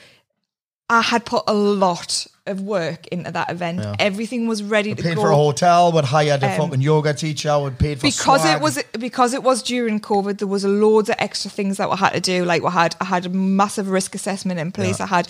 I 0.89 1.01
had 1.01 1.23
put 1.25 1.43
a 1.47 1.53
lot 1.53 2.25
of 2.47 2.61
work 2.61 3.07
into 3.07 3.31
that 3.31 3.49
event. 3.51 3.85
Everything 3.99 4.47
was 4.47 4.63
ready 4.63 4.95
to 4.95 5.01
paid 5.03 5.15
go. 5.15 5.21
for 5.21 5.29
a 5.31 5.35
hotel, 5.35 5.91
we'd 5.91 6.05
hired 6.05 6.41
a 6.43 6.51
Um, 6.53 6.57
fucking 6.59 6.81
yoga 6.81 7.13
teacher, 7.13 7.57
we'd 7.59 7.77
paid 7.77 7.99
for 7.99 8.07
because 8.07 8.41
swag. 8.41 8.57
it 8.57 8.61
was 8.61 8.75
because 8.99 9.33
it 9.33 9.43
was 9.43 9.61
during 9.61 9.99
COVID, 9.99 10.39
there 10.39 10.47
was 10.47 10.65
loads 10.65 11.09
of 11.09 11.15
extra 11.19 11.51
things 11.51 11.77
that 11.77 11.89
we 11.91 11.97
had 11.97 12.11
to 12.13 12.19
do. 12.19 12.43
Like 12.45 12.61
we 12.63 12.71
had 12.71 12.95
I 12.99 13.05
had 13.05 13.25
a 13.25 13.29
massive 13.29 13.89
risk 13.89 14.15
assessment 14.15 14.59
in 14.59 14.71
place. 14.71 14.99
Yeah. 14.99 15.05
I 15.05 15.09
had 15.09 15.27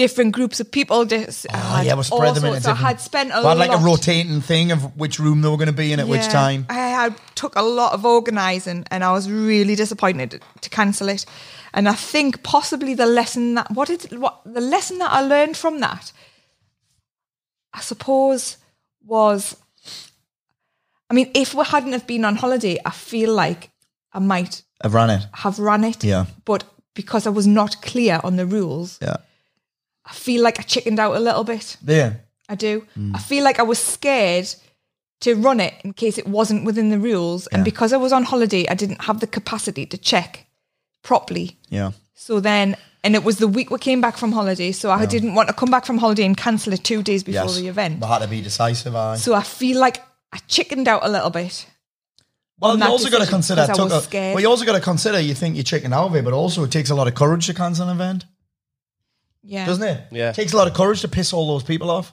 different 0.00 0.32
groups 0.32 0.60
of 0.60 0.70
people. 0.70 0.96
Oh, 0.96 1.04
had 1.04 1.86
yeah, 1.86 1.94
we 1.94 2.02
spread 2.02 2.34
them 2.34 2.54
into. 2.54 2.70
I 2.70 2.74
had 2.74 3.00
spent 3.00 3.30
a 3.32 3.40
we 3.40 3.48
had 3.48 3.58
like 3.58 3.70
lot. 3.70 3.82
a 3.82 3.84
rotating 3.84 4.40
thing 4.40 4.72
of 4.72 4.96
which 4.96 5.18
room 5.18 5.42
they 5.42 5.48
were 5.48 5.56
going 5.62 5.74
to 5.76 5.80
be 5.84 5.92
in 5.92 6.00
at 6.00 6.08
which 6.08 6.26
time. 6.28 6.64
I 6.70 6.74
had 7.00 7.14
took 7.34 7.54
a 7.56 7.62
lot 7.62 7.92
of 7.92 8.04
organising, 8.04 8.86
and 8.90 9.04
I 9.04 9.12
was 9.12 9.30
really 9.30 9.76
disappointed 9.76 10.42
to 10.60 10.70
cancel 10.70 11.08
it. 11.10 11.26
And 11.74 11.88
I 11.88 11.92
think 12.12 12.42
possibly 12.42 12.94
the 12.94 13.06
lesson 13.06 13.54
that 13.56 13.70
what 13.70 13.88
did 13.88 14.18
what 14.18 14.40
the 14.44 14.60
lesson 14.74 14.98
that 14.98 15.12
I 15.12 15.20
learned 15.20 15.56
from 15.56 15.80
that, 15.80 16.12
I 17.74 17.80
suppose, 17.80 18.56
was. 19.04 19.56
I 21.10 21.14
mean, 21.14 21.30
if 21.34 21.54
we 21.54 21.64
hadn't 21.64 21.92
have 21.92 22.06
been 22.06 22.24
on 22.24 22.36
holiday, 22.36 22.78
I 22.86 22.90
feel 22.90 23.34
like 23.34 23.70
I 24.12 24.20
might 24.20 24.62
I've 24.84 24.94
run 24.94 25.10
it. 25.10 25.26
have 25.32 25.58
run 25.58 25.84
it. 25.84 26.04
Yeah. 26.04 26.24
But 26.44 26.64
because 26.94 27.26
I 27.26 27.30
was 27.30 27.46
not 27.46 27.82
clear 27.82 28.20
on 28.24 28.36
the 28.36 28.46
rules, 28.46 28.98
Yeah. 29.02 29.16
I 30.10 30.14
feel 30.14 30.42
like 30.42 30.58
I 30.58 30.62
chickened 30.62 30.98
out 30.98 31.14
a 31.16 31.20
little 31.20 31.44
bit. 31.44 31.76
Yeah. 31.86 32.14
I 32.48 32.54
do. 32.56 32.84
Mm. 32.98 33.14
I 33.14 33.18
feel 33.18 33.44
like 33.44 33.58
I 33.60 33.62
was 33.62 33.78
scared 33.78 34.48
to 35.20 35.34
run 35.34 35.60
it 35.60 35.74
in 35.84 35.92
case 35.92 36.18
it 36.18 36.26
wasn't 36.26 36.64
within 36.64 36.90
the 36.90 36.98
rules. 36.98 37.46
And 37.48 37.64
because 37.64 37.92
I 37.92 37.96
was 37.98 38.12
on 38.12 38.24
holiday, 38.24 38.66
I 38.68 38.74
didn't 38.74 39.02
have 39.04 39.20
the 39.20 39.26
capacity 39.26 39.86
to 39.86 39.96
check 39.98 40.46
properly. 41.02 41.58
Yeah. 41.68 41.92
So 42.14 42.40
then, 42.40 42.76
and 43.04 43.14
it 43.14 43.22
was 43.24 43.36
the 43.38 43.46
week 43.48 43.70
we 43.70 43.78
came 43.78 44.00
back 44.00 44.16
from 44.16 44.32
holiday. 44.32 44.72
So 44.72 44.90
I 44.90 45.06
didn't 45.06 45.34
want 45.34 45.48
to 45.48 45.54
come 45.54 45.70
back 45.70 45.84
from 45.86 45.98
holiday 45.98 46.24
and 46.24 46.36
cancel 46.36 46.72
it 46.72 46.82
two 46.84 47.02
days 47.02 47.22
before 47.22 47.44
Yes. 47.44 47.56
the 47.58 47.68
event. 47.68 48.00
We 48.00 48.06
had 48.08 48.18
to 48.22 48.28
be 48.28 48.40
decisive. 48.40 48.94
Aye. 48.96 49.16
So 49.16 49.34
I 49.34 49.42
feel 49.42 49.78
like 49.78 50.02
I 50.32 50.38
chickened 50.48 50.88
out 50.88 51.04
a 51.04 51.08
little 51.08 51.30
bit. 51.30 51.66
well, 52.58 52.76
you 52.78 52.84
also 52.84 53.08
got 53.10 53.22
to 53.24 53.30
consider. 53.30 53.62
I 53.62 53.66
took 53.72 53.90
a- 53.92 54.34
well, 54.34 54.40
you 54.40 54.48
also 54.48 54.64
got 54.64 54.74
to 54.74 54.80
consider. 54.80 55.18
You 55.20 55.34
think 55.34 55.54
you're 55.56 55.64
chicken 55.64 55.92
out 55.92 56.06
of 56.06 56.16
it, 56.16 56.24
but 56.24 56.32
also 56.34 56.64
it 56.64 56.70
takes 56.70 56.90
a 56.90 56.94
lot 56.94 57.08
of 57.08 57.14
courage 57.14 57.46
to 57.46 57.54
cancel 57.54 57.88
an 57.88 57.94
event, 57.96 58.24
Yeah. 59.42 59.66
doesn't 59.66 59.82
it? 59.82 60.00
Yeah. 60.10 60.30
It 60.30 60.34
takes 60.34 60.52
a 60.52 60.56
lot 60.56 60.68
of 60.68 60.74
courage 60.74 61.00
to 61.02 61.08
piss 61.08 61.32
all 61.32 61.46
those 61.48 61.62
people 61.62 61.90
off, 61.90 62.12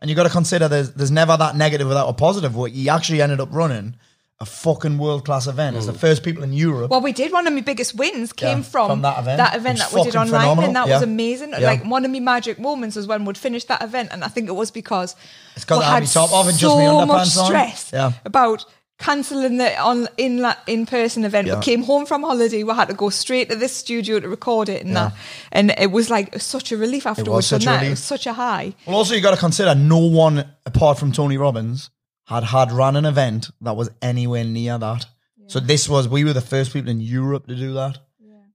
and 0.00 0.08
you 0.10 0.16
got 0.16 0.24
to 0.24 0.30
consider 0.30 0.68
there's 0.68 0.92
there's 0.92 1.10
never 1.10 1.36
that 1.36 1.56
negative 1.56 1.88
without 1.88 2.08
a 2.08 2.12
positive. 2.12 2.54
What 2.54 2.72
you 2.72 2.90
actually 2.90 3.22
ended 3.22 3.40
up 3.40 3.48
running 3.52 3.96
a 4.40 4.46
fucking 4.46 4.98
world 4.98 5.24
class 5.24 5.48
event. 5.48 5.76
As 5.76 5.86
the 5.86 5.92
mm. 5.92 5.96
first 5.98 6.22
people 6.22 6.44
in 6.44 6.52
Europe. 6.52 6.90
Well, 6.92 7.00
we 7.00 7.12
did. 7.12 7.32
One 7.32 7.46
of 7.48 7.52
my 7.52 7.60
biggest 7.60 7.96
wins 7.96 8.32
came 8.32 8.58
Yeah, 8.58 8.62
from, 8.64 8.88
from 8.88 9.02
that 9.02 9.18
event. 9.18 9.38
That 9.38 9.54
It 9.54 9.58
event 9.58 9.78
was 9.78 9.90
that 9.90 9.96
we 9.96 10.02
did 10.04 10.12
fucking 10.12 10.32
online, 10.32 10.40
phenomenal. 10.42 10.64
and 10.66 10.76
that 10.76 10.86
Yeah. 10.88 10.94
was 10.94 11.02
amazing. 11.02 11.50
Yeah. 11.50 11.58
Like 11.58 11.84
one 11.84 12.04
of 12.04 12.10
my 12.12 12.20
magic 12.20 12.60
moments 12.60 12.94
was 12.94 13.08
when 13.08 13.24
we'd 13.24 13.36
finished 13.36 13.66
that 13.66 13.82
event, 13.82 14.10
and 14.12 14.22
I 14.22 14.28
think 14.28 14.48
it 14.48 14.52
was 14.52 14.70
because 14.70 15.16
It's 15.56 15.64
got 15.64 15.78
we 15.78 15.84
the 15.84 15.90
happy 15.90 16.06
had 16.06 16.12
top 16.12 16.32
off 16.32 16.46
and 16.48 16.56
just 16.56 16.72
so 16.72 16.78
me 16.78 17.06
much 17.06 17.36
on. 17.36 17.46
stress 17.46 17.90
Yeah. 17.92 18.12
about 18.24 18.64
cancelling 18.98 19.56
the 19.58 19.78
on 19.80 20.08
in 20.16 20.44
in 20.66 20.86
person 20.86 21.24
event. 21.24 21.46
Yeah. 21.46 21.56
We 21.56 21.62
came 21.62 21.82
home 21.84 22.04
from 22.06 22.22
holiday. 22.22 22.62
We 22.64 22.74
had 22.74 22.88
to 22.88 22.94
go 22.94 23.10
straight 23.10 23.48
to 23.50 23.56
this 23.56 23.72
studio 23.72 24.20
to 24.20 24.28
record 24.28 24.68
it, 24.68 24.82
and 24.84 24.94
Yeah. 24.94 25.08
that, 25.10 25.16
and 25.52 25.74
it 25.78 25.90
was 25.90 26.10
like 26.10 26.40
such 26.40 26.72
a 26.72 26.76
relief 26.76 27.06
afterwards. 27.06 27.46
such 27.46 27.66
and 27.66 27.76
a 27.76 27.78
that. 27.78 27.86
It 27.86 27.90
was 27.90 28.02
such 28.02 28.26
a 28.26 28.32
high. 28.32 28.74
Well, 28.86 28.96
also 28.96 29.14
you 29.14 29.20
got 29.20 29.30
to 29.32 29.36
consider 29.40 29.74
no 29.74 29.98
one 29.98 30.44
apart 30.66 30.98
from 30.98 31.12
Tony 31.12 31.36
Robbins 31.36 31.90
had 32.26 32.44
had 32.44 32.72
run 32.72 32.96
an 32.96 33.04
event 33.06 33.50
that 33.60 33.76
was 33.76 33.90
anywhere 34.02 34.44
near 34.44 34.76
that. 34.78 35.06
So 35.46 35.60
this 35.60 35.88
was 35.88 36.06
we 36.08 36.24
were 36.24 36.34
the 36.34 36.42
first 36.42 36.72
people 36.72 36.90
in 36.90 37.00
Europe 37.00 37.46
to 37.46 37.54
do 37.54 37.72
that. 37.74 37.98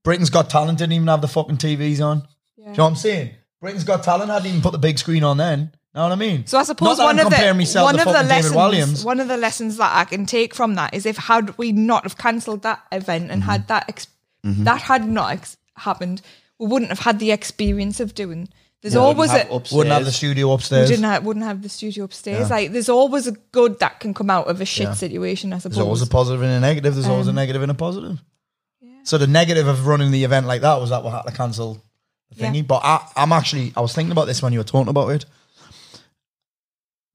Britain's 0.04 0.30
Got 0.30 0.50
Talent 0.50 0.78
didn't 0.78 0.92
even 0.92 1.08
have 1.08 1.22
the 1.22 1.28
fucking 1.28 1.56
TVs 1.56 2.00
on. 2.00 2.20
Do 2.20 2.26
you 2.58 2.64
know 2.66 2.84
what 2.84 2.90
I'm 2.90 2.96
saying? 2.96 3.30
Britain's 3.60 3.84
Got 3.84 4.02
Talent 4.02 4.30
hadn't 4.30 4.46
even 4.48 4.60
put 4.60 4.72
the 4.72 4.78
big 4.78 4.98
screen 4.98 5.24
on 5.24 5.38
then. 5.38 5.72
Know 5.94 6.02
what 6.02 6.12
I 6.12 6.16
mean? 6.16 6.44
So 6.46 6.58
I 6.58 6.64
suppose 6.64 6.98
one 6.98 7.18
of 7.20 7.30
the 7.30 7.36
one 7.76 7.98
of 8.00 8.06
the 8.06 8.22
lessons 8.24 9.04
one 9.04 9.20
of 9.20 9.28
the 9.28 9.36
lessons 9.36 9.76
that 9.76 9.96
I 9.96 10.04
can 10.04 10.26
take 10.26 10.52
from 10.54 10.74
that 10.74 10.92
is 10.92 11.06
if 11.06 11.16
had 11.16 11.56
we 11.56 11.70
not 11.70 12.02
have 12.02 12.18
cancelled 12.18 12.62
that 12.62 12.82
event 12.90 13.30
and 13.30 13.42
Mm-hmm. 13.42 13.50
had 13.50 13.68
that 13.68 13.84
ex- 13.88 14.08
that 14.42 14.80
had 14.82 15.06
not 15.08 15.30
ex- 15.32 15.56
happened, 15.76 16.20
we 16.58 16.66
wouldn't 16.66 16.90
have 16.90 16.98
had 16.98 17.18
the 17.20 17.30
experience 17.32 18.00
of 18.00 18.14
doing. 18.14 18.48
There's 18.82 18.96
always 18.96 19.30
Have 19.30 19.48
a. 19.50 19.54
Wouldn't 19.72 19.94
have 19.94 20.04
the 20.04 20.12
studio 20.12 20.48
we 20.48 20.54
upstairs. 20.54 20.90
didn't 20.90 21.04
have, 21.04 21.24
wouldn't 21.24 21.46
have 21.46 21.62
the 21.62 21.68
studio 21.70 22.04
upstairs. 22.04 22.50
Like 22.50 22.72
there's 22.72 22.90
always 22.90 23.26
a 23.26 23.32
good 23.52 23.78
that 23.78 24.00
can 24.00 24.12
come 24.12 24.28
out 24.28 24.48
of 24.48 24.60
a 24.60 24.64
shit 24.66 24.94
situation. 24.96 25.52
I 25.54 25.58
suppose. 25.58 25.76
There's 25.76 25.86
always 25.86 26.02
a 26.02 26.06
positive 26.06 26.42
and 26.42 26.50
a 26.50 26.60
negative. 26.60 26.94
There's 26.94 27.06
always 27.08 27.26
a 27.28 27.30
Um, 27.30 27.36
negative 27.36 27.62
and 27.62 27.70
a 27.70 27.74
positive. 27.74 28.18
So 29.04 29.16
the 29.16 29.26
negative 29.26 29.66
of 29.68 29.86
running 29.86 30.10
the 30.10 30.24
event 30.24 30.46
like 30.46 30.62
that 30.62 30.80
was 30.80 30.90
that 30.90 31.04
we 31.04 31.10
had 31.10 31.22
to 31.22 31.32
cancel 31.32 31.74
the 32.30 32.36
Yeah. 32.42 32.50
thingy. 32.50 32.66
But 32.66 32.80
I, 32.84 33.06
I'm 33.16 33.32
actually, 33.32 33.72
I 33.76 33.80
was 33.80 33.92
thinking 33.94 34.12
about 34.12 34.26
this 34.26 34.42
when 34.42 34.52
you 34.52 34.58
were 34.58 34.64
talking 34.64 34.88
about 34.88 35.08
it. 35.10 35.24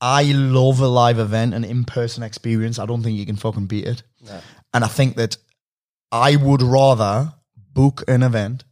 I 0.02 0.24
love 0.32 0.80
a 0.80 0.88
live 0.88 1.20
event, 1.20 1.54
an 1.54 1.64
in-person 1.64 2.24
experience. 2.24 2.80
I 2.80 2.86
don't 2.86 3.04
think 3.04 3.18
you 3.18 3.26
can 3.26 3.36
fucking 3.36 3.66
beat 3.68 3.86
it. 3.86 4.04
And 4.74 4.84
I 4.84 4.88
think 4.88 5.16
that 5.18 5.38
I 6.12 6.36
would 6.36 6.62
rather 6.62 7.34
book 7.74 8.04
an 8.08 8.24
event, 8.24 8.64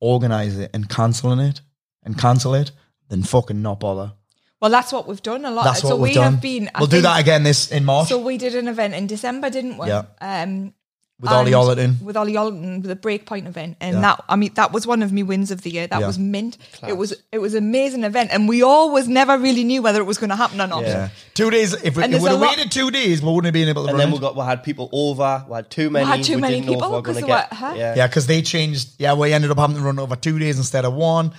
organize 0.00 0.58
it, 0.58 0.70
and 0.72 0.88
canceling 0.88 1.40
it, 1.40 1.60
and 2.04 2.18
cancel 2.18 2.54
it, 2.54 2.70
than 3.08 3.22
fucking 3.22 3.60
not 3.60 3.80
bother. 3.80 4.12
well, 4.60 4.70
that's 4.70 4.92
what 4.92 5.08
we've 5.08 5.22
done 5.22 5.44
a 5.44 5.50
lot. 5.50 5.64
That's 5.64 5.80
so 5.80 5.88
what 5.88 5.98
we've 5.98 6.10
we 6.10 6.14
done. 6.14 6.34
have 6.34 6.42
been. 6.42 6.70
I 6.74 6.78
we'll 6.80 6.88
do 6.88 7.00
that 7.02 7.20
again 7.20 7.42
this 7.42 7.70
in 7.72 7.84
March 7.84 8.08
So 8.08 8.18
we 8.18 8.38
did 8.38 8.54
an 8.54 8.68
event 8.68 8.94
in 8.94 9.06
December, 9.06 9.50
didn't 9.50 9.78
we? 9.78 9.88
Yeah. 9.88 10.04
Um, 10.20 10.74
with 11.22 11.30
Ollie 11.30 11.52
and- 11.52 11.62
Ollerton. 11.98 12.02
with 12.02 12.16
Ollie 12.16 12.34
Ollerton 12.34 12.64
mm, 12.64 12.82
with 12.82 12.90
a 12.90 12.96
breakpoint 12.96 13.46
event, 13.46 13.76
and 13.80 13.94
Yeah. 13.94 14.00
that 14.02 14.24
I 14.28 14.36
mean 14.36 14.50
that 14.54 14.72
was 14.72 14.86
one 14.86 15.02
of 15.02 15.12
my 15.12 15.22
wins 15.22 15.50
of 15.50 15.62
the 15.62 15.70
year. 15.70 15.86
That 15.86 16.00
Yeah. 16.00 16.06
was 16.08 16.18
mint. 16.18 16.58
It 16.86 16.96
was 16.98 17.14
it 17.32 17.38
was 17.38 17.54
an 17.54 17.64
amazing 17.64 18.04
event, 18.04 18.28
and 18.32 18.48
we 18.48 18.62
always 18.62 19.08
never 19.08 19.38
really 19.38 19.64
knew 19.64 19.80
whether 19.80 20.00
it 20.00 20.04
was 20.04 20.18
going 20.18 20.30
to 20.30 20.36
happen 20.36 20.60
or 20.60 20.66
not. 20.66 20.82
Yeah. 20.82 21.08
Two 21.34 21.48
days. 21.50 21.72
If 21.72 21.96
we 21.96 22.02
And 22.02 22.12
would 22.12 22.20
there's 22.20 22.32
have 22.32 22.40
lot- 22.40 22.56
waited 22.56 22.70
two 22.70 22.90
days, 22.90 23.22
we 23.22 23.28
wouldn't 23.28 23.46
have 23.46 23.54
been 23.54 23.68
able 23.68 23.84
to 23.84 23.88
And 23.88 23.98
run 23.98 24.06
then 24.06 24.08
it. 24.08 24.12
we 24.14 24.18
got 24.20 24.36
we 24.36 24.42
had 24.42 24.62
people 24.62 24.90
over. 24.92 25.44
We 25.48 25.54
had 25.54 25.70
too 25.70 25.88
many. 25.88 26.04
People. 26.04 26.12
We 26.12 26.16
had 26.18 26.26
too 26.26 26.38
many 26.38 26.54
didn't 26.56 26.66
know 26.66 26.72
if 26.72 26.76
people 26.78 26.90
we 26.90 26.96
were 26.96 27.02
gonna 27.02 27.20
'cause 27.20 27.26
get- 27.28 27.50
they 27.50 27.56
were- 27.56 27.68
huh? 27.68 27.74
Yeah. 27.78 27.94
Yeah, 27.96 28.06
because 28.08 28.26
they 28.26 28.42
changed. 28.42 28.88
Yeah, 28.98 29.14
we 29.14 29.32
ended 29.32 29.50
up 29.50 29.58
having 29.58 29.76
to 29.76 29.82
run 29.82 29.98
over 29.98 30.16
two 30.16 30.38
days 30.38 30.58
instead 30.58 30.84
of 30.84 30.92
one. 30.94 31.32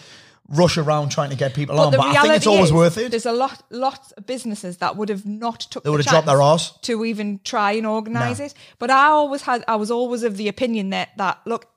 Rush 0.49 0.77
around 0.77 1.10
trying 1.10 1.29
to 1.29 1.38
get 1.38 1.53
people 1.53 1.79
on, 1.79 1.91
the 1.91 1.97
but 1.97 2.08
I 2.08 2.21
think 2.21 2.34
it's 2.36 2.45
reality 2.45 2.49
always 2.49 2.65
is, 2.67 2.73
worth 2.73 2.97
it. 2.97 3.12
There's 3.12 3.25
a 3.25 3.32
lot, 3.32 3.63
lots 3.69 4.12
of 4.12 4.25
businesses 4.25 4.77
that 4.77 4.97
would 4.97 5.08
have 5.10 5.25
not 5.25 5.62
took. 5.62 5.84
They 5.84 5.88
the 5.88 5.91
would 5.91 6.01
have 6.01 6.12
dropped 6.12 6.25
their 6.27 6.36
chance 6.38 6.69
arse. 6.69 6.77
to 6.82 7.06
even 7.06 7.39
try 7.45 7.71
and 7.73 7.88
organise 7.88 8.39
No. 8.39 8.45
it. 8.45 8.53
But 8.77 8.91
I 8.91 9.06
always 9.08 9.43
had, 9.43 9.63
I 9.69 9.77
was 9.77 9.89
always 9.89 10.23
of 10.23 10.36
the 10.36 10.49
opinion 10.49 10.89
that 10.89 11.10
that 11.17 11.39
look, 11.45 11.67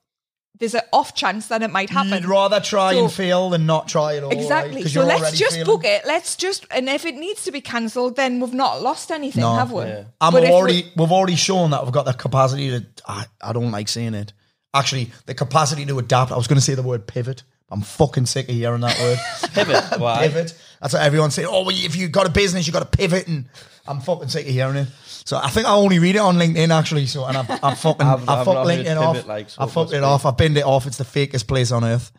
there's 0.58 0.74
an 0.74 0.80
off 0.92 1.14
chance 1.14 1.46
that 1.48 1.62
it 1.62 1.70
might 1.70 1.90
happen. 1.90 2.12
You'd 2.14 2.24
rather 2.24 2.58
try 2.60 2.94
So- 2.94 3.04
and 3.04 3.12
fail 3.12 3.50
than 3.50 3.66
not 3.66 3.86
try 3.88 4.16
at 4.16 4.24
all. 4.24 4.30
Exactly. 4.30 4.78
Because 4.78 4.94
So 4.94 5.04
let's 5.04 5.38
just 5.38 5.52
failing. 5.56 5.66
book 5.66 5.84
it. 5.84 6.02
Let's 6.04 6.34
just, 6.34 6.66
and 6.72 6.88
if 6.88 7.04
it 7.04 7.14
needs 7.14 7.44
to 7.44 7.52
be 7.52 7.60
cancelled, 7.60 8.16
then 8.16 8.40
we've 8.40 8.52
not 8.54 8.82
lost 8.82 9.12
anything, 9.12 9.42
No. 9.42 9.54
have 9.54 9.70
we? 9.70 9.82
I'm 10.20 10.32
But 10.32 10.42
if 10.42 10.48
we- 10.48 10.54
already. 10.54 10.92
We've 10.96 11.12
already 11.12 11.36
shown 11.36 11.70
that 11.70 11.84
we've 11.84 11.92
got 11.92 12.06
the 12.06 12.14
capacity 12.14 12.70
to. 12.70 12.84
I, 13.06 13.26
I 13.40 13.52
don't 13.52 13.70
like 13.70 13.86
saying 13.88 14.14
it. 14.14 14.32
Actually, 14.74 15.12
the 15.26 15.34
capacity 15.34 15.86
to 15.86 15.98
adapt. 16.00 16.32
I 16.32 16.36
was 16.36 16.48
going 16.48 16.56
to 16.58 16.64
say 16.64 16.74
the 16.74 16.82
word 16.82 17.06
pivot. 17.06 17.44
I'm 17.70 17.80
fucking 17.80 18.26
sick 18.26 18.48
of 18.48 18.54
hearing 18.54 18.80
that 18.82 18.98
word. 19.00 19.18
Pivot. 19.52 19.98
Why? 20.00 20.28
pivot. 20.28 20.56
That's 20.80 20.92
what 20.94 21.02
everyone's 21.02 21.34
saying. 21.34 21.48
Oh, 21.50 21.62
well, 21.64 21.74
if 21.76 21.96
you've 21.96 22.12
got 22.12 22.26
a 22.26 22.30
business, 22.30 22.66
you've 22.66 22.74
got 22.74 22.90
to 22.90 22.96
pivot, 22.98 23.26
and 23.26 23.48
I'm 23.88 24.00
fucking 24.00 24.28
sick 24.28 24.46
of 24.46 24.52
hearing 24.52 24.76
it. 24.76 24.88
So 25.24 25.36
I 25.36 25.48
think 25.50 25.66
I 25.66 25.72
only 25.74 25.98
read 25.98 26.14
it 26.14 26.20
on 26.20 26.36
LinkedIn 26.36 26.68
actually. 26.70 27.06
So 27.06 27.24
and 27.24 27.36
I've, 27.36 27.50
I've 27.64 27.78
fucking 27.80 28.06
I've- 28.06 28.22
I've, 28.28 28.28
I've 28.40 28.44
fucked 28.44 28.68
LinkedIn 28.68 28.96
off. 28.96 29.26
like, 29.26 29.50
so 29.50 29.62
I 29.62 29.66
fucked 29.66 29.92
it 29.92 29.98
be. 30.00 30.04
off. 30.04 30.24
I've 30.26 30.36
binned 30.36 30.56
it 30.56 30.64
off. 30.64 30.86
It's 30.86 30.98
the 30.98 31.04
fakest 31.04 31.48
place 31.48 31.72
on 31.72 31.82
earth. 31.82 32.12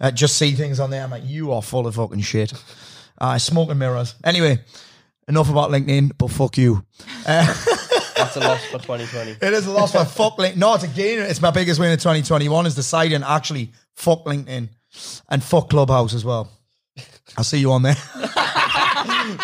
Uh, 0.00 0.10
just 0.10 0.36
see 0.36 0.52
things 0.52 0.80
on 0.80 0.90
there. 0.90 1.04
I'm 1.04 1.10
like, 1.10 1.24
you 1.26 1.52
are 1.52 1.62
full 1.62 1.86
of 1.86 1.94
fucking 1.94 2.20
shit. 2.22 2.52
Uh, 3.20 3.38
smoke 3.38 3.70
and 3.70 3.78
mirrors. 3.78 4.14
Anyway, 4.24 4.58
enough 5.28 5.50
about 5.50 5.70
LinkedIn, 5.70 6.12
but 6.18 6.30
fuck 6.30 6.56
you. 6.58 6.84
That's 7.24 8.36
a 8.36 8.40
loss 8.40 8.64
for 8.66 8.78
2020. 8.78 9.30
It 9.40 9.52
is 9.54 9.66
a 9.66 9.70
loss 9.70 9.92
for 9.92 10.04
fuck 10.04 10.38
LinkedIn. 10.38 10.56
No, 10.56 10.74
it's 10.74 10.84
a 10.84 10.88
gain. 10.88 11.20
It's 11.20 11.40
my 11.40 11.50
biggest 11.52 11.78
win 11.78 11.90
in 11.92 11.98
2021 11.98 12.66
is 12.66 12.74
deciding 12.74 13.22
actually 13.22 13.72
fuck 13.94 14.24
LinkedIn 14.24 14.68
and 15.28 15.42
fuck 15.42 15.70
Clubhouse 15.70 16.14
as 16.14 16.24
well. 16.24 16.50
I'll 17.36 17.44
see 17.44 17.58
you 17.58 17.72
on 17.72 17.82
there. 17.82 17.96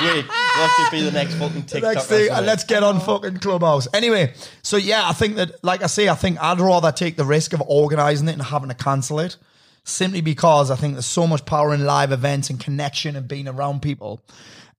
Wait, 0.00 0.24
what 0.26 0.70
should 0.76 0.90
be 0.90 1.02
the 1.02 1.11
next 1.12 1.35
fucking 1.35 1.64
TikTok? 1.64 1.94
Next 1.94 2.07
thing, 2.07 2.30
uh, 2.30 2.42
let's 2.42 2.64
get 2.64 2.83
on 2.83 3.00
fucking 3.00 3.38
Clubhouse. 3.38 3.87
Anyway, 3.92 4.33
so 4.62 4.76
yeah, 4.76 5.09
I 5.09 5.12
think 5.12 5.37
that, 5.37 5.62
like 5.62 5.83
I 5.83 5.87
say, 5.87 6.09
I 6.09 6.14
think 6.14 6.42
I'd 6.42 6.61
rather 6.61 6.90
take 6.90 7.16
the 7.16 7.24
risk 7.24 7.52
of 7.52 7.62
organising 7.62 8.28
it 8.28 8.33
and 8.33 8.42
having 8.42 8.70
to 8.70 8.74
cancel 8.74 9.20
it 9.20 9.37
simply 9.85 10.22
because 10.22 10.70
I 10.70 10.76
think 10.76 10.94
there's 10.94 11.07
so 11.07 11.26
much 11.26 11.44
power 11.44 11.74
in 11.74 11.85
live 11.85 12.11
events 12.11 12.50
and 12.50 12.59
connection 12.59 13.16
and 13.16 13.28
being 13.28 13.46
around 13.46 13.83
people. 13.83 14.20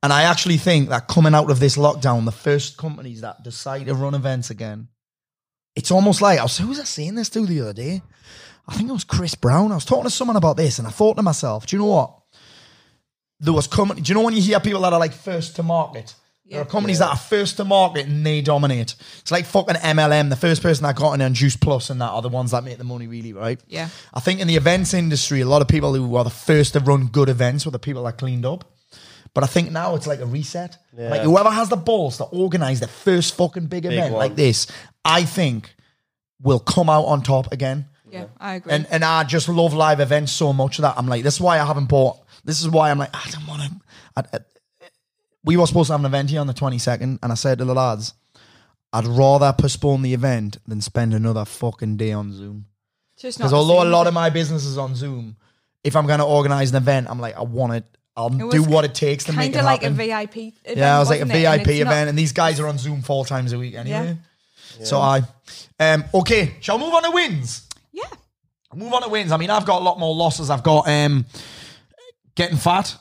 And 0.04 0.12
I 0.12 0.24
actually 0.24 0.58
think 0.58 0.90
that 0.90 1.08
coming 1.08 1.34
out 1.34 1.50
of 1.50 1.60
this 1.60 1.78
lockdown, 1.78 2.26
the 2.26 2.32
first 2.32 2.78
companies 2.78 3.22
that 3.22 3.44
decide 3.44 3.86
to 3.86 3.96
run 3.96 4.14
events 4.14 4.50
again, 4.50 4.90
it's 5.76 5.92
almost 5.92 6.22
like 6.22 6.40
I 6.40 6.44
was 6.44 6.58
who 6.58 6.68
was 6.68 6.80
I 6.80 6.84
saying 6.84 7.16
this 7.16 7.30
to 7.30 7.46
the 7.46 7.62
other 7.62 7.74
day? 7.74 8.02
I 8.68 8.76
think 8.76 8.90
it 8.90 8.94
was 8.94 9.04
Chris 9.04 9.36
Brown. 9.36 9.72
I 9.72 9.76
was 9.76 9.86
talking 9.86 10.06
to 10.06 10.10
someone 10.10 10.38
about 10.38 10.58
this, 10.58 10.80
and 10.80 10.88
I 10.88 10.92
thought 10.92 11.18
to 11.18 11.24
myself, 11.24 11.68
do 11.68 11.76
you 11.76 11.82
know 11.82 11.90
what? 11.90 12.14
There 13.40 13.54
was 13.54 13.68
company. 13.68 14.02
Do 14.02 14.10
you 14.10 14.16
know 14.16 14.24
when 14.24 14.34
you 14.36 14.42
hear 14.42 14.60
people 14.60 14.82
that 14.82 14.94
are 14.94 15.00
like 15.00 15.14
first 15.14 15.56
to 15.58 15.64
market? 15.64 16.16
There 16.48 16.62
are 16.62 16.66
companies 16.66 17.00
that 17.00 17.10
are 17.10 17.18
first 17.18 17.58
to 17.58 17.66
market 17.66 18.06
and 18.06 18.24
they 18.24 18.42
dominate. 18.42 18.96
It's 19.20 19.32
like 19.32 19.46
fucking 19.46 19.76
MLM. 19.78 20.30
The 20.30 20.36
first 20.36 20.62
person 20.62 20.84
that 20.84 20.96
got 20.96 21.14
in 21.14 21.22
on 21.22 21.34
Juice 21.34 21.56
Plus 21.58 21.90
and 21.90 22.00
that 22.02 22.10
are 22.10 22.22
the 22.22 22.30
ones 22.30 22.52
that 22.52 22.64
make 22.64 22.78
the 22.78 22.84
money, 22.84 23.08
really, 23.08 23.34
right? 23.34 23.60
Yeah. 23.68 23.90
I 24.14 24.20
think 24.20 24.40
in 24.40 24.48
the 24.48 24.56
events 24.56 24.94
industry, 24.94 25.42
a 25.42 25.48
lot 25.48 25.64
of 25.64 25.68
people 25.68 25.96
who 25.96 26.16
are 26.16 26.24
the 26.24 26.30
first 26.30 26.74
to 26.74 26.80
run 26.82 27.08
good 27.08 27.30
events 27.30 27.66
were 27.66 27.72
the 27.72 27.80
people 27.80 28.04
that 28.04 28.20
cleaned 28.20 28.46
up. 28.46 28.64
But 29.34 29.44
I 29.44 29.48
think 29.48 29.72
now 29.72 29.96
it's 29.96 30.06
like 30.06 30.20
a 30.20 30.26
reset. 30.26 30.78
Like 30.96 31.22
whoever 31.22 31.50
has 31.50 31.70
the 31.70 31.78
balls 31.78 32.18
to 32.18 32.26
organize 32.26 32.80
the 32.80 32.88
first 32.88 33.36
fucking 33.36 33.66
big, 33.66 33.86
event 33.86 34.14
one. 34.14 34.20
like 34.20 34.36
this, 34.36 34.68
I 35.04 35.24
think 35.24 35.76
will 36.42 36.60
come 36.60 36.90
out 36.92 37.06
on 37.06 37.24
top 37.24 37.52
again. 37.52 37.88
Yeah, 38.22 38.26
I 38.40 38.56
agree. 38.56 38.74
And 38.74 38.88
and 38.92 39.04
I 39.04 39.24
just 39.24 39.48
love 39.50 39.74
live 39.74 40.00
events 40.00 40.32
so 40.32 40.54
much 40.54 40.78
that 40.80 40.96
I'm 40.98 41.08
like, 41.08 41.24
this 41.24 41.36
is 41.36 41.42
why 41.42 41.60
I 41.60 41.66
haven't 41.66 41.88
bought. 41.88 42.18
This 42.44 42.62
is 42.62 42.70
why 42.70 42.92
I'm 42.92 42.98
like, 43.00 43.10
I 43.14 43.30
don't 43.32 43.48
want 43.48 43.62
to. 43.62 44.46
We 45.44 45.58
were 45.58 45.68
supposed 45.68 45.88
to 45.88 45.94
have 45.94 46.00
an 46.02 46.06
event 46.08 46.30
here 46.32 46.42
on 46.42 46.48
the 46.48 46.54
22nd, 46.54 47.20
and 47.22 47.32
I 47.32 47.36
said 47.36 47.60
to 47.60 47.66
the 47.66 47.74
lads, 47.76 48.14
I'd 48.92 49.06
rather 49.06 49.54
postpone 49.54 50.02
the 50.02 50.14
event 50.14 50.58
than 50.68 50.82
spend 50.82 51.14
another 51.14 51.46
fucking 51.46 51.98
day 51.98 52.14
on 52.14 52.34
Zoom. 52.34 52.66
Because 53.22 53.54
although 53.54 53.84
a 53.84 53.86
lot 53.90 54.08
of 54.08 54.14
my 54.14 54.30
business 54.30 54.66
is 54.66 54.78
on 54.78 54.96
Zoom, 54.96 55.36
if 55.84 55.96
I'm 55.96 56.08
going 56.08 56.20
to 56.20 56.26
organize 56.26 56.72
an 56.72 56.78
event, 56.78 57.08
I'm 57.10 57.20
like, 57.20 57.38
I 57.38 57.44
want 57.44 57.74
it. 57.74 57.86
I'll 58.18 58.28
It 58.34 58.52
do 58.52 58.64
what 58.64 58.86
it 58.86 58.96
takes 58.96 59.26
to 59.26 59.34
make 59.34 59.52
it 59.52 59.56
happen. 59.56 59.80
Kinda 59.82 60.04
it 60.04 60.08
like 60.08 60.30
a 60.30 60.32
VIP. 60.32 60.38
Event, 60.64 60.78
yeah, 60.78 60.96
I 60.96 61.00
was 61.00 61.10
like 61.10 61.20
a 61.20 61.26
wasn't? 61.26 61.46
And 61.46 61.62
VIP 61.66 61.68
not- 61.68 61.92
event, 61.92 62.10
and 62.10 62.18
these 62.18 62.32
guys 62.32 62.60
are 62.60 62.68
on 62.68 62.78
Zoom 62.78 63.02
four 63.02 63.26
times 63.26 63.52
a 63.52 63.60
week 63.60 63.76
anyway. 63.76 64.18
Yeah. 64.80 64.86
So 64.86 65.00
I, 65.00 65.22
um, 65.80 66.06
okay, 66.14 66.56
shall 66.62 66.78
we 66.78 66.86
move 66.86 66.94
on 66.94 67.04
to 67.04 67.12
wins? 67.12 67.68
Yeah. 67.96 68.04
move 68.76 68.94
on 68.94 69.04
to 69.04 69.10
wins. 69.10 69.32
I 69.32 69.38
mean, 69.38 69.50
I've 69.50 69.66
got 69.66 69.82
a 69.82 69.84
lot 69.84 70.00
more 70.00 70.14
losses. 70.14 70.50
I've 70.50 70.64
got 70.64 70.88
um, 70.88 71.26
getting 72.36 72.58
fat. 72.58 72.98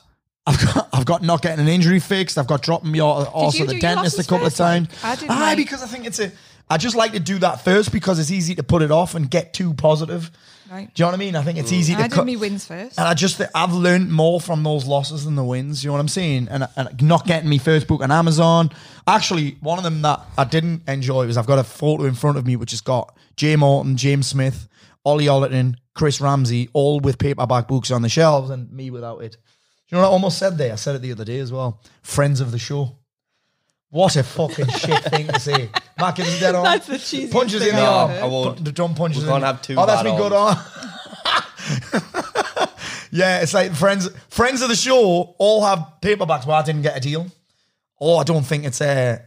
I've 0.47 0.59
got 0.59 0.89
I've 0.93 1.05
got 1.05 1.21
not 1.21 1.41
getting 1.41 1.59
an 1.59 1.67
injury 1.67 1.99
fixed. 1.99 2.37
I've 2.37 2.47
got 2.47 2.61
dropping 2.61 2.91
me 2.91 3.01
also 3.01 3.59
you 3.59 3.65
the 3.65 3.79
dentist 3.79 4.19
a 4.19 4.23
couple 4.23 4.45
first, 4.45 4.59
of 4.59 4.65
times. 4.65 4.87
I 5.03 5.15
did 5.15 5.29
Aye, 5.29 5.39
mine. 5.39 5.57
because 5.57 5.83
I 5.83 5.87
think 5.87 6.05
it's 6.05 6.19
a. 6.19 6.31
I 6.67 6.77
just 6.77 6.95
like 6.95 7.11
to 7.11 7.19
do 7.19 7.37
that 7.39 7.63
first 7.63 7.91
because 7.91 8.17
it's 8.17 8.31
easy 8.31 8.55
to 8.55 8.63
put 8.63 8.81
it 8.81 8.89
off 8.89 9.13
and 9.13 9.29
get 9.29 9.53
too 9.53 9.75
positive. 9.75 10.31
Right. 10.71 10.91
Do 10.91 11.01
you 11.01 11.05
know 11.05 11.09
what 11.11 11.15
I 11.15 11.17
mean? 11.17 11.35
I 11.35 11.43
think 11.43 11.59
it's 11.59 11.71
easy 11.71 11.93
to 11.93 11.99
I 11.99 12.03
did 12.03 12.11
cut. 12.11 12.25
me 12.25 12.37
wins 12.37 12.65
first. 12.65 12.97
And 12.97 13.07
I 13.07 13.13
just 13.13 13.37
think 13.37 13.51
I've 13.53 13.71
learned 13.73 14.11
more 14.11 14.41
from 14.41 14.63
those 14.63 14.87
losses 14.87 15.25
than 15.25 15.35
the 15.35 15.43
wins. 15.43 15.83
You 15.83 15.89
know 15.89 15.93
what 15.93 15.99
I'm 15.99 16.07
saying? 16.07 16.47
And, 16.49 16.67
and 16.75 17.01
not 17.03 17.27
getting 17.27 17.49
me 17.49 17.59
first 17.59 17.87
book 17.87 18.01
on 18.01 18.11
Amazon. 18.11 18.71
Actually, 19.05 19.57
one 19.59 19.77
of 19.77 19.83
them 19.83 20.01
that 20.01 20.21
I 20.39 20.43
didn't 20.43 20.81
enjoy 20.87 21.27
was 21.27 21.37
I've 21.37 21.45
got 21.45 21.59
a 21.59 21.63
photo 21.63 22.05
in 22.05 22.15
front 22.15 22.39
of 22.39 22.47
me 22.47 22.55
which 22.55 22.71
has 22.71 22.81
got 22.81 23.15
Jay 23.35 23.55
Morton, 23.55 23.95
James 23.95 24.25
Smith, 24.25 24.67
Ollie 25.05 25.25
Ollerton, 25.27 25.75
Chris 25.93 26.19
Ramsey, 26.19 26.69
all 26.73 26.99
with 26.99 27.19
paperback 27.19 27.67
books 27.67 27.91
on 27.91 28.01
the 28.01 28.09
shelves, 28.09 28.49
and 28.49 28.71
me 28.71 28.89
without 28.89 29.21
it. 29.23 29.33
Do 29.33 29.37
you 29.89 29.97
know 29.97 30.01
what 30.03 30.09
I 30.09 30.13
almost 30.13 30.39
said 30.39 30.57
there? 30.57 30.73
I 30.73 30.77
said 30.77 30.95
it 30.95 31.01
the 31.03 31.11
other 31.11 31.25
day 31.25 31.37
as 31.39 31.51
well. 31.51 31.79
Friends 32.01 32.41
of 32.41 32.51
the 32.51 32.57
show. 32.57 32.97
What 33.91 34.15
a 34.15 34.23
fucking 34.23 34.67
shit 34.69 35.03
thing 35.05 35.27
to 35.27 35.39
say. 35.39 35.69
Mac 35.99 36.17
is 36.19 36.39
dead 36.39 36.55
on. 36.55 36.63
That's 36.63 36.87
the 36.87 36.95
cheesiest 36.95 37.31
Punches 37.31 37.61
in 37.65 37.75
the 37.75 37.81
I've 37.81 37.87
arm. 37.87 38.09
heard. 38.09 38.23
I 38.23 38.25
won't. 38.25 38.65
The 38.65 38.71
dumb 38.71 38.95
punches. 38.95 39.23
We 39.23 39.29
in 39.29 39.33
can't 39.33 39.41
the- 39.41 39.47
have 39.47 39.61
two 39.61 39.75
Oh, 39.77 39.85
that's 39.85 40.03
me 40.03 40.17
good 40.17 40.33
on. 40.33 40.57
yeah, 43.11 43.41
it's 43.41 43.53
like 43.53 43.73
friends. 43.73 44.09
Friends 44.29 44.61
of 44.61 44.69
the 44.69 44.75
show 44.75 45.35
all 45.37 45.63
have 45.63 45.79
paperbacks, 46.01 46.45
but 46.45 46.51
I 46.53 46.61
didn't 46.63 46.81
get 46.81 46.97
a 46.97 46.99
deal. 46.99 47.27
Oh, 48.01 48.17
I 48.17 48.23
don't 48.23 48.43
think 48.45 48.65
it's 48.65 48.81
uh, 48.81 49.19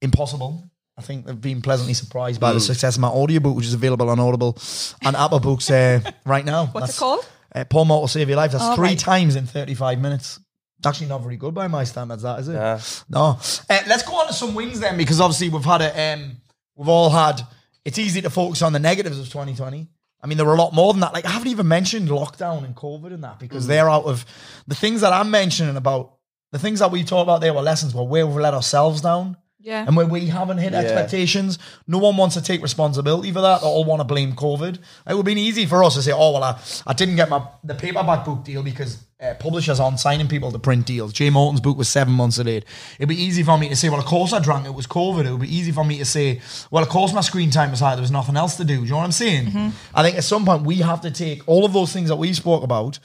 impossible. 0.00 0.62
I 0.96 1.02
think 1.02 1.26
they've 1.26 1.40
been 1.40 1.60
pleasantly 1.60 1.94
surprised 1.94 2.40
by 2.40 2.52
the 2.52 2.60
success 2.60 2.94
of 2.96 3.00
my 3.00 3.08
audiobook, 3.08 3.56
which 3.56 3.66
is 3.66 3.74
available 3.74 4.08
on 4.10 4.20
Audible 4.20 4.56
and 5.02 5.16
Apple 5.16 5.40
Books 5.40 5.68
uh, 5.70 6.00
right 6.24 6.44
now. 6.44 6.66
What's 6.66 6.86
That's, 6.86 6.96
it 6.96 7.00
called? 7.00 7.28
Uh, 7.54 7.64
Paul 7.64 7.86
Mort 7.86 8.00
will 8.02 8.08
save 8.08 8.28
your 8.28 8.36
life. 8.36 8.52
That's 8.52 8.62
Oh, 8.64 8.76
three 8.76 8.88
right. 8.90 8.98
times 8.98 9.34
in 9.36 9.46
35 9.46 10.00
minutes. 10.00 10.38
Actually 10.86 11.06
not 11.08 11.22
very 11.22 11.36
good 11.36 11.54
by 11.54 11.66
my 11.66 11.82
standards, 11.84 12.22
that 12.22 12.40
is 12.40 12.48
it? 12.48 12.52
Yeah. 12.54 12.78
No. 13.08 13.38
Uh, 13.70 13.80
let's 13.88 14.02
go 14.02 14.16
on 14.16 14.26
to 14.26 14.34
some 14.34 14.54
wins 14.54 14.80
then, 14.80 14.96
because 14.98 15.18
obviously 15.20 15.48
we've 15.48 15.64
had 15.64 15.80
a, 15.80 16.12
um, 16.14 16.36
we've 16.76 16.88
all 16.88 17.08
had. 17.10 17.40
It's 17.86 17.98
easy 17.98 18.20
to 18.22 18.30
focus 18.30 18.60
on 18.62 18.72
the 18.74 18.78
negatives 18.78 19.18
of 19.18 19.26
2020. 19.26 19.88
I 20.22 20.26
mean, 20.26 20.36
there 20.36 20.46
were 20.46 20.54
a 20.54 20.58
lot 20.58 20.74
more 20.74 20.92
than 20.92 21.00
that. 21.00 21.12
Like 21.12 21.24
I 21.24 21.30
haven't 21.30 21.48
even 21.48 21.68
mentioned 21.68 22.08
lockdown 22.08 22.64
and 22.64 22.74
COVID 22.76 23.12
and 23.14 23.24
that 23.24 23.38
because 23.38 23.66
they're 23.66 23.90
out 23.90 24.04
of 24.04 24.24
the 24.66 24.74
things 24.74 25.00
that 25.00 25.12
I'm 25.12 25.30
mentioning 25.30 25.76
about. 25.76 26.12
The 26.52 26.58
things 26.58 26.78
that 26.78 26.90
we 26.92 27.02
talked 27.02 27.24
about 27.24 27.40
there 27.40 27.52
were 27.52 27.62
lessons 27.62 27.94
were 27.94 28.04
where 28.04 28.26
we've 28.26 28.36
let 28.36 28.54
ourselves 28.54 29.00
down. 29.00 29.36
Yeah. 29.64 29.86
And 29.86 29.96
when 29.96 30.10
we 30.10 30.26
haven't 30.26 30.58
hit 30.58 30.74
expectations, 30.74 31.58
no 31.86 31.96
one 31.96 32.18
wants 32.18 32.34
to 32.34 32.42
take 32.42 32.60
responsibility 32.62 33.32
for 33.32 33.40
that. 33.40 33.62
They 33.62 33.66
all 33.66 33.84
want 33.84 34.00
to 34.00 34.04
blame 34.04 34.34
COVID. 34.34 34.74
It 34.74 34.80
would 35.06 35.16
have 35.16 35.24
been 35.24 35.38
easy 35.38 35.64
for 35.64 35.82
us 35.82 35.94
to 35.94 36.02
say, 36.02 36.12
oh, 36.12 36.32
well, 36.32 36.44
I, 36.44 36.60
I 36.86 36.92
didn't 36.92 37.16
get 37.16 37.30
my 37.30 37.42
the 37.64 37.74
paperback 37.74 38.26
book 38.26 38.44
deal 38.44 38.62
because 38.62 38.98
uh, 39.22 39.32
publishers 39.38 39.80
aren't 39.80 40.00
signing 40.00 40.28
people 40.28 40.52
to 40.52 40.58
print 40.58 40.84
deals. 40.84 41.14
Jay 41.14 41.30
Morton's 41.30 41.62
book 41.62 41.78
was 41.78 41.88
seven 41.88 42.12
months 42.12 42.36
delayed. 42.36 42.66
It'd 42.98 43.08
be 43.08 43.16
easy 43.16 43.42
for 43.42 43.56
me 43.56 43.70
to 43.70 43.76
say, 43.76 43.88
well, 43.88 44.00
of 44.00 44.04
course 44.04 44.34
I 44.34 44.38
drank, 44.38 44.66
it 44.66 44.74
was 44.74 44.86
COVID. 44.86 45.24
It 45.24 45.30
would 45.30 45.40
be 45.40 45.56
easy 45.56 45.72
for 45.72 45.82
me 45.84 45.96
to 45.96 46.04
say, 46.04 46.42
well, 46.70 46.82
of 46.82 46.90
course 46.90 47.14
my 47.14 47.22
screen 47.22 47.48
time 47.50 47.70
was 47.70 47.80
high, 47.80 47.94
there 47.94 48.02
was 48.02 48.10
nothing 48.10 48.36
else 48.36 48.58
to 48.58 48.64
do. 48.64 48.76
Do 48.76 48.82
you 48.82 48.90
know 48.90 48.98
what 48.98 49.04
I'm 49.04 49.12
saying? 49.12 49.72
I 49.94 50.02
think 50.02 50.18
at 50.18 50.24
some 50.24 50.44
point 50.44 50.64
we 50.66 50.76
have 50.76 51.00
to 51.00 51.10
take 51.10 51.42
all 51.48 51.64
of 51.64 51.72
those 51.72 51.90
things 51.90 52.10
that 52.10 52.16
we 52.16 52.34
spoke 52.34 52.62
about 52.62 52.98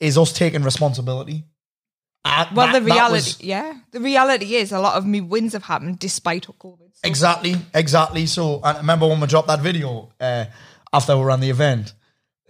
is 0.00 0.16
us 0.16 0.32
taking 0.32 0.62
responsibility. 0.62 1.44
Uh, 2.24 2.46
Well, 2.54 2.66
that- 2.66 2.72
the 2.80 2.82
reality, 2.82 3.14
was- 3.14 3.40
yeah, 3.42 3.74
the 3.92 4.00
reality 4.00 4.54
is 4.56 4.72
a 4.72 4.78
lot 4.80 4.96
of 4.96 5.04
me 5.04 5.20
wins 5.20 5.52
have 5.52 5.64
happened 5.64 5.98
despite 5.98 6.46
COVID. 6.58 6.78
So 6.94 7.00
Exactly, 7.04 7.56
exactly. 7.74 8.26
So 8.26 8.60
I 8.62 8.76
remember 8.78 9.06
when 9.06 9.20
we 9.20 9.26
dropped 9.26 9.48
that 9.48 9.60
video 9.60 10.10
uh, 10.20 10.46
after 10.92 11.16
we 11.18 11.24
ran 11.24 11.40
the 11.40 11.50
event, 11.50 11.92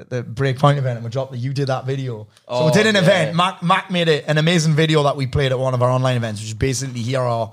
the 0.08 0.22
Breakpoint 0.22 0.76
event, 0.78 0.96
and 0.98 1.04
we 1.04 1.10
dropped 1.10 1.32
that 1.32 1.38
you 1.38 1.52
did 1.52 1.66
that 1.68 1.86
video. 1.86 2.28
so 2.48 2.64
we 2.66 2.70
Oh, 2.70 2.74
did 2.74 2.86
an 2.86 2.94
yeah. 2.94 3.00
event. 3.02 3.36
Mac, 3.36 3.62
Mac 3.62 3.90
made 3.90 4.08
it 4.08 4.24
an 4.28 4.38
amazing 4.38 4.74
video 4.74 5.02
that 5.04 5.16
we 5.16 5.26
played 5.26 5.50
at 5.52 5.58
one 5.58 5.74
of 5.74 5.82
our 5.82 5.90
online 5.90 6.16
events, 6.16 6.40
which 6.40 6.48
is 6.48 6.54
basically 6.54 7.00
here 7.00 7.20
are 7.20 7.52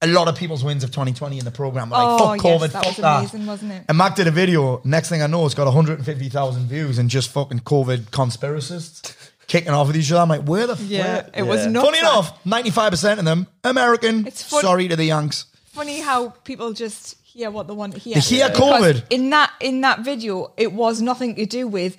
a 0.00 0.06
lot 0.08 0.26
of 0.26 0.34
people's 0.36 0.64
wins 0.64 0.82
of 0.82 0.90
2020 0.90 1.38
in 1.38 1.44
the 1.44 1.50
program. 1.52 1.90
Like 1.90 2.00
Oh, 2.02 2.18
fuck 2.18 2.42
yes, 2.44 2.44
COVID, 2.44 2.72
that 2.72 2.84
fuck 2.84 2.86
was 2.86 2.96
that. 2.98 3.18
amazing, 3.20 3.46
wasn't 3.46 3.72
it? 3.72 3.84
And 3.88 3.96
Mac 3.98 4.16
did 4.16 4.26
a 4.26 4.32
video. 4.32 4.80
Next 4.84 5.08
thing 5.08 5.22
I 5.22 5.28
know, 5.28 5.46
it's 5.46 5.54
got 5.54 5.66
150,000 5.66 6.66
views 6.68 6.98
and 6.98 7.08
just 7.08 7.30
fucking 7.30 7.60
COVID 7.60 8.10
conspiracists 8.10 9.14
kicking 9.46 9.70
off 9.70 9.86
with 9.88 9.96
each 9.96 10.10
other. 10.12 10.20
I'm 10.22 10.28
like, 10.28 10.42
where 10.44 10.66
the 10.66 10.76
yeah, 10.84 11.02
where- 11.14 11.30
it 11.34 11.42
was 11.42 11.60
Yeah. 11.64 11.70
nuts. 11.72 11.86
Funny 11.86 11.98
enough, 11.98 12.44
95% 12.44 13.18
of 13.18 13.24
them 13.24 13.46
American. 13.64 14.26
It's 14.26 14.42
fun- 14.42 14.62
Sorry 14.62 14.88
to 14.88 14.96
the 14.96 15.04
Yanks. 15.04 15.46
funny 15.72 16.00
how 16.00 16.28
people 16.44 16.72
just 16.72 17.16
hear 17.22 17.50
what 17.50 17.66
they 17.66 17.74
want 17.74 17.94
to 17.94 17.98
hear. 18.00 18.14
They 18.14 18.20
hear 18.20 18.48
Because 18.48 18.82
COVID. 18.82 19.04
in 19.10 19.30
that 19.30 19.50
in 19.60 19.80
that 19.82 20.00
video. 20.00 20.52
It 20.56 20.72
was 20.72 21.00
nothing 21.00 21.34
to 21.36 21.46
do 21.46 21.66
with 21.66 21.96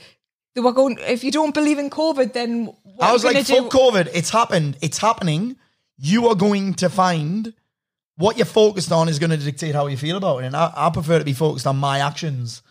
they 0.55 0.61
were 0.61 0.71
going. 0.73 0.97
If 1.01 1.23
you 1.23 1.31
don't 1.31 1.53
believe 1.53 1.79
in 1.79 1.89
COVID, 1.89 2.33
then 2.33 2.65
what 2.65 2.75
I 3.01 3.07
are 3.09 3.13
was 3.13 3.23
you 3.23 3.29
like, 3.33 3.47
gonna 3.47 3.61
fuck 3.63 3.71
do? 3.71 3.77
COVID. 3.77 4.09
It's 4.13 4.29
happened. 4.29 4.77
It's 4.81 4.99
happening. 4.99 5.55
You 5.97 6.27
are 6.29 6.35
going 6.35 6.73
to 6.75 6.89
find 6.89 7.53
what 8.17 8.37
you're 8.37 8.45
focused 8.45 8.91
on 8.91 9.09
is 9.09 9.17
going 9.17 9.31
to 9.31 9.37
dictate 9.37 9.73
how 9.73 9.87
you 9.87 9.97
feel 9.97 10.17
about 10.17 10.43
it. 10.43 10.45
And 10.47 10.55
I, 10.55 10.71
I 10.75 10.89
prefer 10.91 11.17
to 11.17 11.25
be 11.25 11.33
focused 11.33 11.65
on 11.65 11.77
my 11.77 11.97
actions 11.99 12.61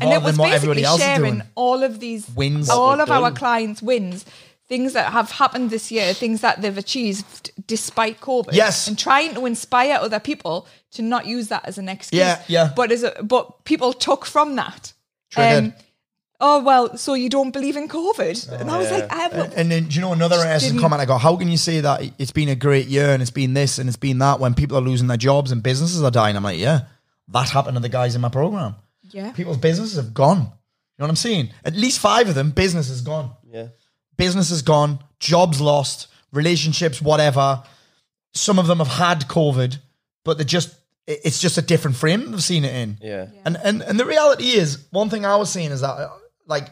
and 0.00 0.12
it 0.12 0.22
was 0.22 0.36
than 0.36 0.42
what 0.44 0.52
everybody 0.52 0.82
basically 0.82 0.84
else 0.84 1.00
is 1.00 1.06
sharing 1.06 1.34
doing. 1.34 1.42
all 1.54 1.82
of 1.82 2.00
these 2.00 2.28
Wins. 2.34 2.68
all 2.70 3.00
of 3.00 3.08
they've 3.08 3.16
our 3.16 3.30
clients' 3.32 3.82
wins, 3.82 4.24
things 4.68 4.92
that 4.94 5.12
have 5.12 5.30
happened 5.30 5.70
this 5.70 5.90
year, 5.92 6.12
things 6.12 6.40
that 6.40 6.60
they've 6.60 6.76
achieved 6.78 7.52
despite 7.66 8.20
COVID. 8.20 8.52
Yes. 8.52 8.88
and 8.88 8.98
trying 8.98 9.34
to 9.34 9.46
inspire 9.46 9.94
other 10.00 10.20
people 10.20 10.66
to 10.92 11.02
not 11.02 11.26
use 11.26 11.48
that 11.48 11.66
as 11.66 11.78
an 11.78 11.88
excuse. 11.88 12.18
Yeah, 12.18 12.42
yeah. 12.48 12.72
But 12.74 12.90
as 12.92 13.02
a, 13.02 13.14
but 13.22 13.64
people 13.64 13.92
took 13.92 14.24
from 14.26 14.56
that. 14.56 14.92
um, 15.36 15.72
oh 16.40 16.62
well, 16.62 16.96
so 16.96 17.14
you 17.14 17.28
don't 17.28 17.50
believe 17.52 17.76
in 17.76 17.88
COVID? 17.88 18.60
and 18.60 18.70
I 18.70 18.78
was 18.78 18.90
yeah. 18.90 18.96
like, 18.98 19.12
I 19.12 19.24
And, 19.28 19.52
and 19.54 19.70
then, 19.70 19.84
do 19.88 19.94
you 19.94 20.00
know 20.00 20.12
another 20.12 20.36
interesting 20.36 20.72
didn't- 20.72 20.82
comment 20.82 21.00
I 21.00 21.04
got? 21.04 21.18
How 21.20 21.36
can 21.36 21.48
you 21.48 21.56
say 21.56 21.80
that 21.80 22.02
it's 22.18 22.32
been 22.32 22.48
a 22.48 22.54
great 22.56 22.86
year 22.86 23.10
and 23.10 23.22
it's 23.22 23.30
been 23.30 23.54
this 23.54 23.78
and 23.78 23.88
it's 23.88 23.96
been 23.96 24.18
that 24.18 24.40
when 24.40 24.54
people 24.54 24.76
are 24.76 24.82
losing 24.82 25.06
their 25.08 25.16
jobs 25.16 25.52
and 25.52 25.62
businesses 25.62 26.02
are 26.02 26.10
dying? 26.10 26.36
I'm 26.36 26.42
like, 26.44 26.58
yeah, 26.58 26.82
that 27.28 27.50
happened 27.50 27.76
to 27.76 27.80
the 27.80 27.88
guys 27.88 28.14
in 28.14 28.20
my 28.20 28.28
program. 28.30 28.74
Yeah. 29.16 29.32
People's 29.32 29.56
businesses 29.56 29.96
have 29.96 30.12
gone. 30.12 30.38
You 30.38 31.02
know 31.02 31.06
what 31.06 31.10
I'm 31.10 31.16
saying? 31.16 31.50
At 31.64 31.74
least 31.74 31.98
five 31.98 32.28
of 32.28 32.34
them, 32.34 32.50
business 32.50 32.88
is 32.90 33.00
gone. 33.00 33.30
Yeah. 33.50 33.68
business 34.16 34.50
is 34.50 34.62
gone, 34.62 34.98
jobs 35.20 35.60
lost, 35.60 36.08
relationships, 36.32 37.00
whatever. 37.00 37.62
Some 38.34 38.58
of 38.58 38.66
them 38.66 38.78
have 38.78 38.88
had 38.88 39.22
COVID, 39.22 39.78
but 40.24 40.36
they're 40.36 40.44
just 40.44 40.74
it's 41.06 41.40
just 41.40 41.56
a 41.56 41.62
different 41.62 41.96
frame 41.96 42.30
they've 42.32 42.42
seen 42.42 42.64
it 42.64 42.74
in. 42.74 42.98
Yeah. 43.00 43.28
And 43.44 43.56
and 43.62 43.82
and 43.82 43.98
the 43.98 44.04
reality 44.04 44.50
is, 44.50 44.86
one 44.90 45.08
thing 45.08 45.24
I 45.24 45.36
was 45.36 45.50
seeing 45.50 45.70
is 45.70 45.80
that 45.80 46.10
like 46.46 46.68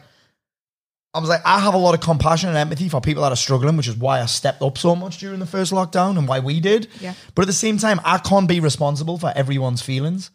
I 1.13 1.19
was 1.19 1.29
like, 1.29 1.41
I 1.45 1.59
have 1.59 1.73
a 1.73 1.77
lot 1.77 1.93
of 1.93 2.01
compassion 2.01 2.49
and 2.49 2.57
empathy 2.57 2.89
for 2.89 2.99
people 2.99 3.23
that 3.23 3.31
are 3.31 3.37
struggling, 3.37 3.77
which 3.77 3.87
is 3.87 3.95
why 3.95 4.21
I 4.21 4.25
stepped 4.25 4.61
up 4.61 4.77
so 4.77 4.95
much 4.97 5.17
during 5.19 5.39
the 5.39 5.45
first 5.45 5.71
lockdown 5.71 6.17
and 6.17 6.27
why 6.27 6.39
we 6.41 6.59
did. 6.59 6.89
Yeah. 6.99 7.13
But 7.33 7.43
at 7.43 7.47
the 7.47 7.53
same 7.53 7.77
time, 7.77 8.01
I 8.03 8.17
can't 8.17 8.49
be 8.49 8.59
responsible 8.59 9.17
for 9.17 9.31
everyone's 9.33 9.81
feelings. 9.81 10.29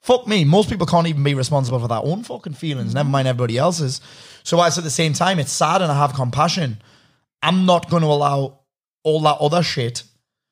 Fuck 0.00 0.26
me. 0.26 0.44
Most 0.44 0.70
people 0.70 0.86
can't 0.86 1.06
even 1.06 1.22
be 1.22 1.34
responsible 1.34 1.78
for 1.78 1.88
their 1.88 2.00
own 2.02 2.22
fucking 2.22 2.54
feelings, 2.54 2.94
never 2.94 3.08
mind 3.08 3.28
everybody 3.28 3.58
else's. 3.58 4.00
So 4.42 4.56
whilst 4.56 4.78
at 4.78 4.84
the 4.84 4.90
same 4.90 5.12
time 5.12 5.38
it's 5.38 5.52
sad 5.52 5.82
and 5.82 5.92
I 5.92 5.96
have 5.96 6.14
compassion, 6.14 6.78
I'm 7.42 7.66
not 7.66 7.90
going 7.90 8.02
to 8.02 8.08
allow 8.08 8.60
all 9.02 9.20
that 9.20 9.38
other 9.40 9.62
shit 9.62 10.02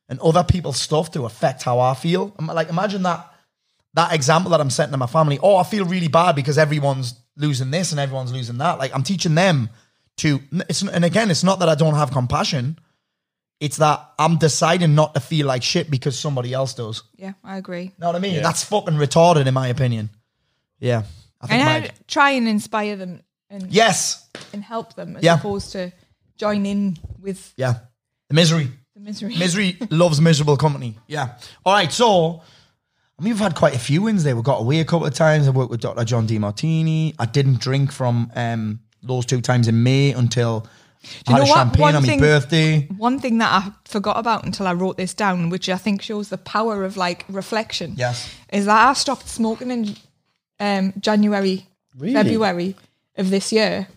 and 0.09 0.21
other 0.21 0.45
people's 0.45 0.79
stuff 0.79 1.11
to 1.13 1.27
affect 1.27 1.63
how 1.63 1.81
I 1.81 1.95
feel. 1.95 2.35
Like, 2.41 2.69
imagine 2.69 3.03
that 3.03 3.33
that 3.95 4.13
example 4.13 4.51
that 4.51 4.61
I'm 4.61 4.71
setting 4.71 4.93
to 4.93 4.99
my 4.99 5.07
family. 5.07 5.39
Oh, 5.43 5.57
I 5.57 5.65
feel 5.65 5.85
really 5.85 6.09
bad 6.09 6.37
because 6.37 6.59
everyone's 6.59 7.15
losing 7.37 7.71
this 7.71 7.91
and 7.91 8.01
everyone's 8.01 8.33
losing 8.33 8.59
that. 8.59 8.79
Like 8.79 8.95
I'm 8.95 9.03
teaching 9.03 9.35
them 9.35 9.71
to. 10.19 10.41
It's 10.69 10.83
and 10.83 11.05
again, 11.05 11.31
it's 11.31 11.45
not 11.45 11.59
that 11.61 11.69
I 11.69 11.75
don't 11.75 11.95
have 11.95 12.11
compassion. 12.11 12.79
It's 13.61 13.79
that 13.79 14.13
I'm 14.19 14.37
deciding 14.37 14.95
not 14.95 15.15
to 15.15 15.21
feel 15.21 15.47
like 15.47 15.63
shit 15.65 15.91
because 15.91 16.17
somebody 16.19 16.53
else 16.53 16.75
does. 16.75 17.03
Yeah, 17.17 17.33
I 17.43 17.57
agree. 17.57 17.93
Know 17.99 18.07
what 18.07 18.17
I 18.17 18.21
mean? 18.21 18.43
That's 18.43 18.63
fucking 18.65 18.95
retarded, 18.95 19.47
in 19.47 19.55
my 19.55 19.67
opinion. 19.69 20.11
Yeah, 20.79 21.03
I 21.41 21.47
think. 21.49 21.61
And 21.63 21.83
my- 21.85 21.89
I 21.89 21.91
try 22.07 22.31
and 22.31 22.47
inspire 22.47 22.95
them 22.97 23.23
and, 23.51 23.71
yes, 23.73 24.29
and 24.53 24.63
help 24.63 24.95
them 24.95 25.17
as 25.17 25.25
Yeah. 25.25 25.35
opposed 25.39 25.73
to 25.73 25.91
join 26.37 26.67
in 26.67 26.99
with 27.21 27.53
yeah, 27.57 27.75
the 28.29 28.35
misery. 28.35 28.71
the 28.95 29.01
misery. 29.01 29.37
Misery 29.39 29.77
loves 29.91 30.21
miserable 30.21 30.57
company. 30.57 30.97
Yeah. 31.09 31.35
All 31.67 31.73
right. 31.73 31.91
So, 31.93 32.43
I 33.19 33.23
mean, 33.23 33.33
we've 33.33 33.39
had 33.41 33.57
quite 33.57 33.75
a 33.75 33.79
few 33.79 34.03
wins 34.03 34.23
there. 34.23 34.37
We 34.37 34.43
got 34.43 34.61
away 34.61 34.79
a 34.79 34.85
couple 34.85 35.07
of 35.09 35.15
times. 35.15 35.49
I 35.49 35.51
worked 35.51 35.71
with 35.73 35.81
Dr. 35.81 36.05
John 36.05 36.29
Demartini. 36.29 37.15
I 37.19 37.27
didn't 37.27 37.59
drink 37.61 37.91
from 37.91 38.31
um, 38.37 38.81
those 39.03 39.27
two 39.27 39.41
times 39.41 39.67
in 39.67 39.83
May 39.83 40.13
until 40.13 40.69
I 41.27 41.31
you 41.31 41.37
had 41.37 41.43
know 41.45 41.49
what? 41.51 41.57
champagne 41.59 41.83
One 41.83 41.95
on 41.97 42.03
my 42.03 42.09
thing- 42.09 42.21
birthday. 42.21 42.81
One 42.97 43.19
thing 43.19 43.39
that 43.39 43.53
I 43.53 43.73
forgot 43.85 44.19
about 44.19 44.45
until 44.45 44.67
I 44.67 44.73
wrote 44.73 44.97
this 44.97 45.15
down, 45.15 45.51
which 45.51 45.69
I 45.69 45.77
think 45.77 46.03
shows 46.03 46.29
the 46.29 46.39
power 46.39 46.85
of 46.85 46.97
like 46.97 47.25
reflection, 47.29 47.95
Yes. 47.97 48.29
is 48.53 48.67
that 48.67 48.89
I 48.89 48.93
stopped 48.95 49.29
smoking 49.29 49.71
in 49.71 49.97
um, 50.61 50.93
January, 51.01 51.67
Really? 51.97 52.15
February 52.15 52.77
of 53.17 53.31
this 53.31 53.53
year. 53.53 53.89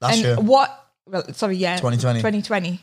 That's 0.00 0.16
and 0.16 0.24
true. 0.38 0.44
what? 0.44 0.86
Well, 1.06 1.24
sorry, 1.34 1.56
yeah, 1.56 1.76
2020. 1.76 2.20
2020, 2.20 2.80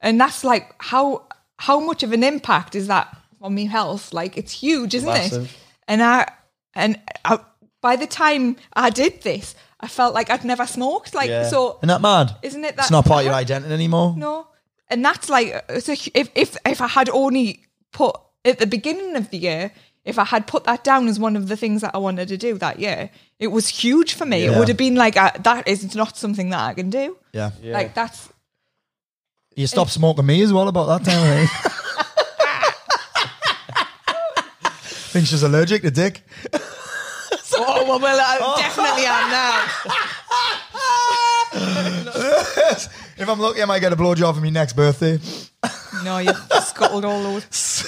and 0.00 0.20
that's 0.20 0.44
like 0.44 0.74
how 0.78 1.24
how 1.58 1.80
much 1.80 2.02
of 2.02 2.12
an 2.12 2.22
impact 2.24 2.74
is 2.74 2.86
that 2.88 3.16
on 3.40 3.54
me 3.54 3.66
health? 3.66 4.12
Like 4.12 4.36
it's 4.36 4.52
huge, 4.52 4.94
isn't 4.94 5.08
it? 5.08 5.48
And 5.88 6.02
I 6.02 6.30
and 6.74 6.98
I, 7.24 7.38
by 7.80 7.96
the 7.96 8.06
time 8.06 8.56
I 8.74 8.90
did 8.90 9.22
this, 9.22 9.54
I 9.82 9.88
felt 9.88 10.14
like 10.14 10.30
I'd 10.30 10.44
never 10.44 10.66
smoked. 10.66 11.14
Like 11.14 11.28
Yeah. 11.28 11.48
so, 11.48 11.76
Isn't 11.78 11.88
that 11.88 12.00
mad? 12.00 12.36
isn't 12.42 12.64
it 12.64 12.76
that 12.76 12.82
It's 12.84 12.90
not 12.90 13.04
part 13.04 13.20
of 13.20 13.26
your 13.26 13.34
identity 13.34 13.74
anymore. 13.74 14.14
no, 14.16 14.46
and 14.88 15.04
that's 15.04 15.28
like 15.28 15.64
it's 15.68 15.88
a, 15.88 15.96
if 16.14 16.28
if 16.34 16.56
if 16.64 16.80
I 16.80 16.88
had 16.88 17.08
only 17.10 17.66
put 17.92 18.14
at 18.44 18.58
the 18.58 18.66
beginning 18.66 19.16
of 19.16 19.30
the 19.30 19.38
year, 19.38 19.72
if 20.04 20.18
I 20.18 20.24
had 20.24 20.46
put 20.46 20.64
that 20.64 20.84
down 20.84 21.08
as 21.08 21.18
one 21.18 21.36
of 21.36 21.48
the 21.48 21.56
things 21.56 21.80
that 21.82 21.94
I 21.94 21.98
wanted 21.98 22.28
to 22.28 22.36
do 22.36 22.58
that 22.58 22.78
year, 22.78 23.10
it 23.38 23.48
was 23.48 23.68
huge 23.68 24.14
for 24.14 24.24
me. 24.26 24.44
It 24.44 24.50
Yeah. 24.50 24.58
would 24.58 24.68
have 24.68 24.76
been 24.76 24.94
like 24.94 25.16
uh 25.16 25.30
that 25.42 25.66
is 25.68 25.94
not 25.94 26.16
something 26.16 26.50
that 26.50 26.60
I 26.60 26.74
can 26.74 26.90
do. 26.90 27.16
Yeah. 27.32 27.50
Yeah. 27.62 27.74
Like 27.74 27.94
that's 27.94 28.28
You 29.56 29.66
stopped 29.66 29.90
smoking 29.90 30.26
me 30.26 30.42
as 30.42 30.52
well 30.52 30.68
about 30.68 30.86
that 30.86 31.04
time, 31.10 31.22
I 31.22 31.46
think. 31.46 31.50
think 35.12 35.26
she's 35.26 35.42
allergic 35.42 35.82
to 35.82 35.90
dick. 35.90 36.22
Oh 37.84 37.88
well, 37.88 38.00
well 38.00 38.18
I 38.20 38.38
definitely 38.60 39.06
am 39.06 39.30
now. 39.30 39.66
if 43.18 43.28
I'm 43.28 43.38
lucky, 43.38 43.62
I 43.62 43.64
might 43.66 43.80
get 43.80 43.92
a 43.92 43.96
blowjob 43.96 44.34
for 44.34 44.40
my 44.40 44.50
next 44.50 44.74
birthday. 44.74 45.18
No, 46.04 46.18
you've 46.18 46.36
scuttled 46.64 47.04
all 47.04 47.22
those. 47.22 47.84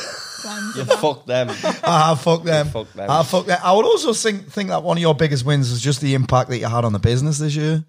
You 0.76 0.84
fuck 0.84 1.24
them. 1.26 1.48
Ah, 1.82 2.14
fuck 2.20 2.42
them. 2.44 2.68
Fuck 2.68 2.92
them. 2.92 3.06
Ah, 3.08 3.22
fuck 3.22 3.46
them. 3.46 3.58
I 3.62 3.72
would 3.72 3.86
also 3.86 4.12
think 4.12 4.50
think 4.52 4.68
that 4.68 4.82
one 4.82 4.96
of 4.98 5.00
your 5.00 5.14
biggest 5.14 5.44
wins 5.44 5.70
was 5.70 5.80
just 5.80 6.00
the 6.00 6.14
impact 6.14 6.50
that 6.50 6.58
you 6.58 6.66
had 6.66 6.84
on 6.84 6.92
the 6.92 6.98
business 6.98 7.38
this 7.38 7.56
year. 7.56 7.84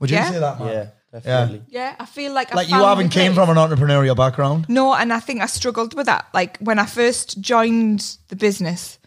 Would 0.00 0.10
you 0.10 0.16
Yeah. 0.16 0.30
say 0.30 0.38
that, 0.38 0.60
man? 0.60 0.68
Yeah, 0.68 0.86
definitely. 1.20 1.62
Yeah, 1.68 1.96
I 1.98 2.04
feel 2.04 2.32
like 2.34 2.52
I 2.52 2.56
Like 2.56 2.68
you 2.68 2.74
haven't 2.76 3.08
came 3.08 3.32
from 3.34 3.48
an 3.48 3.56
entrepreneurial 3.56 4.14
background. 4.16 4.66
No, 4.68 4.92
and 4.94 5.12
I 5.12 5.20
think 5.20 5.40
I 5.40 5.46
struggled 5.46 5.94
with 5.94 6.06
that. 6.06 6.26
Like 6.34 6.58
when 6.58 6.78
I 6.78 6.84
first 6.86 7.40
joined 7.40 8.16
the 8.28 8.36
business, 8.36 8.98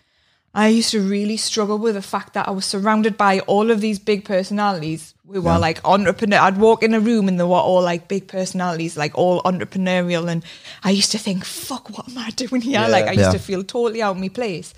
I 0.54 0.68
used 0.70 0.92
to 0.92 1.02
really 1.02 1.38
struggle 1.38 1.78
with 1.78 1.96
the 1.96 2.02
fact 2.02 2.34
that 2.34 2.48
I 2.48 2.52
was 2.52 2.66
surrounded 2.66 3.18
by 3.18 3.40
all 3.42 3.70
of 3.70 3.82
these 3.82 4.00
big 4.00 4.26
personalities 4.26 5.14
who 5.32 5.42
were 5.42 5.60
like 5.60 5.80
entrepreneur. 5.86 6.40
I'd 6.40 6.58
walk 6.58 6.82
in 6.82 6.96
a 6.96 7.00
room 7.00 7.28
and 7.28 7.40
they 7.40 7.44
were 7.44 7.50
all 7.56 7.84
like 7.84 8.08
big 8.08 8.28
personalities, 8.28 8.98
like 8.98 9.16
all 9.16 9.44
entrepreneurial. 9.44 10.28
And 10.28 10.44
I 10.84 10.90
used 10.90 11.12
to 11.12 11.20
think, 11.20 11.46
fuck, 11.46 11.90
what 11.96 12.10
am 12.10 12.18
I 12.18 12.30
doing 12.36 12.62
here? 12.62 12.82
Yeah. 12.82 12.88
Like 12.88 13.06
I 13.06 13.12
used 13.12 13.26
Yeah. 13.26 13.32
to 13.34 13.40
feel 13.40 13.64
totally 13.64 14.02
out 14.02 14.16
of 14.16 14.22
my 14.22 14.30
place. 14.30 14.74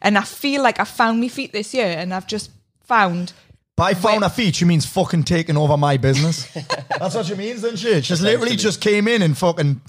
And 0.00 0.18
I 0.18 0.22
feel 0.22 0.60
like 0.62 0.80
I 0.80 0.84
found 0.84 1.20
my 1.20 1.28
feet 1.28 1.52
this 1.52 1.72
year 1.72 1.86
and 1.86 2.12
I've 2.12 2.26
just 2.26 2.50
found 2.82 3.32
By 3.76 3.94
found 3.94 4.24
a 4.24 4.28
feat, 4.28 4.56
she 4.56 4.64
means 4.64 4.84
fucking 4.86 5.22
taking 5.22 5.56
over 5.56 5.76
my 5.76 5.96
business. 5.98 6.52
That's 6.98 7.14
what 7.14 7.26
she 7.26 7.34
means, 7.36 7.62
doesn't 7.62 7.76
she? 7.76 8.02
She's 8.02 8.20
literally 8.20 8.56
just 8.56 8.80
came 8.80 9.06
in 9.06 9.22
and 9.22 9.38
fucking 9.38 9.80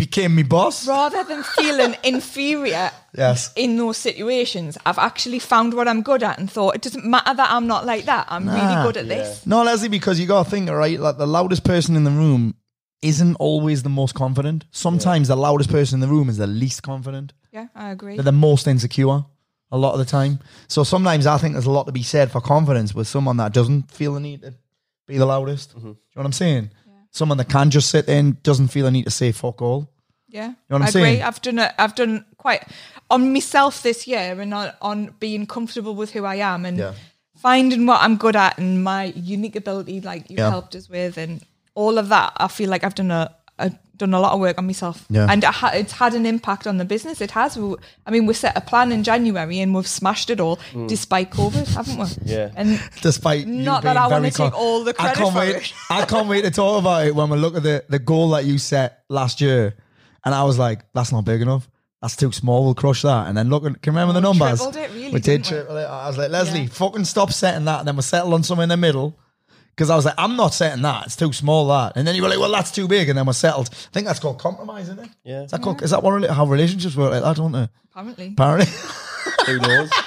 became 0.00 0.34
me 0.34 0.42
boss. 0.42 0.86
rather 0.88 1.22
than 1.24 1.42
feeling 1.42 1.94
inferior 2.04 2.90
Yes. 3.16 3.52
in 3.56 3.76
those 3.76 3.96
situations, 3.98 4.78
I've 4.86 4.98
actually 4.98 5.38
found 5.40 5.74
what 5.74 5.86
I'm 5.88 6.02
good 6.02 6.22
at 6.22 6.38
and 6.38 6.50
thought 6.50 6.74
it 6.76 6.82
doesn't 6.82 7.04
matter 7.04 7.34
that 7.34 7.50
I'm 7.50 7.66
not 7.66 7.84
like 7.84 8.04
that. 8.06 8.26
I'm 8.28 8.48
really 8.48 8.82
good 8.86 8.96
at 8.96 9.08
this. 9.08 9.46
No, 9.46 9.62
Leslie, 9.62 9.88
because 9.88 10.18
you 10.20 10.26
got 10.26 10.44
to 10.44 10.50
think, 10.50 10.70
right? 10.70 10.98
Like 10.98 11.18
the 11.18 11.26
loudest 11.26 11.64
person 11.64 11.96
in 11.96 12.04
the 12.04 12.10
room 12.10 12.54
isn't 13.02 13.34
always 13.36 13.82
the 13.82 13.88
most 13.88 14.14
confident. 14.14 14.64
Sometimes 14.70 15.28
the 15.28 15.36
loudest 15.36 15.70
person 15.70 15.96
in 15.96 16.00
the 16.00 16.08
room 16.14 16.28
is 16.28 16.36
the 16.38 16.46
least 16.46 16.82
confident. 16.82 17.32
Yeah, 17.52 17.66
I 17.74 17.90
agree. 17.90 18.14
They're 18.14 18.24
the 18.24 18.32
most 18.32 18.66
insecure 18.66 19.24
a 19.72 19.78
lot 19.78 19.92
of 19.92 19.98
the 19.98 20.04
time. 20.04 20.38
So 20.68 20.82
sometimes 20.84 21.26
I 21.26 21.38
think 21.38 21.54
there's 21.54 21.66
a 21.66 21.70
lot 21.70 21.86
to 21.86 21.92
be 21.92 22.02
said 22.02 22.30
for 22.30 22.40
confidence 22.40 22.94
with 22.94 23.06
someone 23.08 23.36
that 23.38 23.52
doesn't 23.52 23.90
feel 23.90 24.14
the 24.14 24.20
need 24.20 24.42
to 24.42 24.54
be 25.06 25.18
the 25.18 25.26
loudest. 25.26 25.70
Mm-hmm. 25.70 25.80
Do 25.80 25.88
you 25.88 25.94
know 25.94 26.20
what 26.20 26.26
I'm 26.26 26.32
saying? 26.32 26.70
Someone 27.12 27.38
that 27.38 27.48
can 27.48 27.70
just 27.70 27.90
sit 27.90 28.08
in, 28.08 28.38
doesn't 28.42 28.68
feel 28.68 28.84
the 28.84 28.90
need 28.90 29.04
to 29.04 29.10
say 29.10 29.32
fuck 29.32 29.60
all. 29.62 29.90
Yeah, 30.28 30.46
you 30.46 30.50
know 30.50 30.56
what 30.68 30.76
I'm 30.76 30.82
I 30.82 30.88
agree. 30.88 31.02
saying? 31.02 31.22
I've 31.22 31.42
done 31.42 31.58
it. 31.58 31.72
I've 31.78 31.94
done 31.96 32.24
quite 32.36 32.62
on 33.10 33.32
myself 33.32 33.82
this 33.82 34.06
year 34.06 34.40
and 34.40 34.54
on, 34.54 34.72
on 34.80 35.14
being 35.18 35.44
comfortable 35.46 35.94
with 35.96 36.12
who 36.12 36.24
I 36.24 36.36
am 36.36 36.64
and 36.64 36.78
Yeah. 36.78 36.92
finding 37.36 37.84
what 37.86 38.00
I'm 38.00 38.16
good 38.16 38.36
at 38.36 38.56
and 38.58 38.84
my 38.84 39.04
unique 39.16 39.56
ability, 39.56 40.00
like 40.02 40.30
you 40.30 40.36
Yeah. 40.38 40.50
helped 40.50 40.76
us 40.76 40.88
with, 40.88 41.18
and 41.18 41.42
all 41.74 41.98
of 41.98 42.08
that. 42.10 42.32
I 42.36 42.46
feel 42.46 42.70
like 42.70 42.84
I've 42.84 42.94
done 42.94 43.10
a. 43.10 43.34
a 43.58 43.72
done 44.00 44.12
a 44.14 44.20
lot 44.26 44.32
of 44.34 44.40
work 44.40 44.56
on 44.58 44.66
myself 44.66 44.96
Yeah. 45.08 45.26
and 45.30 45.44
it 45.44 45.54
ha- 45.60 45.72
it's 45.80 45.92
had 46.02 46.12
an 46.14 46.26
impact 46.26 46.66
on 46.66 46.76
the 46.78 46.84
business 46.94 47.20
it 47.26 47.30
has 47.40 47.56
We- 47.56 47.76
i 48.06 48.10
mean 48.10 48.24
we 48.26 48.34
set 48.34 48.54
a 48.56 48.60
plan 48.70 48.88
in 48.96 49.00
january 49.10 49.58
and 49.60 49.74
we've 49.74 49.86
smashed 50.00 50.28
it 50.34 50.40
all 50.40 50.56
mm. 50.72 50.88
despite 50.88 51.30
covid 51.30 51.66
haven't 51.76 51.98
we 51.98 52.06
Yeah. 52.34 52.50
and 52.60 52.68
Despite 53.02 53.46
Not 53.46 53.82
that 53.84 53.96
I 53.96 54.06
wanna 54.08 54.30
very 54.30 54.50
take 54.50 54.54
all 54.62 54.84
the 54.84 54.94
credit 54.94 55.12
I 55.18 55.20
can't 55.20 55.32
for 55.32 55.38
wait. 55.38 55.56
it. 55.56 55.72
I 55.90 56.04
can't 56.12 56.28
wait 56.28 56.42
to 56.48 56.50
talk 56.50 56.74
about 56.82 57.06
it 57.06 57.14
when 57.14 57.28
we 57.30 57.36
look 57.38 57.54
at 57.56 57.62
the, 57.62 57.84
the 57.88 57.98
goal 57.98 58.30
that 58.30 58.44
you 58.44 58.56
set 58.58 58.88
last 59.08 59.40
year. 59.40 59.74
And 60.24 60.34
I 60.34 60.42
was 60.44 60.58
like, 60.58 60.78
that's 60.92 61.12
not 61.12 61.24
big 61.24 61.40
enough. 61.42 61.68
That's 62.02 62.16
too 62.16 62.30
small. 62.32 62.64
We'll 62.64 62.74
crush 62.74 63.02
that. 63.02 63.28
And 63.28 63.36
then 63.36 63.48
look 63.50 63.64
at, 63.64 63.80
can 63.82 63.92
you 63.92 63.98
remember 63.98 64.20
the 64.20 64.26
Oh, 64.26 64.32
we 64.32 64.38
numbers? 64.38 64.60
it, 64.76 64.90
really, 64.94 65.12
we 65.12 65.20
did 65.20 65.40
we? 65.42 65.48
triple 65.48 65.76
it. 65.76 65.84
I 65.84 66.06
was 66.08 66.16
like, 66.18 66.30
Leslie, 66.30 66.62
Yeah. 66.62 66.68
fucking 66.82 67.04
stop 67.04 67.30
setting 67.32 67.64
that. 67.66 67.78
And 67.80 67.88
then 67.88 67.96
we 67.96 68.02
settled 68.02 68.32
on 68.34 68.42
somewhere 68.42 68.64
in 68.64 68.68
the 68.70 68.76
middle. 68.76 69.18
Because 69.80 69.88
I 69.88 69.96
was 69.96 70.04
like, 70.04 70.16
I'm 70.18 70.36
not 70.36 70.52
setting 70.52 70.82
that. 70.82 71.06
It's 71.06 71.16
too 71.16 71.32
small, 71.32 71.66
that. 71.68 71.94
And 71.96 72.06
then 72.06 72.14
you 72.14 72.20
were 72.20 72.28
like, 72.28 72.38
well, 72.38 72.52
that's 72.52 72.70
too 72.70 72.86
big. 72.86 73.08
And 73.08 73.16
then 73.16 73.24
we're 73.24 73.32
settled. 73.32 73.70
I 73.72 73.76
think 73.94 74.06
that's 74.06 74.20
called 74.20 74.38
compromise, 74.38 74.90
isn't 74.90 74.98
it? 75.06 75.08
Yeah. 75.24 75.44
Is 75.44 75.52
that, 75.52 75.62
called, 75.62 75.80
is 75.82 75.88
that 75.92 76.02
what, 76.02 76.12
rela- 76.20 76.28
how 76.28 76.44
relationships 76.44 76.94
work 76.94 77.12
like 77.12 77.22
that, 77.22 77.36
don't 77.36 77.52
they? 77.52 77.66
apparently 77.90 78.26
Apparently. 78.26 78.66
Who 79.46 79.58
knows? 79.58 79.90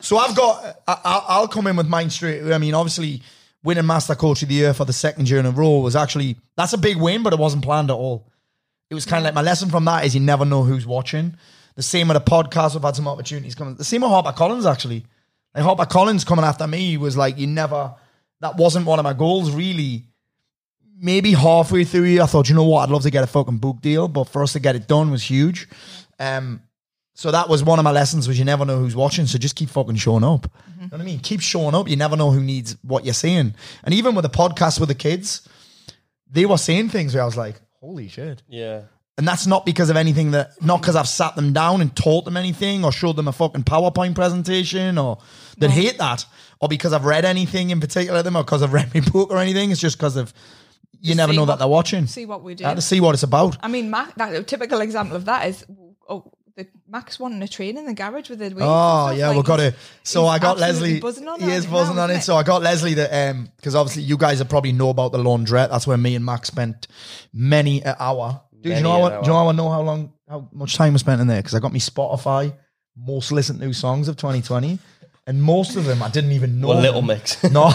So 0.00 0.16
I've 0.16 0.36
got. 0.36 0.80
I, 0.86 0.92
I- 1.04 1.24
I'll 1.28 1.48
come 1.48 1.66
in 1.66 1.74
with 1.76 1.88
mine 1.88 2.10
straight. 2.10 2.52
I 2.52 2.58
mean, 2.58 2.74
obviously, 2.74 3.22
winning 3.64 3.86
Master 3.86 4.14
Coach 4.14 4.42
of 4.42 4.48
the 4.48 4.54
Year 4.54 4.74
for 4.74 4.84
the 4.84 4.92
second 4.92 5.28
year 5.28 5.40
in 5.40 5.46
a 5.46 5.50
row 5.50 5.78
was 5.78 5.94
actually 5.96 6.36
that's 6.56 6.72
a 6.72 6.78
big 6.78 6.96
win, 6.96 7.22
but 7.24 7.32
it 7.32 7.38
wasn't 7.38 7.64
planned 7.64 7.90
at 7.90 7.94
all. 7.94 8.28
It 8.90 8.94
was 8.94 9.06
kind 9.06 9.18
of 9.20 9.24
like 9.24 9.34
my 9.34 9.42
lesson 9.42 9.70
from 9.70 9.84
that 9.86 10.04
is 10.04 10.14
you 10.14 10.20
never 10.20 10.44
know 10.44 10.62
who's 10.64 10.86
watching. 10.86 11.36
The 11.76 11.82
same 11.82 12.08
with 12.08 12.16
the 12.16 12.30
podcast. 12.30 12.74
We've 12.74 12.82
had 12.82 12.96
some 12.96 13.08
opportunities 13.08 13.54
coming. 13.54 13.76
The 13.76 13.84
same 13.84 14.02
with 14.02 14.10
Harper 14.10 14.32
Collins 14.32 14.66
actually. 14.66 15.04
Like 15.54 15.64
Harper 15.64 15.86
Collins 15.86 16.24
coming 16.24 16.44
after 16.44 16.66
me 16.66 16.96
was 16.96 17.16
like 17.16 17.38
you 17.38 17.46
never. 17.48 17.94
That 18.42 18.56
wasn't 18.56 18.86
one 18.86 18.98
of 18.98 19.04
my 19.04 19.14
goals 19.14 19.50
really. 19.50 20.04
Maybe 20.98 21.32
halfway 21.32 21.84
through 21.84 22.04
here, 22.04 22.22
I 22.22 22.26
thought, 22.26 22.48
you 22.48 22.54
know 22.54 22.64
what, 22.64 22.82
I'd 22.82 22.90
love 22.90 23.02
to 23.02 23.10
get 23.10 23.24
a 23.24 23.26
fucking 23.26 23.58
book 23.58 23.80
deal, 23.80 24.06
but 24.06 24.24
for 24.24 24.42
us 24.42 24.52
to 24.52 24.60
get 24.60 24.76
it 24.76 24.86
done 24.86 25.10
was 25.10 25.22
huge. 25.22 25.68
Um, 26.20 26.62
so 27.14 27.30
that 27.30 27.48
was 27.48 27.64
one 27.64 27.78
of 27.78 27.84
my 27.84 27.90
lessons 27.90 28.28
was 28.28 28.38
you 28.38 28.44
never 28.44 28.64
know 28.64 28.78
who's 28.78 28.96
watching. 28.96 29.26
So 29.26 29.38
just 29.38 29.56
keep 29.56 29.68
fucking 29.68 29.96
showing 29.96 30.24
up. 30.24 30.46
You 30.76 30.82
know 30.82 30.88
what 30.90 31.00
I 31.00 31.04
mean? 31.04 31.18
Keep 31.20 31.40
showing 31.40 31.74
up. 31.74 31.88
You 31.88 31.96
never 31.96 32.16
know 32.16 32.30
who 32.30 32.40
needs 32.40 32.76
what 32.82 33.04
you're 33.04 33.14
saying. 33.14 33.54
And 33.84 33.94
even 33.94 34.14
with 34.14 34.24
the 34.24 34.30
podcast 34.30 34.80
with 34.80 34.88
the 34.88 34.94
kids, 34.94 35.48
they 36.30 36.46
were 36.46 36.58
saying 36.58 36.88
things 36.88 37.14
where 37.14 37.22
I 37.22 37.26
was 37.26 37.36
like, 37.36 37.60
holy 37.80 38.08
shit. 38.08 38.42
Yeah. 38.48 38.82
And 39.18 39.28
that's 39.28 39.46
not 39.46 39.66
because 39.66 39.90
of 39.90 39.96
anything 39.96 40.30
that, 40.30 40.52
not 40.62 40.80
because 40.80 40.96
I've 40.96 41.08
sat 41.08 41.36
them 41.36 41.52
down 41.52 41.82
and 41.82 41.94
taught 41.94 42.24
them 42.24 42.36
anything 42.36 42.82
or 42.82 42.90
showed 42.92 43.16
them 43.16 43.28
a 43.28 43.32
fucking 43.32 43.64
PowerPoint 43.64 44.14
presentation 44.14 44.96
or 44.96 45.18
that 45.58 45.70
hate 45.70 45.98
that 45.98 46.24
or 46.60 46.68
because 46.68 46.94
I've 46.94 47.04
read 47.04 47.26
anything 47.26 47.70
in 47.70 47.78
particular 47.78 48.20
to 48.20 48.22
them 48.22 48.36
or 48.36 48.42
because 48.42 48.62
I've 48.62 48.72
read 48.72 48.94
my 48.94 49.00
book 49.00 49.30
or 49.30 49.38
anything. 49.38 49.70
It's 49.70 49.80
just 49.80 49.98
because 49.98 50.16
of, 50.16 50.32
you 51.00 51.14
never 51.14 51.32
know 51.34 51.42
what- 51.42 51.46
that 51.46 51.58
they're 51.58 51.68
watching. 51.68 52.06
see 52.06 52.24
what 52.24 52.42
we 52.42 52.54
do. 52.54 52.64
I 52.64 52.74
to 52.74 52.80
see 52.80 53.00
what 53.00 53.14
it's 53.14 53.22
about. 53.22 53.58
I 53.62 53.68
mean, 53.68 53.90
Mac, 53.90 54.14
that, 54.14 54.34
a 54.34 54.42
typical 54.42 54.80
example 54.80 55.16
of 55.16 55.26
that 55.26 55.46
is 55.46 55.66
oh, 56.08 56.32
the 56.56 56.66
Max 56.88 57.18
wanting 57.18 57.42
a 57.42 57.48
train 57.48 57.76
in 57.76 57.86
the 57.86 57.94
garage 57.94 58.28
with 58.28 58.38
the 58.38 58.54
Oh 58.60 59.10
yeah, 59.10 59.28
like, 59.28 59.36
we've 59.36 59.44
got 59.44 59.60
it. 59.60 59.74
So 60.02 60.26
I 60.26 60.38
got 60.38 60.58
Leslie. 60.58 61.00
buzzing 61.00 61.26
on 61.28 61.40
he 61.40 61.50
is 61.50 61.64
now, 61.66 61.72
buzzing 61.72 61.98
on 61.98 62.10
isn't 62.10 62.20
it. 62.20 62.24
So 62.24 62.36
I 62.36 62.42
got 62.42 62.62
Leslie 62.62 62.94
that 62.94 63.30
um 63.30 63.50
because 63.56 63.74
obviously 63.74 64.02
you 64.02 64.16
guys 64.16 64.38
have 64.38 64.48
probably 64.48 64.72
know 64.72 64.90
about 64.90 65.12
the 65.12 65.18
laundrette. 65.18 65.70
That's 65.70 65.86
where 65.86 65.96
me 65.96 66.14
and 66.14 66.24
Max 66.24 66.48
spent 66.48 66.88
many 67.32 67.82
an 67.82 67.96
hour. 67.98 68.40
Dude, 68.62 68.72
do 68.72 68.76
you 68.76 68.80
know 68.82 69.04
an 69.06 69.12
how, 69.12 69.20
do 69.20 69.26
you 69.26 69.32
know 69.32 69.38
hour. 69.38 69.44
how 69.44 69.48
I 69.48 69.52
know 69.52 69.70
how 69.70 69.82
long 69.82 70.12
how 70.28 70.48
much 70.52 70.76
time 70.76 70.92
we 70.92 70.98
spent 70.98 71.20
in 71.20 71.26
there? 71.26 71.38
Because 71.40 71.54
I 71.54 71.58
got 71.58 71.72
me 71.72 71.80
Spotify 71.80 72.54
most 72.96 73.32
listened 73.32 73.60
to 73.60 73.72
songs 73.72 74.08
of 74.08 74.16
2020, 74.16 74.78
and 75.26 75.42
most 75.42 75.76
of 75.76 75.84
them 75.84 76.02
I 76.02 76.10
didn't 76.10 76.32
even 76.32 76.60
know. 76.60 76.68
Well, 76.68 76.80
Little. 76.80 77.02
Mix. 77.02 77.42
No, 77.50 77.72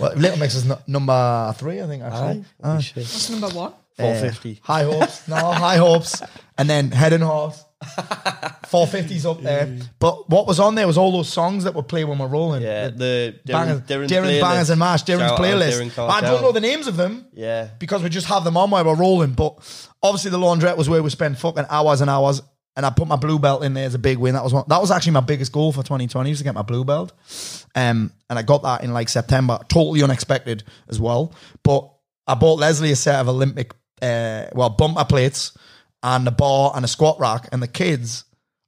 well, 0.00 0.14
Little 0.16 0.38
Mix 0.38 0.54
is 0.54 0.64
no, 0.64 0.78
number 0.86 1.54
three, 1.58 1.80
I 1.82 1.86
think. 1.86 2.02
Actually, 2.02 2.44
Aye. 2.62 2.68
Aye. 2.76 2.90
What's 2.94 3.30
number 3.30 3.48
one? 3.48 3.72
450. 3.96 4.60
Uh, 4.62 4.66
high 4.66 4.82
hopes. 4.82 5.28
No, 5.28 5.36
high 5.36 5.76
hopes. 5.76 6.20
And 6.58 6.68
then 6.68 6.90
head 6.90 7.12
and 7.12 7.22
horse. 7.22 7.64
450's 7.84 9.26
up 9.26 9.40
there. 9.42 9.78
But 9.98 10.28
what 10.28 10.46
was 10.46 10.58
on 10.58 10.74
there 10.74 10.86
was 10.86 10.98
all 10.98 11.12
those 11.12 11.28
songs 11.28 11.64
that 11.64 11.74
were 11.74 11.82
play 11.82 12.04
when 12.04 12.18
we're 12.18 12.26
rolling. 12.26 12.62
Yeah, 12.62 12.88
the 12.88 13.38
Darren, 13.46 13.52
Bangers, 13.52 13.80
Darren's, 13.82 14.10
Darren's 14.10 14.10
playlist. 14.10 14.40
Bangers 14.40 14.70
and 14.70 14.78
Mash, 14.78 15.04
Darren's 15.04 15.20
Shout 15.30 15.38
playlist. 15.38 15.90
Darren 15.90 16.08
I 16.08 16.20
don't 16.20 16.42
know 16.42 16.52
the 16.52 16.60
names 16.60 16.86
of 16.86 16.96
them 16.96 17.26
Yeah. 17.34 17.68
because 17.78 18.02
we 18.02 18.08
just 18.08 18.26
have 18.26 18.42
them 18.44 18.56
on 18.56 18.70
while 18.70 18.84
we're 18.84 18.94
rolling. 18.96 19.32
But 19.32 19.58
obviously, 20.04 20.30
the 20.30 20.38
laundrette 20.38 20.76
was 20.76 20.88
where 20.88 21.02
we 21.02 21.10
spent 21.10 21.38
fucking 21.38 21.64
hours 21.68 22.00
and 22.00 22.10
hours. 22.10 22.42
And 22.76 22.84
I 22.84 22.90
put 22.90 23.06
my 23.06 23.16
blue 23.16 23.38
belt 23.38 23.62
in 23.62 23.74
there 23.74 23.86
as 23.86 23.94
a 23.94 24.00
big 24.00 24.18
win. 24.18 24.34
That 24.34 24.42
was 24.42 24.52
one, 24.52 24.64
that 24.66 24.80
was 24.80 24.90
actually 24.90 25.12
my 25.12 25.20
biggest 25.20 25.52
goal 25.52 25.70
for 25.70 25.84
2020 25.84 26.30
was 26.30 26.38
to 26.38 26.44
get 26.44 26.54
my 26.54 26.62
blue 26.62 26.84
belt. 26.84 27.12
Um, 27.76 28.12
and 28.28 28.36
I 28.36 28.42
got 28.42 28.64
that 28.64 28.82
in 28.82 28.92
like 28.92 29.08
September, 29.08 29.60
totally 29.68 30.02
unexpected 30.02 30.64
as 30.88 31.00
well. 31.00 31.32
But 31.62 31.88
I 32.26 32.34
bought 32.34 32.58
Leslie 32.58 32.90
a 32.90 32.96
set 32.96 33.20
of 33.20 33.28
Olympic, 33.28 33.72
uh, 34.02 34.46
well, 34.52 34.70
bumper 34.70 35.04
plates 35.04 35.56
and 36.02 36.26
a 36.26 36.32
bar 36.32 36.72
and 36.74 36.84
a 36.84 36.88
squat 36.88 37.20
rack. 37.20 37.48
And 37.52 37.62
the 37.62 37.68
kids 37.68 38.24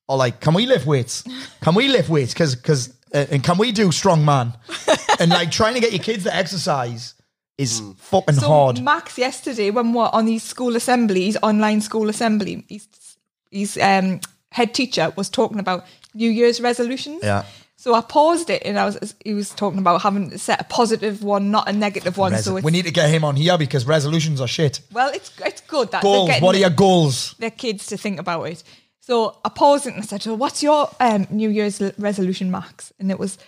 are 0.08 0.16
like, 0.16 0.40
"Can 0.40 0.54
we 0.54 0.66
lift 0.66 0.86
weights? 0.86 1.24
Can 1.60 1.74
we 1.74 1.88
lift 1.88 2.08
weights? 2.08 2.32
Because 2.32 2.54
because 2.54 2.90
uh, 3.12 3.26
and 3.32 3.42
can 3.42 3.58
we 3.58 3.72
do 3.72 3.88
strongman?" 3.88 4.56
and 5.18 5.32
like 5.32 5.50
trying 5.50 5.74
to 5.74 5.80
get 5.80 5.90
your 5.90 6.02
kids 6.02 6.22
to 6.24 6.34
exercise 6.34 7.14
is 7.58 7.80
fucking 7.98 8.34
So 8.36 8.46
hard. 8.48 8.82
Max 8.82 9.16
yesterday, 9.18 9.70
when 9.70 9.92
we're 9.92 10.10
on 10.12 10.26
his 10.26 10.42
school 10.42 10.76
assembly, 10.76 11.24
his 11.26 11.38
online 11.42 11.80
school 11.80 12.08
assembly, 12.08 12.64
his, 12.68 12.86
his 13.50 13.78
um, 13.78 14.20
head 14.52 14.74
teacher 14.74 15.12
was 15.16 15.30
talking 15.30 15.58
about 15.58 15.84
New 16.14 16.30
Year's 16.30 16.60
resolutions. 16.60 17.20
Yeah. 17.22 17.44
So 17.78 17.94
I 17.94 18.00
paused 18.00 18.50
it 18.50 18.62
and 18.64 18.78
I 18.78 18.84
was 18.86 19.14
he 19.24 19.32
was 19.34 19.50
talking 19.50 19.78
about 19.78 20.02
having 20.02 20.30
to 20.30 20.38
set 20.38 20.60
a 20.60 20.64
positive 20.64 21.22
one, 21.22 21.50
not 21.50 21.68
a 21.68 21.72
negative 21.72 22.16
one. 22.18 22.32
Res- 22.32 22.44
so 22.44 22.54
we 22.54 22.72
need 22.72 22.86
to 22.86 22.90
get 22.90 23.10
him 23.10 23.22
on 23.22 23.36
here 23.36 23.56
because 23.56 23.86
resolutions 23.86 24.40
are 24.40 24.48
shit. 24.48 24.80
well, 24.92 25.10
it's 25.14 25.30
it's 25.44 25.60
good 25.60 25.92
that 25.92 26.02
Goals. 26.02 26.28
they're 26.28 26.40
What 26.40 26.54
are 26.54 26.58
your 26.58 26.70
goals? 26.70 27.34
their 27.38 27.50
kids 27.50 27.86
to 27.86 27.96
think 27.96 28.18
about 28.18 28.42
it. 28.44 28.64
So 29.00 29.36
I 29.44 29.50
paused 29.50 29.86
it 29.86 29.94
and 29.94 30.02
I 30.02 30.06
said, 30.06 30.26
well, 30.26 30.36
"What's 30.36 30.62
your 30.64 30.90
um, 30.98 31.26
New 31.30 31.48
Year's 31.50 31.80
l- 31.80 31.92
resolution, 31.98 32.50
Max?" 32.50 32.92
And 32.98 33.10
it 33.10 33.18
was 33.20 33.38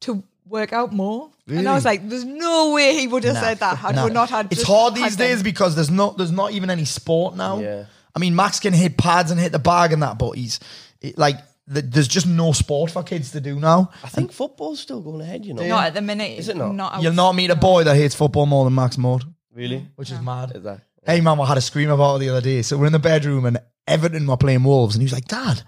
to 0.00 0.24
work 0.46 0.72
out 0.72 0.92
more. 0.92 1.30
And 1.46 1.68
I 1.68 1.74
was 1.74 1.84
like, 1.84 2.08
"There's 2.08 2.24
no 2.24 2.72
way 2.72 2.94
he 2.98 3.06
would 3.06 3.24
have 3.24 3.36
said 3.36 3.58
that 3.58 3.76
had 3.78 3.94
Nah. 3.96 4.06
we 4.06 4.10
not 4.12 4.30
had." 4.30 4.48
It's 4.50 4.62
hard 4.62 4.96
had 4.96 5.02
these 5.04 5.16
them. 5.16 5.28
days 5.28 5.42
because 5.42 5.74
there's 5.74 5.90
not 5.90 6.16
there's 6.16 6.32
not 6.32 6.52
even 6.52 6.70
any 6.70 6.84
sport 6.84 7.36
now. 7.36 7.58
Yeah. 7.60 7.84
I 8.14 8.18
mean, 8.18 8.34
Max 8.36 8.60
can 8.60 8.72
hit 8.72 8.96
pads 8.96 9.30
and 9.30 9.38
hit 9.40 9.52
the 9.52 9.58
bag 9.58 9.92
and 9.92 10.02
that, 10.02 10.18
but 10.18 10.32
he's 10.32 10.60
it, 11.00 11.18
like 11.18 11.36
th- 11.72 11.84
there's 11.88 12.08
just 12.08 12.26
no 12.26 12.52
sport 12.52 12.90
for 12.92 13.02
kids 13.02 13.32
to 13.32 13.40
do 13.40 13.58
now. 13.58 13.90
I 14.02 14.08
think 14.08 14.32
football's 14.32 14.80
still 14.80 15.00
going 15.00 15.20
ahead, 15.20 15.44
you 15.44 15.52
know. 15.54 15.66
Not 15.66 15.86
at 15.88 15.94
the 15.94 16.02
minute. 16.02 16.38
Is 16.38 16.48
it 16.48 16.56
not? 16.56 16.74
not 16.74 17.02
You'll 17.02 17.12
not 17.12 17.34
meet 17.34 17.50
a 17.50 17.56
boy 17.56 17.84
that 17.84 17.96
hates 17.96 18.14
football 18.14 18.46
more 18.46 18.64
than 18.64 18.74
Max 18.74 18.96
Mort, 18.96 19.24
Really? 19.52 19.86
which 19.96 20.10
is 20.12 20.20
mad. 20.20 20.52
Is 20.54 20.62
that? 20.62 20.80
Hey 21.04 21.20
man, 21.20 21.38
I 21.40 21.46
had 21.46 21.58
a 21.58 21.60
scream 21.60 21.90
about 21.90 22.16
it 22.16 22.18
the 22.20 22.28
other 22.30 22.40
day. 22.40 22.62
So 22.62 22.78
we're 22.78 22.86
in 22.86 22.92
the 22.92 22.98
bedroom 22.98 23.44
and 23.44 23.58
Everton 23.86 24.26
were 24.26 24.38
playing 24.38 24.62
Wolves, 24.64 24.94
and 24.94 25.02
he 25.02 25.04
was 25.04 25.12
like, 25.12 25.26
Dad, 25.28 25.62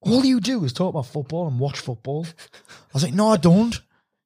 all 0.00 0.24
you 0.24 0.40
do 0.40 0.64
is 0.64 0.72
talk 0.72 0.90
about 0.90 1.06
football 1.06 1.46
and 1.48 1.58
watch 1.58 1.80
football. 1.80 2.26
I 2.26 2.94
was 2.94 3.02
like, 3.02 3.12
No, 3.12 3.28
I 3.28 3.36
don't. 3.36 3.78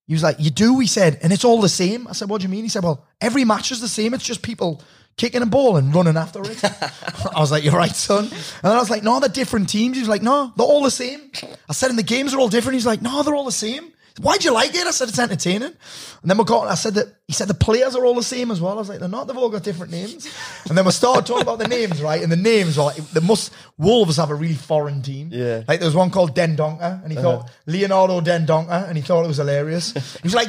He 0.08 0.14
was 0.14 0.22
like, 0.22 0.36
You 0.40 0.50
do, 0.50 0.80
he 0.80 0.86
said, 0.88 1.18
and 1.22 1.32
it's 1.32 1.44
all 1.44 1.60
the 1.60 1.68
same. 1.68 2.08
I 2.08 2.12
said, 2.12 2.28
What 2.28 2.40
do 2.40 2.44
you 2.44 2.48
mean? 2.48 2.64
He 2.64 2.68
said, 2.68 2.82
Well, 2.82 3.04
every 3.20 3.44
match 3.44 3.70
is 3.70 3.80
the 3.80 3.88
same. 3.88 4.14
It's 4.14 4.24
just 4.24 4.42
people 4.42 4.82
kicking 5.18 5.42
a 5.42 5.46
ball 5.46 5.76
and 5.76 5.94
running 5.94 6.16
after 6.16 6.40
it. 6.50 6.64
I 7.34 7.38
was 7.38 7.52
like, 7.52 7.62
You're 7.62 7.74
right, 7.74 7.94
son. 7.94 8.24
And 8.24 8.32
then 8.62 8.72
I 8.72 8.78
was 8.78 8.90
like, 8.90 9.02
No, 9.02 9.20
they're 9.20 9.28
different 9.28 9.68
teams. 9.68 9.96
He 9.96 10.00
was 10.00 10.08
like, 10.08 10.22
No, 10.22 10.52
they're 10.56 10.66
all 10.66 10.82
the 10.82 10.90
same. 10.90 11.30
I 11.68 11.74
said, 11.74 11.90
And 11.90 11.98
the 11.98 12.02
games 12.02 12.32
are 12.34 12.38
all 12.40 12.48
different. 12.48 12.74
He's 12.74 12.86
like, 12.86 13.02
No, 13.02 13.22
they're 13.22 13.36
all 13.36 13.44
the 13.44 13.52
same. 13.52 13.92
Why'd 14.20 14.44
you 14.44 14.52
like 14.52 14.74
it? 14.74 14.86
I 14.86 14.90
said, 14.90 15.08
It's 15.08 15.18
entertaining. 15.18 15.74
And 16.22 16.30
then 16.30 16.38
we 16.38 16.44
got, 16.44 16.68
I 16.68 16.74
said 16.74 16.94
that, 16.94 17.06
he 17.26 17.32
said, 17.32 17.48
The 17.48 17.54
players 17.54 17.94
are 17.94 18.04
all 18.04 18.14
the 18.14 18.22
same 18.22 18.50
as 18.50 18.60
well. 18.60 18.72
I 18.72 18.76
was 18.76 18.88
like, 18.88 19.00
They're 19.00 19.08
not. 19.08 19.26
They've 19.26 19.36
all 19.36 19.48
got 19.48 19.62
different 19.62 19.92
names. 19.92 20.28
And 20.68 20.76
then 20.76 20.84
we 20.84 20.90
started 20.90 21.26
talking 21.26 21.42
about 21.42 21.58
the 21.58 21.68
names, 21.68 22.02
right? 22.02 22.22
And 22.22 22.30
the 22.30 22.36
names 22.36 22.76
were 22.76 22.84
like, 22.84 22.96
the 23.10 23.20
must, 23.20 23.52
Wolves 23.76 24.16
have 24.16 24.30
a 24.30 24.34
really 24.34 24.54
foreign 24.54 25.02
team. 25.02 25.30
Yeah. 25.32 25.62
Like 25.68 25.80
there 25.80 25.86
was 25.86 25.94
one 25.94 26.10
called 26.10 26.34
Dendoncker, 26.34 27.02
and 27.02 27.12
he 27.12 27.18
uh-huh. 27.18 27.38
thought 27.38 27.50
Leonardo 27.66 28.20
Dendoncker, 28.20 28.88
and 28.88 28.96
he 28.96 29.02
thought 29.02 29.24
it 29.24 29.28
was 29.28 29.36
hilarious. 29.36 29.92
He 29.92 30.22
was 30.24 30.34
like, 30.34 30.48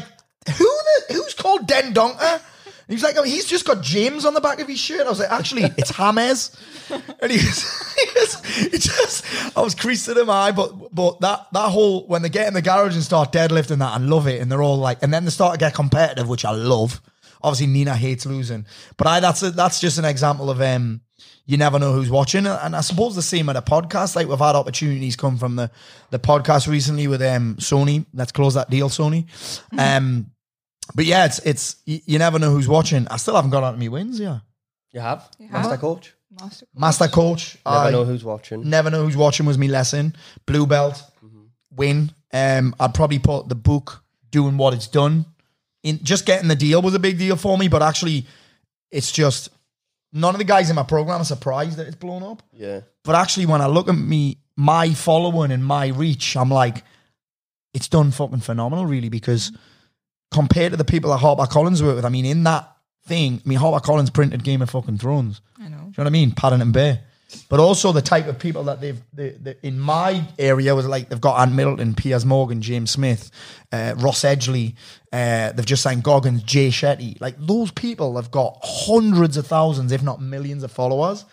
"Who 0.57 0.65
the 1.07 1.13
who's 1.13 1.33
called 1.33 1.67
Dendoncker?" 1.67 2.41
And 2.89 2.97
he 2.97 3.03
was 3.03 3.03
like, 3.03 3.17
"Oh, 3.19 3.23
he's 3.23 3.45
just 3.45 3.65
got 3.65 3.83
James 3.83 4.25
on 4.25 4.33
the 4.33 4.41
back 4.41 4.59
of 4.59 4.67
his 4.67 4.79
shirt." 4.79 5.05
I 5.05 5.09
was 5.09 5.19
like, 5.19 5.29
"Actually, 5.29 5.65
it's 5.77 5.95
James." 5.95 6.57
And 7.21 7.31
he 7.31 7.37
was, 7.37 7.93
he 7.95 8.07
was, 8.15 8.45
he 8.55 8.77
just, 8.79 9.55
I 9.55 9.61
was 9.61 9.75
creasing 9.75 10.17
in 10.17 10.25
my 10.25 10.47
eye, 10.47 10.51
but 10.51 10.95
but 10.95 11.19
that 11.21 11.45
that 11.53 11.69
whole 11.69 12.07
when 12.07 12.23
they 12.23 12.29
get 12.29 12.47
in 12.47 12.55
the 12.55 12.63
garage 12.63 12.95
and 12.95 13.03
start 13.03 13.31
deadlifting 13.31 13.77
that, 13.77 13.93
I 13.93 13.97
love 13.97 14.25
it, 14.25 14.41
and 14.41 14.51
they're 14.51 14.63
all 14.63 14.77
like, 14.77 15.03
and 15.03 15.13
then 15.13 15.23
they 15.23 15.29
start 15.29 15.53
to 15.53 15.59
get 15.59 15.75
competitive, 15.75 16.27
which 16.27 16.45
I 16.45 16.51
love. 16.51 16.99
Obviously, 17.43 17.67
Nina 17.67 17.95
hates 17.95 18.25
losing, 18.25 18.65
but 18.97 19.05
I 19.05 19.19
that's 19.19 19.43
a, 19.43 19.51
that's 19.51 19.79
just 19.79 19.99
an 19.99 20.05
example 20.05 20.49
of 20.49 20.59
um 20.59 21.01
you 21.45 21.57
never 21.57 21.77
know 21.77 21.93
who's 21.93 22.09
watching. 22.09 22.47
And 22.47 22.75
I 22.75 22.81
suppose 22.81 23.15
the 23.15 23.21
same 23.21 23.49
at 23.49 23.55
a 23.55 23.61
podcast. 23.61 24.15
Like 24.15 24.27
we've 24.27 24.39
had 24.39 24.55
opportunities 24.55 25.15
come 25.15 25.37
from 25.37 25.57
the 25.57 25.69
the 26.09 26.17
podcast 26.17 26.67
recently 26.67 27.07
with 27.07 27.21
um 27.21 27.55
Sony. 27.57 28.07
Let's 28.15 28.31
close 28.31 28.55
that 28.55 28.71
deal, 28.71 28.89
Sony. 28.89 29.27
Um, 29.77 30.31
but 30.95 31.05
yeah, 31.05 31.25
it's 31.25 31.39
it's 31.39 31.75
you, 31.85 31.99
you 32.05 32.19
never 32.19 32.39
know 32.39 32.51
who's 32.51 32.67
watching. 32.67 33.07
I 33.09 33.17
still 33.17 33.35
haven't 33.35 33.51
got 33.51 33.63
out 33.63 33.73
of 33.75 33.79
me 33.79 33.89
wins. 33.89 34.19
Yeah, 34.19 34.39
You 34.91 34.99
have? 35.01 35.29
have. 35.39 35.51
Master 35.51 35.77
coach? 35.77 36.13
Master. 36.39 36.65
master 36.75 37.07
coach. 37.07 37.57
Never 37.65 37.77
I 37.77 37.91
know 37.91 38.05
who's 38.05 38.23
watching. 38.23 38.69
never 38.69 38.89
know 38.89 39.03
who's 39.03 39.17
watching 39.17 39.45
was 39.45 39.57
me 39.57 39.67
lesson. 39.67 40.15
Blue 40.45 40.65
belt, 40.67 41.01
win. 41.75 42.11
Um, 42.31 42.75
I'd 42.79 42.93
probably 42.93 43.19
put 43.19 43.49
the 43.49 43.55
book 43.55 44.03
doing 44.31 44.57
what 44.57 44.73
it's 44.73 44.87
done. 44.87 45.25
In 45.83 46.03
just 46.03 46.25
getting 46.25 46.47
the 46.49 46.55
deal 46.55 46.81
was 46.81 46.93
a 46.93 46.99
big 46.99 47.17
deal 47.17 47.35
for 47.35 47.57
me, 47.57 47.67
but 47.67 47.81
actually, 47.81 48.27
it's 48.91 49.11
just 49.11 49.49
none 50.13 50.35
of 50.35 50.39
the 50.39 50.43
guys 50.45 50.69
in 50.69 50.75
my 50.75 50.83
program 50.83 51.21
are 51.21 51.25
surprised 51.25 51.77
that 51.77 51.87
it's 51.87 51.95
blown 51.95 52.21
up. 52.23 52.43
Yeah. 52.53 52.81
But 53.03 53.15
actually, 53.15 53.45
when 53.47 53.61
I 53.61 53.67
look 53.67 53.87
at 53.87 53.95
me, 53.95 54.37
my 54.55 54.93
following 54.93 55.51
and 55.51 55.65
my 55.65 55.87
reach, 55.87 56.35
I'm 56.37 56.49
like, 56.51 56.83
it's 57.73 57.87
done 57.87 58.11
fucking 58.11 58.41
phenomenal, 58.41 58.85
really, 58.85 59.09
because 59.09 59.51
compared 60.31 60.71
to 60.71 60.77
the 60.77 60.85
people 60.85 61.09
that 61.11 61.17
Harper 61.17 61.45
Collins 61.45 61.81
work 61.81 61.95
with, 61.95 62.05
I 62.05 62.09
mean, 62.09 62.25
in 62.25 62.43
that 62.43 62.69
thing, 63.05 63.41
I 63.43 63.49
mean, 63.49 63.57
Harper 63.57 63.83
Collins 63.83 64.09
printed 64.09 64.43
Game 64.43 64.61
of 64.61 64.69
fucking 64.69 64.97
Thrones. 64.97 65.41
I 65.59 65.67
know. 65.67 65.69
Do 65.69 65.73
you 65.73 65.79
know 65.85 65.93
what 65.97 66.07
I 66.07 66.09
mean? 66.09 66.31
Paddington 66.31 66.61
and 66.61 66.73
Bear. 66.73 67.01
But 67.47 67.59
also 67.59 67.91
the 67.91 68.01
type 68.01 68.27
of 68.27 68.39
people 68.39 68.63
that 68.63 68.81
they've, 68.81 68.99
they, 69.13 69.29
they, 69.29 69.55
in 69.61 69.79
my 69.79 70.23
area 70.39 70.73
was 70.73 70.87
like, 70.87 71.09
they've 71.09 71.21
got 71.21 71.39
Ant 71.39 71.53
Middleton, 71.53 71.93
Piers 71.93 72.25
Morgan, 72.25 72.61
James 72.61 72.89
Smith, 72.89 73.29
uh, 73.71 73.93
Ross 73.97 74.21
Edgley, 74.21 74.73
uh, 75.13 75.51
they've 75.51 75.65
just 75.65 75.83
signed 75.83 76.03
Goggins, 76.03 76.41
Jay 76.43 76.69
Shetty. 76.69 77.21
Like 77.21 77.35
those 77.37 77.69
people 77.71 78.15
have 78.15 78.31
got 78.31 78.59
hundreds 78.63 79.37
of 79.37 79.45
thousands, 79.45 79.91
if 79.91 80.01
not 80.01 80.21
millions 80.21 80.63
of 80.63 80.71
followers. 80.71 81.23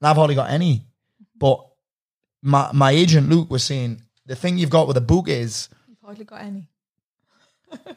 And 0.00 0.08
I've 0.08 0.16
hardly 0.16 0.34
got 0.34 0.50
any. 0.50 0.84
But 1.36 1.64
my, 2.42 2.70
my 2.72 2.90
agent 2.90 3.28
Luke 3.28 3.50
was 3.50 3.62
saying, 3.62 4.02
the 4.26 4.34
thing 4.34 4.58
you've 4.58 4.70
got 4.70 4.88
with 4.88 4.96
a 4.96 5.02
book 5.02 5.28
is, 5.28 5.68
You've 5.88 5.98
hardly 6.02 6.24
got 6.24 6.40
any. 6.40 6.68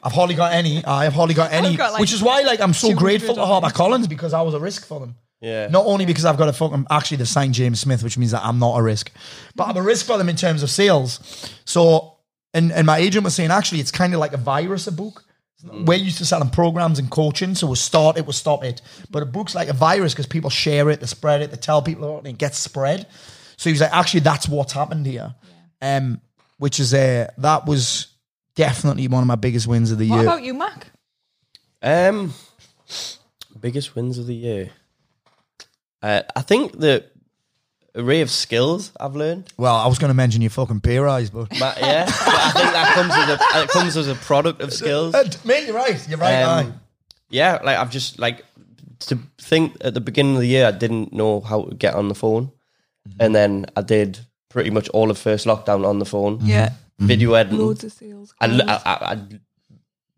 I've 0.02 0.12
hardly 0.12 0.34
got 0.34 0.52
any. 0.52 0.84
I've 0.84 1.12
hardly 1.12 1.34
got 1.34 1.52
any, 1.52 1.76
got, 1.76 1.92
like, 1.92 2.00
which 2.00 2.12
is 2.12 2.22
why, 2.22 2.42
like, 2.42 2.60
I'm 2.60 2.74
so 2.74 2.94
grateful 2.94 3.34
to 3.34 3.40
on 3.40 3.46
Harper. 3.46 3.70
Collins 3.70 4.06
because 4.06 4.32
I 4.32 4.42
was 4.42 4.54
a 4.54 4.60
risk 4.60 4.86
for 4.86 5.00
them. 5.00 5.14
Yeah. 5.40 5.68
Not 5.68 5.86
only 5.86 6.04
because 6.04 6.24
I've 6.24 6.36
got 6.36 6.48
a 6.48 6.52
fucking 6.52 6.86
actually 6.90 7.16
they've 7.16 7.28
signed 7.28 7.54
James 7.54 7.80
Smith, 7.80 8.02
which 8.02 8.18
means 8.18 8.32
that 8.32 8.44
I'm 8.44 8.58
not 8.58 8.78
a 8.78 8.82
risk, 8.82 9.10
but 9.54 9.68
I'm 9.68 9.76
a 9.76 9.82
risk 9.82 10.06
for 10.06 10.18
them 10.18 10.28
in 10.28 10.36
terms 10.36 10.62
of 10.62 10.70
sales. 10.70 11.18
So, 11.64 12.16
and 12.52 12.70
and 12.72 12.86
my 12.86 12.98
agent 12.98 13.24
was 13.24 13.34
saying 13.34 13.50
actually 13.50 13.80
it's 13.80 13.90
kind 13.90 14.12
of 14.12 14.20
like 14.20 14.34
a 14.34 14.38
virus, 14.38 14.86
a 14.86 14.92
book. 14.92 15.24
We're 15.62 15.98
used 15.98 16.18
to 16.18 16.24
selling 16.24 16.48
programs 16.48 16.98
and 16.98 17.10
coaching, 17.10 17.54
so 17.54 17.66
we'll 17.66 17.76
start 17.76 18.16
it, 18.16 18.24
we'll 18.24 18.32
stop 18.32 18.64
it. 18.64 18.80
But 19.10 19.22
a 19.22 19.26
book's 19.26 19.54
like 19.54 19.68
a 19.68 19.74
virus 19.74 20.14
because 20.14 20.26
people 20.26 20.48
share 20.48 20.88
it, 20.88 21.00
they 21.00 21.06
spread 21.06 21.42
it, 21.42 21.50
they 21.50 21.58
tell 21.58 21.82
people 21.82 22.04
about 22.04 22.14
it, 22.14 22.18
and 22.18 22.26
it 22.28 22.38
gets 22.38 22.58
spread. 22.58 23.06
So 23.58 23.68
he 23.68 23.72
was 23.72 23.82
like, 23.82 23.92
actually, 23.92 24.20
that's 24.20 24.48
what's 24.48 24.72
happened 24.72 25.04
here. 25.04 25.34
Um, 25.82 26.22
which 26.56 26.80
is 26.80 26.94
uh, 26.94 27.30
that 27.38 27.66
was 27.66 28.09
definitely 28.60 29.08
one 29.08 29.22
of 29.22 29.26
my 29.26 29.36
biggest 29.36 29.66
wins 29.66 29.90
of 29.90 29.98
the 29.98 30.04
year. 30.06 30.16
What 30.16 30.22
year. 30.22 30.30
about 30.30 30.42
you, 30.44 30.54
Mac? 30.54 30.86
Um, 31.82 32.34
biggest 33.58 33.94
wins 33.94 34.18
of 34.18 34.26
the 34.26 34.34
year. 34.34 34.70
Uh, 36.02 36.22
I 36.36 36.42
think 36.42 36.78
the 36.78 37.04
array 37.94 38.20
of 38.20 38.30
skills 38.30 38.92
I've 39.00 39.16
learned. 39.16 39.52
well, 39.56 39.74
I 39.76 39.86
was 39.86 39.98
going 39.98 40.10
to 40.10 40.14
mention 40.14 40.40
your 40.42 40.50
fucking 40.50 40.80
pay 40.80 40.98
rise, 40.98 41.30
but 41.30 41.50
Ma- 41.58 41.74
yeah, 41.78 42.04
but 42.06 42.14
I 42.28 42.50
think 42.52 42.72
that 42.72 42.94
comes 42.94 43.12
as 43.14 43.28
a 43.28 43.62
it 43.64 43.68
comes 43.70 43.96
as 43.96 44.08
a 44.08 44.14
product 44.14 44.60
of 44.62 44.72
skills. 44.72 45.14
Uh, 45.14 45.24
mate, 45.44 45.66
you're 45.66 45.74
right. 45.76 46.08
You're 46.08 46.18
right. 46.18 46.34
aye. 46.42 46.60
Um, 46.64 46.80
yeah, 47.30 47.60
like 47.64 47.76
I've 47.78 47.90
just 47.90 48.18
like 48.18 48.44
to 49.00 49.18
think 49.38 49.76
at 49.80 49.94
the 49.94 50.00
beginning 50.00 50.34
of 50.36 50.40
the 50.40 50.46
year 50.48 50.66
I 50.66 50.72
didn't 50.72 51.12
know 51.12 51.40
how 51.40 51.62
to 51.62 51.74
get 51.74 51.94
on 51.94 52.08
the 52.08 52.14
phone, 52.14 52.52
Mm-hmm. 53.08 53.22
and 53.22 53.34
then 53.34 53.66
I 53.76 53.80
did 53.80 54.18
pretty 54.50 54.68
much 54.68 54.88
all 54.90 55.10
of 55.10 55.16
first 55.16 55.46
lockdown 55.46 55.86
on 55.86 55.98
the 56.00 56.04
phone. 56.04 56.38
Yeah. 56.42 56.70
Mm-hmm. 57.00 57.06
Video 57.06 57.32
editing. 57.32 57.58
Loads 57.58 57.82
of 57.84 57.92
sales. 57.92 58.34
I. 58.40 58.46
I, 58.46 58.74
I, 58.84 59.12
I 59.14 59.18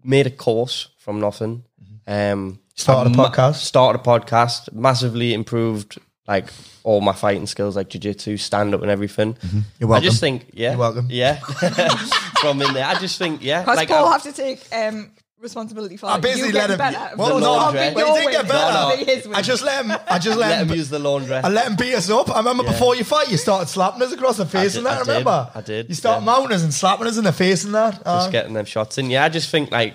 made 0.03 0.27
a 0.27 0.31
course 0.31 0.89
from 0.99 1.21
nothing. 1.21 1.63
Um, 2.09 2.59
Started 2.75 3.11
a 3.11 3.13
I 3.15 3.17
ma- 3.17 3.31
podcast? 3.31 3.55
Started 3.57 4.01
a 4.01 4.03
podcast. 4.03 4.73
Massively 4.73 5.33
improved 5.33 5.99
like 6.27 6.49
all 6.83 7.01
my 7.01 7.13
fighting 7.13 7.47
skills, 7.47 7.77
like 7.77 7.89
jiu-jitsu, 7.91 8.37
stand 8.37 8.75
up, 8.75 8.83
and 8.83 8.91
everything. 8.91 9.35
Mm-hmm. 9.35 9.59
You're 9.79 9.89
welcome. 9.89 10.05
I 10.05 10.09
just 10.09 10.21
think, 10.21 10.47
yeah, 10.53 10.71
You're 10.71 10.79
welcome. 10.81 11.07
Yeah, 11.09 11.37
from 12.41 12.61
in 12.63 12.73
there, 12.75 12.87
I 12.87 12.99
just 12.99 13.19
think, 13.19 13.43
yeah, 13.45 13.61
Because 13.63 13.77
like 13.77 13.89
Paul 13.89 14.07
I- 14.09 14.13
have 14.13 14.23
to 14.25 14.33
take 14.33 14.61
um, 14.73 15.13
responsibility 15.43 15.97
for 15.97 16.07
I 16.07 16.17
it. 16.17 16.23
basically 16.23 16.49
you 16.49 16.55
let 16.55 16.69
getting 16.69 16.73
him. 16.75 16.79
better. 16.93 17.17
Well, 17.17 17.29
So 17.29 17.39
no, 17.39 17.45
it'll 17.55 17.57
laundrette. 17.73 17.91
be 17.91 17.95
well, 17.97 18.07
your 18.07 18.17
he 18.19 18.25
did 18.27 18.33
get 18.33 18.43
win, 18.43 18.49
better. 18.49 18.93
it'll 18.95 19.05
be 19.07 19.13
his 19.13 19.27
win. 19.27 19.35
I 19.37 19.43
just 19.43 19.63
let 19.65 19.85
him. 19.85 19.93
I 20.09 20.19
just 20.19 20.39
let, 20.39 20.49
let 20.51 20.61
him. 20.63 20.69
him 20.69 20.77
use 20.77 20.89
the 20.89 20.99
laundrette. 20.99 21.45
I 21.45 21.49
let 21.49 21.67
him 21.67 21.77
beat 21.77 21.95
us 21.95 22.09
up. 22.11 22.31
I 22.31 22.39
remember 22.39 22.63
before 22.65 22.95
you 22.97 23.05
fight, 23.05 23.31
you 23.31 23.37
started 23.37 23.69
slapping 23.69 24.03
us 24.03 24.13
across 24.13 24.37
the 24.39 24.47
face 24.47 24.73
did- 24.73 24.79
and 24.79 24.87
that. 24.87 24.93
I 24.93 24.99
did. 25.01 25.09
remember? 25.09 25.51
I 25.55 25.61
did, 25.61 25.89
You 25.89 25.95
start 25.95 26.21
yeah. 26.21 26.27
mounting 26.27 26.53
us 26.53 26.63
and 26.63 26.73
slapping 26.73 27.07
us 27.07 27.19
in 27.19 27.25
the 27.25 27.33
face 27.33 27.65
and 27.65 27.75
that. 27.75 28.01
Uh, 28.07 28.21
just 28.21 28.33
getting 28.33 28.55
them 28.55 28.65
shots 28.65 28.99
in. 28.99 29.11
Yeah, 29.11 29.25
I 29.25 29.29
just 29.29 29.51
think 29.51 29.71
like 29.71 29.95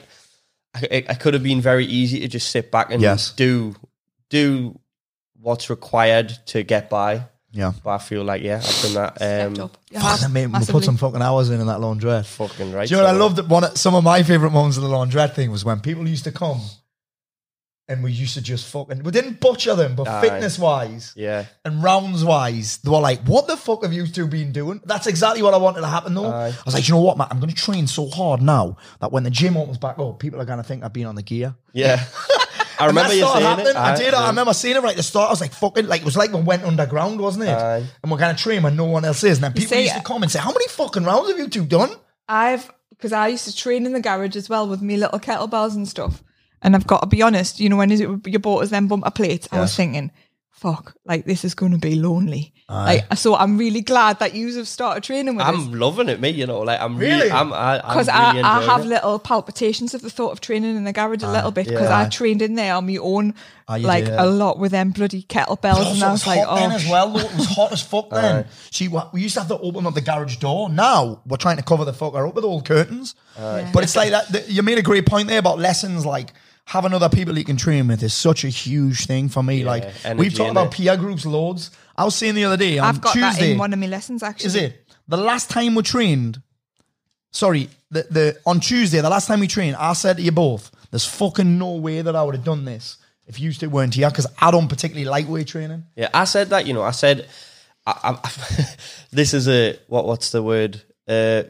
I, 0.75 1.05
I 1.09 1.13
could 1.15 1.33
have 1.33 1.43
been 1.43 1.61
very 1.61 1.85
easy 1.85 2.19
to 2.19 2.27
just 2.27 2.49
sit 2.51 2.69
back 2.71 2.91
and 2.91 3.01
Yes. 3.01 3.31
do 3.31 3.75
do 4.29 4.77
what's 5.39 5.69
required 5.69 6.29
to 6.47 6.63
get 6.63 6.89
by. 6.89 7.25
Yeah. 7.51 7.71
But 7.83 7.89
I 7.91 7.97
feel 7.99 8.23
like 8.23 8.41
yeah, 8.43 8.57
I've 8.63 8.81
done 8.81 8.93
that. 8.95 9.15
Stepped 9.17 9.57
Um, 9.57 9.63
up. 9.65 9.77
You 9.91 9.99
Fuck, 9.99 10.31
mate, 10.31 10.41
we 10.47 10.51
put 10.51 10.59
massively. 10.59 10.83
some 10.83 10.97
fucking 10.97 11.21
hours 11.21 11.49
in 11.49 11.59
in 11.61 11.67
that 11.67 11.79
laundrette. 11.79 12.25
fucking 12.25 12.71
right. 12.73 12.87
Do 12.87 12.95
you 12.95 13.01
know 13.01 13.05
what 13.07 13.15
I 13.15 13.17
so- 13.17 13.25
loved? 13.27 13.49
One 13.49 13.63
of, 13.63 13.77
some 13.77 13.95
of 13.95 14.03
my 14.03 14.23
favorite 14.23 14.51
moments 14.51 14.77
of 14.77 14.83
the 14.83 14.89
laundrette 14.89 15.33
thing 15.33 15.51
was 15.51 15.63
when 15.65 15.79
people 15.79 16.07
used 16.07 16.25
to 16.25 16.31
come, 16.31 16.59
and 17.89 18.03
we 18.03 18.11
used 18.11 18.33
to 18.33 18.41
just 18.41 18.67
fucking. 18.67 19.01
We 19.03 19.11
didn't 19.11 19.39
butcher 19.39 19.73
them, 19.75 19.95
but 19.95 20.09
Aye. 20.09 20.21
fitness 20.21 20.59
wise 20.59 21.13
Yeah, 21.15 21.45
and 21.63 21.81
rounds 21.81 22.23
wise, 22.25 22.79
they 22.79 22.89
were 22.91 22.99
like, 22.99 23.21
"What 23.21 23.47
the 23.47 23.55
fuck 23.55 23.83
have 23.83 23.93
you 23.93 24.05
two 24.07 24.27
been 24.27 24.51
doing?" 24.51 24.81
That's 24.85 25.07
exactly 25.07 25.41
what 25.41 25.53
I 25.53 25.57
wanted 25.57 25.81
to 25.81 25.87
happen 25.87 26.13
though. 26.13 26.29
Aye. 26.29 26.47
I 26.49 26.55
was 26.65 26.73
like, 26.73 26.85
"You 26.87 26.95
know 26.95 27.01
what, 27.01 27.17
Matt? 27.17 27.29
I'm 27.31 27.39
going 27.39 27.49
to 27.53 27.55
train 27.55 27.87
so 27.87 28.09
hard 28.09 28.41
now 28.41 28.75
that 28.99 29.13
when 29.13 29.23
the 29.23 29.29
gym 29.29 29.55
opens 29.55 29.77
back 29.77 29.97
up, 29.99 30.19
people 30.19 30.41
are 30.41 30.45
going 30.45 30.57
to 30.59 30.63
think 30.63 30.83
I've 30.83 30.91
been 30.93 31.05
on 31.07 31.15
the 31.15 31.23
gear." 31.23 31.55
yeah. 31.73 32.03
I 32.79 32.85
remember 32.87 33.13
you 33.13 33.21
started 33.21 33.43
saying 33.43 33.57
happening. 33.57 33.75
it. 33.75 33.75
I 33.75 33.95
did. 33.95 34.13
I 34.13 34.27
remember 34.27 34.53
seeing 34.53 34.75
it 34.75 34.81
right 34.83 34.91
at 34.91 34.97
the 34.97 35.03
start. 35.03 35.27
I 35.27 35.31
was 35.31 35.41
like, 35.41 35.53
fucking, 35.53 35.87
like, 35.87 36.01
it 36.01 36.05
was 36.05 36.17
like 36.17 36.31
we 36.31 36.41
went 36.41 36.63
underground, 36.63 37.19
wasn't 37.19 37.45
it? 37.45 37.57
Aye. 37.57 37.85
And 38.01 38.11
we're 38.11 38.17
going 38.17 38.35
to 38.35 38.41
train 38.41 38.63
when 38.63 38.75
no 38.75 38.85
one 38.85 39.05
else 39.05 39.23
is. 39.23 39.37
And 39.37 39.45
then 39.45 39.53
people 39.53 39.69
see 39.69 39.83
used 39.83 39.95
to 39.95 40.01
come 40.03 40.23
and 40.23 40.31
say, 40.31 40.39
how 40.39 40.51
many 40.51 40.67
fucking 40.67 41.03
rounds 41.03 41.29
have 41.29 41.39
you 41.39 41.47
two 41.47 41.65
done? 41.65 41.89
I've 42.27 42.71
because 42.89 43.13
I 43.13 43.27
used 43.27 43.45
to 43.45 43.55
train 43.55 43.85
in 43.85 43.93
the 43.93 43.99
garage 44.01 44.35
as 44.35 44.49
well 44.49 44.67
with 44.67 44.81
me 44.81 44.97
little 44.97 45.19
kettlebells 45.19 45.75
and 45.75 45.87
stuff. 45.87 46.23
And 46.61 46.75
I've 46.75 46.87
got 46.87 47.01
to 47.01 47.07
be 47.07 47.21
honest, 47.21 47.59
you 47.59 47.69
know, 47.69 47.77
when 47.77 47.91
you 47.91 48.21
you 48.25 48.39
bought 48.39 48.63
us 48.63 48.69
them 48.71 48.87
bumper 48.87 49.11
plates, 49.11 49.47
I 49.51 49.59
was 49.59 49.75
thinking, 49.75 50.11
fuck, 50.57 50.95
like 51.05 51.25
this 51.25 51.45
is 51.45 51.53
going 51.55 51.71
to 51.71 51.77
be 51.77 51.95
lonely. 51.95 52.53
Like, 52.69 53.15
so 53.15 53.33
I'm 53.33 53.57
really 53.57 53.79
glad 53.79 54.19
that 54.19 54.33
you 54.35 54.53
have 54.57 54.67
started 54.67 55.01
training 55.01 55.37
with 55.37 55.45
us. 55.45 55.55
I'm 55.55 55.71
loving 55.71 56.09
it, 56.09 56.19
me. 56.19 56.31
You 56.31 56.45
know, 56.47 56.59
like 56.59 56.81
I'm 56.81 56.97
Really? 56.97 57.13
really, 57.15 57.31
I'm, 57.31 57.53
I, 57.53 57.79
I'm 57.81 57.97
really 57.97 58.09
I, 58.11 58.57
I 58.57 58.61
have 58.63 58.81
it. 58.81 58.87
little 58.87 59.19
palpitations 59.19 59.93
of 59.93 60.01
the 60.01 60.09
thought 60.09 60.31
of 60.33 60.41
training 60.41 60.75
in 60.75 60.83
the 60.83 60.91
garage 60.91 61.23
a 61.23 61.31
little 61.31 61.51
bit 61.51 61.65
because 61.67 61.83
yeah. 61.89 61.99
I 62.01 62.09
trained 62.09 62.41
in 62.41 62.55
there 62.55 62.73
on 62.75 62.85
my 62.85 62.97
own, 62.97 63.35
Ah, 63.69 63.75
you 63.75 63.87
like 63.87 64.03
did, 64.03 64.15
yeah. 64.15 64.25
a 64.25 64.27
lot 64.27 64.59
with 64.59 64.71
them 64.73 64.89
bloody 64.91 65.23
kettlebells, 65.23 65.93
and 65.93 66.03
I 66.03 66.11
was 66.11 66.25
was 66.25 66.27
like, 66.27 66.43
hot 66.45 66.55
then 66.57 66.71
oh, 66.73 66.75
as 66.75 66.89
well. 66.89 67.09
Though. 67.13 67.19
It 67.19 67.35
was 67.37 67.47
hot 67.47 67.71
as 67.71 67.81
fuck 67.81 68.09
then. 68.11 68.47
See, 68.71 68.89
what 68.89 69.13
we 69.13 69.21
used 69.21 69.35
to 69.35 69.39
have 69.41 69.49
to 69.49 69.57
open 69.59 69.85
up 69.85 69.93
the 69.93 70.01
garage 70.01 70.35
door. 70.35 70.69
Now 70.69 71.21
we're 71.25 71.37
trying 71.37 71.57
to 71.57 71.63
cover 71.63 71.85
the 71.85 71.93
fucker 71.93 72.27
up 72.27 72.35
with 72.35 72.43
old 72.43 72.65
curtains. 72.65 73.15
But 73.37 73.83
it's 73.83 73.95
like 73.95 74.09
that. 74.09 74.27
the- 74.29 74.51
you 74.51 74.61
made 74.61 74.77
a 74.77 74.81
great 74.83 75.05
point 75.05 75.29
there 75.29 75.39
about 75.39 75.57
lessons. 75.57 76.05
Like 76.05 76.33
having 76.67 76.93
other 76.93 77.07
people 77.07 77.37
you 77.37 77.45
can 77.45 77.55
train 77.55 77.87
with 77.87 78.03
is 78.03 78.13
such 78.13 78.43
a 78.43 78.49
huge 78.49 79.05
thing 79.05 79.29
for 79.29 79.41
me. 79.41 79.63
like 79.63 79.85
we've 80.17 80.33
talked 80.33 80.51
about 80.51 80.69
innit? 80.69 80.73
peer 80.73 80.97
groups 80.97 81.25
loads. 81.25 81.71
I 81.95 82.03
was 82.03 82.13
saying 82.13 82.35
the 82.35 82.43
other 82.43 82.57
day 82.57 82.77
on 82.77 82.89
I've 82.89 83.01
got 83.01 83.15
that 83.15 83.41
in 83.41 83.57
one 83.57 83.71
of 83.71 83.79
my 83.79 83.87
lessons 83.87 84.21
actually. 84.21 84.47
is 84.47 84.55
it 84.55 84.85
the 85.07 85.17
last 85.17 85.49
time 85.49 85.75
we 85.75 85.83
trained? 85.83 86.41
Sorry, 87.31 87.69
the 87.89 88.03
the 88.03 88.37
on 88.45 88.59
Tuesday, 88.59 88.99
the 88.99 89.09
last 89.09 89.27
time 89.27 89.39
we 89.39 89.47
trained, 89.47 89.77
I 89.77 89.93
said 89.93 90.17
to 90.17 90.23
you 90.23 90.31
both, 90.31 90.69
"There's 90.91 91.05
fucking 91.05 91.57
no 91.57 91.75
way 91.75 92.01
that 92.01 92.15
I 92.15 92.23
would 92.23 92.35
have 92.35 92.43
done 92.43 92.65
this 92.65 92.97
if 93.27 93.39
you 93.39 93.53
two 93.53 93.69
weren't 93.69 93.93
here 93.93 94.09
because 94.09 94.27
I 94.41 94.51
don't 94.51 94.67
particularly 94.67 95.05
like 95.05 95.29
weight 95.29 95.47
training." 95.47 95.85
Yeah, 95.95 96.09
I 96.13 96.25
said 96.25 96.49
that. 96.49 96.67
You 96.67 96.73
know, 96.73 96.83
I 96.83 96.91
said 96.91 97.27
I, 97.85 98.19
I, 98.23 98.29
this 99.11 99.33
is 99.33 99.47
a 99.47 99.79
what? 99.87 100.05
What's 100.05 100.31
the 100.31 100.43
word? 100.43 100.81
Uh, 101.07 101.43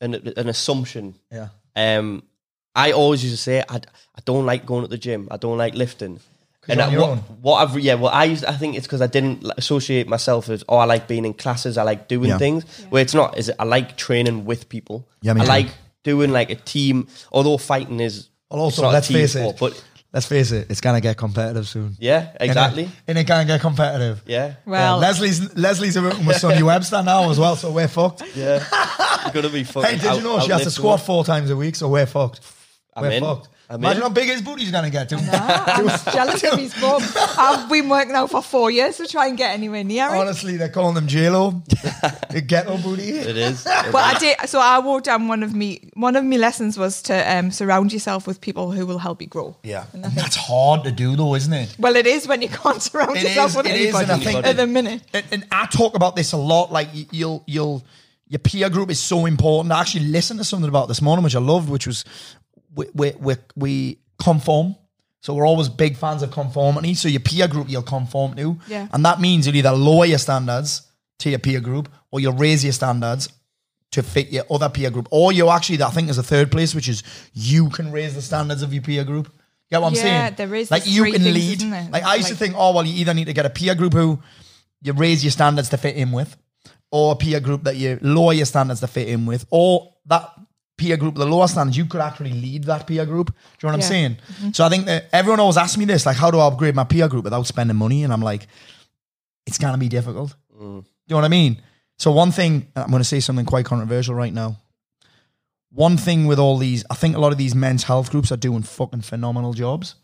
an 0.00 0.14
an 0.14 0.48
assumption. 0.48 1.16
Yeah. 1.32 1.48
Um, 1.74 2.22
I 2.76 2.92
always 2.92 3.24
used 3.24 3.34
to 3.36 3.42
say 3.42 3.62
I, 3.68 3.76
I 3.76 4.20
don't 4.24 4.46
like 4.46 4.64
going 4.66 4.82
to 4.82 4.88
the 4.88 4.98
gym. 4.98 5.26
I 5.30 5.36
don't 5.38 5.58
like 5.58 5.74
lifting. 5.74 6.20
you're 6.68 6.80
on 6.82 6.88
I- 6.88 6.92
your 6.92 7.00
what, 7.00 7.10
own. 7.10 7.18
what 7.42 7.56
I've 7.62 7.78
yeah, 7.80 7.94
well, 7.94 8.12
I 8.12 8.24
used 8.24 8.44
I 8.44 8.52
think 8.56 8.76
it's 8.76 8.86
because 8.86 9.00
I 9.00 9.06
didn't 9.06 9.44
associate 9.56 10.06
myself 10.08 10.48
as 10.48 10.62
oh 10.68 10.76
I 10.76 10.84
like 10.84 11.08
being 11.08 11.24
in 11.24 11.34
classes. 11.34 11.78
I 11.78 11.82
like 11.84 12.06
doing 12.08 12.28
Yeah. 12.30 12.38
things. 12.38 12.64
Where 12.90 13.02
it's 13.02 13.14
not 13.14 13.38
is 13.38 13.48
it, 13.48 13.56
I 13.58 13.64
like 13.64 13.96
training 13.96 14.44
with 14.44 14.68
people. 14.68 15.08
Yeah, 15.22 15.32
me 15.34 15.40
I 15.40 15.44
too. 15.44 15.48
like 15.50 15.68
doing 16.04 16.30
like 16.32 16.50
a 16.50 16.56
team. 16.56 17.08
Although 17.32 17.56
fighting 17.58 18.00
is 18.00 18.28
Well, 18.50 18.60
also, 18.60 18.82
not 18.82 18.90
a 18.90 18.92
let's 18.92 19.08
team 19.08 19.16
face 19.16 19.32
sport, 19.32 19.56
it. 19.56 19.60
but 19.60 19.84
Let's 20.12 20.26
face 20.26 20.50
it, 20.50 20.70
it's 20.70 20.80
gonna 20.80 21.00
get 21.02 21.16
competitive 21.18 21.68
soon. 21.68 21.94
yeah, 21.98 22.30
exactly. 22.40 22.88
And 23.06 23.18
it, 23.18 23.26
can 23.26 23.46
get 23.46 23.60
competitive. 23.60 24.22
Yeah, 24.26 24.54
Well, 24.64 24.98
Yeah, 25.00 25.08
Leslie's 25.08 25.54
Leslie's 25.56 26.00
working 26.00 26.24
with 26.24 26.38
Sonny 26.38 26.62
Webster 26.62 27.02
now 27.02 27.28
as 27.30 27.38
well, 27.38 27.54
so 27.56 27.70
we're 27.70 27.88
fucked. 27.88 28.22
yeah. 28.34 28.64
You're 29.24 29.32
gonna 29.34 29.52
be 29.52 29.64
fucking. 29.64 29.90
Hey, 29.90 29.96
did 29.96 30.04
you 30.04 30.08
out- 30.10 30.22
know 30.22 30.40
she 30.40 30.52
has 30.52 30.62
to 30.62 30.68
outlifting 30.68 30.72
squat 30.72 31.00
four 31.02 31.24
times 31.24 31.50
a 31.50 31.56
week, 31.56 31.76
so 31.76 31.88
we're 31.88 32.06
fucked. 32.06 32.40
I'm 32.96 33.02
we're 33.02 33.10
in. 33.12 33.22
fucked. 33.22 33.48
I'm 33.68 33.80
Imagine 33.80 33.96
in. 33.96 34.02
how 34.02 34.08
big 34.10 34.28
his 34.28 34.42
booty's 34.42 34.70
gonna 34.70 34.90
get 34.90 35.08
to. 35.08 35.16
I'm 35.16 35.86
jealous 36.14 36.42
of 36.44 36.56
his 36.58 36.72
bum. 36.80 37.02
I've 37.36 37.68
been 37.68 37.88
working 37.88 38.14
out 38.14 38.30
for 38.30 38.40
four 38.40 38.70
years 38.70 38.96
to 38.98 39.08
try 39.08 39.26
and 39.26 39.36
get 39.36 39.52
anywhere 39.54 39.82
near 39.82 40.06
it. 40.06 40.16
Honestly, 40.18 40.56
they're 40.56 40.68
calling 40.68 40.94
them 40.94 41.08
J-Lo. 41.08 41.50
the 42.30 42.42
ghetto 42.46 42.78
booty. 42.78 43.10
It 43.10 43.36
is. 43.36 43.64
But 43.92 43.94
I 43.96 44.18
did. 44.18 44.36
So 44.48 44.60
I 44.60 44.80
wrote 44.80 45.04
down 45.04 45.26
one 45.28 45.42
of 45.42 45.52
me. 45.54 45.90
One 45.94 46.14
of 46.16 46.24
my 46.24 46.36
lessons 46.36 46.78
was 46.78 47.02
to 47.02 47.14
um, 47.36 47.50
surround 47.50 47.92
yourself 47.92 48.26
with 48.26 48.40
people 48.40 48.70
who 48.70 48.86
will 48.86 48.98
help 48.98 49.20
you 49.20 49.26
grow. 49.28 49.56
Yeah. 49.64 49.86
And 49.92 50.04
I 50.06 50.08
think- 50.10 50.20
That's 50.20 50.36
hard 50.36 50.84
to 50.84 50.92
do 50.92 51.16
though, 51.16 51.34
isn't 51.34 51.52
it? 51.52 51.76
Well, 51.78 51.96
it 51.96 52.06
is 52.06 52.28
when 52.28 52.42
you 52.42 52.48
can't 52.48 52.80
surround 52.80 53.16
It 53.16 53.24
yourself 53.24 53.50
is, 53.50 53.56
with 53.56 53.66
it 53.66 53.74
is, 53.74 53.94
anybody 53.94 54.04
and 54.04 54.12
I 54.12 54.24
think- 54.24 54.46
at 54.46 54.56
the 54.56 54.66
minute. 54.66 55.02
And, 55.12 55.24
and 55.32 55.46
I 55.50 55.66
talk 55.66 55.96
about 55.96 56.14
this 56.16 56.32
a 56.32 56.36
lot. 56.36 56.70
Like 56.70 56.88
y- 56.94 57.06
you'll, 57.10 57.42
you'll, 57.46 57.82
your 58.28 58.38
peer 58.38 58.70
group 58.70 58.90
is 58.90 59.00
so 59.00 59.26
important. 59.26 59.72
I 59.72 59.80
actually 59.80 60.06
listened 60.06 60.38
to 60.40 60.44
something 60.44 60.68
about 60.68 60.86
this 60.88 61.02
morning, 61.02 61.24
which 61.24 61.36
I 61.36 61.40
loved, 61.40 61.68
which 61.68 61.86
was 61.86 62.04
we 62.76 62.86
we 62.94 63.12
we, 63.18 63.34
we 63.56 63.98
conform. 64.22 64.76
So 65.22 65.34
we're 65.34 65.46
always 65.46 65.68
big 65.68 65.96
fans 65.96 66.22
of 66.22 66.30
conformity. 66.30 66.94
So 66.94 67.08
your 67.08 67.20
peer 67.20 67.48
group 67.48 67.68
you'll 67.68 67.82
conform 67.82 68.36
to, 68.36 68.58
Yeah. 68.68 68.86
and 68.92 69.04
that 69.04 69.20
means 69.20 69.46
you'll 69.46 69.56
either 69.56 69.72
lower 69.72 70.04
your 70.06 70.18
standards 70.18 70.82
to 71.18 71.30
your 71.30 71.40
peer 71.40 71.60
group, 71.60 71.88
or 72.12 72.20
you'll 72.20 72.34
raise 72.34 72.62
your 72.62 72.72
standards 72.74 73.28
to 73.92 74.02
fit 74.02 74.28
your 74.30 74.44
other 74.50 74.68
peer 74.68 74.90
group, 74.90 75.08
or 75.10 75.32
you 75.32 75.48
actually 75.48 75.82
I 75.82 75.90
think 75.90 76.06
there's 76.06 76.18
a 76.18 76.22
third 76.22 76.52
place, 76.52 76.74
which 76.74 76.88
is 76.88 77.02
you 77.32 77.70
can 77.70 77.90
raise 77.90 78.14
the 78.14 78.22
standards 78.22 78.62
of 78.62 78.72
your 78.72 78.82
peer 78.82 79.02
group. 79.04 79.32
Get 79.70 79.80
what 79.80 79.88
I'm 79.88 79.94
Yeah, 79.94 80.02
saying? 80.02 80.34
there 80.36 80.54
is 80.54 80.70
like 80.70 80.86
you 80.86 81.04
can 81.04 81.22
things, 81.22 81.62
lead. 81.62 81.90
Like 81.90 82.04
I 82.04 82.14
used 82.16 82.28
to 82.28 82.36
think, 82.36 82.54
oh 82.56 82.72
well, 82.74 82.84
you 82.86 82.94
either 83.00 83.14
need 83.14 83.24
to 83.24 83.32
get 83.32 83.46
a 83.46 83.50
peer 83.50 83.74
group 83.74 83.94
who 83.94 84.22
you 84.82 84.92
raise 84.92 85.24
your 85.24 85.32
standards 85.32 85.70
to 85.70 85.76
fit 85.76 85.96
in 85.96 86.12
with, 86.12 86.36
or 86.92 87.12
a 87.12 87.16
peer 87.16 87.40
group 87.40 87.64
that 87.64 87.74
you 87.76 87.98
lower 88.02 88.32
your 88.34 88.46
standards 88.46 88.78
to 88.80 88.86
fit 88.86 89.08
in 89.08 89.26
with, 89.26 89.44
or 89.50 89.92
that 90.06 90.30
peer 90.76 90.96
group, 90.96 91.14
the 91.14 91.26
lower 91.26 91.48
standards, 91.48 91.76
you 91.76 91.86
could 91.86 92.00
actually 92.00 92.32
lead 92.32 92.64
that 92.64 92.86
peer 92.86 93.06
group. 93.06 93.28
Do 93.28 93.32
you 93.34 93.68
know 93.68 93.68
what 93.68 93.74
I'm 93.74 93.80
Yeah. 93.80 93.88
saying? 93.88 94.16
Mm-hmm. 94.16 94.50
So 94.52 94.64
I 94.64 94.68
think 94.68 94.86
that 94.86 95.08
everyone 95.12 95.40
always 95.40 95.56
asks 95.56 95.76
me 95.78 95.84
this, 95.86 96.04
like, 96.06 96.16
how 96.16 96.30
do 96.30 96.38
I 96.38 96.46
upgrade 96.46 96.74
my 96.74 96.84
peer 96.84 97.08
group 97.08 97.24
without 97.24 97.46
spending 97.46 97.76
money? 97.76 98.04
And 98.04 98.12
I'm 98.12 98.20
like, 98.22 98.46
it's 99.46 99.58
gonna 99.58 99.78
be 99.78 99.88
difficult. 99.88 100.34
Mm. 100.54 100.82
Do 100.82 100.86
you 101.08 101.10
know 101.10 101.16
what 101.16 101.24
I 101.24 101.28
mean? 101.28 101.62
So 101.98 102.12
one 102.12 102.30
thing, 102.32 102.66
I'm 102.76 102.90
gonna 102.90 103.04
say 103.04 103.20
something 103.20 103.46
quite 103.46 103.64
controversial 103.64 104.14
right 104.14 104.32
now. 104.32 104.58
One 105.70 105.96
thing 105.96 106.26
with 106.26 106.38
all 106.38 106.58
these, 106.58 106.84
I 106.90 106.94
think 106.94 107.16
a 107.16 107.18
lot 107.18 107.32
of 107.32 107.38
these 107.38 107.54
men's 107.54 107.84
health 107.84 108.10
groups 108.10 108.30
are 108.32 108.36
doing 108.36 108.62
fucking 108.62 109.02
phenomenal 109.02 109.52
jobs. 109.52 109.94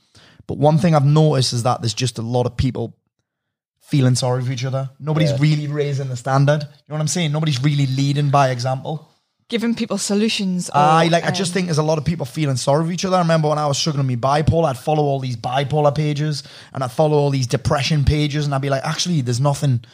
But 0.46 0.58
one 0.58 0.78
thing 0.78 0.94
I've 0.94 1.04
noticed 1.04 1.52
is 1.52 1.62
that 1.62 1.80
there's 1.82 1.94
just 1.94 2.18
a 2.18 2.22
lot 2.22 2.46
of 2.46 2.56
people 2.56 2.96
feeling 3.80 4.14
sorry 4.14 4.42
for 4.44 4.52
each 4.52 4.64
other. 4.64 4.90
Nobody's 4.98 5.30
Yeah. 5.30 5.36
really 5.40 5.66
raising 5.68 6.08
the 6.08 6.16
standard. 6.16 6.62
You 6.62 6.68
know 6.88 6.94
what 6.94 7.00
I'm 7.00 7.08
saying? 7.08 7.32
Nobody's 7.32 7.62
really 7.62 7.86
leading 7.86 8.30
by 8.30 8.50
example. 8.50 9.08
Giving 9.48 9.74
people 9.74 9.98
solutions. 9.98 10.70
Or, 10.70 10.76
I 10.76 11.08
like. 11.08 11.24
I 11.24 11.30
just 11.30 11.50
um, 11.50 11.54
think 11.54 11.66
there's 11.66 11.78
a 11.78 11.82
lot 11.82 11.98
of 11.98 12.04
people 12.04 12.24
feeling 12.24 12.56
sorry 12.56 12.86
for 12.86 12.90
each 12.92 13.04
other. 13.04 13.16
I 13.16 13.20
remember 13.20 13.48
when 13.48 13.58
I 13.58 13.66
was 13.66 13.76
struggling 13.76 14.06
with 14.06 14.22
my 14.22 14.42
bipolar, 14.42 14.70
I'd 14.70 14.78
follow 14.78 15.02
all 15.02 15.18
these 15.20 15.36
bipolar 15.36 15.94
pages 15.94 16.42
and 16.72 16.82
I'd 16.82 16.92
follow 16.92 17.18
all 17.18 17.30
these 17.30 17.46
depression 17.46 18.04
pages, 18.04 18.46
and 18.46 18.54
I'd 18.54 18.62
be 18.62 18.70
like, 18.70 18.84
actually, 18.84 19.20
there's 19.20 19.40
nothing. 19.40 19.84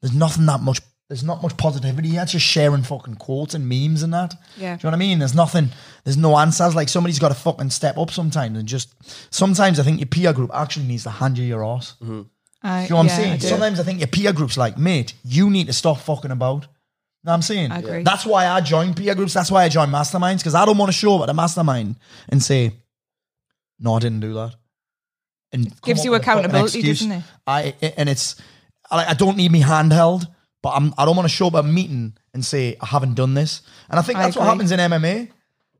There's 0.00 0.14
nothing 0.14 0.46
that 0.46 0.60
much. 0.60 0.80
There's 1.08 1.22
not 1.22 1.40
much 1.40 1.56
positivity. 1.56 2.08
here. 2.08 2.22
It's 2.22 2.32
just 2.32 2.44
sharing 2.44 2.82
fucking 2.82 3.14
quotes 3.14 3.54
and 3.54 3.68
memes 3.68 4.02
and 4.02 4.12
that. 4.12 4.34
Yeah. 4.56 4.74
Do 4.74 4.80
you 4.80 4.90
know 4.90 4.90
what 4.90 4.94
I 4.94 4.98
mean? 4.98 5.20
There's 5.20 5.36
nothing. 5.36 5.68
There's 6.02 6.16
no 6.16 6.36
answers. 6.36 6.74
Like 6.74 6.88
somebody's 6.88 7.20
got 7.20 7.28
to 7.28 7.34
fucking 7.36 7.70
step 7.70 7.96
up 7.96 8.10
sometimes 8.10 8.58
and 8.58 8.66
just. 8.66 8.92
Sometimes 9.32 9.78
I 9.78 9.84
think 9.84 10.00
your 10.00 10.08
peer 10.08 10.32
group 10.32 10.50
actually 10.52 10.86
needs 10.86 11.04
to 11.04 11.10
hand 11.10 11.38
you 11.38 11.44
your 11.44 11.64
ass. 11.64 11.94
I, 12.62 12.82
You 12.84 12.90
know 12.90 12.96
what 12.96 13.02
I'm 13.02 13.06
yeah, 13.06 13.12
I 13.12 13.16
saying? 13.16 13.40
Sometimes 13.40 13.78
I 13.78 13.84
think 13.84 14.00
your 14.00 14.08
peer 14.08 14.32
group's 14.32 14.56
like, 14.56 14.78
mate, 14.78 15.14
you 15.22 15.48
need 15.48 15.68
to 15.68 15.72
stop 15.72 15.98
fucking 15.98 16.32
about. 16.32 16.66
Know 17.26 17.32
what 17.32 17.36
I'm 17.36 17.42
saying? 17.42 17.72
I 17.72 17.78
agree. 17.80 18.02
That's 18.04 18.24
why 18.24 18.46
I 18.46 18.60
join 18.60 18.94
peer 18.94 19.16
groups. 19.16 19.34
That's 19.34 19.50
why 19.50 19.64
I 19.64 19.68
join 19.68 19.88
masterminds 19.88 20.38
because 20.38 20.54
I 20.54 20.64
don't 20.64 20.78
want 20.78 20.92
to 20.92 20.96
show 20.96 21.16
up 21.16 21.22
at 21.24 21.28
a 21.28 21.34
mastermind 21.34 21.96
and 22.28 22.40
say, 22.40 22.70
no, 23.80 23.94
I 23.94 23.98
didn't 23.98 24.20
do 24.20 24.32
that. 24.34 24.54
And 25.50 25.64
come 25.64 25.76
gives 25.82 26.04
you 26.04 26.12
with 26.12 26.22
a 26.22 26.24
fucking 26.24 26.44
accountability, 26.44 26.82
doesn't 26.82 27.10
it? 27.10 27.24
I 27.44 27.74
and 27.96 28.08
it's 28.08 28.36
I, 28.92 29.06
I 29.06 29.14
don't 29.14 29.36
need 29.36 29.50
me 29.50 29.60
handheld, 29.60 30.28
but 30.62 30.70
I'm 30.70 30.94
I 30.96 31.04
don't 31.04 31.16
want 31.16 31.28
to 31.28 31.34
show 31.34 31.48
up 31.48 31.54
at 31.54 31.64
a 31.64 31.68
meeting 31.68 32.16
and 32.32 32.44
say 32.44 32.76
I 32.80 32.86
haven't 32.86 33.14
done 33.14 33.34
this. 33.34 33.62
And 33.90 33.98
I 33.98 34.02
think 34.02 34.20
I 34.20 34.22
that's 34.22 34.36
what 34.36 34.46
happens 34.46 34.70
in 34.70 34.78
MMA. 34.78 35.28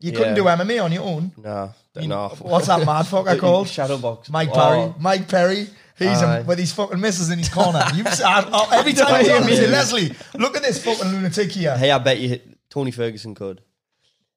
You 0.01 0.12
couldn't 0.12 0.36
Yeah. 0.36 0.57
do 0.57 0.62
MMA 0.64 0.84
on 0.84 0.92
your 0.92 1.03
own. 1.05 1.32
No, 1.42 1.72
You- 1.99 2.09
no. 2.09 2.28
What's 2.40 2.66
that 2.66 2.84
mad 2.84 3.07
fucker 3.07 3.38
called? 3.40 3.66
Shadowbox. 3.68 4.30
Mike 4.30 4.51
Oh. 4.53 4.55
Perry. 4.55 4.94
Mike 4.99 5.28
Perry. 5.28 5.66
He's 5.99 6.09
Aye. 6.22 6.38
a, 6.40 6.42
with 6.44 6.59
his 6.59 6.72
fucking 6.72 7.01
misses 7.01 7.30
in 7.30 7.38
his 7.38 7.49
corner. 7.49 7.82
You, 7.94 8.05
I, 8.07 8.44
I, 8.53 8.76
every 8.78 8.92
time 9.01 9.14
I 9.14 9.22
hear 9.22 9.36
him, 9.38 9.44
I 9.44 9.55
say, 9.55 9.66
Leslie, 9.68 10.12
look 10.34 10.55
at 10.57 10.62
this 10.62 10.84
fucking 10.84 11.09
lunatic 11.11 11.51
here. 11.51 11.76
Hey, 11.78 11.90
I 11.90 11.97
bet 11.99 12.18
you 12.20 12.28
hit 12.28 12.47
Tony 12.68 12.90
Ferguson 12.90 13.34
could. 13.34 13.62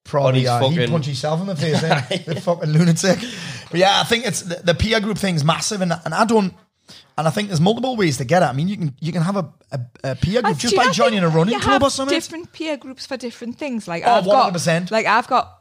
Probably, 0.05 0.39
he's 0.39 0.49
uh, 0.49 0.59
he'd 0.59 0.75
fucking- 0.75 0.89
punch 0.91 1.05
himself 1.05 1.41
in 1.41 1.47
the 1.47 1.55
face, 1.57 1.83
eh? 1.83 2.17
the 2.25 2.39
fucking 2.39 2.69
lunatic. 2.69 3.19
But 3.69 3.79
yeah, 3.81 3.99
I 3.99 4.03
think 4.05 4.25
it's 4.25 4.41
the, 4.41 4.55
the 4.63 4.73
peer 4.73 4.99
group 5.01 5.17
thing's 5.17 5.43
massive, 5.43 5.81
and 5.81 5.91
and 6.05 6.13
I 6.15 6.23
don't. 6.25 6.53
And 7.17 7.27
I 7.27 7.31
think 7.31 7.49
there's 7.49 7.61
multiple 7.61 7.95
ways 7.97 8.17
to 8.17 8.25
get 8.25 8.41
it. 8.43 8.45
I 8.45 8.53
mean, 8.53 8.67
you 8.67 8.77
can 8.77 8.95
you 8.99 9.11
can 9.11 9.21
have 9.21 9.35
a, 9.35 9.51
a, 9.71 9.79
a 10.03 10.15
peer 10.15 10.41
group 10.41 10.57
do 10.57 10.61
just 10.69 10.75
by 10.75 10.89
joining 10.91 11.19
a 11.19 11.29
running 11.29 11.53
you 11.55 11.59
club 11.59 11.73
have 11.73 11.83
or 11.83 11.89
something. 11.89 12.15
Different 12.15 12.51
peer 12.53 12.77
groups 12.77 13.05
for 13.05 13.17
different 13.17 13.57
things. 13.57 13.87
Like 13.87 14.03
Oh, 14.05 14.11
I've 14.13 14.25
got, 14.25 14.53
100%. 14.53 14.91
like 14.91 15.05
I've 15.05 15.27
got 15.27 15.57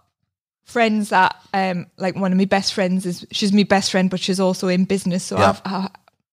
friends 0.64 1.08
that, 1.10 1.36
um, 1.54 1.86
like 1.96 2.14
one 2.14 2.30
of 2.32 2.38
my 2.38 2.44
best 2.44 2.74
friends 2.74 3.06
is 3.06 3.26
she's 3.30 3.52
my 3.52 3.62
best 3.62 3.90
friend, 3.90 4.10
but 4.10 4.20
she's 4.20 4.38
also 4.40 4.68
in 4.68 4.84
business. 4.84 5.24
So 5.24 5.38
Yeah. 5.38 5.48
I've, 5.50 5.62
I, 5.64 5.88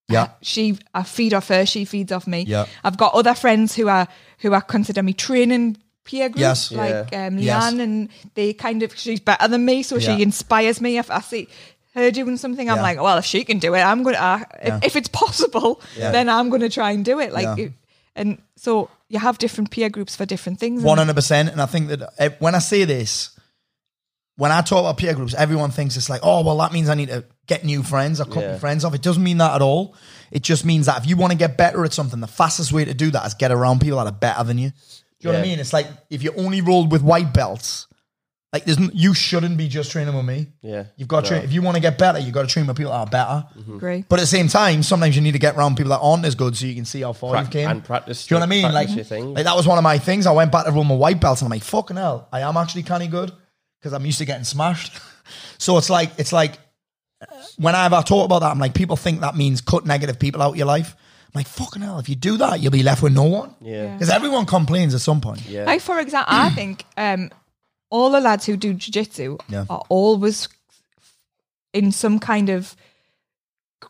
Yeah. 0.10 0.28
she 0.42 0.78
I 0.94 1.04
feed 1.04 1.34
off 1.34 1.48
her, 1.48 1.66
she 1.66 1.86
feeds 1.86 2.12
off 2.12 2.28
me. 2.28 2.42
Yeah. 2.48 2.66
I've 2.84 2.98
got 2.98 3.14
other 3.14 3.34
friends 3.34 3.76
who 3.76 3.88
are 3.88 4.08
who 4.40 4.54
are 4.54 4.62
consider 4.62 5.02
me 5.02 5.14
training 5.14 5.78
peer 6.04 6.30
group, 6.30 6.40
Yes. 6.42 6.72
like 6.72 7.16
um, 7.16 7.40
Yes. 7.40 7.74
And 7.74 8.10
they 8.36 8.54
kind 8.54 8.84
of 8.84 8.96
she's 8.98 9.20
better 9.20 9.48
than 9.48 9.66
me, 9.66 9.82
so 9.84 9.96
Yeah. 9.98 10.16
she 10.18 10.22
inspires 10.22 10.80
me. 10.82 10.98
If 10.98 11.10
I 11.10 11.22
see 11.22 11.48
her 11.96 12.12
doing 12.12 12.38
something, 12.38 12.70
I'm 12.70 12.78
Yeah. 12.78 12.82
like, 12.82 13.02
well, 13.02 13.18
if 13.18 13.26
she 13.26 13.44
can 13.44 13.60
do 13.60 13.74
it, 13.76 13.82
I'm 13.82 14.04
gonna. 14.04 14.18
Uh, 14.18 14.40
Yeah. 14.64 14.78
if, 14.78 14.84
if 14.86 14.96
it's 14.96 15.08
possible, 15.10 15.82
Yeah. 15.98 16.12
then 16.12 16.30
I'm 16.30 16.50
gonna 16.50 16.70
try 16.70 16.92
and 16.92 17.04
do 17.06 17.20
it. 17.20 17.32
Like, 17.34 17.58
Yeah. 17.58 17.66
it- 17.66 17.74
and 18.16 18.42
so 18.56 18.90
you 19.10 19.20
have 19.20 19.38
different 19.38 19.72
peer 19.72 19.90
groups 19.90 20.16
for 20.16 20.26
different 20.26 20.60
things. 20.60 20.80
and- 20.82 20.86
One 20.88 20.98
hundred 20.98 21.16
percent. 21.16 21.50
And 21.50 21.62
I 21.62 21.66
think 21.66 21.88
that 21.90 22.14
eh, 22.18 22.30
when 22.40 22.56
I 22.56 22.60
say 22.60 22.84
this, 22.86 23.32
when 24.38 24.52
I 24.52 24.62
talk 24.62 24.80
about 24.82 24.98
peer 24.98 25.14
groups, 25.14 25.34
everyone 25.34 25.72
thinks 25.72 25.96
it's 25.96 26.10
like, 26.10 26.22
oh, 26.24 26.42
well, 26.44 26.58
that 26.58 26.74
means 26.74 26.90
I 26.90 26.96
need 26.96 27.08
to 27.10 27.24
get 27.48 27.64
new 27.64 27.84
friends 27.84 28.20
or 28.20 28.26
cut 28.26 28.44
Yeah. 28.44 28.52
my 28.54 28.58
friends 28.60 28.84
off. 28.84 28.94
It 28.94 29.02
doesn't 29.02 29.24
mean 29.24 29.38
that 29.38 29.54
at 29.56 29.62
all. 29.62 29.96
It 30.32 30.44
just 30.44 30.66
means 30.66 30.88
that 30.88 30.98
if 30.98 31.08
you 31.08 31.16
want 31.16 31.32
to 31.32 31.38
get 31.38 31.56
better 31.58 31.86
at 31.86 31.94
something, 31.94 32.20
the 32.20 32.28
fastest 32.28 32.74
way 32.74 32.84
to 32.84 32.94
do 32.94 33.12
that 33.12 33.26
is 33.26 33.34
get 33.34 33.52
around 33.52 33.80
people 33.80 33.98
that 34.00 34.08
are 34.08 34.12
better 34.12 34.44
than 34.44 34.58
you. 34.58 34.70
Do 34.72 34.76
you 35.20 35.32
know 35.32 35.40
what 35.40 35.44
I 35.44 35.44
Yeah. 35.46 35.52
mean? 35.52 35.60
It's 35.60 35.72
like 35.74 35.88
if 36.10 36.22
you 36.24 36.34
only 36.38 36.60
rolled 36.62 36.92
with 36.92 37.02
white 37.02 37.34
belts, 37.34 37.88
like 38.54 38.64
there's 38.66 38.78
n- 38.78 38.92
you 38.94 39.14
shouldn't 39.14 39.58
be 39.58 39.68
just 39.68 39.92
training 39.92 40.16
with 40.16 40.24
me. 40.26 40.48
Yeah. 40.62 40.86
You've 40.96 41.08
got 41.10 41.26
to 41.26 41.32
No. 41.32 41.38
train 41.38 41.44
if 41.44 41.52
you 41.54 41.62
want 41.62 41.76
to 41.76 41.82
get 41.82 41.98
better, 41.98 42.20
you've 42.20 42.34
got 42.34 42.44
to 42.44 42.48
train 42.48 42.66
with 42.68 42.78
people 42.78 42.92
that 42.94 43.00
are 43.00 43.06
better. 43.06 43.46
Agree. 43.76 44.06
But 44.08 44.20
at 44.20 44.24
the 44.24 44.28
same 44.28 44.48
time, 44.48 44.82
sometimes 44.84 45.16
you 45.16 45.22
need 45.22 45.34
to 45.34 45.40
get 45.40 45.56
around 45.58 45.76
people 45.76 45.90
that 45.90 46.00
aren't 46.02 46.24
as 46.26 46.36
good 46.36 46.56
so 46.56 46.66
you 46.66 46.76
can 46.76 46.86
see 46.86 47.02
how 47.02 47.12
far 47.14 47.32
Prac- 47.32 47.44
you've 47.46 47.52
came. 47.52 47.70
and 47.70 47.84
practice- 47.84 48.26
Do 48.28 48.36
you 48.36 48.40
know 48.40 48.46
what 48.46 48.54
I 48.54 48.62
mean? 48.62 48.72
Like, 48.74 48.96
your 48.96 49.04
thing. 49.04 49.34
like 49.34 49.44
that 49.44 49.56
was 49.58 49.68
one 49.68 49.78
of 49.78 49.84
my 49.84 49.98
things. 49.98 50.26
I 50.26 50.32
went 50.32 50.52
back 50.54 50.66
to 50.66 50.72
run 50.72 50.88
my 50.88 50.96
white 50.96 51.20
belts 51.20 51.42
and 51.42 51.48
I'm 51.48 51.52
like, 51.52 51.64
fucking 51.64 51.98
hell, 51.98 52.30
I 52.32 52.42
am 52.42 52.56
actually 52.56 52.84
kind 52.84 53.04
of 53.04 53.10
good 53.12 53.32
because 53.82 53.92
I'm 53.94 54.06
used 54.06 54.20
to 54.20 54.26
getting 54.26 54.46
smashed. 54.46 54.94
so 55.58 55.78
it's 55.78 55.90
like, 55.90 56.12
it's 56.18 56.32
like 56.32 56.58
whenever 57.58 57.96
I 57.96 58.02
talk 58.04 58.26
about 58.26 58.40
that, 58.40 58.52
I'm 58.52 58.60
like, 58.60 58.74
people 58.74 58.96
think 58.96 59.22
that 59.22 59.36
means 59.36 59.62
cut 59.62 59.86
negative 59.86 60.20
people 60.20 60.42
out 60.42 60.52
of 60.52 60.56
your 60.58 60.68
life. 60.68 60.96
I'm 61.34 61.40
like, 61.40 61.48
fucking 61.48 61.82
hell, 61.82 62.00
if 62.00 62.08
you 62.08 62.16
do 62.16 62.38
that, 62.38 62.62
you'll 62.62 62.72
be 62.72 62.84
left 62.84 63.02
with 63.04 63.14
no 63.14 63.24
one. 63.24 63.54
Yeah. 63.62 63.94
Because 63.94 64.10
everyone 64.10 64.46
complains 64.46 64.94
at 64.96 65.02
some 65.02 65.20
point. 65.20 65.46
Yeah. 65.46 65.66
Like 65.66 65.82
for 65.82 66.00
example, 66.00 66.34
I 66.34 66.50
think 66.52 66.86
um, 66.96 67.30
all 67.96 68.10
the 68.12 68.20
lads 68.20 68.46
who 68.48 68.56
do 68.58 68.74
jiu-jitsu 68.74 69.38
Yeah. 69.50 69.66
are 69.70 69.84
always 69.90 70.48
in 71.74 71.92
some 71.92 72.20
kind 72.20 72.50
of 72.50 72.76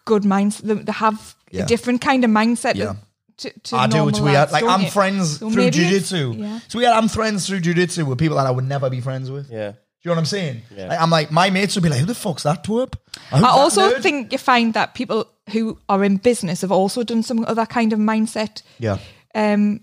good 0.06 0.24
mindset. 0.24 0.62
They, 0.64 0.74
they 0.76 0.91
have 0.91 1.36
Yeah. 1.51 1.64
a 1.64 1.66
different 1.68 2.01
kind 2.01 2.24
of 2.26 2.32
mindset. 2.32 2.76
Yeah. 2.76 2.95
To, 3.38 3.49
to 3.64 3.76
I 3.76 3.88
do. 3.88 4.08
It's 4.08 4.18
normal 4.20 4.24
weird. 4.24 4.36
lads, 4.36 4.51
Like 4.53 4.64
don't 4.64 4.72
I'm 4.74 4.82
you? 4.86 4.91
friends 4.91 5.39
So 5.39 5.49
through 5.51 5.64
maybe 5.66 5.82
it's- 5.86 6.12
jujitsu. 6.12 6.39
Yeah. 6.39 6.60
It's 6.66 6.76
weird. 6.76 6.91
I'm 6.99 7.10
friends 7.10 7.47
through 7.47 7.62
jujitsu 7.62 8.06
with 8.08 8.18
people 8.20 8.38
that 8.38 8.47
I 8.47 8.51
would 8.51 8.68
never 8.68 8.89
be 8.89 9.01
friends 9.01 9.30
with. 9.30 9.49
Yeah. 9.51 9.72
Do 9.72 10.10
you 10.10 10.10
know 10.10 10.16
what 10.16 10.20
I'm 10.20 10.26
saying? 10.26 10.62
Yeah. 10.78 10.88
Like, 10.89 11.01
I'm 11.01 11.10
like, 11.10 11.32
my 11.32 11.49
mates 11.49 11.76
would 11.76 11.84
be 11.84 11.89
like, 11.89 11.99
who 11.99 12.06
the 12.06 12.14
fuck's 12.16 12.43
that 12.43 12.64
twerp? 12.64 12.93
Who's 13.32 13.43
I 13.43 13.49
also 13.49 13.89
nerd? 13.89 14.01
think 14.03 14.32
you 14.32 14.38
find 14.38 14.74
that 14.76 14.93
people 14.93 15.26
who 15.51 15.78
are 15.89 16.03
in 16.03 16.18
business 16.18 16.62
have 16.62 16.72
also 16.72 17.03
done 17.03 17.24
some 17.24 17.43
other 17.45 17.66
kind 17.66 17.91
of 17.93 17.99
mindset. 17.99 18.62
Yeah. 18.80 18.97
Um, 19.34 19.82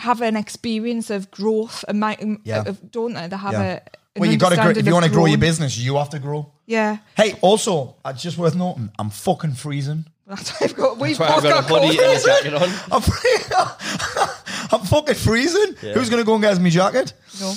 have 0.00 0.20
an 0.22 0.36
experience 0.36 1.10
of 1.10 1.30
growth, 1.30 1.84
and 1.88 2.00
mi- 2.00 2.38
Yeah. 2.44 2.62
of, 2.66 2.90
don't 2.90 3.14
they? 3.14 3.28
They 3.28 3.36
have 3.36 3.52
Yeah. 3.52 3.80
a. 4.16 4.18
Well, 4.20 4.30
you 4.30 4.36
got 4.38 4.50
to 4.50 4.56
grow. 4.56 4.70
If 4.70 4.84
you 4.86 4.92
want 4.92 5.04
to 5.06 5.10
grow 5.10 5.26
your 5.26 5.38
business, 5.38 5.78
you 5.78 5.96
have 5.96 6.10
to 6.10 6.18
grow. 6.18 6.50
Yeah, 6.66 6.98
Hey, 7.16 7.36
also, 7.40 7.96
it's 8.04 8.22
just 8.22 8.38
worth 8.38 8.54
noting, 8.54 8.90
I'm 8.98 9.10
fucking 9.10 9.54
freezing. 9.54 10.04
that's 10.26 10.50
why 10.52 10.66
I've 10.66 10.76
got. 10.76 10.98
We've 10.98 11.18
That's 11.18 11.30
why 11.30 11.36
I've 11.36 11.42
both 11.42 11.42
got 11.42 11.58
a 11.58 11.68
got 11.68 11.80
cold. 11.80 11.98
and 11.98 12.24
jacket 12.24 12.54
on. 12.54 12.68
I'm, 12.92 13.02
free- 13.02 13.56
I'm 14.72 14.86
fucking 14.86 15.14
freezing. 15.16 15.74
Who's 15.94 16.08
going 16.10 16.22
to 16.22 16.24
go 16.26 16.34
and 16.34 16.42
get 16.42 16.52
us 16.52 16.58
me 16.60 16.70
jacket? 16.70 17.12
No. 17.40 17.54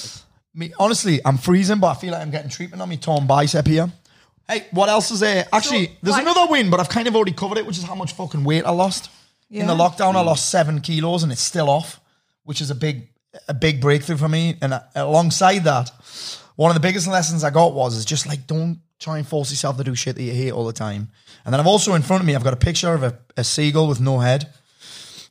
Me, 0.55 0.71
honestly, 0.79 1.19
I'm 1.25 1.37
freezing, 1.37 1.79
but 1.79 1.87
I 1.87 1.93
feel 1.95 2.11
like 2.11 2.21
I'm 2.21 2.31
getting 2.31 2.49
treatment 2.49 2.81
on 2.81 2.89
me 2.89 2.97
torn 2.97 3.25
bicep 3.27 3.67
here. 3.67 3.91
Hey, 4.47 4.67
what 4.71 4.89
else 4.89 5.09
is 5.11 5.19
there? 5.19 5.45
Actually, 5.53 5.87
So, 5.87 5.91
there's 6.03 6.15
why- 6.17 6.21
another 6.21 6.47
win, 6.49 6.69
but 6.69 6.79
I've 6.79 6.89
kind 6.89 7.07
of 7.07 7.15
already 7.15 7.31
covered 7.33 7.57
it, 7.57 7.65
which 7.65 7.77
is 7.77 7.83
how 7.83 7.95
much 7.95 8.13
fucking 8.13 8.43
weight 8.43 8.65
I 8.65 8.71
lost. 8.71 9.09
In 9.49 9.67
the 9.67 9.73
Yeah. 9.75 9.79
lockdown, 9.79 10.15
I 10.15 10.21
lost 10.21 10.49
seven 10.49 10.81
kilos 10.81 11.23
and 11.23 11.31
it's 11.31 11.41
still 11.41 11.69
off, 11.69 11.99
which 12.43 12.61
is 12.61 12.69
a 12.69 12.75
big, 12.75 13.09
a 13.47 13.53
big 13.53 13.81
breakthrough 13.81 14.17
for 14.17 14.29
me. 14.29 14.55
And 14.61 14.79
alongside 14.95 15.59
that, 15.65 15.91
one 16.55 16.69
of 16.69 16.75
the 16.75 16.81
biggest 16.87 17.07
lessons 17.07 17.43
I 17.43 17.49
got 17.49 17.73
was 17.73 17.95
is 17.95 18.05
just 18.05 18.27
like 18.27 18.47
don't 18.47 18.79
try 18.99 19.17
and 19.17 19.27
force 19.27 19.51
yourself 19.51 19.77
to 19.77 19.83
do 19.83 19.95
shit 19.95 20.15
that 20.15 20.23
you 20.23 20.31
hate 20.33 20.51
all 20.51 20.65
the 20.65 20.73
time. 20.73 21.09
And 21.43 21.53
then 21.53 21.59
I've 21.59 21.67
also 21.67 21.93
in 21.93 22.01
front 22.01 22.21
of 22.21 22.27
me, 22.27 22.35
I've 22.35 22.43
got 22.43 22.53
a 22.53 22.57
picture 22.57 22.93
of 22.93 23.03
a, 23.03 23.17
a 23.35 23.43
seagull 23.43 23.87
with 23.87 23.99
no 23.99 24.19
head. 24.19 24.49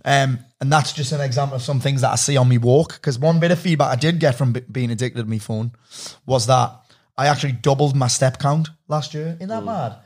Um, 0.04 0.40
and 0.60 0.70
that's 0.70 0.92
just 0.92 1.12
an 1.12 1.20
example 1.20 1.56
of 1.56 1.62
some 1.62 1.80
things 1.80 2.00
that 2.00 2.10
I 2.10 2.16
see 2.16 2.36
on 2.36 2.48
me 2.48 2.58
walk. 2.58 2.94
Because 2.94 3.18
one 3.18 3.40
bit 3.40 3.50
of 3.50 3.58
feedback 3.58 3.92
I 3.92 3.96
did 3.96 4.18
get 4.18 4.34
from 4.34 4.52
b- 4.52 4.62
being 4.70 4.90
addicted 4.90 5.22
to 5.22 5.28
my 5.28 5.38
phone 5.38 5.72
was 6.26 6.46
that 6.48 6.72
I 7.16 7.28
actually 7.28 7.52
doubled 7.52 7.94
my 7.96 8.08
step 8.08 8.38
count 8.38 8.68
last 8.88 9.14
year. 9.14 9.36
Isn't 9.36 9.48
that 9.48 9.64
mad? 9.64 9.96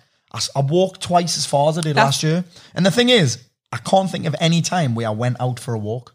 I 0.54 0.60
walked 0.60 1.00
twice 1.00 1.38
as 1.38 1.46
far 1.46 1.70
as 1.70 1.78
I 1.78 1.80
did 1.80 1.96
That's- 1.96 2.06
last 2.06 2.22
year. 2.22 2.44
And 2.74 2.84
the 2.84 2.90
thing 2.90 3.08
is, 3.08 3.42
I 3.72 3.78
can't 3.78 4.10
think 4.10 4.26
of 4.26 4.36
any 4.38 4.60
time 4.60 4.94
where 4.94 5.06
I 5.06 5.12
went 5.12 5.40
out 5.40 5.58
for 5.58 5.72
a 5.74 5.78
walk. 5.78 6.14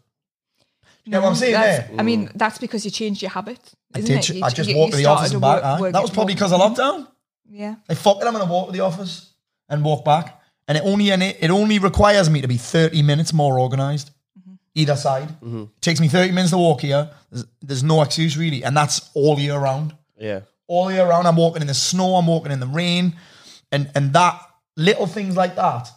You 1.04 1.12
know 1.12 1.20
what 1.22 1.30
I'm 1.30 1.34
saying 1.34 1.52
That's- 1.54 1.88
there? 1.88 2.00
I 2.00 2.02
mean, 2.02 2.28
mm. 2.28 2.32
that's 2.36 2.58
because 2.58 2.84
you 2.84 2.90
changed 2.90 3.22
your 3.22 3.30
habit. 3.30 3.58
Isn't 3.96 4.06
did. 4.06 4.18
it? 4.30 4.36
You- 4.36 4.44
I 4.44 4.50
just 4.50 4.70
you- 4.70 4.76
walked 4.76 4.92
you 4.92 4.98
to 4.98 5.02
the 5.02 5.06
office 5.06 5.30
started 5.30 5.34
and 5.34 5.62
back. 5.62 5.62
work- 5.72 5.80
work 5.80 5.92
that 5.92 6.02
was 6.02 6.10
probably 6.10 6.34
more. 6.34 6.36
because 6.36 6.52
of 6.52 6.60
lockdown. 6.60 7.08
Yeah. 7.50 7.74
Like 7.88 7.98
fuck 7.98 8.18
it, 8.20 8.26
I'm 8.26 8.32
gonna 8.32 8.50
walk 8.50 8.66
to 8.66 8.72
the 8.72 8.80
office 8.80 9.32
and 9.68 9.84
walk 9.84 10.04
back. 10.04 10.40
And 10.68 10.78
it 10.78 10.84
only 10.84 11.10
and 11.10 11.22
it, 11.22 11.36
it 11.40 11.50
only 11.50 11.78
requires 11.78 12.30
me 12.30 12.40
to 12.40 12.48
be 12.48 12.56
30 12.56 13.02
minutes 13.02 13.32
more 13.32 13.58
organized. 13.58 14.10
Mm-hmm. 14.38 14.54
Either 14.76 14.96
side. 14.96 15.28
Mm-hmm. 15.28 15.62
It 15.62 15.82
takes 15.82 16.00
me 16.00 16.08
30 16.08 16.30
minutes 16.32 16.50
to 16.52 16.58
walk 16.58 16.80
here. 16.82 17.10
There's, 17.30 17.44
there's 17.60 17.82
no 17.82 18.00
excuse 18.02 18.38
really. 18.38 18.62
And 18.64 18.76
that's 18.76 19.10
all 19.14 19.38
year 19.38 19.58
round. 19.58 19.94
Yeah. 20.16 20.40
All 20.68 20.90
year 20.90 21.06
round. 21.06 21.26
I'm 21.26 21.36
walking 21.36 21.62
in 21.62 21.68
the 21.68 21.74
snow, 21.74 22.14
I'm 22.14 22.26
walking 22.28 22.52
in 22.52 22.60
the 22.60 22.66
rain. 22.68 23.16
And 23.72 23.90
and 23.94 24.12
that 24.12 24.40
little 24.76 25.06
things 25.06 25.36
like 25.36 25.56
that 25.56 25.90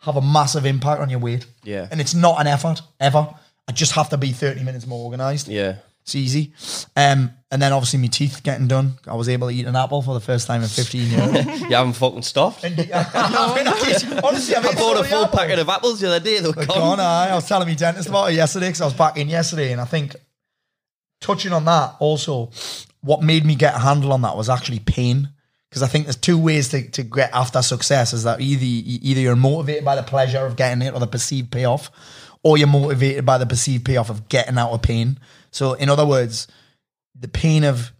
have 0.00 0.16
a 0.16 0.22
massive 0.22 0.64
impact 0.66 1.00
on 1.00 1.10
your 1.10 1.18
weight. 1.18 1.46
Yeah. 1.64 1.88
And 1.90 2.00
it's 2.00 2.14
not 2.14 2.40
an 2.40 2.46
effort, 2.46 2.82
ever. 3.00 3.34
I 3.70 3.72
just 3.72 3.92
have 3.92 4.08
to 4.08 4.16
be 4.16 4.32
30 4.32 4.64
minutes 4.64 4.84
more 4.84 5.04
organized. 5.04 5.46
Yeah. 5.46 5.76
It's 6.02 6.16
easy. 6.16 6.52
Um, 6.96 7.30
and 7.52 7.62
then 7.62 7.72
obviously 7.72 8.00
my 8.00 8.08
teeth 8.08 8.42
getting 8.42 8.66
done. 8.66 8.94
I 9.06 9.14
was 9.14 9.28
able 9.28 9.46
to 9.46 9.54
eat 9.54 9.64
an 9.64 9.76
apple 9.76 10.02
for 10.02 10.12
the 10.12 10.18
first 10.20 10.48
time 10.48 10.60
in 10.62 10.68
15 10.68 11.06
years. 11.08 11.60
You 11.70 11.76
haven't 11.76 11.92
fucking 11.92 12.22
stopped. 12.22 12.64
And, 12.64 12.76
honestly, 12.90 14.56
I, 14.56 14.60
I 14.60 14.74
bought 14.74 14.98
a 14.98 15.04
full 15.04 15.28
packet 15.28 15.60
of 15.60 15.68
apples 15.68 16.00
the 16.00 16.08
other 16.08 16.18
day. 16.18 16.40
They 16.40 16.48
were 16.48 16.52
They're 16.54 16.66
gone. 16.66 16.98
gone, 16.98 17.00
aye. 17.00 17.28
I 17.30 17.34
was 17.36 17.46
telling 17.46 17.68
my 17.68 17.74
dentist 17.74 18.08
about 18.08 18.32
it 18.32 18.34
yesterday 18.34 18.66
because 18.66 18.80
I 18.80 18.86
was 18.86 18.94
back 18.94 19.16
in 19.18 19.28
yesterday, 19.28 19.70
and 19.70 19.80
I 19.80 19.84
think 19.84 20.16
touching 21.20 21.52
on 21.52 21.64
that 21.66 21.94
also, 22.00 22.50
what 23.02 23.22
made 23.22 23.44
me 23.46 23.54
get 23.54 23.76
a 23.76 23.78
handle 23.78 24.12
on 24.12 24.22
that 24.22 24.36
was 24.36 24.48
actually 24.50 24.80
pain. 24.80 25.28
Because 25.68 25.84
I 25.84 25.86
think 25.86 26.06
there's 26.06 26.16
two 26.16 26.38
ways 26.38 26.70
to, 26.70 26.90
to 26.90 27.04
get 27.04 27.30
after 27.32 27.62
success: 27.62 28.12
is 28.14 28.24
that 28.24 28.40
either 28.40 28.64
either 28.64 29.20
you're 29.20 29.36
motivated 29.36 29.84
by 29.84 29.94
the 29.94 30.02
pleasure 30.02 30.44
of 30.44 30.56
getting 30.56 30.82
it 30.82 30.92
or 30.92 30.98
the 30.98 31.06
perceived 31.06 31.52
payoff, 31.52 31.92
or 32.42 32.56
you're 32.58 32.66
motivated 32.66 33.26
by 33.26 33.38
the 33.38 33.46
perceived 33.46 33.84
payoff 33.84 34.10
of 34.10 34.28
getting 34.28 34.58
out 34.58 34.70
of 34.70 34.82
pain. 34.82 35.18
So, 35.50 35.74
in 35.74 35.88
other 35.88 36.06
words, 36.06 36.46
the 37.18 37.28
pain 37.28 37.64
of 37.64 37.92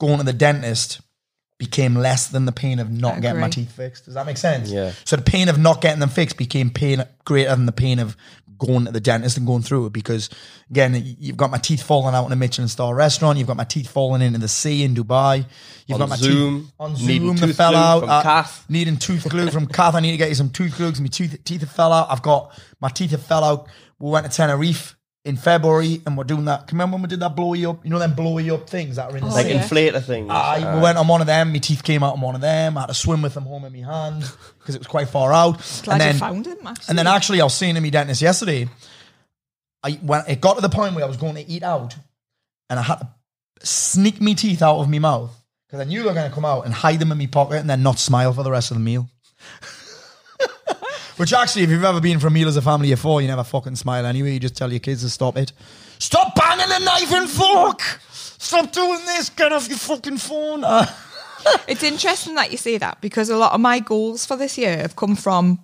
going 0.00 0.18
to 0.18 0.24
the 0.24 0.32
dentist 0.32 1.00
became 1.58 1.96
less 1.96 2.28
than 2.28 2.44
the 2.44 2.52
pain 2.52 2.78
of 2.78 2.90
not 2.90 3.20
getting 3.20 3.40
my 3.40 3.48
teeth 3.48 3.72
fixed. 3.72 4.04
Does 4.04 4.14
that 4.14 4.26
make 4.26 4.36
sense? 4.36 4.70
Yeah. 4.70 4.92
So 5.04 5.16
the 5.16 5.22
pain 5.22 5.48
of 5.48 5.58
not 5.58 5.80
getting 5.80 5.98
them 5.98 6.08
fixed 6.08 6.36
became 6.36 6.70
pain 6.70 7.04
greater 7.24 7.50
than 7.50 7.66
the 7.66 7.72
pain 7.72 7.98
of 7.98 8.16
going 8.58 8.84
to 8.86 8.92
the 8.92 9.00
dentist 9.00 9.36
and 9.36 9.46
going 9.46 9.62
through 9.62 9.86
it 9.86 9.92
because 9.92 10.28
again 10.70 11.16
you've 11.18 11.36
got 11.36 11.50
my 11.50 11.58
teeth 11.58 11.82
falling 11.82 12.14
out 12.14 12.26
in 12.26 12.32
a 12.32 12.36
Michelin 12.36 12.68
star 12.68 12.94
restaurant, 12.94 13.38
you've 13.38 13.46
got 13.46 13.56
my 13.56 13.64
teeth 13.64 13.88
falling 13.88 14.20
into 14.22 14.38
the 14.38 14.48
sea 14.48 14.82
in 14.84 14.94
Dubai, 14.94 15.46
you've 15.86 15.94
On 15.94 16.00
got 16.00 16.08
my 16.10 16.16
Zoom, 16.16 16.62
teeth 16.62 16.72
on 16.80 16.96
Zoom 16.96 17.36
that 17.36 17.54
fell 17.54 17.76
out, 17.76 18.02
uh, 18.04 18.22
Kath. 18.22 18.64
needing 18.68 18.96
tooth 18.96 19.28
glue 19.28 19.50
from 19.50 19.66
Kath. 19.78 19.94
I 19.94 20.00
need 20.00 20.10
to 20.12 20.16
get 20.18 20.28
you 20.28 20.34
some 20.34 20.50
tooth 20.50 20.76
glue 20.76 20.88
because 20.88 21.00
my 21.00 21.06
tooth 21.06 21.42
teeth 21.44 21.60
have 21.60 21.70
fell 21.70 21.92
out. 21.92 22.08
I've 22.10 22.22
got 22.22 22.58
my 22.80 22.88
teeth 22.88 23.12
have 23.12 23.22
fell 23.22 23.44
out. 23.44 23.68
We 23.98 24.10
went 24.10 24.30
to 24.30 24.32
Tenerife 24.36 24.96
in 25.24 25.36
February 25.36 26.00
and 26.06 26.16
we're 26.16 26.24
doing 26.24 26.46
that. 26.46 26.66
Can 26.66 26.76
you 26.76 26.80
remember 26.80 26.94
when 26.94 27.02
we 27.02 27.08
did 27.08 27.20
that 27.20 27.34
blowy 27.36 27.66
up? 27.66 27.84
You 27.84 27.90
know 27.90 27.98
them 27.98 28.14
blowy 28.14 28.50
up 28.50 28.68
things 28.68 28.96
that 28.96 29.10
are 29.10 29.16
in 29.16 29.24
the 29.24 29.30
oh, 29.30 29.34
Like 29.34 29.46
sea? 29.46 29.52
yeah. 29.52 29.62
inflator 29.62 30.02
things. 30.02 30.30
I 30.30 30.58
we 30.58 30.64
uh, 30.64 30.80
went 30.80 30.98
on 30.98 31.08
one 31.08 31.20
of 31.20 31.26
them. 31.26 31.52
My 31.52 31.58
teeth 31.58 31.82
came 31.82 32.02
out 32.02 32.14
on 32.14 32.20
one 32.20 32.34
of 32.34 32.40
them. 32.40 32.76
I 32.78 32.82
had 32.82 32.86
to 32.86 32.94
swim 32.94 33.22
with 33.22 33.34
them 33.34 33.44
home 33.44 33.64
in 33.64 33.72
my 33.72 33.86
hand 33.86 34.24
because 34.58 34.74
it 34.74 34.78
was 34.78 34.86
quite 34.86 35.08
far 35.08 35.32
out. 35.32 35.58
Glad 35.82 35.94
and 35.94 36.00
then, 36.00 36.14
you 36.14 36.20
found 36.20 36.46
him. 36.46 36.58
Actually. 36.66 36.84
and 36.88 36.98
then 36.98 37.06
actually, 37.06 37.40
I 37.40 37.44
was 37.44 37.54
saying 37.54 37.74
to 37.74 37.80
me 37.80 37.90
dentist 37.90 38.22
yesterday. 38.22 38.68
I 39.82 39.92
when 40.02 40.22
it 40.28 40.40
got 40.40 40.54
to 40.54 40.60
the 40.60 40.68
point 40.68 40.94
where 40.94 41.04
I 41.04 41.08
was 41.08 41.16
going 41.16 41.34
to 41.36 41.48
eat 41.48 41.62
out, 41.62 41.94
and 42.70 42.78
I 42.78 42.82
had 42.82 42.98
to 43.00 43.66
sneak 43.66 44.20
my 44.20 44.32
teeth 44.32 44.62
out 44.62 44.78
of 44.78 44.88
my 44.88 44.98
mouth 44.98 45.30
because 45.66 45.80
I 45.80 45.84
knew 45.84 46.02
they 46.02 46.08
were 46.08 46.14
going 46.14 46.28
to 46.28 46.34
come 46.34 46.44
out 46.44 46.64
and 46.64 46.72
hide 46.72 46.98
them 47.00 47.12
in 47.12 47.18
my 47.18 47.26
pocket 47.26 47.56
and 47.56 47.68
then 47.68 47.82
not 47.82 47.98
smile 47.98 48.32
for 48.32 48.42
the 48.42 48.50
rest 48.50 48.70
of 48.70 48.76
the 48.76 48.82
meal. 48.82 49.08
Which 51.18 51.32
actually, 51.32 51.64
if 51.64 51.70
you've 51.70 51.84
ever 51.84 52.00
been 52.00 52.18
for 52.20 52.28
a 52.28 52.30
meal 52.30 52.48
as 52.48 52.56
a 52.56 52.62
family 52.62 52.92
of 52.92 53.00
four, 53.00 53.20
you 53.20 53.28
never 53.28 53.44
fucking 53.44 53.76
smile 53.76 54.06
anyway. 54.06 54.32
You 54.32 54.40
just 54.40 54.56
tell 54.56 54.70
your 54.70 54.80
kids 54.80 55.02
to 55.02 55.10
stop 55.10 55.36
it. 55.36 55.52
Stop 55.98 56.34
banging 56.34 56.68
the 56.68 56.78
knife 56.78 57.12
and 57.12 57.28
fork. 57.28 57.80
Stop 58.10 58.70
doing 58.72 59.00
this. 59.04 59.28
Get 59.30 59.52
off 59.52 59.68
your 59.68 59.78
fucking 59.78 60.18
phone. 60.18 60.64
Uh, 60.64 60.86
It's 61.68 61.82
interesting 61.84 62.34
that 62.34 62.50
you 62.50 62.56
say 62.58 62.78
that 62.78 63.00
because 63.00 63.30
a 63.30 63.36
lot 63.36 63.52
of 63.52 63.60
my 63.60 63.78
goals 63.78 64.26
for 64.26 64.36
this 64.36 64.58
year 64.58 64.76
have 64.78 64.96
come 64.96 65.14
from 65.16 65.60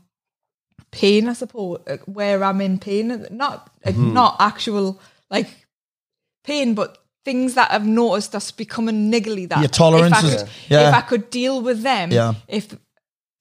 pain, 0.93 1.29
I 1.29 1.33
suppose, 1.35 1.81
uh, 1.89 1.97
where 2.07 2.43
I'm 2.45 2.61
in 2.61 2.79
pain, 2.79 3.27
not 3.31 3.71
uh, 3.85 3.91
Mm-hmm. 3.91 4.13
not 4.15 4.37
actual 4.39 5.01
like 5.31 5.49
pain, 6.45 6.75
but 6.75 6.99
things 7.25 7.55
that 7.55 7.73
I've 7.73 7.87
noticed 7.87 8.35
us 8.37 8.51
becoming 8.53 9.11
niggly. 9.11 9.49
That 9.49 9.59
Your 9.61 9.69
tolerances, 9.69 10.35
if 10.35 10.41
I 10.41 10.43
could, 10.45 10.51
yeah. 10.69 10.89
if 10.89 10.95
I 10.95 11.01
could 11.03 11.31
deal 11.31 11.61
with 11.61 11.83
them, 11.83 12.13
Yeah. 12.13 12.35
if 12.49 12.75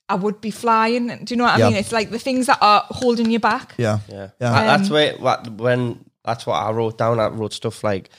I 0.09 0.15
would 0.15 0.41
be 0.41 0.51
flying. 0.51 1.07
Do 1.07 1.33
you 1.33 1.37
know 1.37 1.45
what 1.45 1.55
I 1.55 1.59
Yeah. 1.59 1.69
mean? 1.69 1.77
It's 1.77 1.91
like 1.91 2.09
the 2.11 2.19
things 2.19 2.45
that 2.47 2.57
are 2.61 2.83
holding 2.89 3.31
you 3.31 3.39
back. 3.39 3.73
yeah. 3.77 3.99
Yeah, 4.09 4.15
Yeah. 4.15 4.51
That- 4.51 4.65
that's 4.77 4.89
Um, 4.89 4.93
where 4.93 5.13
what, 5.17 5.49
when 5.51 6.05
that's 6.25 6.45
what 6.45 6.55
I 6.55 6.71
wrote 6.71 6.97
down. 6.97 7.19
I 7.19 7.27
wrote 7.27 7.53
stuff 7.53 7.83
like 7.83 8.09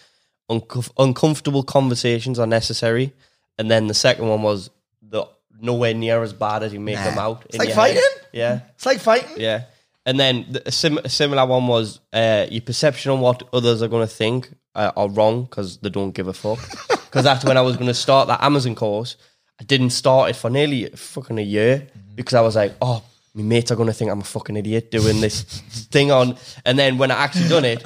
uncom- 0.50 0.90
uncomfortable 0.98 1.62
conversations 1.62 2.38
are 2.38 2.46
necessary, 2.46 3.12
and 3.58 3.70
then 3.70 3.86
the 3.86 3.94
second 3.94 4.28
one 4.28 4.42
was 4.42 4.70
the 5.02 5.26
nowhere 5.60 5.94
near 5.94 6.22
as 6.22 6.32
bad 6.32 6.62
as 6.62 6.72
you 6.72 6.80
make 6.80 6.96
them 6.96 7.18
out. 7.18 7.44
It's 7.48 7.58
like 7.58 7.68
your 7.68 7.76
head. 7.76 7.94
fighting. 7.94 8.02
Yeah, 8.32 8.60
It's 8.74 8.86
like 8.86 8.98
fighting. 9.00 9.36
yeah. 9.36 9.62
And 10.06 10.20
then 10.20 10.44
the, 10.50 10.68
a, 10.68 10.72
sim- 10.72 10.98
a 11.02 11.08
similar 11.08 11.46
one 11.46 11.66
was 11.66 12.00
uh, 12.12 12.46
your 12.50 12.60
perception 12.60 13.10
on 13.12 13.20
what 13.20 13.42
others 13.54 13.80
are 13.82 13.88
going 13.88 14.06
to 14.06 14.12
think 14.14 14.50
uh, 14.74 14.90
are 14.96 15.08
wrong 15.08 15.44
because 15.44 15.78
they 15.78 15.88
don't 15.88 16.12
give 16.12 16.28
a 16.28 16.32
fuck. 16.34 16.58
Because 17.14 17.22
that's 17.24 17.44
when 17.44 17.56
I 17.56 17.60
was 17.60 17.76
going 17.76 17.86
to 17.86 17.94
start 17.94 18.26
that 18.26 18.42
Amazon 18.42 18.74
course. 18.74 19.16
I 19.60 19.64
didn't 19.64 19.90
start 19.90 20.30
it 20.30 20.36
for 20.36 20.50
nearly 20.50 20.86
fucking 20.86 21.38
a 21.38 21.42
year 21.42 21.86
because 22.14 22.34
I 22.34 22.40
was 22.40 22.56
like, 22.56 22.74
oh, 22.82 23.02
my 23.34 23.42
mates 23.42 23.70
are 23.70 23.76
going 23.76 23.86
to 23.88 23.92
think 23.92 24.10
I'm 24.10 24.20
a 24.20 24.24
fucking 24.24 24.56
idiot 24.56 24.90
doing 24.90 25.20
this 25.20 25.42
thing 25.90 26.10
on. 26.10 26.36
And 26.64 26.78
then 26.78 26.98
when 26.98 27.10
I 27.10 27.14
actually 27.14 27.48
done 27.48 27.64
it, 27.64 27.82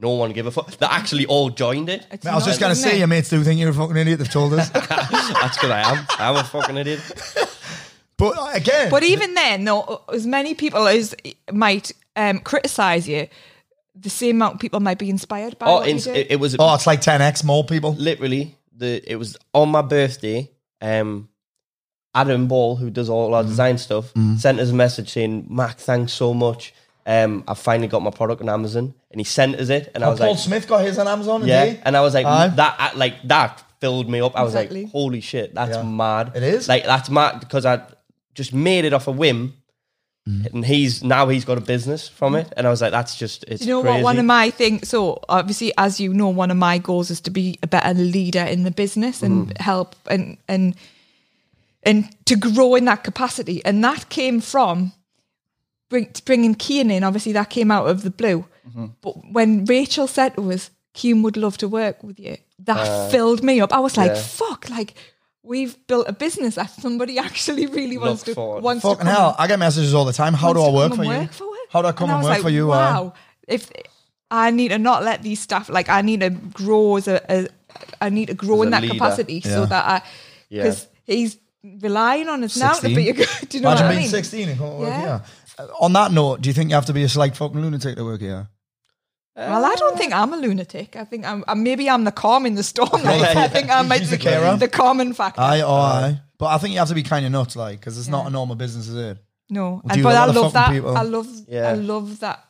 no 0.00 0.10
one 0.10 0.32
gave 0.32 0.46
a 0.46 0.50
fuck. 0.50 0.70
They 0.72 0.86
actually 0.86 1.24
all 1.26 1.48
joined 1.50 1.88
it. 1.88 2.06
It's 2.10 2.26
I 2.26 2.34
was 2.34 2.44
just 2.44 2.60
going 2.60 2.70
to 2.74 2.76
say, 2.80 2.96
it? 2.96 2.98
your 2.98 3.06
mates 3.06 3.30
do 3.30 3.42
think 3.42 3.58
you're 3.58 3.70
a 3.70 3.74
fucking 3.74 3.96
idiot. 3.96 4.18
They've 4.18 4.30
told 4.30 4.52
us. 4.54 4.68
That's 4.70 5.56
because 5.56 5.70
I 5.70 5.80
am. 5.96 6.06
I'm 6.18 6.36
a 6.36 6.44
fucking 6.44 6.76
idiot. 6.76 7.00
but 8.18 8.34
again, 8.56 8.90
But 8.90 9.02
even 9.02 9.34
then, 9.34 9.64
no, 9.64 10.02
as 10.12 10.26
many 10.26 10.54
people 10.54 10.86
as 10.86 11.14
might 11.52 11.92
um, 12.14 12.40
criticize 12.40 13.08
you, 13.08 13.28
the 13.94 14.10
same 14.10 14.36
amount 14.36 14.54
of 14.56 14.60
people 14.60 14.80
might 14.80 14.98
be 14.98 15.08
inspired 15.08 15.58
by 15.58 15.66
Oh, 15.66 15.74
what 15.76 15.86
you 15.86 15.92
ins- 15.92 16.04
do. 16.04 16.12
it, 16.12 16.26
it 16.30 16.36
was 16.36 16.56
oh, 16.58 16.74
it's 16.74 16.86
like 16.86 17.00
10x 17.00 17.42
more 17.44 17.64
people. 17.64 17.94
literally 17.94 18.54
the 18.76 19.02
it 19.10 19.16
was 19.16 19.38
on 19.54 19.70
my 19.70 19.80
birthday. 19.80 20.50
Um, 20.80 21.28
Adam 22.14 22.48
Ball, 22.48 22.76
who 22.76 22.90
does 22.90 23.08
all 23.10 23.34
our 23.34 23.42
Mm-hmm. 23.42 23.50
design 23.50 23.78
stuff, 23.78 24.12
sent 24.38 24.58
us 24.60 24.70
a 24.70 24.74
message 24.74 25.10
saying, 25.10 25.46
"Mac, 25.50 25.76
thanks 25.78 26.12
so 26.12 26.32
much. 26.32 26.72
Um, 27.04 27.44
I 27.46 27.54
finally 27.54 27.88
got 27.88 28.02
my 28.02 28.10
product 28.10 28.40
on 28.42 28.48
Amazon." 28.48 28.94
And 29.10 29.20
he 29.20 29.24
sent 29.24 29.56
us 29.56 29.68
it, 29.68 29.90
and 29.94 30.02
I 30.02 30.08
Oh, 30.08 30.10
was 30.10 30.20
Paul 30.20 30.30
like, 30.30 30.38
Smith 30.38 30.66
got 30.68 30.82
his 30.84 30.98
on 30.98 31.08
Amazon. 31.08 31.46
"Yeah," 31.46 31.74
and 31.84 31.96
I 31.96 32.00
was 32.00 32.14
like, 32.14 32.26
Aye. 32.26 32.48
"That 32.48 32.76
uh, 32.78 32.90
like 32.98 33.14
that 33.28 33.62
filled 33.80 34.08
me 34.08 34.20
up. 34.22 34.34
I 34.34 34.42
was 34.42 34.54
Exactly. 34.54 34.84
like, 34.84 34.92
holy 34.92 35.20
shit, 35.20 35.54
that's 35.54 35.76
Yeah. 35.76 35.82
mad. 35.82 36.32
It 36.34 36.42
is. 36.42 36.68
Like 36.68 36.84
that's 36.84 37.10
mad 37.10 37.40
because 37.40 37.66
I 37.66 37.82
just 38.34 38.52
made 38.54 38.84
it 38.86 38.92
off 38.94 39.06
a 39.06 39.12
whim. 39.12 39.54
Mm. 40.28 40.52
And 40.52 40.64
he's 40.66 41.04
now 41.04 41.28
he's 41.28 41.44
got 41.44 41.56
a 41.56 41.60
business 41.60 42.08
from 42.08 42.34
it, 42.34 42.52
and 42.56 42.66
I 42.66 42.70
was 42.70 42.80
like, 42.82 42.90
"That's 42.90 43.14
just 43.16 43.44
it's 43.46 43.62
you 43.64 43.68
know 43.74 43.82
crazy. 43.82 43.94
what? 43.98 44.02
One 44.04 44.18
of 44.18 44.24
my 44.24 44.50
things. 44.50 44.88
So 44.88 45.20
obviously, 45.28 45.72
as 45.78 46.00
you 46.00 46.12
know, 46.12 46.28
one 46.30 46.50
of 46.50 46.56
my 46.56 46.78
goals 46.78 47.10
is 47.10 47.20
to 47.22 47.30
be 47.30 47.58
a 47.62 47.68
better 47.68 47.94
leader 47.94 48.40
in 48.42 48.64
the 48.64 48.72
business 48.72 49.22
and 49.22 49.48
Mm. 49.48 49.58
help 49.58 49.94
and 50.10 50.36
and 50.48 50.74
and 51.84 52.08
to 52.26 52.34
grow 52.34 52.74
in 52.74 52.86
that 52.86 53.04
capacity. 53.04 53.64
And 53.64 53.84
that 53.84 54.08
came 54.08 54.40
from 54.40 54.92
bring, 55.88 56.08
bringing 56.24 56.56
Kian 56.56 56.90
in. 56.90 57.04
Obviously, 57.04 57.32
that 57.32 57.48
came 57.50 57.70
out 57.70 57.86
of 57.88 58.02
the 58.02 58.10
blue. 58.10 58.44
Mm-hmm. 58.68 58.86
But 59.02 59.14
when 59.32 59.64
Rachel 59.66 60.08
said 60.08 60.34
to 60.34 60.50
us, 60.50 60.70
"Kian 60.94 61.22
would 61.22 61.36
love 61.36 61.56
to 61.58 61.68
work 61.68 62.02
with 62.02 62.18
you," 62.18 62.36
that 62.64 63.12
filled 63.12 63.44
me 63.44 63.60
up. 63.60 63.72
I 63.72 63.78
was 63.78 63.96
like, 63.96 64.10
Uh, 64.10 64.14
yeah. 64.14 64.20
"Fuck!" 64.22 64.68
Like. 64.70 64.94
We've 65.46 65.76
built 65.86 66.08
a 66.08 66.12
business 66.12 66.56
that 66.56 66.70
somebody 66.70 67.18
actually 67.26 67.66
really 67.66 67.98
wants 67.98 68.22
to 68.24 68.30
Look 68.30 68.34
forward. 68.36 68.62
wants 68.64 68.82
to 68.82 68.88
Fucking 68.88 69.06
come 69.06 69.14
hell, 69.14 69.36
I 69.38 69.46
get 69.46 69.58
messages 69.58 69.94
all 69.94 70.04
the 70.04 70.12
time. 70.12 70.34
How 70.34 70.52
do 70.52 70.60
I 70.60 70.70
work 70.70 70.88
come 70.90 70.96
for 70.98 71.02
and 71.04 71.12
you? 71.12 71.18
work 71.20 71.32
for 71.32 71.44
it. 71.54 71.68
How 71.70 71.82
do 71.82 71.88
I 71.88 71.92
come 71.92 72.10
and, 72.10 72.18
was 72.18 72.24
work 72.26 72.32
like, 72.34 72.42
for 72.42 72.50
you? 72.50 72.72
uh? 72.72 72.76
Wow. 72.76 73.12
If 73.46 73.70
I 74.30 74.50
need 74.50 74.68
to 74.68 74.78
not 74.78 75.04
let 75.04 75.22
these 75.22 75.40
staff 75.40 75.68
like 75.68 75.88
I 75.88 76.02
need 76.02 76.20
to 76.20 76.30
grow 76.30 76.96
as 76.96 77.06
a, 77.08 77.20
a 77.32 77.48
I 78.00 78.08
need 78.08 78.26
to 78.26 78.34
grow 78.34 78.60
As 78.62 78.66
in 78.66 78.70
that 78.70 78.82
leader. 78.82 78.94
capacity 78.94 79.34
Yeah. 79.44 79.54
so 79.54 79.66
that 79.66 79.84
I 79.86 80.02
Yeah. 80.48 80.62
because 80.64 80.88
he's 81.04 81.38
relying 81.62 82.28
on 82.28 82.42
us 82.44 82.56
now 82.56 82.72
to 82.74 82.88
be 82.88 83.08
a 83.08 83.12
good. 83.12 83.28
Do 83.48 83.56
you 83.58 83.62
know 83.62 83.70
Imagine 83.70 83.86
what 83.86 83.92
I 83.92 83.94
mean? 83.94 83.98
being 83.98 84.10
16 84.10 84.48
and 84.48 84.58
coming 84.58 84.72
to 84.72 84.78
work 84.78 84.94
here. 84.94 85.22
Uh, 85.58 85.66
On 85.80 85.92
that 85.92 86.10
note, 86.12 86.40
do 86.42 86.48
you 86.48 86.54
think 86.54 86.70
you 86.70 86.74
have 86.74 86.86
to 86.86 86.92
be 86.92 87.02
a 87.04 87.08
slight 87.08 87.36
fucking 87.36 87.60
lunatic 87.60 87.96
to 87.96 88.04
work 88.04 88.20
here? 88.20 88.48
Well, 89.36 89.64
I 89.64 89.74
don't 89.74 89.98
think 89.98 90.12
I'm 90.14 90.32
a 90.32 90.36
lunatic. 90.38 90.96
I 90.96 91.04
think 91.04 91.26
I'm, 91.26 91.44
I'm 91.46 91.62
maybe 91.62 91.90
I'm 91.90 92.04
the 92.04 92.12
calm 92.12 92.46
in 92.46 92.54
the 92.54 92.62
storm. 92.62 92.88
Like, 93.04 93.36
I 93.36 93.48
think 93.48 93.68
I'm 93.70 93.90
She's 93.90 94.10
the 94.10 94.16
the, 94.16 94.56
the 94.60 94.68
common 94.68 95.12
factor. 95.12 95.40
Aye, 95.40 95.60
oh, 95.60 95.74
aye. 95.74 96.20
But 96.38 96.46
I 96.46 96.58
think 96.58 96.72
you 96.72 96.78
have 96.78 96.88
to 96.88 96.94
be 96.94 97.02
kind 97.02 97.24
of 97.26 97.32
nuts, 97.32 97.56
like, 97.56 97.78
because 97.80 97.98
it's 97.98 98.08
not 98.08 98.26
a 98.26 98.30
normal 98.30 98.56
business, 98.56 98.88
is 98.88 98.96
it? 98.96 99.18
no, 99.48 99.80
and, 99.88 100.02
but 100.02 100.14
I 100.16 100.26
love 100.26 100.52
that. 100.54 100.70
people? 100.72 100.96
I 100.96 101.02
love. 101.02 101.28
Yeah. 101.48 101.68
I 101.68 101.74
love 101.74 102.18
that. 102.20 102.44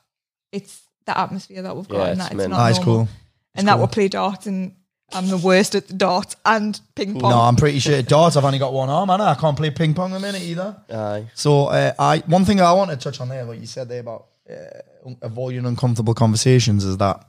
It's 0.52 0.80
the 1.04 1.18
atmosphere 1.18 1.62
that 1.62 1.76
we've 1.76 1.88
got, 1.88 1.98
Yeah, 1.98 2.02
and 2.04 2.20
it's 2.20 2.28
that 2.28 2.32
it's 2.32 2.36
mint. 2.38 2.50
not 2.52 2.60
Aye, 2.60 2.70
it's 2.70 2.78
normal. 2.78 3.06
cool. 3.06 3.08
and 3.54 3.68
that 3.68 3.78
we'll 3.78 3.88
play 3.88 4.08
darts, 4.08 4.46
and 4.46 4.74
I'm 5.12 5.28
the 5.28 5.36
worst 5.36 5.74
at 5.74 5.88
the 5.88 5.94
darts 5.94 6.36
and 6.44 6.80
ping 6.94 7.18
pong. 7.18 7.30
No, 7.30 7.40
I'm 7.40 7.56
pretty 7.56 7.78
sure 7.86 8.00
darts. 8.02 8.36
I've 8.36 8.44
only 8.44 8.58
got 8.58 8.72
one 8.72 8.88
arm, 8.90 9.10
and 9.10 9.22
I 9.22 9.34
can't 9.34 9.56
play 9.56 9.70
ping 9.70 9.94
pong 9.94 10.14
a 10.14 10.20
minute 10.20 10.42
either. 10.42 10.76
Aye. 10.90 11.26
So, 11.34 11.66
uh, 11.66 11.92
I 11.98 12.18
one 12.26 12.44
thing 12.44 12.60
I 12.60 12.72
want 12.72 12.90
to 12.92 12.96
touch 12.96 13.20
on 13.20 13.28
there, 13.28 13.44
what 13.46 13.58
you 13.58 13.66
said 13.66 13.88
there 13.88 14.00
about 14.00 14.26
uh, 14.50 15.10
avoiding 15.22 15.66
uncomfortable 15.66 16.14
conversations, 16.14 16.84
is 16.84 16.96
that 16.98 17.26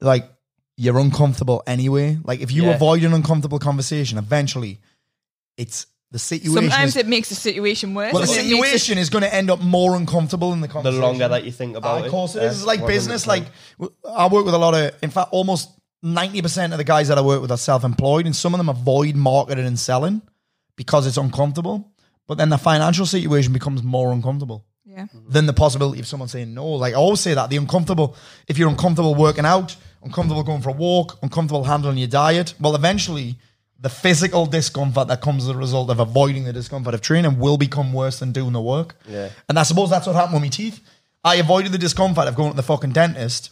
like 0.00 0.28
you're 0.76 0.98
uncomfortable 0.98 1.62
anyway. 1.66 2.18
Like 2.24 2.40
if 2.40 2.50
you 2.50 2.64
Yeah. 2.64 2.70
avoid 2.74 3.04
an 3.04 3.12
uncomfortable 3.12 3.58
conversation, 3.58 4.18
eventually 4.18 4.80
it's 5.56 5.86
the 6.10 6.18
situation. 6.18 6.54
Sometimes 6.54 6.90
is, 6.90 6.96
it 6.96 7.06
makes 7.06 7.28
the 7.30 7.34
situation 7.34 7.94
worse. 7.94 8.12
well, 8.12 8.22
the 8.26 8.32
and 8.32 8.40
it 8.40 8.54
makes 8.54 8.66
it- 8.68 8.70
situation 8.72 8.98
is 8.98 9.08
going 9.10 9.22
to 9.22 9.34
end 9.34 9.50
up 9.50 9.60
more 9.60 9.96
uncomfortable 9.96 10.52
in 10.52 10.60
the 10.60 10.68
The 10.68 10.92
longer 10.92 11.28
that 11.28 11.44
you 11.44 11.52
think 11.52 11.76
about 11.76 11.96
Aye, 11.98 12.00
it, 12.00 12.04
of 12.06 12.10
course 12.10 12.36
it 12.36 12.42
yeah, 12.42 12.48
is. 12.48 12.56
It's 12.58 12.66
like 12.66 12.80
100%. 12.80 12.86
business. 12.86 13.26
Like 13.26 13.44
I 14.08 14.26
work 14.28 14.44
with 14.44 14.54
a 14.54 14.58
lot 14.58 14.74
of, 14.74 14.94
in 15.02 15.10
fact, 15.10 15.28
almost 15.32 15.70
ninety 16.02 16.42
percent 16.42 16.72
of 16.72 16.78
the 16.78 16.84
guys 16.84 17.08
that 17.08 17.16
I 17.16 17.22
work 17.22 17.40
with 17.40 17.50
are 17.50 17.56
self-employed, 17.56 18.26
and 18.26 18.34
some 18.36 18.52
of 18.54 18.58
them 18.58 18.68
avoid 18.68 19.14
marketing 19.16 19.66
and 19.66 19.78
selling 19.78 20.20
because 20.76 21.06
it's 21.06 21.16
uncomfortable. 21.16 21.92
But 22.26 22.38
then 22.38 22.48
the 22.50 22.58
financial 22.58 23.06
situation 23.06 23.52
becomes 23.52 23.82
more 23.82 24.12
uncomfortable 24.12 24.64
yeah. 24.92 25.06
than 25.28 25.46
the 25.46 25.52
possibility 25.52 26.00
of 26.00 26.06
someone 26.06 26.28
saying 26.28 26.52
no. 26.52 26.66
Like 26.66 26.94
I 26.94 26.96
always 26.96 27.20
say 27.20 27.34
that 27.34 27.50
the 27.50 27.56
uncomfortable, 27.56 28.16
if 28.48 28.58
you're 28.58 28.68
uncomfortable 28.68 29.14
working 29.14 29.44
out, 29.44 29.76
uncomfortable 30.02 30.42
going 30.42 30.62
for 30.62 30.70
a 30.70 30.74
walk, 30.74 31.18
uncomfortable 31.22 31.64
handling 31.64 31.98
your 31.98 32.08
diet, 32.08 32.54
well, 32.60 32.74
eventually 32.74 33.36
the 33.80 33.88
physical 33.88 34.46
discomfort 34.46 35.08
that 35.08 35.20
comes 35.20 35.44
as 35.44 35.48
a 35.48 35.56
result 35.56 35.90
of 35.90 35.98
avoiding 35.98 36.44
the 36.44 36.52
discomfort 36.52 36.94
of 36.94 37.00
training 37.00 37.38
will 37.38 37.56
become 37.56 37.92
worse 37.92 38.20
than 38.20 38.32
doing 38.32 38.52
the 38.52 38.60
work. 38.60 38.94
Yeah. 39.08 39.30
And 39.48 39.58
I 39.58 39.64
suppose 39.64 39.90
that's 39.90 40.06
what 40.06 40.14
happened 40.14 40.34
with 40.34 40.42
my 40.42 40.48
teeth. 40.48 40.80
I 41.24 41.36
avoided 41.36 41.72
the 41.72 41.78
discomfort 41.78 42.28
of 42.28 42.36
going 42.36 42.50
to 42.50 42.56
the 42.56 42.62
fucking 42.62 42.92
dentist 42.92 43.50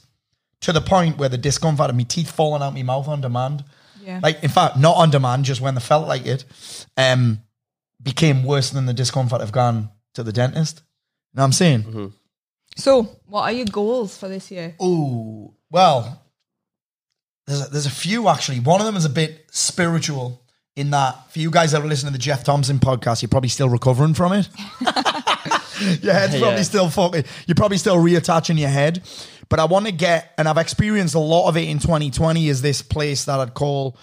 to 0.61 0.73
the 0.73 0.81
point 0.81 1.19
where 1.19 1.29
the 1.29 1.39
discomfort 1.39 1.91
of 1.91 1.97
my 1.97 2.03
teeth 2.05 2.31
falling 2.31 2.63
out 2.63 2.75
my 2.75 2.83
mouth 2.83 3.09
on 3.09 3.21
demand. 3.21 3.65
Yeah. 4.03 4.21
Like, 4.23 4.43
in 4.43 4.51
fact, 4.51 4.79
not 4.79 4.97
on 4.97 5.11
demand, 5.11 5.45
just 5.45 5.61
when 5.61 5.75
they 5.75 5.81
felt 5.81 6.07
like 6.07 6.27
it, 6.27 6.45
um, 6.97 7.41
became 8.03 8.45
worse 8.45 8.71
than 8.71 8.87
the 8.87 8.95
discomfort 8.95 9.41
of 9.41 9.53
going 9.53 9.89
to 10.15 10.23
the 10.23 10.33
dentist. 10.33 10.83
You 11.33 11.37
know 11.37 11.43
what 11.43 11.45
I'm 11.47 11.53
saying? 11.53 12.13
So, 12.77 13.03
what 13.27 13.43
are 13.43 13.53
your 13.53 13.67
goals 13.67 14.17
for 14.17 14.29
this 14.29 14.51
year? 14.51 14.75
Oh, 14.81 15.55
well, 15.71 16.23
there's 17.47 17.67
a, 17.67 17.71
there's 17.71 17.87
a 17.87 17.91
few 17.91 18.29
actually. 18.29 18.61
One 18.61 18.81
of 18.81 18.87
them 18.87 18.97
is 18.97 19.05
a 19.05 19.11
bit 19.11 19.47
spiritual 19.51 20.43
in 20.77 20.91
that 20.91 21.31
for 21.33 21.39
you 21.41 21.51
guys 21.51 21.73
that 21.73 21.83
are 21.83 21.87
listening 21.87 22.13
to 22.13 22.19
the 22.19 22.23
Jeff 22.23 22.45
Thompson 22.45 22.79
podcast, 22.79 23.23
you're 23.23 23.29
probably 23.29 23.49
still 23.49 23.69
recovering 23.69 24.15
from 24.15 24.33
it. 24.33 24.49
your 26.03 26.15
head's 26.15 26.39
probably 26.39 26.57
Yeah. 26.57 26.63
still 26.63 26.89
fucking. 26.89 27.25
You're 27.47 27.55
probably 27.57 27.79
still 27.79 27.97
reattaching 27.97 28.59
your 28.59 28.69
head. 28.69 29.03
But 29.49 29.59
I 29.59 29.65
want 29.65 29.87
to 29.87 29.93
get, 29.93 30.33
and 30.39 30.49
I've 30.49 30.59
experienced 30.59 31.17
a 31.17 31.19
lot 31.21 31.49
of 31.49 31.57
it 31.57 31.69
in 31.69 31.81
2020. 31.81 32.49
Is 32.49 32.63
this 32.63 32.83
place 32.83 33.25
that 33.25 33.41
I'd 33.41 33.53
call 33.55 33.97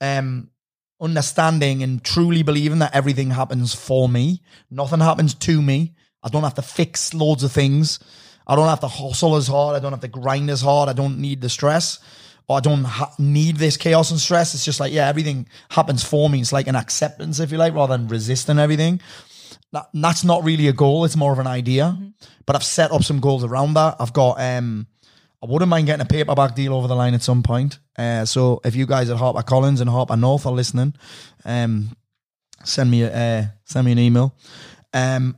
um, 0.00 0.48
understanding 1.00 1.82
and 1.82 2.02
truly 2.02 2.42
believing 2.42 2.78
that 2.78 2.94
everything 2.94 3.30
happens 3.30 3.74
for 3.74 4.08
me. 4.08 4.42
Nothing 4.70 5.00
happens 5.00 5.34
to 5.34 5.60
me. 5.60 5.94
I 6.24 6.30
don't 6.30 6.42
have 6.42 6.54
to 6.54 6.62
fix 6.62 7.12
loads 7.12 7.44
of 7.44 7.52
things. 7.52 8.00
I 8.46 8.56
don't 8.56 8.68
have 8.68 8.80
to 8.80 8.88
hustle 8.88 9.36
as 9.36 9.46
hard. 9.46 9.76
I 9.76 9.80
don't 9.80 9.92
have 9.92 10.00
to 10.00 10.08
grind 10.08 10.50
as 10.50 10.62
hard. 10.62 10.88
I 10.88 10.94
don't 10.94 11.18
need 11.18 11.40
the 11.40 11.48
stress. 11.48 11.98
Or 12.48 12.56
I 12.58 12.60
don't 12.60 12.84
ha- 12.84 13.14
need 13.18 13.56
this 13.56 13.76
chaos 13.76 14.10
and 14.10 14.20
stress. 14.20 14.54
It's 14.54 14.64
just 14.64 14.80
like, 14.80 14.92
yeah, 14.92 15.08
everything 15.08 15.48
happens 15.70 16.04
for 16.04 16.28
me. 16.28 16.40
It's 16.40 16.52
like 16.52 16.66
an 16.66 16.76
acceptance, 16.76 17.40
if 17.40 17.52
you 17.52 17.58
like, 17.58 17.74
rather 17.74 17.96
than 17.96 18.08
resisting 18.08 18.58
everything. 18.58 19.00
That, 19.72 19.88
that's 19.94 20.24
not 20.24 20.44
really 20.44 20.68
a 20.68 20.72
goal. 20.72 21.04
It's 21.04 21.16
more 21.16 21.32
of 21.32 21.38
an 21.38 21.46
idea. 21.46 21.96
But 22.46 22.56
I've 22.56 22.64
set 22.64 22.92
up 22.92 23.02
some 23.02 23.20
goals 23.20 23.44
around 23.44 23.74
that. 23.74 23.96
I've 23.98 24.12
got, 24.12 24.40
um, 24.40 24.86
I 25.42 25.46
wouldn't 25.46 25.70
mind 25.70 25.86
getting 25.86 26.04
a 26.04 26.08
paperback 26.08 26.54
deal 26.54 26.74
over 26.74 26.86
the 26.86 26.94
line 26.94 27.14
at 27.14 27.22
some 27.22 27.42
point. 27.42 27.78
Uh, 27.96 28.24
so 28.24 28.60
if 28.64 28.74
you 28.76 28.86
guys 28.86 29.08
at 29.10 29.16
Harper 29.16 29.42
Collins 29.42 29.80
and 29.80 29.88
Harper 29.88 30.16
North 30.16 30.44
are 30.46 30.52
listening, 30.52 30.94
um, 31.44 31.96
send 32.62 32.90
me 32.90 33.02
a, 33.02 33.12
uh, 33.12 33.44
send 33.64 33.86
me 33.86 33.92
an 33.92 33.98
email. 33.98 34.34
Um, 34.92 35.36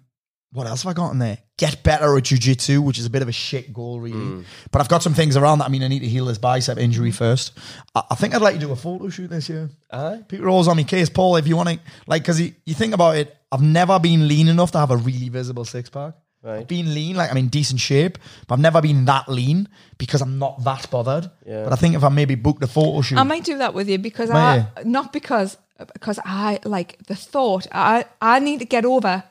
what 0.57 0.67
else 0.67 0.85
have 0.85 0.91
I 0.91 0.95
got 0.95 1.13
in 1.13 1.19
there? 1.19 1.39
Get 1.59 1.83
better 1.83 2.17
at 2.17 2.25
jujitsu, 2.25 2.83
which 2.83 2.99
is 2.99 3.05
a 3.05 3.11
bit 3.11 3.21
of 3.21 3.29
a 3.29 3.33
shit 3.33 3.75
goal, 3.75 4.01
really. 4.01 4.43
But 4.71 4.81
I've 4.81 4.89
got 4.89 5.03
some 5.03 5.13
things 5.13 5.37
around 5.37 5.59
that. 5.59 5.67
I 5.67 5.69
mean, 5.69 5.83
I 5.83 5.89
need 5.89 6.01
to 6.01 6.09
heal 6.09 6.25
this 6.25 6.39
bicep 6.39 6.79
injury 6.79 7.11
first. 7.11 7.53
I, 7.95 8.03
I 8.11 8.15
think 8.15 8.35
I'd 8.35 8.41
like 8.41 8.55
to 8.55 8.61
do 8.61 8.73
a 8.73 8.77
photo 8.77 9.11
shoot 9.11 9.29
this 9.29 9.51
year. 9.51 9.69
Aye. 9.93 10.23
People 10.29 10.47
are 10.47 10.49
always 10.49 10.67
on 10.67 10.79
me 10.79 10.85
case, 10.85 11.11
Paul. 11.11 11.37
If 11.37 11.47
you 11.47 11.57
want 11.57 11.69
to, 11.69 11.79
like, 12.07 12.23
because 12.23 12.41
you, 12.41 12.55
you 12.65 12.73
think 12.73 12.95
about 12.95 13.17
it, 13.17 13.37
I've 13.53 13.63
never 13.63 13.99
been 13.99 14.27
lean 14.27 14.49
enough 14.49 14.73
to 14.73 14.79
have 14.79 14.91
a 14.91 14.97
really 14.97 15.29
visible 15.29 15.67
six 15.67 15.91
pack. 15.91 16.15
Right. 16.43 16.61
I've 16.61 16.69
been 16.69 16.95
lean, 16.95 17.17
like 17.17 17.31
I'm 17.31 17.37
in 17.37 17.49
decent 17.49 17.81
shape, 17.81 18.19
but 18.47 18.55
I've 18.55 18.61
never 18.61 18.81
been 18.81 19.05
that 19.07 19.29
lean 19.29 19.69
because 19.99 20.23
I'm 20.23 20.39
not 20.39 20.65
that 20.65 20.89
bothered. 20.91 21.31
Yeah. 21.45 21.65
But 21.65 21.73
I 21.73 21.77
think 21.77 21.97
if 21.97 22.05
I 22.05 22.09
maybe 22.09 22.35
booked 22.35 22.63
a 22.63 22.67
photo 22.67 23.03
shoot, 23.03 23.19
I 23.19 23.25
might 23.25 23.45
do 23.45 23.59
that 23.59 23.75
with 23.75 23.89
you 23.89 23.99
because 23.99 24.31
Might 24.31 24.67
I 24.77 24.85
not 24.85 25.13
because 25.13 25.59
because 25.93 26.21
I 26.25 26.61
like 26.65 26.99
the 27.09 27.17
thought 27.17 27.67
I 27.73 28.05
I 28.23 28.39
need 28.39 28.61
to 28.61 28.65
get 28.65 28.85
over. 28.85 29.25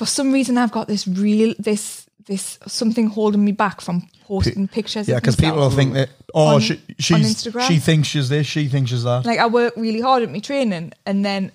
For 0.00 0.06
some 0.06 0.32
reason, 0.32 0.56
I've 0.56 0.72
got 0.72 0.86
this 0.88 1.06
real 1.06 1.54
this 1.58 2.06
this 2.26 2.58
something 2.66 3.06
holding 3.08 3.44
me 3.44 3.52
back 3.52 3.80
from 3.82 4.08
posting 4.24 4.66
pictures. 4.68 5.06
yeah, 5.08 5.16
because 5.20 5.36
people 5.36 5.56
will 5.56 5.70
myself. 5.70 5.74
think 5.76 5.92
that 5.94 6.08
oh, 6.32 6.54
On- 6.54 6.60
she, 6.60 6.80
she's 6.98 7.26
Instagram. 7.34 7.68
she 7.68 7.78
thinks 7.78 8.08
she's 8.08 8.28
this, 8.28 8.46
she 8.46 8.68
thinks 8.68 8.90
she's 8.90 9.02
that. 9.04 9.26
like 9.26 9.38
I 9.38 9.46
work 9.46 9.74
really 9.76 10.00
hard 10.00 10.22
at 10.22 10.30
my 10.30 10.38
training, 10.40 10.92
and 11.04 11.22
then 11.24 11.52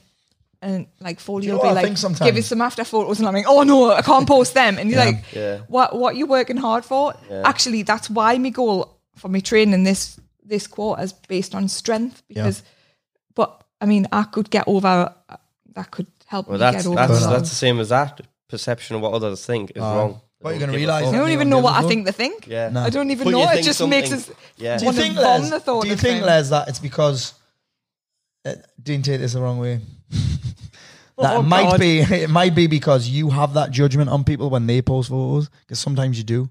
and 0.62 0.86
like 1.00 1.20
Foley 1.20 1.48
you'll 1.48 1.58
be 1.58 1.64
oh, 1.64 1.74
what 1.74 1.84
like, 1.84 1.98
think 1.98 2.20
give 2.20 2.38
us 2.38 2.46
some 2.48 2.62
after 2.62 2.84
photos, 2.84 3.18
and 3.20 3.28
I'm 3.28 3.34
like, 3.34 3.48
oh 3.48 3.64
no, 3.64 3.92
I 3.92 4.02
can't 4.04 4.28
post 4.28 4.54
them. 4.54 4.78
And 4.78 4.90
you're 4.92 5.00
Yeah. 5.00 5.06
like, 5.12 5.24
Yeah. 5.34 5.58
what 5.68 5.98
what 5.98 6.16
you 6.16 6.28
working 6.28 6.58
hard 6.58 6.86
for? 6.86 7.14
Actually, 7.44 7.82
that's 7.84 8.10
why 8.12 8.38
my 8.38 8.50
goal 8.52 8.78
for 9.16 9.30
my 9.30 9.40
training 9.42 9.84
this 9.86 10.20
this 10.44 10.68
quarter 10.68 11.02
is 11.04 11.14
based 11.14 11.56
on 11.56 11.68
strength 11.68 12.22
because, 12.28 12.62
but 13.34 13.50
I 13.82 13.86
mean, 13.88 14.08
I 14.12 14.24
could 14.24 14.50
get 14.52 14.66
over. 14.68 15.14
That 15.74 15.90
could 15.92 16.08
help 16.28 16.48
Well, 16.48 16.58
me 16.58 16.60
that's 16.60 16.84
get 16.84 16.88
over. 16.88 16.96
that's 17.08 17.26
that's 17.26 17.50
the 17.50 17.56
same 17.56 17.80
as 17.80 17.90
that. 17.90 18.22
Perception 18.48 18.96
of 18.96 19.02
what 19.02 19.14
others 19.14 19.46
think 19.46 19.72
is 19.76 19.82
wrong. 19.82 20.22
What 20.40 20.52
you're 20.52 20.60
gonna 20.60 20.74
give 20.74 20.82
a 20.82 20.86
realise 20.86 21.06
fuck. 21.06 21.14
I 21.14 21.18
don't 21.18 21.30
even 21.32 21.50
know 21.50 21.60
what 21.60 21.74
I 21.84 21.88
think 21.88 22.06
they 22.06 22.12
think. 22.12 22.46
Yeah. 22.48 22.70
No. 22.70 22.82
I 22.82 22.90
don't 22.90 23.10
even 23.10 23.24
But 23.26 23.30
you 23.32 23.38
know. 23.38 23.50
It 23.50 23.54
think 23.56 23.66
just 23.66 23.88
makes 23.88 24.12
us. 24.12 24.30
Yeah. 24.58 24.78
Do 24.78 24.84
you 24.84 24.86
wanna 24.90 25.02
think, 25.02 25.16
bomb 25.16 25.42
Les? 25.42 25.50
the 25.50 25.60
thought 25.60 25.82
Do 25.82 25.88
you 25.88 25.94
of 25.96 26.00
think, 26.00 26.20
them. 26.20 26.28
Les, 26.28 26.50
that 26.50 26.68
it's 26.68 26.80
because? 26.80 27.34
Uh, 28.46 28.54
didn't 28.82 29.06
take 29.06 29.20
this 29.22 29.34
the 29.34 29.42
wrong 29.42 29.58
way. 29.58 29.80
that 30.12 31.36
Oh, 31.36 31.40
it 31.40 31.44
might 31.44 31.72
God. 31.72 31.80
be. 31.80 32.00
It 32.24 32.30
might 32.30 32.54
be 32.54 32.68
because 32.68 33.08
you 33.08 33.32
have 33.32 33.54
that 33.56 33.72
judgment 33.72 34.10
on 34.10 34.24
people 34.24 34.50
when 34.52 34.68
they 34.68 34.82
post 34.84 35.10
photos. 35.10 35.50
Because 35.62 35.80
sometimes 35.80 36.18
you 36.20 36.24
do. 36.24 36.50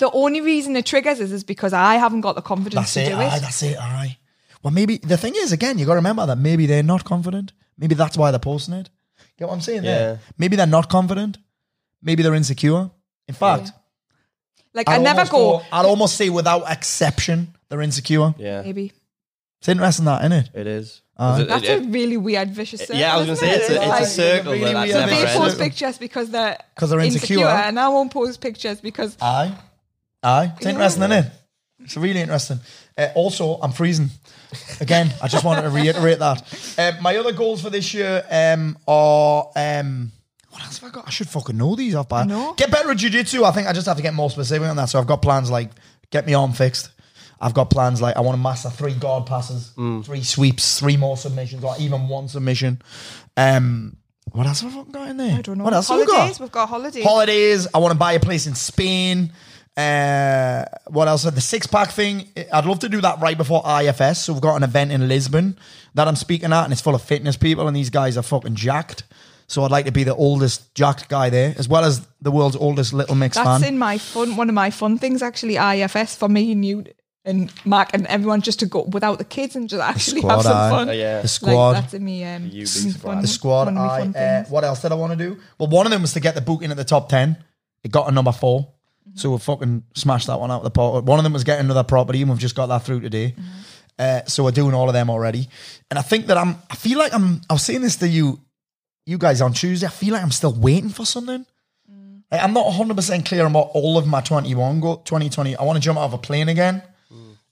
The 0.00 0.10
only 0.12 0.40
reason 0.40 0.74
it 0.76 0.86
triggers 0.86 1.20
is, 1.20 1.30
is 1.32 1.44
because 1.44 1.72
I 1.72 1.94
haven't 1.96 2.22
got 2.22 2.34
the 2.34 2.42
confidence 2.42 2.74
That's 2.74 2.94
to 2.94 3.00
it. 3.02 3.08
do 3.10 3.14
Aye, 3.16 3.36
it. 3.36 3.40
that's 3.40 3.62
it. 3.62 3.76
Aye. 3.78 4.18
Well, 4.62 4.72
maybe 4.72 4.96
the 4.96 5.16
thing 5.16 5.34
is, 5.36 5.52
again, 5.52 5.78
you 5.78 5.86
got 5.86 5.92
to 5.92 5.96
remember 5.98 6.26
that 6.26 6.38
maybe 6.38 6.66
they're 6.66 6.82
not 6.82 7.04
confident. 7.04 7.52
Maybe 7.78 7.94
that's 7.94 8.16
why 8.16 8.30
they're 8.32 8.40
posting 8.40 8.74
it. 8.74 8.90
Get 9.38 9.48
what 9.48 9.54
I'm 9.54 9.60
saying 9.60 9.82
there? 9.82 10.12
Yeah. 10.14 10.18
Maybe 10.38 10.56
they're 10.56 10.66
not 10.66 10.88
confident. 10.88 11.38
Maybe 12.02 12.22
they're 12.22 12.34
insecure. 12.34 12.90
In 13.28 13.34
fact, 13.34 13.72
Like 14.74 14.88
I'd 14.88 15.00
I 15.00 15.02
never 15.02 15.20
almost 15.20 15.32
go. 15.32 15.62
I'd 15.72 15.84
almost 15.86 16.16
say 16.16 16.28
without 16.30 16.70
exception, 16.70 17.54
they're 17.68 17.82
insecure. 17.82 18.34
Yeah. 18.38 18.62
Maybe. 18.62 18.92
It's 19.60 19.68
interesting 19.68 20.04
that, 20.04 20.20
isn't 20.20 20.32
it? 20.32 20.50
It 20.54 20.66
is. 20.66 21.02
Uh, 21.16 21.38
it- 21.40 21.48
That's 21.48 21.64
it- 21.68 21.82
a 21.82 21.86
really 21.88 22.16
weird 22.18 22.50
vicious 22.50 22.80
circle. 22.80 22.96
yeah, 22.96 23.14
I 23.14 23.18
was 23.18 23.26
gonna 23.26 23.32
isn't 23.32 23.48
say 23.48 23.56
it's 23.56 23.70
a, 23.70 23.76
it's 23.76 23.86
Like, 23.88 24.02
a 24.02 24.06
circle 24.06 24.52
really 24.52 24.64
that 24.66 24.72
that's 24.74 24.92
weird 24.92 25.00
so 25.02 25.06
they 25.06 25.26
circle. 25.26 25.40
post 25.40 25.52
ending. 25.54 25.68
pictures 25.70 25.98
because 25.98 26.30
they're 26.30 26.58
'Cause 26.76 26.90
they're 26.90 27.00
insecure. 27.00 27.46
and 27.46 27.80
I 27.80 27.88
won't 27.88 28.12
post 28.12 28.40
pictures 28.40 28.80
because 28.82 29.16
Aye. 29.20 29.52
Aye. 30.22 30.52
It's 30.58 30.66
interesting, 30.66 31.02
isn't 31.04 31.24
it? 31.24 31.32
It's 31.84 31.96
really 31.96 32.20
interesting. 32.20 32.60
Uh, 32.98 33.08
also, 33.14 33.58
I'm 33.62 33.72
freezing. 33.72 34.10
Again, 34.80 35.12
I 35.22 35.28
just 35.28 35.44
wanted 35.44 35.62
to 35.62 35.70
reiterate 35.70 36.18
that. 36.18 36.74
Um, 36.78 37.02
my 37.02 37.16
other 37.16 37.32
goals 37.32 37.62
for 37.62 37.70
this 37.70 37.94
year 37.94 38.24
um, 38.30 38.76
are. 38.86 39.50
Um, 39.56 40.12
what 40.50 40.62
else 40.64 40.78
have 40.78 40.90
I 40.90 40.92
got? 40.94 41.06
I 41.06 41.10
should 41.10 41.28
fucking 41.28 41.56
know 41.56 41.76
these 41.76 41.94
off 41.94 42.08
by. 42.08 42.24
know. 42.24 42.54
Get 42.54 42.70
better 42.70 42.90
at 42.90 42.96
jiu-jitsu. 42.96 43.44
I 43.44 43.50
think 43.50 43.68
I 43.68 43.74
just 43.74 43.86
have 43.86 43.96
to 43.98 44.02
get 44.02 44.14
more 44.14 44.30
specific 44.30 44.66
on 44.66 44.76
that. 44.76 44.86
So 44.86 44.98
I've 44.98 45.06
got 45.06 45.20
plans 45.20 45.50
like 45.50 45.70
get 46.10 46.26
me 46.26 46.34
arm 46.34 46.52
fixed. 46.52 46.90
I've 47.38 47.52
got 47.52 47.68
plans 47.68 48.00
like 48.00 48.16
I 48.16 48.20
want 48.20 48.36
to 48.36 48.42
master 48.42 48.70
three 48.70 48.94
guard 48.94 49.26
passes, 49.26 49.72
three 50.04 50.22
sweeps, 50.22 50.80
three 50.80 50.96
more 50.96 51.16
submissions, 51.18 51.62
or 51.62 51.74
even 51.78 52.08
one 52.08 52.28
submission. 52.28 52.80
Um, 53.36 53.98
what 54.32 54.46
else 54.46 54.62
have 54.62 54.72
I 54.72 54.76
fucking 54.76 54.92
got 54.92 55.08
in 55.10 55.16
there? 55.18 55.38
I 55.38 55.42
don't 55.42 55.58
know. 55.58 55.64
What 55.64 55.74
else 55.74 55.88
have 55.88 55.98
we 55.98 56.06
got? 56.06 56.40
We've 56.40 56.50
got 56.50 56.68
holidays. 56.68 57.04
holidays. 57.04 57.68
I 57.74 57.78
want 57.78 57.92
to 57.92 57.98
buy 57.98 58.12
a 58.12 58.20
place 58.20 58.46
in 58.46 58.54
Spain. 58.54 59.32
Uh, 59.76 60.64
what 60.86 61.06
else? 61.06 61.24
The 61.24 61.40
six 61.40 61.66
pack 61.66 61.90
thing. 61.90 62.28
I'd 62.52 62.64
love 62.64 62.78
to 62.80 62.88
do 62.88 63.00
that 63.02 63.20
right 63.20 63.36
before 63.36 63.62
IFS. 63.66 64.24
So 64.24 64.32
we've 64.32 64.42
got 64.42 64.56
an 64.56 64.62
event 64.62 64.90
in 64.90 65.06
Lisbon 65.06 65.58
that 65.94 66.08
I'm 66.08 66.16
speaking 66.16 66.52
at, 66.52 66.64
and 66.64 66.72
it's 66.72 66.80
full 66.80 66.94
of 66.94 67.02
fitness 67.02 67.36
people, 67.36 67.66
and 67.68 67.76
these 67.76 67.90
guys 67.90 68.16
are 68.16 68.22
fucking 68.22 68.54
jacked. 68.54 69.04
So 69.48 69.62
I'd 69.64 69.70
like 69.70 69.84
to 69.84 69.92
be 69.92 70.02
the 70.02 70.14
oldest 70.14 70.74
jacked 70.74 71.08
guy 71.08 71.30
there, 71.30 71.54
as 71.58 71.68
well 71.68 71.84
as 71.84 72.06
the 72.20 72.30
world's 72.30 72.56
oldest 72.56 72.92
little 72.92 73.14
mix 73.14 73.36
fan. 73.36 73.44
That's 73.44 73.64
fan. 73.64 73.74
in 73.74 73.78
my 73.78 73.98
fun. 73.98 74.36
One 74.36 74.48
of 74.48 74.54
my 74.54 74.70
fun 74.70 74.98
things 74.98 75.22
actually. 75.22 75.56
IFS 75.56 76.16
for 76.16 76.28
me 76.28 76.52
and 76.52 76.64
you 76.64 76.84
and 77.24 77.52
Mark 77.64 77.90
and 77.92 78.06
everyone 78.06 78.40
just 78.40 78.60
to 78.60 78.66
go 78.66 78.82
without 78.82 79.18
the 79.18 79.24
kids 79.24 79.56
and 79.56 79.68
just 79.68 79.82
actually 79.82 80.20
squad, 80.20 80.34
have 80.36 80.42
some 80.42 80.56
aye. 80.56 80.70
fun. 80.70 80.88
Oh, 80.88 80.92
yeah. 80.92 81.20
The 81.22 81.28
squad. 81.28 81.70
Like, 81.72 81.82
that's 81.82 81.94
in 81.94 82.04
me. 82.04 82.24
Um, 82.24 82.44
You 82.46 82.64
be 82.64 82.90
fun- 82.92 83.20
the 83.20 83.28
squad. 83.28 83.66
one 83.66 83.76
of 83.76 84.14
my 84.14 84.20
I, 84.20 84.24
uh, 84.24 84.44
what 84.44 84.64
else 84.64 84.82
did 84.82 84.92
I 84.92 84.94
want 84.94 85.12
to 85.12 85.18
do? 85.18 85.38
Well, 85.58 85.68
one 85.68 85.86
of 85.86 85.92
them 85.92 86.02
was 86.02 86.12
to 86.14 86.20
get 86.20 86.34
the 86.34 86.40
book 86.40 86.62
in 86.62 86.70
at 86.70 86.76
the 86.76 86.84
top 86.84 87.08
10. 87.08 87.36
It 87.84 87.90
got 87.90 88.08
a 88.08 88.12
number 88.12 88.32
4 88.32 88.66
So 89.16 89.30
we 89.32 89.38
fucking 89.38 89.82
smashed 89.94 90.26
that 90.28 90.38
one 90.38 90.50
out 90.50 90.58
of 90.58 90.64
the 90.64 90.70
pot. 90.70 91.04
One 91.04 91.18
of 91.18 91.24
them 91.24 91.32
was 91.32 91.42
getting 91.44 91.64
another 91.64 91.82
property, 91.84 92.20
and 92.22 92.30
we've 92.30 92.38
just 92.38 92.54
got 92.54 92.66
that 92.66 92.82
through 92.84 93.00
today. 93.00 93.34
Uh, 93.98 94.22
so 94.26 94.44
we're 94.44 94.50
doing 94.50 94.74
all 94.74 94.88
of 94.88 94.92
them 94.92 95.08
already. 95.10 95.48
And 95.90 95.98
I 95.98 96.02
think 96.02 96.26
that 96.26 96.36
I'm, 96.36 96.56
I 96.70 96.76
feel 96.76 96.98
like 96.98 97.14
I'm, 97.14 97.40
I 97.48 97.54
was 97.54 97.62
saying 97.62 97.80
this 97.80 97.96
to 97.96 98.08
you, 98.08 98.38
you 99.06 99.16
guys 99.18 99.40
on 99.40 99.52
Tuesday. 99.54 99.86
I 99.86 99.90
feel 99.90 100.12
like 100.12 100.22
I'm 100.22 100.30
still 100.30 100.52
waiting 100.52 100.90
for 100.90 101.06
something. 101.06 101.46
Like, 102.30 102.42
I'm 102.42 102.52
not 102.52 102.66
100% 102.66 103.24
clear 103.24 103.44
on 103.46 103.52
what 103.52 103.70
all 103.72 103.96
of 103.96 104.06
my 104.06 104.20
21 104.20 104.80
go, 104.80 104.96
2020. 104.96 105.56
I 105.56 105.62
want 105.62 105.76
to 105.76 105.80
jump 105.80 105.98
out 105.98 106.04
of 106.06 106.12
a 106.12 106.18
plane 106.18 106.48
again. 106.48 106.82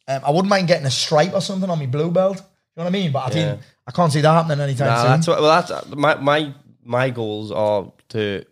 Um, 0.07 0.21
I 0.23 0.31
wouldn't 0.31 0.49
mind 0.49 0.69
getting 0.69 0.85
a 0.87 0.91
stripe 0.91 1.33
or 1.33 1.41
something 1.41 1.71
on 1.71 1.79
my 1.79 1.87
blue 1.87 2.11
belt. 2.11 2.37
You 2.37 2.43
know 2.77 2.85
what 2.85 2.87
I 2.89 2.91
mean? 2.91 3.11
But 3.13 3.21
I 3.27 3.31
think 3.31 3.61
I 3.87 3.93
can't 3.93 4.13
see 4.13 4.21
that 4.21 4.33
happening 4.33 4.61
anytime 4.61 4.89
Nah, 4.89 5.01
soon. 5.03 5.11
that's 5.13 5.27
what, 5.29 5.41
well, 5.41 5.63
that's 5.63 5.87
my 5.97 6.17
my 6.17 6.55
my 6.85 7.09
goals 7.11 7.51
are 7.53 7.91
to 8.11 8.45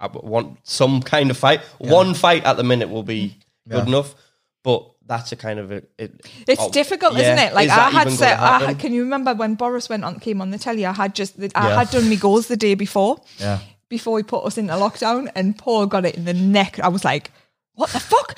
I 0.00 0.08
want 0.08 0.58
some 0.62 1.02
kind 1.02 1.30
of 1.30 1.36
fight. 1.36 1.60
One 1.78 2.14
fight 2.14 2.44
at 2.44 2.56
the 2.56 2.64
minute 2.64 2.88
will 2.88 3.02
be 3.02 3.36
mm. 3.68 3.72
good 3.72 3.88
enough, 3.88 4.14
but 4.62 4.90
that's 5.06 5.32
a 5.32 5.36
kind 5.36 5.58
of 5.58 5.70
a. 5.70 5.82
It, 5.98 6.20
It's 6.48 6.62
oh, 6.62 6.70
difficult, 6.70 7.14
yeah, 7.14 7.20
isn't 7.20 7.38
it? 7.38 7.54
Like 7.54 7.66
is 7.66 7.72
I 7.72 7.90
had 7.90 8.10
said, 8.10 8.38
I 8.38 8.66
had, 8.66 8.78
can 8.78 8.92
you 8.92 9.02
remember 9.02 9.34
when 9.34 9.54
Boris 9.54 9.88
went 9.88 10.04
on 10.04 10.18
came 10.20 10.40
on 10.40 10.50
the 10.50 10.58
telly? 10.58 10.86
I 10.86 10.92
had 10.92 11.14
just 11.14 11.38
I 11.38 11.48
Yeah. 11.54 11.78
had 11.78 11.90
done 11.90 12.08
me 12.08 12.16
goals 12.16 12.48
the 12.48 12.56
day 12.56 12.74
before. 12.74 13.20
Yeah. 13.38 13.60
Before 13.88 14.18
he 14.18 14.24
put 14.24 14.44
us 14.44 14.58
into 14.58 14.72
lockdown, 14.74 15.30
and 15.36 15.56
Paul 15.56 15.86
got 15.86 16.04
it 16.04 16.16
in 16.16 16.24
the 16.24 16.34
neck. 16.34 16.80
I 16.80 16.88
was 16.88 17.04
like, 17.04 17.30
"What 17.74 17.90
the 17.90 18.00
fuck? 18.00 18.36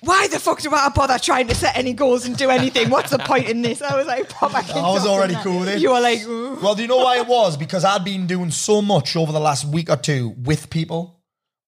Why 0.00 0.26
the 0.26 0.40
fuck 0.40 0.60
do 0.60 0.70
I 0.72 0.88
bother 0.88 1.18
trying 1.18 1.46
to 1.46 1.54
set 1.54 1.76
any 1.76 1.92
goals 1.92 2.26
and 2.26 2.36
do 2.36 2.50
anything? 2.50 2.90
What's 2.90 3.10
the 3.10 3.18
point 3.20 3.48
in 3.48 3.62
this?" 3.62 3.80
I 3.82 3.96
was 3.96 4.06
like, 4.06 4.28
proper 4.28 4.56
I 4.56 4.90
was 4.90 5.06
already 5.06 5.34
cool 5.36 5.60
with 5.60 5.68
it. 5.68 5.80
You 5.80 5.90
were 5.92 6.00
like, 6.00 6.22
"Ooh." 6.24 6.58
Well, 6.60 6.74
do 6.74 6.82
you 6.82 6.88
know 6.88 6.96
why 6.96 7.18
it 7.18 7.28
was? 7.28 7.56
Because 7.56 7.84
I'd 7.84 8.02
been 8.04 8.26
doing 8.26 8.50
so 8.50 8.82
much 8.82 9.14
over 9.16 9.30
the 9.30 9.40
last 9.40 9.64
week 9.64 9.88
or 9.88 9.96
two 9.96 10.30
with 10.42 10.68
people 10.70 11.20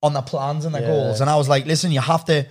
on 0.03 0.13
their 0.13 0.23
plans 0.23 0.65
and 0.65 0.75
their 0.75 0.83
Yeah. 0.83 0.89
goals, 0.89 1.21
and 1.21 1.31
I 1.31 1.37
was 1.37 1.49
like, 1.49 1.67
"Listen, 1.67 1.93
you 1.93 2.01
have 2.01 2.25
to." 2.27 2.47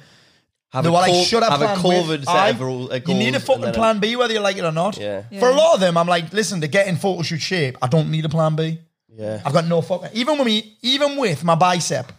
have 0.72 0.84
they 0.84 0.90
a, 0.90 0.92
were 0.94 0.98
like, 1.02 1.28
"Should 1.28 1.44
I 1.44 1.52
have 1.52 1.62
a 1.62 1.66
plan 1.80 2.02
COVID 2.02 2.08
with?" 2.08 2.26
set 2.26 2.36
I- 2.36 2.50
of 2.50 2.60
rule- 2.62 2.90
You 2.96 3.14
need 3.14 3.36
a 3.36 3.40
fucking 3.40 3.74
plan 3.74 4.00
B, 4.00 4.16
whether 4.16 4.34
you 4.34 4.40
like 4.40 4.58
it 4.58 4.64
or 4.64 4.72
not. 4.72 4.98
Yeah. 4.98 5.22
For 5.40 5.50
a 5.50 5.54
lot 5.54 5.76
of 5.76 5.82
them, 5.82 5.98
I'm 5.98 6.08
like, 6.08 6.34
"Listen, 6.34 6.62
to 6.62 6.68
get 6.68 6.88
in 6.88 6.96
photo 6.98 7.22
shoot 7.22 7.42
shape, 7.42 7.78
I 7.82 7.88
don't 7.88 8.10
need 8.10 8.26
a 8.26 8.30
plan 8.30 8.56
B. 8.56 8.80
Yeah, 9.16 9.40
I've 9.46 9.54
got 9.54 9.68
no 9.68 9.82
fucking 9.82 10.10
even 10.14 10.38
with 10.40 10.48
me, 10.48 10.78
even 10.82 11.18
with 11.18 11.44
my 11.44 11.54
bicep, 11.54 12.12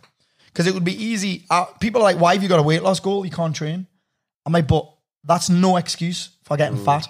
because 0.54 0.66
it 0.68 0.72
would 0.74 0.84
be 0.84 1.04
easy. 1.04 1.44
Uh, 1.50 1.64
people 1.80 2.00
are 2.00 2.04
like, 2.04 2.18
"Why 2.20 2.32
have 2.34 2.42
you 2.42 2.48
got 2.48 2.60
a 2.60 2.62
weight 2.62 2.82
loss 2.82 3.00
goal? 3.00 3.24
You 3.26 3.30
can't 3.30 3.54
train." 3.54 3.86
I'm 4.46 4.52
like, 4.52 4.66
but 4.68 4.88
that's 5.24 5.50
no 5.50 5.76
excuse 5.76 6.30
for 6.44 6.56
getting 6.56 6.78
Mm. 6.78 6.84
fat. 6.84 7.06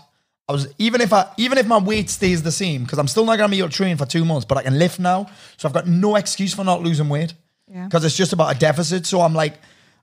I 0.48 0.52
was 0.52 0.66
even 0.78 1.00
if 1.00 1.12
I 1.12 1.26
even 1.36 1.58
if 1.58 1.66
my 1.66 1.78
weight 1.78 2.10
stays 2.10 2.42
the 2.42 2.52
same 2.52 2.82
because 2.84 2.98
I'm 2.98 3.08
still 3.08 3.24
not 3.24 3.36
gonna 3.38 3.50
be 3.50 3.58
able 3.58 3.68
to 3.68 3.74
train 3.76 3.96
for 3.96 4.06
two 4.06 4.24
months, 4.24 4.44
but 4.46 4.58
I 4.58 4.62
can 4.62 4.78
lift 4.78 4.98
now, 4.98 5.26
so 5.56 5.68
I've 5.68 5.74
got 5.74 5.86
no 5.86 6.16
excuse 6.16 6.54
for 6.54 6.64
not 6.64 6.82
losing 6.82 7.08
weight 7.08 7.34
Yeah. 7.70 7.84
because 7.84 8.04
it's 8.04 8.16
just 8.16 8.32
about 8.32 8.54
a 8.54 8.58
deficit. 8.58 9.06
So 9.06 9.20
I'm 9.20 9.34
like, 9.34 9.54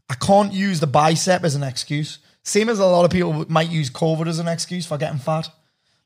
I 0.10 0.16
can't 0.16 0.52
use 0.54 0.80
the 0.80 0.88
bicep 0.88 1.44
as 1.44 1.56
an 1.56 1.64
excuse. 1.64 2.20
Same 2.44 2.70
as 2.70 2.80
a 2.80 2.86
lot 2.86 3.06
of 3.06 3.12
people 3.12 3.46
might 3.50 3.70
use 3.70 3.90
COVID 3.90 4.28
as 4.28 4.40
an 4.40 4.48
excuse 4.48 4.86
for 4.86 4.98
getting 4.98 5.20
fat. 5.20 5.48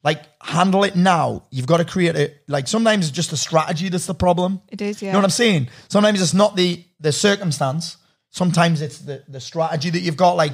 Like 0.04 0.22
handle 0.44 0.84
it 0.84 0.96
now. 0.96 1.46
You've 1.50 1.66
got 1.66 1.78
to 1.78 1.86
create 1.86 2.16
it. 2.16 2.44
Like 2.48 2.68
sometimes 2.68 3.08
it's 3.08 3.16
just 3.16 3.32
the 3.32 3.38
strategy 3.38 3.90
that's 3.90 4.06
the 4.06 4.14
problem. 4.14 4.62
It 4.70 4.80
is, 4.82 5.02
yeah. 5.02 5.08
You 5.10 5.14
know 5.14 5.20
what 5.20 5.26
I'm 5.26 5.32
saying? 5.32 5.70
Sometimes 5.90 6.22
it's 6.22 6.34
not 6.36 6.56
the 6.56 6.85
the 7.00 7.12
circumstance. 7.12 7.98
Sometimes 8.30 8.82
it's 8.82 9.00
the 9.00 9.24
the 9.28 9.40
strategy 9.40 9.90
that 9.90 10.00
you've 10.00 10.18
got. 10.18 10.34
Like 10.34 10.54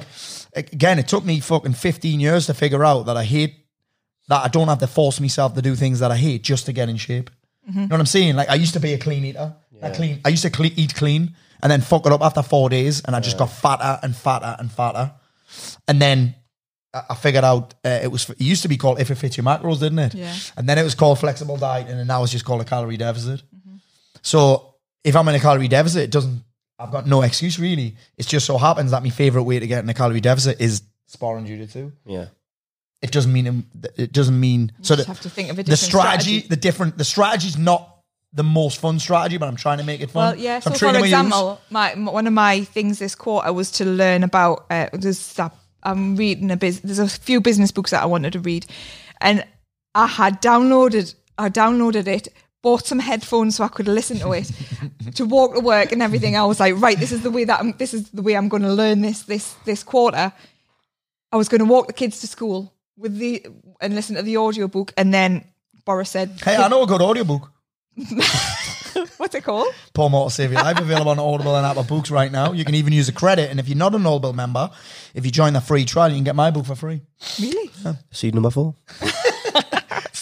again, 0.54 0.98
it 0.98 1.08
took 1.08 1.24
me 1.24 1.40
fucking 1.40 1.74
15 1.74 2.20
years 2.20 2.46
to 2.46 2.54
figure 2.54 2.84
out 2.84 3.06
that 3.06 3.16
I 3.16 3.24
hate 3.24 3.66
that 4.28 4.44
I 4.44 4.48
don't 4.48 4.68
have 4.68 4.78
to 4.78 4.86
force 4.86 5.20
myself 5.20 5.54
to 5.54 5.62
do 5.62 5.74
things 5.74 5.98
that 5.98 6.10
I 6.10 6.16
hate 6.16 6.42
just 6.42 6.66
to 6.66 6.72
get 6.72 6.88
in 6.88 6.96
shape. 6.96 7.30
Mm-hmm. 7.68 7.80
You 7.80 7.86
know 7.86 7.94
what 7.94 8.00
I'm 8.00 8.06
saying? 8.06 8.36
Like 8.36 8.48
I 8.48 8.54
used 8.54 8.74
to 8.74 8.80
be 8.80 8.92
a 8.92 8.98
clean 8.98 9.24
eater. 9.24 9.54
I 9.82 9.90
clean. 9.90 10.20
I 10.24 10.28
used 10.28 10.42
to 10.42 10.50
cle 10.50 10.66
eat 10.66 10.94
clean 10.94 11.34
and 11.62 11.70
then 11.70 11.80
fuck 11.80 12.06
it 12.06 12.12
up 12.12 12.22
after 12.22 12.42
four 12.42 12.68
days, 12.68 13.02
and 13.04 13.14
I 13.16 13.20
just 13.20 13.38
got 13.38 13.46
fatter 13.46 13.98
and 14.02 14.14
fatter 14.14 14.56
and 14.58 14.70
fatter. 14.70 15.12
And 15.88 16.00
then 16.00 16.34
I 16.94 17.02
I 17.10 17.14
figured 17.14 17.44
out 17.44 17.74
uh, 17.84 18.00
it 18.02 18.10
was. 18.10 18.28
It 18.30 18.40
used 18.40 18.62
to 18.62 18.68
be 18.68 18.76
called 18.76 19.00
if 19.00 19.10
it 19.10 19.16
fits 19.16 19.36
your 19.36 19.44
macros, 19.44 19.80
didn't 19.80 19.98
it? 19.98 20.14
Yeah. 20.14 20.34
And 20.56 20.68
then 20.68 20.78
it 20.78 20.82
was 20.82 20.94
called 20.94 21.18
flexible 21.18 21.56
diet, 21.56 21.88
and 21.88 21.98
then 21.98 22.06
now 22.06 22.22
it's 22.22 22.32
just 22.32 22.44
called 22.44 22.60
a 22.60 22.64
calorie 22.64 22.96
deficit. 22.96 23.42
Mm-hmm. 23.54 23.76
So 24.22 24.71
if 25.04 25.16
I'm 25.16 25.26
in 25.28 25.34
a 25.34 25.40
calorie 25.40 25.68
deficit, 25.68 26.02
it 26.04 26.10
doesn't. 26.10 26.42
I've 26.78 26.90
got 26.90 27.06
no 27.06 27.22
excuse 27.22 27.58
really. 27.58 27.96
It 28.16 28.26
just 28.26 28.46
so 28.46 28.58
happens 28.58 28.90
that 28.90 29.02
my 29.02 29.10
favorite 29.10 29.44
way 29.44 29.58
to 29.58 29.66
get 29.66 29.84
in 29.84 29.88
a 29.88 29.94
calorie 29.94 30.20
deficit 30.20 30.60
is 30.60 30.82
sparring 31.06 31.46
jiu-jitsu. 31.46 31.92
yeah. 32.06 32.26
It 33.02 33.10
doesn't 33.10 33.32
mean 33.32 33.66
it 33.96 34.12
doesn't 34.12 34.38
mean 34.38 34.70
so 34.80 34.94
just 34.94 35.08
that 35.08 35.12
have 35.12 35.20
to 35.22 35.30
think 35.30 35.50
of 35.50 35.58
a 35.58 35.64
the 35.64 35.70
different 35.72 35.78
strategy, 35.80 36.38
strategy. 36.38 36.48
the 36.48 36.56
different 36.56 36.98
the 36.98 37.04
strategy's 37.04 37.58
not 37.58 37.98
the 38.32 38.44
most 38.44 38.80
fun 38.80 38.98
strategy, 39.00 39.38
but 39.38 39.48
I'm 39.48 39.56
trying 39.56 39.78
to 39.78 39.84
make 39.84 40.00
it 40.00 40.10
fun. 40.10 40.36
Well, 40.36 40.36
yeah. 40.36 40.60
So, 40.60 40.70
I'm 40.70 40.74
for 40.74 40.78
training 40.78 41.00
my 41.00 41.06
youths. 41.08 41.20
example, 41.20 41.60
my, 41.70 41.94
one 41.96 42.26
of 42.26 42.32
my 42.32 42.62
things 42.62 42.98
this 42.98 43.14
quarter 43.14 43.52
was 43.52 43.72
to 43.72 43.84
learn 43.84 44.22
about. 44.22 44.66
Uh, 44.70 44.88
there's 44.92 45.32
that 45.34 45.52
I'm 45.82 46.16
reading 46.16 46.50
a 46.50 46.56
biz. 46.56 46.80
There's 46.80 47.00
a 47.00 47.08
few 47.08 47.40
business 47.40 47.72
books 47.72 47.90
that 47.90 48.02
I 48.02 48.06
wanted 48.06 48.32
to 48.34 48.40
read, 48.40 48.66
and 49.20 49.44
I 49.94 50.06
had 50.06 50.40
downloaded. 50.40 51.14
I 51.36 51.48
downloaded 51.48 52.06
it. 52.06 52.28
Bought 52.62 52.86
some 52.86 53.00
headphones 53.00 53.56
so 53.56 53.64
I 53.64 53.68
could 53.68 53.88
listen 53.88 54.18
to 54.20 54.32
it 54.32 54.50
to 55.16 55.24
walk 55.24 55.54
to 55.54 55.60
work 55.60 55.90
and 55.92 56.00
everything. 56.00 56.36
I 56.36 56.44
was 56.44 56.60
like, 56.60 56.80
right, 56.80 56.98
this 56.98 57.10
is 57.10 57.22
the 57.22 57.30
way 57.30 57.44
that 57.44 57.60
I'm. 57.60 57.72
This 57.72 57.92
is 57.92 58.10
the 58.10 58.22
way 58.22 58.36
I'm 58.36 58.48
going 58.48 58.62
to 58.62 58.72
learn 58.72 59.00
this 59.02 59.22
this 59.22 59.54
this 59.64 59.82
quarter. 59.82 60.32
I 61.32 61.36
was 61.36 61.48
going 61.48 61.58
to 61.60 61.64
walk 61.64 61.88
the 61.88 61.92
kids 61.92 62.20
to 62.20 62.26
school 62.26 62.72
with 62.96 63.18
the 63.18 63.44
and 63.80 63.94
listen 63.94 64.16
to 64.16 64.22
the 64.22 64.36
audiobook, 64.36 64.92
and 64.96 65.12
then 65.12 65.44
Boris 65.84 66.10
said, 66.10 66.40
Hey, 66.44 66.56
I 66.56 66.68
know 66.68 66.82
a 66.82 66.86
good 66.86 67.02
audiobook. 67.02 67.50
"What's 69.16 69.34
it 69.34 69.44
called?" 69.44 69.72
Paul 69.94 70.10
Motor 70.10 70.30
Save 70.30 70.52
Your 70.52 70.62
Life 70.62 70.78
available 70.78 71.10
on 71.10 71.18
Audible 71.18 71.56
and 71.56 71.66
Apple 71.66 71.84
Books 71.84 72.10
right 72.10 72.30
now. 72.30 72.52
You 72.52 72.64
can 72.64 72.74
even 72.74 72.92
use 72.92 73.08
a 73.08 73.12
credit, 73.12 73.50
and 73.50 73.60
if 73.60 73.68
you're 73.68 73.76
not 73.78 73.94
an 73.94 74.06
Audible 74.06 74.32
member, 74.32 74.70
if 75.14 75.24
you 75.24 75.30
join 75.30 75.52
the 75.52 75.60
free 75.60 75.84
trial, 75.84 76.08
you 76.10 76.16
can 76.16 76.24
get 76.24 76.36
my 76.36 76.50
book 76.50 76.66
for 76.66 76.74
free. 76.74 77.02
Really? 77.40 77.70
Seed 78.10 78.34
number 78.34 78.50
four. 78.50 78.74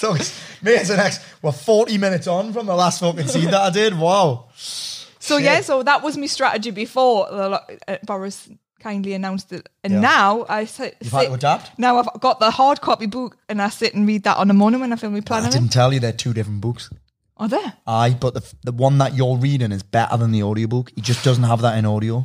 So 0.00 0.14
it's 0.14 0.32
me 0.62 0.74
as 0.76 0.88
an 0.88 0.98
ex. 0.98 1.18
We're 1.42 1.52
40 1.52 1.98
minutes 1.98 2.26
on 2.26 2.54
from 2.54 2.64
the 2.64 2.74
last 2.74 3.00
fucking 3.00 3.26
scene 3.28 3.50
that 3.50 3.60
I 3.60 3.68
did. 3.70 3.98
Wow. 3.98 4.46
So 4.56 5.36
yeah, 5.36 5.60
so 5.60 5.82
that 5.82 6.02
was 6.02 6.16
my 6.16 6.24
strategy 6.26 6.70
before 6.70 7.26
the 7.30 7.78
uh, 7.86 7.96
Boris 8.06 8.48
kindly 8.80 9.12
announced 9.12 9.52
it, 9.52 9.68
and 9.84 9.92
Yeah. 9.92 10.00
now 10.00 10.46
I 10.48 10.64
sit, 10.64 10.96
You've 11.02 11.12
had 11.12 11.26
to 11.26 11.34
adapt? 11.34 11.78
Now 11.78 11.98
I've 11.98 12.18
got 12.18 12.40
the 12.40 12.50
hard 12.50 12.80
copy 12.80 13.04
book, 13.04 13.36
and 13.50 13.60
I 13.60 13.68
sit 13.68 13.92
and 13.94 14.06
read 14.08 14.22
that 14.24 14.38
on 14.38 14.48
the 14.48 14.54
morning 14.54 14.80
when 14.80 14.90
I 14.90 14.96
film 14.96 15.12
my 15.12 15.20
I 15.30 15.50
didn't 15.50 15.68
tell 15.68 15.92
you 15.92 16.00
they're 16.00 16.12
two 16.12 16.32
different 16.32 16.62
books. 16.62 16.88
Are 17.36 17.48
there? 17.48 17.74
Aye, 17.86 18.16
but 18.18 18.32
the, 18.32 18.54
the 18.64 18.72
one 18.72 18.96
that 18.98 19.14
you're 19.14 19.36
reading 19.36 19.70
is 19.70 19.82
better 19.82 20.16
than 20.16 20.32
the 20.32 20.42
audiobook. 20.44 20.92
He 20.94 21.02
just 21.02 21.22
doesn't 21.22 21.44
have 21.44 21.60
that 21.60 21.76
in 21.76 21.84
audio. 21.84 22.24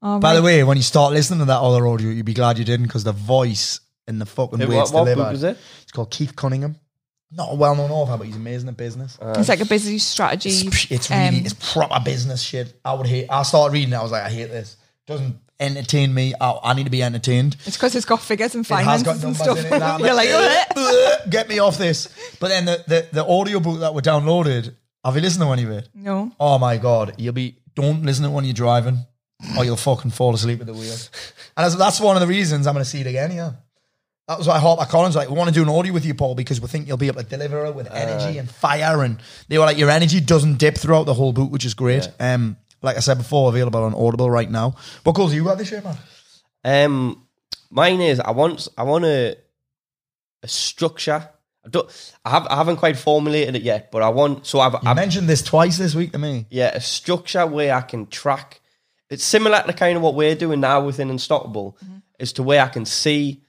Oh, 0.00 0.18
By 0.18 0.30
right. 0.30 0.36
the 0.36 0.42
way, 0.42 0.64
when 0.64 0.78
you 0.78 0.82
start 0.82 1.12
listening 1.12 1.40
to 1.40 1.44
that 1.44 1.60
other 1.60 1.86
audio, 1.86 2.08
you'd 2.08 2.24
be 2.24 2.32
glad 2.34 2.56
you 2.58 2.64
didn't 2.64 2.86
because 2.86 3.04
the 3.04 3.12
voice 3.12 3.80
and 4.08 4.18
the 4.18 4.26
fucking 4.26 4.58
Hey, 4.58 4.64
way 4.66 4.76
what- 4.76 4.82
it's 4.84 4.92
what 4.92 5.14
book 5.14 5.34
is 5.34 5.42
it? 5.42 5.58
It's 5.82 5.92
called 5.92 6.10
Keith 6.10 6.34
Cunningham. 6.34 6.76
Not 7.32 7.52
a 7.52 7.54
well-known 7.56 7.90
author, 7.90 8.16
but 8.16 8.26
he's 8.26 8.36
amazing 8.36 8.68
at 8.68 8.76
business. 8.76 9.18
it's 9.20 9.48
like 9.48 9.60
a 9.60 9.64
business 9.66 10.04
strategy. 10.04 10.50
it's, 10.50 10.90
it's 10.90 11.10
really, 11.10 11.26
um, 11.28 11.34
it's 11.36 11.72
proper 11.72 12.00
business 12.04 12.40
shit. 12.42 12.78
I 12.84 12.94
would 12.94 13.06
hate. 13.06 13.26
I 13.28 13.42
started 13.42 13.72
reading 13.74 13.92
it. 13.92 13.96
I 13.96 14.02
was 14.02 14.12
like, 14.12 14.22
I 14.22 14.30
hate 14.30 14.46
this. 14.50 14.76
Doesn't 15.06 15.36
entertain 15.58 16.12
me. 16.14 16.34
I, 16.40 16.58
I 16.62 16.74
need 16.74 16.84
to 16.84 16.90
be 16.90 17.02
entertained. 17.02 17.56
It's 17.66 17.76
because 17.76 17.94
it's 17.96 18.04
got 18.04 18.20
figures 18.20 18.54
and 18.54 18.64
It 18.64 18.68
has 18.68 18.84
finances 18.84 19.02
got 19.02 19.14
and 19.14 19.22
numbers 19.22 19.38
stuff. 19.42 19.58
in 19.58 19.66
it. 19.66 19.72
and 19.72 19.84
I'm 19.84 20.00
You're 20.04 20.14
like, 20.14 20.28
"Ugh." 20.76 21.20
get 21.30 21.48
me 21.48 21.58
off 21.58 21.78
this. 21.78 22.08
But 22.38 22.48
then 22.48 22.64
the, 22.66 22.84
the, 22.86 23.08
the 23.12 23.26
audio 23.26 23.58
book 23.60 23.80
that 23.80 23.92
we 23.94 24.02
downloaded, 24.02 24.74
have 25.04 25.14
you 25.16 25.20
listened 25.22 25.44
to 25.44 25.50
any 25.50 25.64
of 25.64 25.70
it? 25.70 25.88
no. 25.94 26.30
Oh 26.38 26.58
my 26.58 26.76
god, 26.76 27.14
you'll 27.18 27.32
be 27.32 27.56
don't 27.74 28.04
listen 28.04 28.24
to 28.24 28.30
it 28.30 28.32
when 28.34 28.44
you're 28.44 28.54
driving, 28.54 28.98
or 29.58 29.64
you'll 29.64 29.76
fucking 29.76 30.10
fall 30.10 30.34
asleep 30.34 30.60
at 30.60 30.66
the 30.66 30.72
wheel. 30.74 30.94
And 31.56 31.64
that's, 31.64 31.74
that's 31.76 32.00
one 32.00 32.16
of 32.16 32.20
the 32.20 32.26
reasons 32.26 32.66
I'm 32.66 32.74
going 32.74 32.84
to 32.84 32.88
see 32.90 33.00
it 33.00 33.06
again. 33.06 33.32
Yeah, 33.32 33.52
that 34.28 34.38
was 34.38 34.46
why 34.48 34.58
Harper 34.58 34.84
Collins 34.86 35.14
like 35.16 35.28
we 35.30 35.36
want 35.36 35.48
to 35.48 35.54
do 35.54 35.62
an 35.62 35.68
audio 35.68 35.92
with 35.92 36.04
you, 36.04 36.14
Paul, 36.14 36.34
because 36.34 36.60
we 36.60 36.66
think 36.68 36.88
you'll 36.88 36.96
be 36.96 37.06
able 37.06 37.22
to 37.22 37.28
deliver 37.28 37.64
it 37.66 37.74
with 37.74 37.90
energy 37.92 38.38
and 38.38 38.50
fire. 38.50 39.02
And 39.02 39.18
they 39.48 39.58
were 39.58 39.64
like, 39.64 39.78
your 39.78 39.90
energy 39.90 40.20
doesn't 40.20 40.58
dip 40.58 40.76
throughout 40.76 41.04
the 41.04 41.14
whole 41.14 41.32
book, 41.32 41.50
which 41.52 41.64
is 41.64 41.74
great. 41.74 42.08
Um, 42.18 42.56
like 42.82 42.96
I 42.96 43.00
said 43.00 43.18
before, 43.18 43.48
available 43.48 43.82
on 43.84 43.94
Audible 43.94 44.30
right 44.30 44.50
now. 44.50 44.74
What 45.04 45.14
goals 45.14 45.30
have 45.30 45.36
you 45.36 45.44
got 45.44 45.58
this 45.58 45.70
year, 45.70 45.82
man? 45.82 45.96
Um, 46.64 47.26
mine 47.70 48.00
is 48.00 48.18
I 48.20 48.32
want 48.32 48.68
I 48.76 48.82
want 48.82 49.04
a 49.04 49.36
a 50.42 50.48
structure. 50.48 51.28
I 51.64 51.68
don't. 51.68 52.14
I 52.24 52.30
have 52.30 52.46
I 52.48 52.56
haven't 52.56 52.76
quite 52.76 52.96
formulated 52.96 53.56
it 53.56 53.62
yet, 53.62 53.90
but 53.90 54.02
I 54.02 54.08
want. 54.08 54.46
So 54.46 54.60
I've, 54.60 54.74
You 54.74 54.78
I've 54.84 54.96
mentioned 54.96 55.28
this 55.28 55.42
twice 55.42 55.78
this 55.78 55.94
week 55.94 56.12
to 56.12 56.18
me. 56.18 56.46
yeah 56.50 56.70
a 56.74 56.80
structure 56.80 57.46
where 57.46 57.74
I 57.74 57.80
can 57.80 58.06
track. 58.06 58.60
It's 59.08 59.24
similar 59.24 59.62
to 59.64 59.72
kind 59.72 59.96
of 59.96 60.02
what 60.02 60.14
we're 60.16 60.34
doing 60.34 60.60
now 60.60 60.84
within 60.84 61.10
Unstoppable, 61.10 61.78
Mm-hmm. 61.84 61.96
is 62.18 62.32
to 62.34 62.42
where 62.42 62.60
I 62.62 62.68
can 62.68 62.84
see 62.84 63.42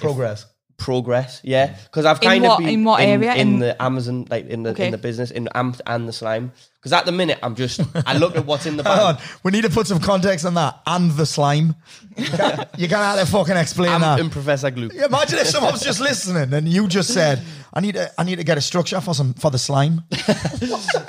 Progress. 0.00 0.46
progress. 0.78 1.40
Yeah, 1.44 1.76
because 1.84 2.06
I've 2.06 2.22
In 2.22 2.28
kind 2.28 2.42
what- 2.42 2.52
of 2.52 2.58
been 2.60 2.68
in 2.70 2.84
what 2.84 3.00
area? 3.02 3.34
in, 3.34 3.38
In- 3.54 3.58
the 3.58 3.82
Amazon, 3.82 4.26
like 4.30 4.48
in 4.48 4.62
the 4.62 4.70
Okay. 4.70 4.86
in 4.86 4.92
the 4.92 4.98
business, 4.98 5.30
in 5.30 5.46
Amped 5.54 5.80
and 5.86 6.08
the 6.08 6.12
slime. 6.12 6.52
Because 6.78 6.94
at 6.94 7.04
the 7.04 7.12
minute, 7.12 7.38
I'm 7.42 7.54
just 7.54 7.82
I 8.06 8.16
look 8.16 8.34
at 8.36 8.46
what's 8.46 8.64
in 8.64 8.78
the 8.78 8.82
Hang 8.88 8.98
on, 8.98 9.14
bag. 9.16 9.24
we 9.42 9.50
need 9.50 9.64
to 9.64 9.68
put 9.70 9.86
some 9.86 10.00
context 10.00 10.46
on 10.46 10.54
that 10.54 10.80
and 10.86 11.10
the 11.10 11.26
slime. 11.26 11.74
You 12.16 12.24
can't, 12.24 12.60
you 12.78 12.88
can't 12.88 13.02
have 13.18 13.20
to 13.20 13.26
fucking 13.30 13.58
explain 13.58 13.90
I'm 13.90 14.00
that. 14.00 14.20
in 14.20 14.30
Professor 14.30 14.70
Gloop. 14.70 14.94
Yeah, 14.94 15.04
Imagine 15.04 15.40
if 15.40 15.48
someone's 15.48 15.82
just 15.82 16.00
listening 16.00 16.54
and 16.54 16.66
you 16.66 16.88
just 16.88 17.12
said, 17.12 17.42
"I 17.74 17.80
need 17.80 17.96
to, 17.96 18.10
I 18.18 18.24
need 18.24 18.36
to 18.36 18.44
get 18.44 18.56
a 18.56 18.62
structure 18.62 19.02
for 19.02 19.12
some 19.12 19.34
for 19.34 19.50
the 19.50 19.58
slime." 19.58 20.04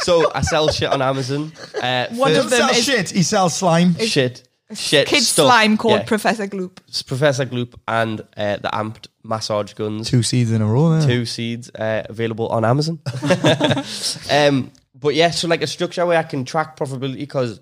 So 0.01 0.31
I 0.33 0.41
sell 0.41 0.67
shit 0.69 0.91
on 0.91 1.01
Amazon. 1.01 1.51
Uh, 1.81 2.07
One 2.15 2.31
He 2.31 2.37
of 2.37 2.43
doesn't 2.43 2.49
them 2.49 2.59
sell 2.69 2.69
is 2.71 2.83
shit. 2.83 3.09
He 3.11 3.23
sells 3.23 3.55
slime. 3.55 3.95
shit, 3.99 4.47
shit, 4.75 5.07
Kids 5.07 5.27
stuff. 5.27 5.47
slime 5.47 5.77
called 5.77 5.99
Yeah. 5.99 6.03
Professor 6.05 6.47
Gloop. 6.47 6.77
It's 6.87 7.01
Professor 7.03 7.45
Gloop 7.45 7.73
and 7.87 8.21
uh, 8.37 8.57
the 8.57 8.69
amped 8.69 9.07
massage 9.23 9.73
guns. 9.73 10.09
Two 10.09 10.23
seeds 10.23 10.51
in 10.51 10.61
a 10.61 10.65
row. 10.65 10.97
There. 10.99 11.07
Two 11.07 11.25
seeds 11.25 11.69
uh, 11.75 12.03
available 12.09 12.47
on 12.49 12.65
Amazon. 12.65 12.99
um, 14.31 14.71
but 14.95 15.15
yeah, 15.15 15.31
so 15.31 15.47
like 15.47 15.61
a 15.61 15.67
structure 15.67 16.05
where 16.05 16.17
I 16.19 16.23
can 16.23 16.45
track 16.45 16.77
profitability 16.77 17.17
because, 17.19 17.59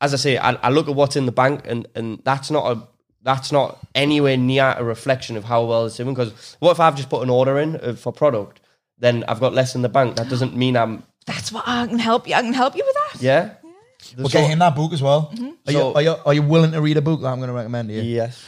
as 0.00 0.14
I 0.14 0.16
say, 0.16 0.38
I, 0.38 0.52
I 0.54 0.70
look 0.70 0.88
at 0.88 0.94
what's 0.94 1.16
in 1.16 1.26
the 1.26 1.32
bank 1.32 1.62
and 1.66 1.86
and 1.94 2.20
that's 2.24 2.50
not 2.50 2.76
a 2.76 2.88
that's 3.22 3.52
not 3.52 3.78
anywhere 3.94 4.36
near 4.38 4.74
a 4.78 4.82
reflection 4.82 5.36
of 5.36 5.44
how 5.44 5.64
well 5.64 5.86
it's 5.86 5.96
doing. 5.96 6.14
Because 6.14 6.56
what 6.60 6.70
if 6.72 6.80
I've 6.80 6.96
just 6.96 7.10
put 7.10 7.22
an 7.22 7.28
order 7.30 7.58
in 7.58 7.76
uh, 7.76 7.94
for 7.94 8.12
product, 8.12 8.60
then 8.98 9.24
I've 9.28 9.40
got 9.40 9.52
less 9.52 9.74
in 9.74 9.82
the 9.82 9.88
bank. 9.90 10.16
That 10.16 10.28
doesn't 10.30 10.56
mean 10.56 10.76
I'm 10.76 11.02
That's 11.26 11.52
what 11.52 11.64
I 11.66 11.86
can 11.86 11.98
help 11.98 12.26
you. 12.26 12.34
I 12.34 12.40
can 12.40 12.54
help 12.54 12.74
you 12.76 12.84
with 12.86 12.96
that. 13.12 13.22
yeah. 13.22 13.54
We'll 14.16 14.28
get 14.28 14.48
him 14.50 14.58
that 14.60 14.74
book 14.74 14.92
as 14.92 15.02
well. 15.02 15.32
Are, 15.66 15.72
you, 15.72 15.78
So- 15.78 15.94
are, 15.94 16.02
you, 16.02 16.14
are 16.26 16.34
you 16.34 16.42
willing 16.42 16.72
to 16.72 16.80
read 16.80 16.96
a 16.96 17.02
book 17.02 17.20
that 17.22 17.28
I'm 17.28 17.38
going 17.38 17.48
to 17.48 17.54
recommend 17.54 17.88
to 17.88 17.94
you? 17.94 18.02
Yes. 18.02 18.44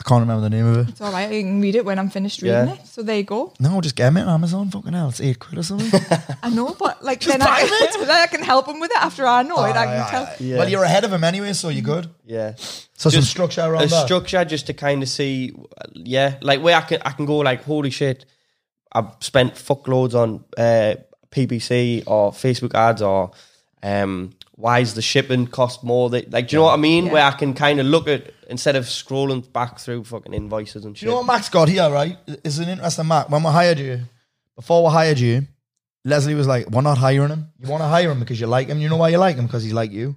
I 0.00 0.08
can't 0.08 0.20
remember 0.20 0.40
the 0.42 0.50
name 0.50 0.66
of 0.66 0.76
it. 0.78 0.88
It's 0.88 1.00
all 1.00 1.12
right. 1.12 1.30
You 1.30 1.42
can 1.42 1.60
read 1.60 1.76
it 1.76 1.84
when 1.84 1.96
I'm 1.96 2.10
finished 2.10 2.42
reading 2.42 2.66
Yeah. 2.66 2.74
it. 2.74 2.86
So 2.88 3.02
there 3.04 3.18
you 3.18 3.22
go. 3.22 3.52
No, 3.60 3.80
just 3.80 3.94
get 3.94 4.08
him 4.08 4.16
it 4.16 4.22
on 4.22 4.30
Amazon. 4.30 4.68
Fucking 4.68 4.92
hell, 4.92 5.10
it's 5.10 5.20
eight 5.20 5.38
quid 5.38 5.58
or 5.58 5.62
something. 5.62 6.00
I 6.42 6.50
know, 6.50 6.74
but 6.76 7.04
like 7.04 7.20
then 7.20 7.40
I, 7.40 7.66
then 8.00 8.10
I 8.10 8.26
can 8.26 8.42
help 8.42 8.66
him 8.66 8.80
with 8.80 8.90
it 8.90 8.96
after 8.96 9.24
I 9.24 9.42
know 9.44 9.64
it. 9.64 9.76
I 9.76 9.84
can 9.86 10.08
tell. 10.10 10.28
Yeah. 10.40 10.56
Well, 10.58 10.68
you're 10.68 10.82
ahead 10.82 11.04
of 11.04 11.12
him 11.12 11.22
anyway, 11.22 11.52
so 11.52 11.68
you're 11.68 11.82
good. 11.84 12.08
Yeah. 12.26 12.54
So 12.96 13.10
some 13.10 13.22
structure 13.22 13.60
around 13.60 13.84
a 13.84 13.86
that. 13.86 14.04
structure 14.06 14.44
just 14.44 14.66
to 14.66 14.74
kind 14.74 15.04
of 15.04 15.08
see, 15.08 15.52
yeah, 15.94 16.36
like 16.40 16.60
where 16.62 16.76
I 16.76 16.80
can 16.80 17.00
I 17.04 17.10
can 17.12 17.24
go 17.24 17.36
like 17.38 17.62
holy 17.62 17.90
shit, 17.90 18.24
I've 18.92 19.10
spent 19.20 19.54
fuckloads 19.54 20.14
on 20.14 20.42
uh, 20.58 20.96
PPC 21.30 22.02
or 22.08 22.32
Facebook 22.32 22.74
ads 22.74 23.02
or 23.02 23.30
um, 23.84 24.32
why 24.62 24.78
is 24.78 24.94
the 24.94 25.02
shipping 25.02 25.46
cost 25.48 25.82
more? 25.82 26.08
That 26.10 26.30
like, 26.32 26.48
do 26.48 26.54
you 26.56 26.58
know 26.60 26.66
what 26.66 26.74
I 26.74 26.76
mean? 26.90 27.06
Yeah. 27.06 27.12
Where 27.14 27.24
I 27.24 27.32
can 27.32 27.52
kind 27.52 27.80
of 27.80 27.86
look 27.86 28.06
at 28.08 28.32
instead 28.48 28.76
of 28.76 28.84
scrolling 28.84 29.42
back 29.52 29.78
through 29.80 30.04
fucking 30.04 30.32
invoices 30.32 30.84
and 30.84 30.96
shit. 30.96 31.02
You 31.06 31.10
know 31.10 31.16
what 31.18 31.26
Max 31.26 31.48
got 31.48 31.68
here, 31.68 31.90
right? 31.90 32.16
Is 32.44 32.58
an 32.60 32.68
interesting 32.68 33.08
Mac. 33.08 33.28
When 33.28 33.42
we 33.42 33.50
hired 33.50 33.78
you, 33.80 34.00
before 34.56 34.84
we 34.84 34.90
hired 34.92 35.18
you, 35.18 35.46
Leslie 36.04 36.34
was 36.34 36.46
like, 36.46 36.70
"We're 36.70 36.82
not 36.82 36.98
hiring 36.98 37.30
him. 37.30 37.48
You 37.58 37.68
want 37.68 37.82
to 37.82 37.88
hire 37.88 38.10
him 38.10 38.20
because 38.20 38.40
you 38.40 38.46
like 38.46 38.68
him. 38.68 38.78
You 38.78 38.88
know 38.88 38.96
why 38.96 39.08
you 39.08 39.18
like 39.18 39.36
him 39.36 39.46
because 39.46 39.64
he's 39.64 39.72
like 39.72 39.90
you." 39.92 40.14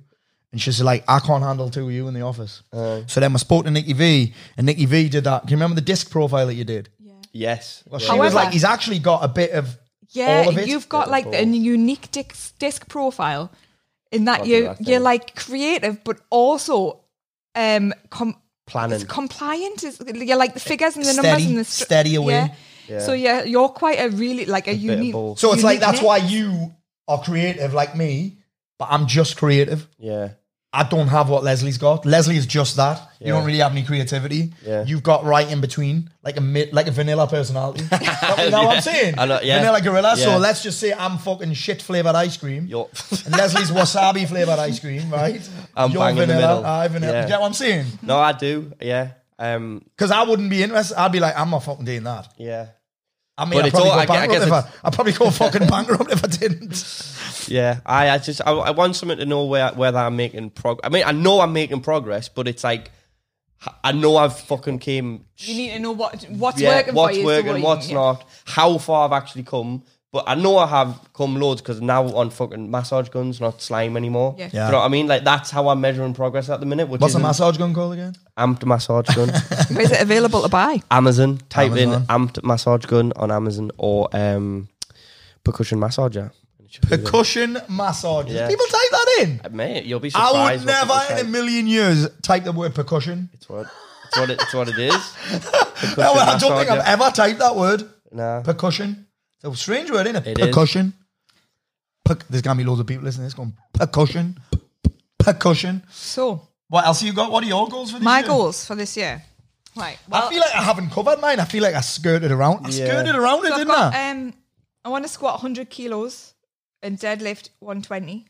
And 0.51 0.61
she's 0.61 0.79
like, 0.81 1.03
"I 1.07 1.19
can't 1.19 1.43
handle 1.43 1.69
two 1.71 1.85
of 1.87 1.91
you 1.91 2.07
in 2.07 2.13
the 2.13 2.21
office." 2.21 2.61
Uh. 2.71 3.01
so 3.07 3.19
then 3.19 3.33
we 3.33 3.39
spoke 3.39 3.65
to 3.65 3.71
Nikki 3.71 3.93
V, 3.93 4.33
and 4.57 4.65
Nikki 4.67 4.85
V 4.85 5.09
did 5.09 5.23
that. 5.23 5.41
Can 5.41 5.49
you 5.49 5.55
remember 5.57 5.75
the 5.75 5.81
disc 5.93 6.09
profile 6.11 6.45
that 6.47 6.55
you 6.55 6.63
did? 6.65 6.89
yes, 7.33 7.83
Well, 7.89 7.99
she 7.99 8.05
Yeah. 8.05 8.13
was 8.13 8.31
However- 8.33 8.35
like, 8.35 8.53
"He's 8.53 8.63
actually 8.63 8.99
got 8.99 9.23
a 9.23 9.27
bit 9.27 9.51
of 9.51 9.77
Yeah, 10.11 10.47
of 10.47 10.67
you've 10.67 10.87
got 10.87 11.09
like 11.09 11.25
a 11.25 11.43
unique 11.45 12.09
disc, 12.11 12.57
disc 12.59 12.87
profile 12.87 13.51
in 14.11 14.25
that 14.25 14.39
What 14.39 14.45
do 14.45 14.51
you 14.51 14.67
I 14.69 14.73
think? 14.75 14.89
you're 14.89 14.99
like 14.99 15.35
creative, 15.35 16.03
but 16.03 16.17
also 16.29 17.01
um 17.55 17.93
com- 18.09 18.35
Planning. 18.67 18.95
it's 18.95 19.03
compliant. 19.05 19.83
Is 19.83 20.01
you're 20.13 20.37
like 20.37 20.53
the 20.53 20.59
figures 20.59 20.95
and 20.95 21.05
the 21.05 21.13
Steady- 21.13 21.27
numbers 21.27 21.45
and 21.45 21.57
the 21.59 21.63
str- 21.65 21.83
steady 21.85 22.15
away. 22.15 22.51
Yeah. 22.87 22.99
So 22.99 23.13
yeah, 23.13 23.43
you're 23.43 23.69
quite 23.69 23.99
a 23.99 24.09
really 24.09 24.45
like 24.45 24.67
a, 24.67 24.71
of 24.71 24.77
unique. 24.77 25.13
So 25.37 25.53
it's 25.53 25.63
like 25.63 25.79
that's 25.79 25.97
mix. 25.97 26.03
why 26.03 26.17
you 26.17 26.73
are 27.07 27.21
creative 27.21 27.73
like 27.73 27.95
me, 27.95 28.37
but 28.79 28.87
I'm 28.91 29.05
just 29.07 29.37
creative. 29.37 29.87
yeah, 29.97 30.29
I 30.75 30.83
don't 30.83 31.07
have 31.07 31.29
what 31.29 31.43
Leslie's 31.43 31.77
got. 31.77 32.05
Leslie 32.05 32.35
is 32.37 32.45
just 32.45 32.75
that. 32.75 32.99
You 33.21 33.27
don't 33.31 33.45
really 33.45 33.59
have 33.59 33.71
any 33.71 33.83
creativity. 33.83 34.53
Yeah. 34.65 34.83
You've 34.85 35.01
got 35.03 35.23
right 35.23 35.49
in 35.49 35.61
between, 35.61 36.09
like 36.21 36.37
a 36.37 36.41
mid, 36.41 36.73
like 36.73 36.87
a 36.87 36.91
vanilla 36.91 37.27
personality. 37.27 37.83
you 38.43 38.49
know 38.51 38.63
what 38.65 38.75
I'm 38.77 38.81
saying? 38.81 39.15
I 39.17 39.25
know, 39.25 39.39
yeah. 39.41 39.59
Vanilla 39.59 39.81
gorilla. 39.81 40.17
So 40.17 40.37
let's 40.37 40.61
just 40.61 40.79
say 40.79 40.93
I'm 40.93 41.17
fucking 41.17 41.53
shit 41.53 41.81
flavored 41.81 42.15
ice 42.15 42.37
cream. 42.37 42.67
You're- 42.67 42.89
and 43.25 43.35
Leslie's 43.37 43.71
wasabi 43.71 44.27
flavored 44.27 44.59
ice 44.59 44.79
cream, 44.79 45.09
right? 45.09 45.41
I'm 45.75 45.91
You're 45.91 46.01
bang 46.01 46.17
in 46.17 46.27
the 46.27 46.33
vanilla. 46.35 46.55
middle. 46.57 46.65
I 46.65 46.87
vanilla. 46.89 47.13
Yeah. 47.13 47.21
You 47.23 47.27
get 47.29 47.39
what 47.39 47.47
I'm 47.47 47.53
saying? 47.53 47.85
no, 48.03 48.17
I 48.17 48.33
do. 48.33 48.71
Yeah, 48.81 49.11
um, 49.39 49.81
Because 49.95 50.11
I 50.11 50.23
wouldn't 50.23 50.49
be 50.49 50.61
interested. 50.61 50.99
I'd 50.99 51.11
be 51.11 51.19
like, 51.21 51.37
I'm 51.39 51.49
not 51.49 51.63
fucking 51.63 51.85
doing 51.85 52.03
that. 52.03 52.27
yeah, 52.37 52.67
I 53.37 53.45
mean, 53.45 53.59
But 53.59 53.65
I'd 53.65 53.71
probably 53.71 53.89
all- 53.89 54.05
go 54.05 54.13
I 54.13 54.17
I 54.23 54.27
guess 54.27 54.43
if 54.47 54.51
I, 54.53 54.63
I'd 54.83 54.93
probably 54.93 55.11
go 55.13 55.29
fucking 55.29 55.67
bankrupt 55.67 56.11
if 56.11 56.23
I 56.23 56.27
didn't. 56.27 57.47
yeah. 57.49 57.79
I, 57.85 58.09
I 58.11 58.17
just 58.17 58.41
I, 58.45 58.51
I 58.51 58.71
want 58.71 58.95
someone 58.95 59.17
to 59.17 59.25
know 59.25 59.45
where 59.45 59.69
whether 59.73 59.97
I'm 59.97 60.15
making 60.15 60.51
progress. 60.51 60.89
I 60.89 60.93
mean, 60.93 61.03
I 61.05 61.11
know 61.11 61.41
I'm 61.41 61.51
making 61.53 61.81
progress, 61.81 62.29
but 62.29 62.47
it's 62.47 62.63
like 62.63 62.91
I 63.83 63.91
know 63.91 64.15
I've 64.17 64.37
fucking 64.39 64.79
came 64.79 65.25
You 65.37 65.55
need 65.55 65.71
to 65.71 65.79
know 65.79 65.91
what 65.91 66.23
what's 66.29 66.61
yeah, 66.61 66.75
working 66.77 66.93
what's 66.93 67.15
for 67.15 67.19
you. 67.19 67.25
working, 67.25 67.47
what 67.51 67.57
you 67.59 67.63
what's 67.65 67.87
yeah. 67.89 67.95
not, 67.95 68.29
how 68.45 68.77
far 68.77 69.05
I've 69.05 69.11
actually 69.21 69.43
come. 69.43 69.83
But 70.15 70.23
I 70.29 70.35
know 70.35 70.57
I 70.57 70.67
have 70.67 70.97
come 71.13 71.35
loads 71.35 71.61
because 71.61 71.81
now 71.81 72.05
on 72.15 72.29
fucking 72.29 72.71
massage 72.71 73.09
guns, 73.09 73.41
not 73.41 73.61
slime 73.61 73.97
anymore. 73.97 74.33
Yeah. 74.37 74.47
Do 74.47 74.57
you 74.57 74.63
know 74.71 74.77
what 74.77 74.85
I 74.85 74.87
mean? 74.87 75.07
Like 75.07 75.25
that's 75.25 75.51
how 75.51 75.67
I'm 75.67 75.81
measuring 75.81 76.13
progress 76.13 76.47
at 76.49 76.61
the 76.61 76.65
minute. 76.65 76.87
Which 76.87 77.01
What's 77.01 77.15
is 77.15 77.19
the 77.21 77.27
massage 77.27 77.57
gun 77.57 77.73
called 77.73 77.91
again? 77.95 78.15
amped 78.37 78.63
massage 78.65 79.13
gun. 79.13 79.27
Where's 79.73 79.91
it 79.91 80.01
available 80.01 80.41
to 80.43 80.47
buy? 80.47 80.81
Amazon. 80.89 81.39
Type 81.49 81.71
Amazon. 81.71 81.93
in 81.95 82.07
amped 82.07 82.41
massage 82.45 82.85
gun 82.85 83.11
on 83.17 83.29
Amazon 83.29 83.71
or 83.77 84.07
um, 84.15 84.69
percussion 85.43 85.81
massager. 85.81 86.31
Percussion 86.83 87.57
massage. 87.67 88.31
Yeah. 88.31 88.47
People 88.47 88.67
type 88.67 88.91
that 88.91 89.17
in. 89.19 89.41
Mate, 89.53 89.83
you'll 89.83 89.99
be 89.99 90.11
I 90.15 90.31
would 90.31 90.61
what 90.61 90.65
never 90.65 90.93
in 91.09 91.17
a 91.17 91.21
type. 91.23 91.27
million 91.27 91.67
years 91.67 92.07
type 92.21 92.45
the 92.45 92.53
word 92.53 92.73
percussion. 92.73 93.29
It's 93.33 93.49
what, 93.49 93.67
it's 94.05 94.17
what, 94.17 94.29
it, 94.29 94.41
it's 94.41 94.53
what 94.53 94.69
it 94.69 94.79
is. 94.79 94.93
Percussion 94.93 95.93
No, 95.97 96.13
I 96.13 96.37
don't 96.37 96.57
think 96.57 96.69
I've 96.71 96.87
ever 96.87 97.11
typed 97.11 97.39
that 97.39 97.57
word. 97.57 97.89
Nah. 98.13 98.41
Percussion. 98.41 99.04
It's 99.45 99.55
a 99.55 99.57
strange 99.63 99.91
word, 99.91 100.07
isn't 100.07 100.27
it? 100.27 100.27
It 100.31 100.39
is. 100.39 100.47
percussion. 100.47 100.93
Per- 102.03 102.17
There's 102.29 102.41
gonna 102.41 102.57
be 102.57 102.63
loads 102.63 102.79
of 102.79 102.87
people 102.87 103.03
listening 103.03 103.23
to 103.23 103.27
this 103.27 103.33
going 103.33 103.53
percussion. 103.73 104.39
Percussion. 105.19 105.83
So 105.91 106.47
What 106.67 106.85
else 106.85 107.01
you 107.03 107.13
got? 107.13 107.31
What 107.31 107.43
are 107.43 107.47
your 107.47 107.67
goals 107.67 107.91
for 107.91 107.97
this 107.99 108.01
year? 108.03 108.11
my 108.11 108.19
year? 108.19 108.27
goals 108.27 108.65
for 108.65 108.75
this 108.75 108.95
year. 108.97 109.23
Right. 109.75 109.97
I 110.11 110.29
feel 110.29 110.39
like 110.39 110.55
I 110.55 110.63
haven't 110.63 110.89
covered 110.91 111.19
mine. 111.19 111.39
I 111.39 111.45
feel 111.45 111.61
like 111.63 111.75
I 111.75 111.81
skirted 111.81 112.31
around. 112.31 112.65
I 112.65 112.69
Yeah. 112.69 112.87
skirted 112.87 113.15
around 113.15 113.43
it, 113.45 113.49
so 113.49 113.53
I've 113.53 113.59
didn't 113.59 113.73
got, 113.73 113.93
I? 113.93 114.09
um, 114.11 114.33
I 114.85 114.89
want 114.89 115.03
to 115.03 115.09
squat 115.09 115.33
100 115.35 115.69
kilos 115.69 116.33
and 116.81 116.97
deadlift 116.97 117.49
120. 117.59 118.25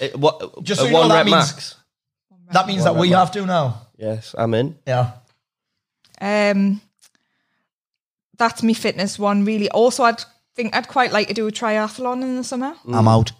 It- 0.00 0.18
what, 0.18 0.62
Just 0.62 0.80
a 0.80 0.84
so 0.84 0.86
you 0.88 0.92
know, 0.92 1.00
one 1.00 1.08
that 1.08 1.14
rep 1.16 1.26
means- 1.26 1.36
max. 1.52 1.74
that 2.50 2.66
means 2.66 2.84
that 2.84 2.94
we 2.94 3.08
One 3.10 3.18
have 3.18 3.30
to 3.32 3.46
now. 3.46 3.86
Yes, 3.96 4.34
I'm 4.36 4.52
in. 4.54 4.76
Yeah. 4.86 5.12
Um, 6.20 6.80
that's 8.36 8.62
me 8.62 8.74
fitness 8.74 9.18
one 9.18 9.44
really. 9.44 9.70
Also, 9.70 10.02
I'd 10.04 10.22
think 10.54 10.74
I'd 10.74 10.88
quite 10.88 11.12
like 11.12 11.28
to 11.28 11.34
do 11.34 11.46
a 11.46 11.52
triathlon 11.52 12.22
in 12.22 12.36
the 12.36 12.44
summer. 12.44 12.74
I'm 12.86 13.08
out. 13.08 13.32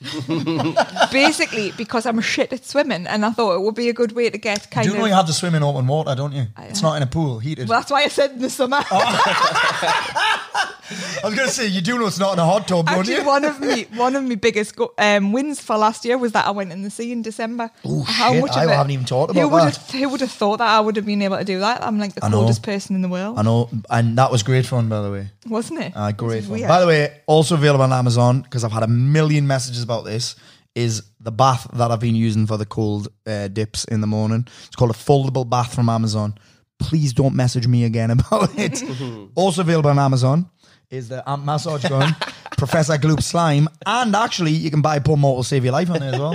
Basically, 1.12 1.72
because 1.72 2.06
I'm 2.06 2.18
a 2.18 2.22
shit 2.22 2.52
at 2.52 2.64
swimming, 2.64 3.06
and 3.06 3.24
I 3.24 3.30
thought 3.30 3.54
it 3.56 3.60
would 3.60 3.74
be 3.74 3.88
a 3.88 3.92
good 3.92 4.12
way 4.12 4.30
to 4.30 4.38
get 4.38 4.70
kind 4.70 4.86
Do 4.86 4.92
you 4.92 4.98
know 4.98 5.04
of. 5.04 5.08
you 5.10 5.14
have 5.14 5.26
to 5.26 5.32
swim 5.32 5.54
in 5.54 5.62
open 5.62 5.86
water, 5.86 6.14
don't 6.14 6.32
you? 6.32 6.46
It's 6.58 6.82
not 6.82 6.96
in 6.96 7.02
a 7.02 7.06
pool, 7.06 7.38
heated. 7.38 7.68
well, 7.68 7.80
that's 7.80 7.90
why 7.90 8.02
I 8.04 8.08
said 8.08 8.32
in 8.32 8.40
the 8.40 8.50
summer. 8.50 8.80
Oh. 8.90 10.36
I 10.92 11.26
was 11.26 11.34
going 11.36 11.46
to 11.48 11.54
say, 11.54 11.66
you 11.68 11.80
do 11.80 11.98
know 11.98 12.06
it's 12.08 12.18
not 12.18 12.32
in 12.32 12.40
a 12.40 12.44
hot 12.44 12.66
tub, 12.66 12.86
don't 12.86 12.98
Actually, 13.00 13.16
you? 13.18 13.24
one 13.24 13.44
of 13.44 13.60
me, 13.60 13.82
one 13.94 14.16
of 14.16 14.24
my 14.24 14.34
biggest 14.34 14.74
go- 14.74 14.92
um, 14.98 15.32
wins 15.32 15.60
for 15.60 15.76
last 15.76 16.04
year 16.04 16.18
was 16.18 16.32
that 16.32 16.46
I 16.46 16.50
went 16.50 16.72
in 16.72 16.82
the 16.82 16.90
sea 16.90 17.12
in 17.12 17.22
December. 17.22 17.70
Oh, 17.84 18.04
shit, 18.06 18.56
I 18.56 18.66
haven't 18.74 18.90
even 18.90 19.06
who 19.06 19.16
about 19.22 19.36
would 19.36 19.62
that. 19.62 19.76
Have, 19.76 19.90
who 19.90 20.08
would 20.08 20.20
have 20.20 20.32
thought 20.32 20.56
that 20.56 20.68
I 20.68 20.80
would 20.80 20.96
have 20.96 21.06
been 21.06 21.22
able 21.22 21.36
to 21.38 21.44
do 21.44 21.60
that? 21.60 21.84
I'm 21.84 21.98
like 22.00 22.14
the 22.14 22.24
I 22.24 22.28
know. 22.28 22.38
coldest 22.38 22.64
person 22.64 22.96
in 22.96 23.02
the 23.02 23.08
world, 23.08 23.38
I 23.38 23.42
know, 23.42 23.68
and 23.88 24.18
that 24.18 24.32
was 24.32 24.42
great 24.42 24.66
fun, 24.66 24.88
by 24.88 25.00
the 25.02 25.12
way. 25.12 25.28
wasn't 25.46 25.80
it? 25.80 25.96
Uh, 25.96 26.08
It 26.08 26.16
great 26.16 26.36
was 26.38 26.46
fun. 26.46 26.54
weird. 26.54 26.68
By 26.68 26.80
the 26.80 26.86
way, 26.88 27.20
also 27.26 27.54
available 27.54 27.84
on 27.84 27.92
Amazon 27.92 28.40
because 28.42 28.64
I've 28.64 28.72
had 28.72 28.82
a 28.82 28.88
million 28.88 29.46
messages 29.46 29.84
about 29.90 30.04
this. 30.04 30.36
Is 30.76 31.02
the 31.18 31.32
bath 31.32 31.66
that 31.72 31.90
I've 31.90 31.98
been 32.00 32.14
using 32.14 32.46
for 32.46 32.56
the 32.56 32.64
cold 32.64 33.08
uh, 33.26 33.48
dips 33.48 33.84
in 33.86 34.00
the 34.00 34.06
morning? 34.06 34.46
It's 34.66 34.76
called 34.76 34.92
a 34.92 34.94
foldable 34.94 35.48
bath 35.48 35.74
from 35.74 35.88
Amazon. 35.88 36.36
Please 36.78 37.12
don't 37.12 37.34
message 37.34 37.66
me 37.66 37.84
again 37.84 38.10
about 38.16 38.50
it. 38.56 38.80
also 39.34 39.62
available 39.62 39.90
on 39.90 39.98
Amazon 39.98 40.48
is 40.88 41.08
the 41.08 41.28
amp 41.28 41.44
massage 41.44 41.84
gun, 41.88 42.14
Professor 42.56 42.94
Gloop 42.94 43.22
slime, 43.22 43.68
and 43.86 44.14
actually 44.16 44.50
you 44.52 44.70
can 44.70 44.80
buy 44.82 44.98
Paul 44.98 45.16
will 45.18 45.42
save 45.44 45.64
your 45.64 45.72
life 45.72 45.88
on 45.90 46.00
there 46.00 46.12
as 46.14 46.18
well, 46.20 46.32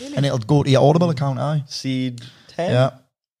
Really? 0.00 0.16
and 0.16 0.26
it'll 0.26 0.38
go 0.38 0.62
to 0.64 0.70
your 0.70 0.82
Audible 0.88 1.10
account. 1.10 1.38
Aye, 1.38 1.62
Seed 1.68 2.20
10. 2.48 2.70
yeah, 2.72 2.90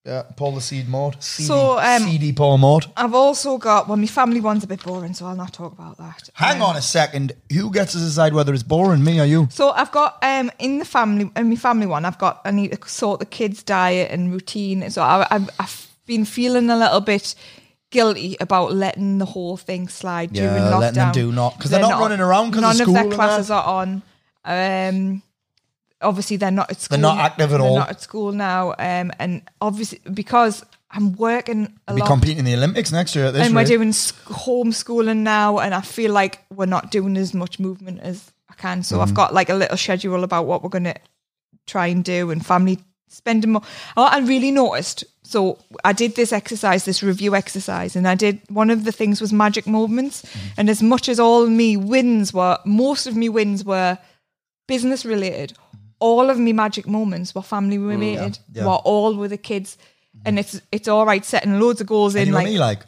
yeah. 0.04 0.22
Paul 0.36 0.52
the 0.52 0.60
Seed 0.60 0.88
Mort, 0.88 1.22
CD, 1.22 1.46
So, 1.46 1.78
um, 1.78 2.02
CD 2.02 2.32
Paul 2.32 2.58
Mort. 2.58 2.88
I've 2.96 3.14
also 3.14 3.56
got 3.58 3.88
well, 3.88 3.96
my 3.96 4.06
family 4.06 4.40
one's 4.40 4.64
a 4.64 4.66
bit 4.66 4.82
boring, 4.82 5.14
so 5.14 5.26
I'll 5.26 5.36
not 5.36 5.52
talk 5.52 5.72
about 5.72 5.96
that. 5.98 6.28
Hang 6.34 6.56
Um, 6.56 6.62
on 6.70 6.76
a 6.76 6.82
second. 6.82 7.32
Who 7.52 7.70
gets 7.70 7.92
to 7.92 7.98
decide 7.98 8.34
whether 8.34 8.52
it's 8.52 8.62
boring, 8.64 9.04
me 9.04 9.20
or 9.20 9.24
you? 9.24 9.48
So 9.50 9.70
I've 9.70 9.92
got 9.92 10.18
um 10.22 10.50
in 10.58 10.78
the 10.78 10.84
family 10.84 11.30
in 11.36 11.48
my 11.48 11.56
family 11.56 11.86
one 11.86 12.04
I've 12.04 12.18
got 12.18 12.40
I 12.44 12.50
need 12.50 12.72
to 12.72 12.88
sort 12.88 13.20
the 13.20 13.26
kids 13.26 13.62
diet 13.62 14.10
and 14.10 14.32
routine 14.32 14.90
so 14.90 15.02
I, 15.02 15.26
I've 15.30 15.48
I've 15.58 15.88
been 16.06 16.24
feeling 16.24 16.68
a 16.70 16.76
little 16.76 17.00
bit 17.00 17.34
guilty 17.92 18.36
about 18.40 18.72
letting 18.74 19.18
the 19.18 19.26
whole 19.26 19.56
thing 19.56 19.86
slide 19.86 20.34
Yeah, 20.34 20.48
during 20.48 20.62
lockdown. 20.64 20.80
letting 20.80 20.94
them 20.94 21.12
do 21.12 21.30
not- 21.32 21.58
'cause 21.60 21.70
they're 21.70 21.80
not 21.80 22.00
running 22.00 22.20
around 22.20 22.50
because 22.50 22.62
none 22.62 22.74
school 22.76 22.94
their 22.94 23.08
classes 23.10 23.50
are 23.50 23.62
on. 23.64 24.02
Um, 24.44 25.22
obviously 26.02 26.36
they're 26.36 26.50
not 26.50 26.70
at 26.70 26.80
school. 26.80 26.96
They're 26.98 27.02
not 27.02 27.18
active 27.18 27.52
at 27.52 27.58
They're 27.58 27.66
all. 27.66 27.76
Not 27.76 27.90
at 27.90 28.00
school 28.02 28.32
now. 28.32 28.70
Um, 28.78 29.10
and 29.18 29.42
obviously 29.60 30.00
because 30.12 30.64
I'm 30.90 31.12
working 31.16 31.78
a 31.88 31.94
Be 31.94 32.02
competing 32.02 32.38
in 32.38 32.44
the 32.44 32.54
Olympics 32.54 32.92
next 32.92 33.14
year 33.16 33.26
at 33.26 33.32
this 33.34 33.46
and 33.46 33.54
rate. 33.56 33.62
we're 33.62 33.76
doing 33.78 33.92
homeschooling 33.92 35.18
now 35.18 35.58
and 35.58 35.74
i 35.74 35.80
feel 35.80 36.12
like 36.12 36.40
we're 36.54 36.66
not 36.66 36.90
doing 36.90 37.16
as 37.16 37.32
much 37.34 37.58
movement 37.58 38.00
as 38.00 38.30
i 38.50 38.54
can 38.54 38.82
so 38.82 38.96
Mm. 38.98 39.02
i've 39.02 39.14
got 39.14 39.32
like 39.32 39.48
a 39.48 39.54
little 39.54 39.76
schedule 39.76 40.22
about 40.24 40.46
what 40.46 40.62
we're 40.62 40.68
going 40.68 40.84
to 40.84 40.94
try 41.66 41.86
and 41.86 42.04
do 42.04 42.30
and 42.30 42.44
family 42.44 42.78
spending 43.08 43.52
more 43.52 43.62
oh, 43.96 44.04
i 44.04 44.18
really 44.20 44.50
noticed 44.50 45.04
so 45.22 45.58
i 45.84 45.92
did 45.92 46.14
this 46.16 46.32
exercise 46.32 46.84
this 46.84 47.02
review 47.02 47.34
exercise 47.34 47.96
and 47.96 48.06
i 48.08 48.14
did 48.14 48.40
one 48.48 48.70
of 48.70 48.84
the 48.84 48.92
things 48.92 49.20
was 49.20 49.32
magic 49.32 49.66
moments 49.66 50.22
Mm. 50.22 50.28
and 50.58 50.70
as 50.70 50.82
much 50.82 51.08
as 51.08 51.18
all 51.20 51.46
me 51.46 51.76
wins 51.76 52.32
were 52.34 52.58
most 52.66 53.06
of 53.06 53.16
me 53.16 53.28
wins 53.28 53.64
were 53.64 53.96
business 54.68 55.04
related 55.04 55.52
all 56.08 56.30
of 56.30 56.38
me 56.38 56.52
magic 56.52 56.86
moments 56.86 57.34
were 57.34 57.42
family 57.42 57.78
related 57.78 58.32
Mm. 58.32 58.38
yeah. 58.56 58.64
were 58.66 58.82
all 58.92 59.14
with 59.22 59.30
the 59.30 59.38
kids 59.50 59.78
and 60.26 60.38
it's 60.38 60.60
it's 60.70 60.88
all 60.88 61.06
right 61.06 61.24
setting 61.24 61.58
loads 61.60 61.80
of 61.80 61.86
goals 61.86 62.14
in 62.14 62.22
Anyone 62.22 62.42
like 62.44 62.52
me 62.52 62.58
like? 62.58 62.80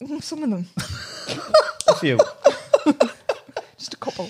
some 0.30 0.42
of 0.44 0.50
them 0.50 0.64
A 1.88 1.94
few. 2.00 2.18
just 3.78 3.94
a 3.94 3.96
couple. 3.96 4.28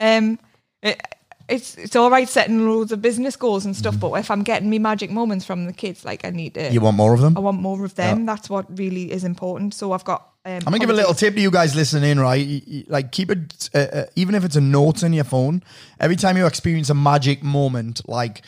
Um, 0.00 0.38
it, 0.82 1.00
it's 1.48 1.76
it's 1.76 1.96
all 1.96 2.10
right 2.10 2.28
setting 2.28 2.66
loads 2.68 2.92
of 2.92 3.00
business 3.02 3.36
goals 3.36 3.64
and 3.66 3.74
stuff, 3.76 3.98
but 3.98 4.12
if 4.20 4.30
I'm 4.30 4.42
getting 4.44 4.70
me 4.70 4.78
magic 4.78 5.10
moments 5.10 5.44
from 5.46 5.64
the 5.66 5.72
kids, 5.72 6.04
like 6.04 6.24
I 6.24 6.30
need 6.30 6.54
to, 6.54 6.70
You 6.72 6.80
want 6.80 6.96
more 6.96 7.14
of 7.14 7.20
them? 7.20 7.36
I 7.36 7.40
want 7.40 7.60
more 7.60 7.84
of 7.84 7.94
them. 7.94 8.26
That's 8.26 8.48
what 8.50 8.66
really 8.78 9.10
is 9.12 9.24
important. 9.24 9.74
So 9.74 9.92
I've 9.92 10.04
got. 10.04 10.20
Um, 10.48 10.54
I'm 10.54 10.72
gonna 10.72 10.78
give 10.78 10.88
a 10.88 10.94
little 10.94 11.12
tip 11.12 11.34
to 11.34 11.40
you 11.42 11.50
guys 11.50 11.76
listening 11.76 12.18
right? 12.18 12.62
Like, 12.88 13.12
keep 13.12 13.30
it, 13.30 13.68
uh, 13.74 13.78
uh, 13.78 14.04
even 14.16 14.34
if 14.34 14.44
it's 14.44 14.56
a 14.56 14.62
note 14.62 15.02
in 15.02 15.12
your 15.12 15.24
phone. 15.24 15.62
Every 16.00 16.16
time 16.16 16.38
you 16.38 16.46
experience 16.46 16.88
a 16.88 16.94
magic 16.94 17.42
moment, 17.42 18.08
like 18.08 18.42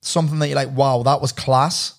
something 0.00 0.38
that 0.38 0.46
you're 0.46 0.54
like, 0.54 0.70
"Wow, 0.70 1.02
that 1.02 1.20
was 1.20 1.32
class." 1.32 1.94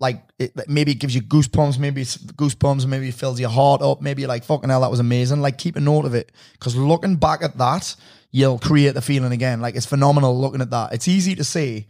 Like, 0.00 0.22
it, 0.38 0.52
maybe 0.68 0.92
it 0.92 1.00
gives 1.00 1.14
you 1.14 1.20
goosebumps, 1.20 1.78
maybe 1.78 2.00
it's 2.00 2.16
goosebumps, 2.16 2.86
maybe 2.86 3.08
it 3.08 3.14
fills 3.14 3.38
your 3.38 3.50
heart 3.50 3.82
up, 3.82 4.00
maybe 4.00 4.22
you're 4.22 4.28
like, 4.28 4.44
"Fucking 4.44 4.70
hell, 4.70 4.80
that 4.80 4.90
was 4.90 5.00
amazing." 5.00 5.42
Like, 5.42 5.58
keep 5.58 5.76
a 5.76 5.80
note 5.80 6.06
of 6.06 6.14
it 6.14 6.32
because 6.52 6.74
looking 6.74 7.16
back 7.16 7.42
at 7.42 7.58
that, 7.58 7.94
you'll 8.30 8.58
create 8.58 8.94
the 8.94 9.02
feeling 9.02 9.32
again. 9.32 9.60
Like, 9.60 9.76
it's 9.76 9.84
phenomenal 9.84 10.40
looking 10.40 10.62
at 10.62 10.70
that. 10.70 10.94
It's 10.94 11.08
easy 11.08 11.34
to 11.34 11.44
because 11.44 11.86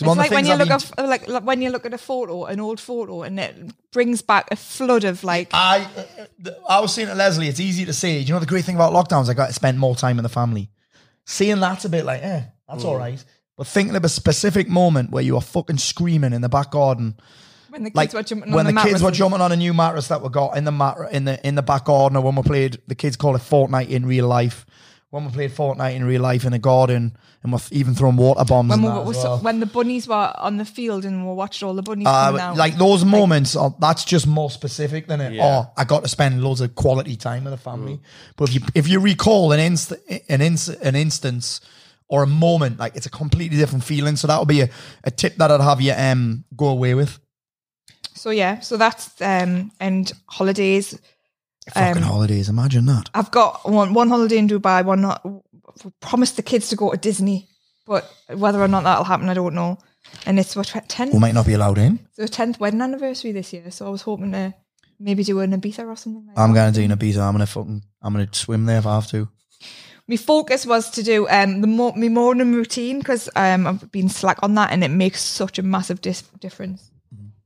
It's 0.00 0.16
like 0.16 0.30
when 0.30 0.46
you 0.46 0.54
look 0.54 0.70
at 0.70 0.98
like, 0.98 1.28
like 1.28 1.42
when 1.42 1.62
you 1.62 1.70
look 1.70 1.86
at 1.86 1.94
a 1.94 1.98
photo, 1.98 2.44
an 2.44 2.60
old 2.60 2.80
photo, 2.80 3.22
and 3.22 3.38
it 3.38 3.56
brings 3.92 4.22
back 4.22 4.48
a 4.50 4.56
flood 4.56 5.04
of 5.04 5.24
like. 5.24 5.50
I 5.52 5.88
uh, 6.44 6.50
I 6.68 6.80
was 6.80 6.94
saying 6.94 7.08
to 7.08 7.14
Leslie, 7.14 7.48
it's 7.48 7.60
easy 7.60 7.84
to 7.84 7.92
say. 7.92 8.22
Do 8.22 8.28
you 8.28 8.34
know 8.34 8.40
the 8.40 8.46
great 8.46 8.64
thing 8.64 8.76
about 8.76 8.92
lockdowns? 8.92 9.28
I 9.28 9.34
got 9.34 9.48
to 9.48 9.52
spend 9.52 9.78
more 9.78 9.96
time 9.96 10.18
in 10.18 10.22
the 10.22 10.28
family. 10.28 10.70
Seeing 11.24 11.60
that's 11.60 11.84
a 11.84 11.88
bit 11.88 12.04
like, 12.04 12.22
eh, 12.22 12.42
that's 12.68 12.84
all 12.84 12.96
right. 12.96 13.22
But 13.56 13.66
thinking 13.66 13.96
of 13.96 14.04
a 14.04 14.08
specific 14.08 14.68
moment 14.68 15.10
where 15.10 15.22
you 15.22 15.34
were 15.34 15.40
fucking 15.40 15.78
screaming 15.78 16.32
in 16.32 16.42
the 16.42 16.48
back 16.48 16.70
garden, 16.70 17.16
when 17.70 17.82
the 17.84 17.90
kids 17.90 17.96
like 17.96 18.12
were 18.12 18.22
jumping 18.22 18.52
when 18.52 18.66
on 18.66 18.74
the, 18.74 18.80
the, 18.80 18.88
kids 18.88 19.02
were 19.02 19.10
jumping 19.10 19.40
on 19.40 19.52
a 19.52 19.56
new 19.56 19.74
mattress 19.74 20.08
that 20.08 20.22
we 20.22 20.28
got 20.28 20.56
in 20.56 20.64
the 20.64 20.72
mat 20.72 20.96
in 21.10 21.24
the 21.24 21.46
in 21.46 21.54
the 21.54 21.62
back 21.62 21.84
garden, 21.86 22.16
or 22.16 22.22
when 22.22 22.36
we 22.36 22.42
played, 22.42 22.80
the 22.86 22.94
kids 22.94 23.16
call 23.16 23.34
it 23.34 23.40
Fortnite 23.40 23.88
in 23.88 24.06
real 24.06 24.26
life. 24.28 24.64
When 25.10 25.24
we 25.24 25.30
played 25.32 25.52
Fortnite 25.52 25.94
in 25.94 26.04
real 26.04 26.20
life 26.20 26.44
in 26.44 26.52
a 26.52 26.58
garden, 26.58 27.16
and 27.42 27.50
we're 27.50 27.58
even 27.70 27.94
throwing 27.94 28.16
water 28.16 28.44
bombs. 28.44 28.68
When, 28.68 28.80
and 28.80 28.82
we, 28.82 28.88
that 28.90 29.04
were- 29.06 29.10
as 29.12 29.24
well. 29.24 29.38
when 29.38 29.58
the 29.60 29.64
bunnies 29.66 30.06
were 30.06 30.32
on 30.36 30.58
the 30.58 30.66
field 30.66 31.06
and 31.06 31.26
we 31.26 31.32
watched 31.34 31.62
all 31.62 31.72
the 31.72 31.82
bunnies 31.82 32.06
Uh, 32.06 32.26
coming 32.26 32.40
out. 32.42 32.56
like 32.58 32.76
those 32.76 33.06
moments, 33.06 33.56
are, 33.56 33.74
that's 33.80 34.04
just 34.04 34.26
more 34.26 34.50
specific 34.50 35.06
than 35.06 35.22
it. 35.22 35.32
Yeah. 35.32 35.46
Oh, 35.46 35.72
I 35.78 35.84
got 35.84 36.02
to 36.02 36.08
spend 36.08 36.42
loads 36.44 36.60
of 36.60 36.74
quality 36.74 37.16
time 37.16 37.44
with 37.44 37.54
the 37.54 37.56
family. 37.58 38.00
But 38.36 38.50
if 38.50 38.54
you 38.56 38.60
if 38.74 38.86
you 38.88 39.00
recall 39.00 39.52
an 39.52 39.60
inst 39.60 39.92
an 40.28 40.42
inst 40.42 40.68
an 40.68 40.94
instance 40.94 41.62
or 42.08 42.22
a 42.22 42.26
moment, 42.26 42.78
like 42.78 42.94
it's 42.94 43.06
a 43.06 43.10
completely 43.10 43.56
different 43.56 43.84
feeling. 43.84 44.16
So 44.16 44.26
that 44.26 44.38
would 44.38 44.48
be 44.48 44.60
a, 44.60 44.68
a 45.04 45.10
tip 45.10 45.36
that 45.36 45.50
I'd 45.50 45.62
have 45.62 45.80
you 45.80 45.94
um 45.96 46.44
go 46.54 46.66
away 46.68 46.92
with. 46.94 47.18
so 48.14 48.28
yeah, 48.30 48.60
so 48.60 48.76
that's 48.76 49.18
um 49.22 49.72
and 49.80 50.12
holidays. 50.26 50.98
Fucking 51.74 52.02
Um, 52.02 52.08
holidays, 52.08 52.48
imagine 52.48 52.86
that. 52.86 53.10
I've 53.14 53.30
got 53.30 53.68
one 53.70 53.94
one 53.94 54.08
holiday 54.08 54.38
in 54.38 54.48
Dubai. 54.48 54.84
One 54.84 55.00
not 55.02 55.24
promised 56.00 56.36
the 56.36 56.42
kids 56.42 56.68
to 56.70 56.76
go 56.76 56.90
to 56.90 56.96
Disney, 56.96 57.48
but 57.86 58.10
whether 58.34 58.60
or 58.62 58.68
not 58.68 58.84
that'll 58.84 59.04
happen, 59.04 59.28
I 59.28 59.34
don't 59.34 59.54
know. 59.54 59.78
And 60.26 60.38
it's 60.38 60.56
what 60.56 60.66
tenth, 60.88 61.12
We 61.12 61.18
might 61.18 61.34
not 61.34 61.46
be 61.46 61.52
allowed 61.52 61.78
in. 61.78 61.98
the 62.16 62.28
tenth 62.28 62.58
wedding 62.58 62.80
anniversary 62.80 63.32
this 63.32 63.52
year. 63.52 63.70
So 63.70 63.86
I 63.86 63.90
was 63.90 64.02
hoping 64.02 64.32
to 64.32 64.54
maybe 64.98 65.22
do 65.22 65.40
an 65.40 65.52
Ibiza 65.52 65.86
or 65.86 65.96
something. 65.96 66.26
like 66.26 66.38
I'm 66.38 66.54
gonna 66.54 66.72
do 66.72 66.82
an 66.82 66.90
Ibiza. 66.90 67.20
I'm 67.20 67.32
gonna 67.34 67.46
fucking 67.46 67.82
I'm 68.02 68.12
gonna 68.14 68.28
swim 68.32 68.64
there 68.64 68.78
if 68.78 68.86
I 68.86 68.94
have 68.94 69.06
to. 69.08 69.28
My 70.06 70.16
focus 70.16 70.64
was 70.64 70.90
to 70.92 71.02
do 71.02 71.28
um 71.28 71.60
the 71.60 71.66
mo- 71.66 71.92
my 71.94 72.08
morning 72.08 72.54
routine 72.54 72.98
because 73.00 73.28
um 73.36 73.66
I've 73.66 73.92
been 73.92 74.08
slack 74.08 74.38
on 74.42 74.54
that 74.54 74.72
and 74.72 74.82
it 74.82 74.88
makes 74.90 75.20
such 75.22 75.58
a 75.58 75.62
massive 75.62 76.00
dis- 76.00 76.22
difference. 76.40 76.90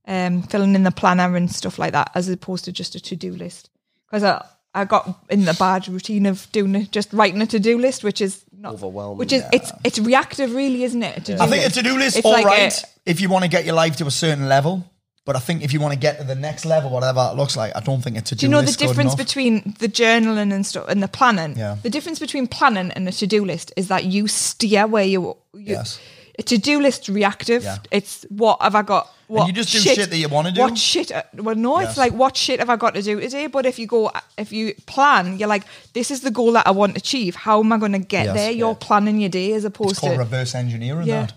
Um, 0.05 0.43
filling 0.43 0.75
in 0.75 0.83
the 0.83 0.91
planner 0.91 1.37
and 1.37 1.49
stuff 1.51 1.79
like 1.79 1.93
that 1.93 2.11
as 2.17 2.29
opposed 2.29 2.65
to 2.65 2.73
just 2.73 2.97
a 2.97 3.01
to 3.01 3.15
do 3.15 3.33
list 3.33 3.71
because 4.13 4.23
I 4.25 4.45
I 4.75 4.85
got 4.85 5.19
in 5.29 5.45
the 5.45 5.55
bad 5.55 5.89
routine 5.89 6.27
of 6.27 6.47
doing 6.53 6.75
it, 6.77 6.93
just 6.93 7.13
writing 7.13 7.43
a 7.43 7.47
to 7.47 7.59
do 7.59 7.79
list, 7.79 8.05
which 8.05 8.21
is 8.21 8.45
not 8.57 8.75
Overwhelming. 8.75 9.19
Which 9.19 9.33
is 9.33 9.43
it's 9.53 9.73
it's 9.85 9.99
reactive, 9.99 10.55
really, 10.55 10.85
isn't 10.85 11.03
it? 11.03 11.29
a 11.31 11.43
I 11.43 11.47
think 11.47 11.67
a 11.67 11.71
to 11.71 11.83
do 11.83 11.99
list, 11.99 12.17
It's 12.19 12.25
all 12.25 12.33
like 12.33 12.47
right, 12.47 12.73
a- 12.73 12.87
if 13.11 13.21
you 13.21 13.29
want 13.29 13.45
to 13.45 13.51
get 13.51 13.65
your 13.65 13.75
life 13.75 13.97
to 13.97 14.07
a 14.07 14.11
certain 14.11 14.49
level. 14.49 14.85
But 15.25 15.37
I 15.37 15.39
think 15.39 15.63
if 15.63 15.73
you 15.73 15.79
want 15.79 15.93
to 15.95 15.99
get 16.01 16.19
to 16.19 16.25
the 16.25 16.35
next 16.35 16.65
level, 16.65 16.91
whatever 16.91 17.21
that 17.21 17.37
looks 17.37 17.57
like, 17.57 17.77
I 17.77 17.81
don't 17.81 18.03
think 18.03 18.17
a 18.17 18.23
to 18.23 18.35
do 18.35 18.41
Do 18.41 18.47
you 18.47 18.51
know 18.51 18.61
the 18.63 18.73
difference 18.73 19.15
between 19.15 19.77
the 19.79 19.87
journaling 19.89 20.53
and 20.53 20.67
stuff 20.67 20.87
and 20.89 21.01
the 21.01 21.07
planning? 21.07 21.57
Yeah. 21.57 21.77
The 21.81 21.91
difference 21.91 22.19
between 22.19 22.49
planning 22.49 22.91
and 22.91 23.07
a 23.09 23.13
to-do 23.13 23.45
list 23.45 23.73
is 23.77 23.87
that 23.87 24.05
you 24.05 24.27
steer 24.27 24.89
where 24.89 25.05
you. 25.05 25.37
you 25.55 25.77
Yes. 25.77 26.01
A 26.39 26.43
to-do 26.43 26.81
list 26.81 27.09
reactive. 27.09 27.63
Yeah. 27.65 27.77
It's 27.91 28.25
what 28.31 28.61
have 28.63 28.75
I 28.75 28.83
got? 28.83 29.09
What 29.29 29.47
you 29.47 29.53
just 29.53 29.73
do 29.73 29.79
shit 29.79 30.11
that 30.11 30.17
you 30.17 30.29
wanna 30.29 30.51
do? 30.53 30.61
What 30.61 30.77
shit? 30.79 31.11
uh, 31.13 31.23
Well, 31.37 31.55
no, 31.55 31.81
Yes. 31.81 31.91
it's 31.91 31.99
like 31.99 32.13
what 32.13 32.37
shit 32.37 32.59
have 32.61 32.69
I 32.71 32.77
got 32.77 32.95
to 32.95 33.03
do 33.03 33.21
today? 33.21 33.47
But 33.47 33.67
if 33.67 33.79
you 33.79 33.87
go, 33.87 34.11
if 34.37 34.53
you 34.53 34.75
plan, 34.87 35.39
you're 35.39 35.49
like, 35.49 35.65
this 35.95 36.11
is 36.11 36.21
the 36.23 36.31
goal 36.31 36.53
that 36.53 36.67
I 36.67 36.71
want 36.71 36.95
to 36.95 36.99
achieve. 36.99 37.35
How 37.35 37.61
am 37.61 37.73
I 37.73 37.79
going 37.79 37.93
to 37.93 37.99
get 37.99 38.27
Yes. 38.27 38.35
there? 38.35 38.51
You're 38.51 38.71
Yeah. 38.73 38.87
planning 38.87 39.21
your 39.21 39.31
day 39.31 39.53
as 39.53 39.65
It's 39.65 39.75
opposed 39.75 39.97
called 40.01 40.13
to 40.15 40.19
reverse 40.19 40.55
engineering. 40.55 41.07
Yeah. 41.07 41.27
That. 41.27 41.33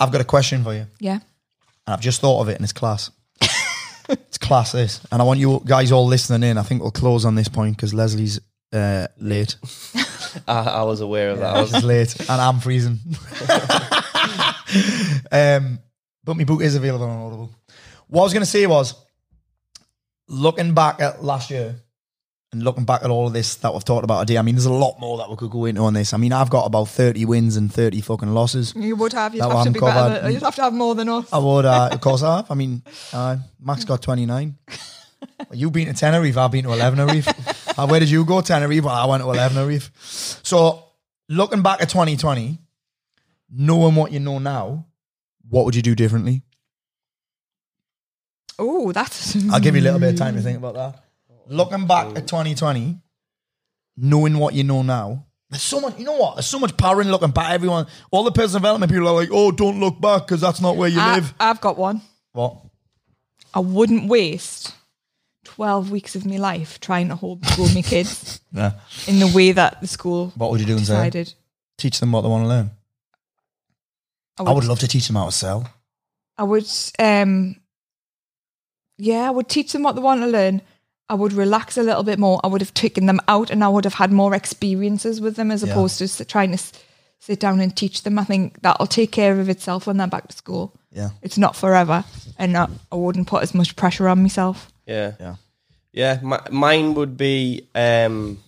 I've 0.00 0.10
got 0.12 0.20
a 0.20 0.24
question 0.24 0.64
for 0.64 0.74
you, 0.74 0.86
yeah. 0.98 1.14
and 1.14 1.22
I've 1.94 2.00
just 2.00 2.20
thought 2.20 2.40
of 2.40 2.48
it, 2.48 2.54
and 2.56 2.64
it's 2.64 2.72
class. 2.72 3.10
it's 4.08 4.38
class, 4.38 4.72
this, 4.72 5.00
and 5.12 5.20
I 5.20 5.24
want 5.24 5.38
you 5.40 5.60
guys 5.64 5.92
all 5.92 6.06
listening 6.06 6.48
in. 6.48 6.56
I 6.58 6.62
think 6.62 6.82
we'll 6.82 6.90
close 6.90 7.24
on 7.24 7.34
this 7.34 7.48
point 7.48 7.76
because 7.76 7.92
Leslie's 7.92 8.40
uh, 8.72 9.06
late. 9.18 9.56
I, 10.48 10.60
I 10.60 10.82
was 10.84 11.00
aware 11.00 11.30
of 11.30 11.38
that. 11.40 11.54
I 11.56 11.60
was, 11.60 11.84
late, 11.84 12.18
and 12.20 12.40
I'm 12.40 12.60
freezing. 12.60 12.98
um, 15.32 15.78
but 16.24 16.36
my 16.36 16.44
book 16.44 16.62
is 16.62 16.74
available 16.74 17.06
on 17.06 17.26
Audible. 17.26 17.50
What 18.08 18.22
I 18.22 18.24
was 18.24 18.32
going 18.32 18.42
to 18.42 18.50
say 18.50 18.66
was, 18.66 18.94
looking 20.28 20.74
back 20.74 21.00
at 21.00 21.24
last 21.24 21.50
year 21.50 21.74
and 22.52 22.62
looking 22.62 22.84
back 22.84 23.02
at 23.02 23.10
all 23.10 23.26
of 23.26 23.32
this 23.32 23.56
that 23.56 23.72
we've 23.72 23.84
talked 23.84 24.04
about 24.04 24.26
today, 24.26 24.38
I 24.38 24.42
mean, 24.42 24.54
there's 24.54 24.66
a 24.66 24.72
lot 24.72 24.98
more 25.00 25.18
that 25.18 25.30
we 25.30 25.36
could 25.36 25.50
go 25.50 25.64
into 25.64 25.82
on 25.82 25.94
this. 25.94 26.12
I 26.12 26.16
mean, 26.16 26.32
I've 26.32 26.50
got 26.50 26.66
about 26.66 26.88
30 26.88 27.24
wins 27.24 27.56
and 27.56 27.72
30 27.72 28.00
fucking 28.00 28.32
losses. 28.34 28.74
You 28.76 28.96
would 28.96 29.12
have. 29.12 29.34
You'd 29.34 29.42
That 29.42 29.50
have 29.52 29.64
to 29.64 29.70
be 29.70 29.80
covered. 29.80 29.94
better. 29.94 30.22
Than, 30.22 30.32
you'd 30.32 30.42
have 30.42 30.54
to 30.56 30.62
have 30.62 30.72
more 30.72 30.94
than 30.94 31.08
us. 31.08 31.32
I 31.32 31.38
would, 31.38 31.64
uh, 31.64 31.90
of 31.92 32.00
course, 32.00 32.22
I 32.22 32.36
have. 32.38 32.50
I 32.50 32.54
mean, 32.54 32.82
uh, 33.12 33.36
Max 33.60 33.84
got 33.84 34.02
29. 34.02 34.56
You've 35.52 35.72
been 35.72 35.86
to 35.86 35.94
Tenerife, 35.94 36.36
I've 36.36 36.50
been 36.50 36.64
to 36.64 36.72
11 36.72 36.98
Tenerife. 36.98 37.56
Uh, 37.78 37.86
where 37.86 38.00
did 38.00 38.10
you 38.10 38.24
go? 38.26 38.42
Tenerife. 38.42 38.84
Well, 38.84 38.94
I 38.94 39.06
went 39.06 39.22
to 39.22 39.30
11 39.30 39.66
Reef. 39.66 39.90
So, 40.42 40.84
looking 41.30 41.62
back 41.62 41.80
at 41.80 41.88
2020, 41.88 42.58
knowing 43.50 43.94
what 43.94 44.12
you 44.12 44.20
know 44.20 44.38
now, 44.38 44.86
what 45.48 45.64
would 45.64 45.74
you 45.74 45.82
do 45.82 45.94
differently? 45.94 46.42
Oh, 48.58 48.92
that's. 48.92 49.36
I'll 49.50 49.60
give 49.60 49.74
you 49.74 49.80
a 49.80 49.84
little 49.84 49.98
bit 50.00 50.10
of 50.14 50.16
time 50.18 50.34
to 50.36 50.42
think 50.46 50.58
about 50.58 50.74
that. 50.74 51.04
Looking 51.48 51.86
back 51.86 52.08
at 52.16 52.26
2020, 52.28 52.98
knowing 53.96 54.38
what 54.38 54.54
you 54.54 54.62
know 54.64 54.82
now, 54.82 55.24
there's 55.48 55.62
so 55.62 55.80
much. 55.80 55.98
You 55.98 56.04
know 56.04 56.16
what? 56.16 56.36
There's 56.36 56.46
so 56.46 56.58
much 56.58 56.76
power 56.76 57.00
in 57.00 57.10
looking 57.10 57.30
back. 57.30 57.52
Everyone, 57.52 57.86
all 58.10 58.22
the 58.22 58.30
personal 58.30 58.60
development 58.60 58.92
people 58.92 59.08
are 59.08 59.14
like, 59.14 59.30
"Oh, 59.32 59.50
don't 59.50 59.80
look 59.80 60.00
back 60.00 60.26
because 60.26 60.40
that's 60.40 60.60
not 60.60 60.76
where 60.76 60.88
you 60.88 61.00
I, 61.00 61.16
live." 61.16 61.34
I've 61.40 61.60
got 61.60 61.76
one. 61.76 62.02
What? 62.32 62.56
I 63.52 63.58
wouldn't 63.58 64.08
waste 64.08 64.72
12 65.44 65.90
weeks 65.90 66.14
of 66.14 66.24
my 66.24 66.36
life 66.36 66.78
trying 66.78 67.08
to 67.08 67.16
hold 67.16 67.44
school 67.44 67.66
my 67.74 67.82
kids 67.82 68.40
Yeah. 68.52 68.74
in 69.08 69.18
the 69.18 69.26
way 69.34 69.50
that 69.50 69.80
the 69.80 69.88
school 69.88 70.32
What 70.36 70.52
would 70.52 70.60
you 70.60 70.66
do 70.66 70.74
instead? 70.76 70.94
decided. 71.12 71.34
Teach 71.76 71.98
them 71.98 72.12
what 72.12 72.20
they 72.20 72.28
want 72.28 72.44
to 72.44 72.48
learn. 72.48 72.70
I 74.40 74.50
I 74.50 74.52
would 74.54 74.64
love 74.64 74.78
to 74.80 74.88
teach 74.88 75.06
them 75.06 75.16
how 75.16 75.26
to 75.26 75.32
sell. 75.32 75.68
I 76.38 76.42
would, 76.44 76.66
um, 76.98 77.56
yeah, 78.98 79.26
I 79.26 79.30
would 79.30 79.48
teach 79.48 79.72
them 79.72 79.82
what 79.82 79.94
they 79.94 80.00
want 80.02 80.20
to 80.22 80.26
learn. 80.26 80.62
I 81.08 81.14
would 81.14 81.32
relax 81.32 81.76
a 81.76 81.82
little 81.82 82.02
bit 82.02 82.18
more. 82.18 82.40
I 82.44 82.46
would 82.46 82.60
have 82.60 82.72
taken 82.74 83.06
them 83.06 83.20
out 83.28 83.50
and 83.50 83.64
I 83.64 83.68
would 83.68 83.84
have 83.84 83.94
had 83.94 84.12
more 84.12 84.34
experiences 84.34 85.20
with 85.20 85.36
them 85.36 85.50
as 85.50 85.62
Yeah. 85.62 85.70
opposed 85.72 85.98
to 85.98 86.24
trying 86.24 86.50
to 86.50 86.54
s- 86.54 86.72
sit 87.18 87.40
down 87.40 87.60
and 87.60 87.76
teach 87.76 88.02
them. 88.04 88.18
I 88.18 88.24
think 88.24 88.62
that'll 88.62 88.86
take 88.86 89.10
care 89.10 89.38
of 89.40 89.48
itself 89.48 89.86
when 89.86 89.96
they're 89.96 90.06
back 90.06 90.28
to 90.28 90.36
school. 90.36 90.72
Yeah. 90.92 91.10
It's 91.22 91.36
not 91.38 91.56
forever. 91.56 92.04
And 92.38 92.56
I, 92.56 92.68
I 92.92 92.96
wouldn't 92.96 93.26
put 93.26 93.42
as 93.42 93.54
much 93.54 93.74
pressure 93.76 94.08
on 94.08 94.22
myself. 94.22 94.70
Yeah. 94.86 95.12
Yeah. 95.20 95.36
Yeah. 95.92 96.18
My, 96.22 96.40
mine 96.50 96.94
would 96.94 97.16
be 97.16 97.68
um, 97.74 98.38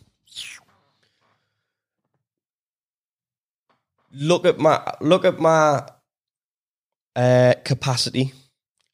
look 4.13 4.45
at 4.47 4.59
my 4.59 4.81
look 5.01 5.25
at 5.25 5.39
my 5.39 5.87
uh, 7.17 7.55
capacity, 7.65 8.33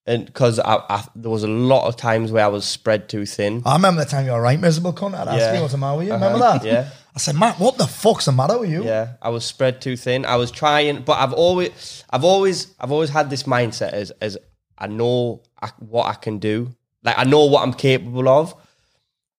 and 0.06 0.26
because 0.26 0.58
I, 0.58 0.76
I, 0.88 1.04
there 1.14 1.30
was 1.30 1.42
a 1.44 1.48
lot 1.48 1.86
of 1.86 1.96
times 1.96 2.32
where 2.32 2.44
I 2.44 2.48
was 2.48 2.64
spread 2.64 3.08
too 3.08 3.26
thin. 3.26 3.62
I 3.64 3.74
remember 3.76 4.04
the 4.04 4.10
time 4.10 4.26
you 4.26 4.32
were 4.32 4.40
right 4.42 4.58
miserable 4.60 4.92
cunt. 4.92 5.14
I'd 5.14 5.28
ask 5.28 5.38
Yeah. 5.38 5.54
you 5.54 5.60
what's 5.60 5.72
the 5.72 5.78
matter 5.78 5.98
with 5.98 6.06
you. 6.08 6.14
Uh-huh. 6.14 6.24
Remember 6.24 6.58
that? 6.58 6.64
Yeah. 6.64 6.90
I 7.14 7.18
said, 7.20 7.34
Matt, 7.34 7.58
what 7.58 7.78
the 7.78 7.86
fuck's 7.86 8.26
the 8.26 8.32
matter 8.32 8.58
with 8.58 8.70
you? 8.70 8.84
Yeah, 8.84 9.14
I 9.20 9.30
was 9.30 9.44
spread 9.44 9.80
too 9.80 9.96
thin. 9.96 10.24
I 10.24 10.36
was 10.36 10.52
trying, 10.52 11.02
but 11.02 11.14
I've 11.18 11.32
always, 11.32 12.04
I've 12.10 12.22
always, 12.22 12.72
I've 12.78 12.92
always 12.92 13.10
had 13.10 13.28
this 13.28 13.42
mindset 13.42 13.90
as, 13.92 14.12
as 14.20 14.38
I 14.76 14.86
know 14.86 15.42
I, 15.60 15.70
what 15.80 16.06
I 16.06 16.14
can 16.14 16.38
do. 16.38 16.76
Like 17.02 17.18
I 17.18 17.24
know 17.24 17.44
what 17.46 17.62
I'm 17.64 17.72
capable 17.72 18.28
of, 18.28 18.54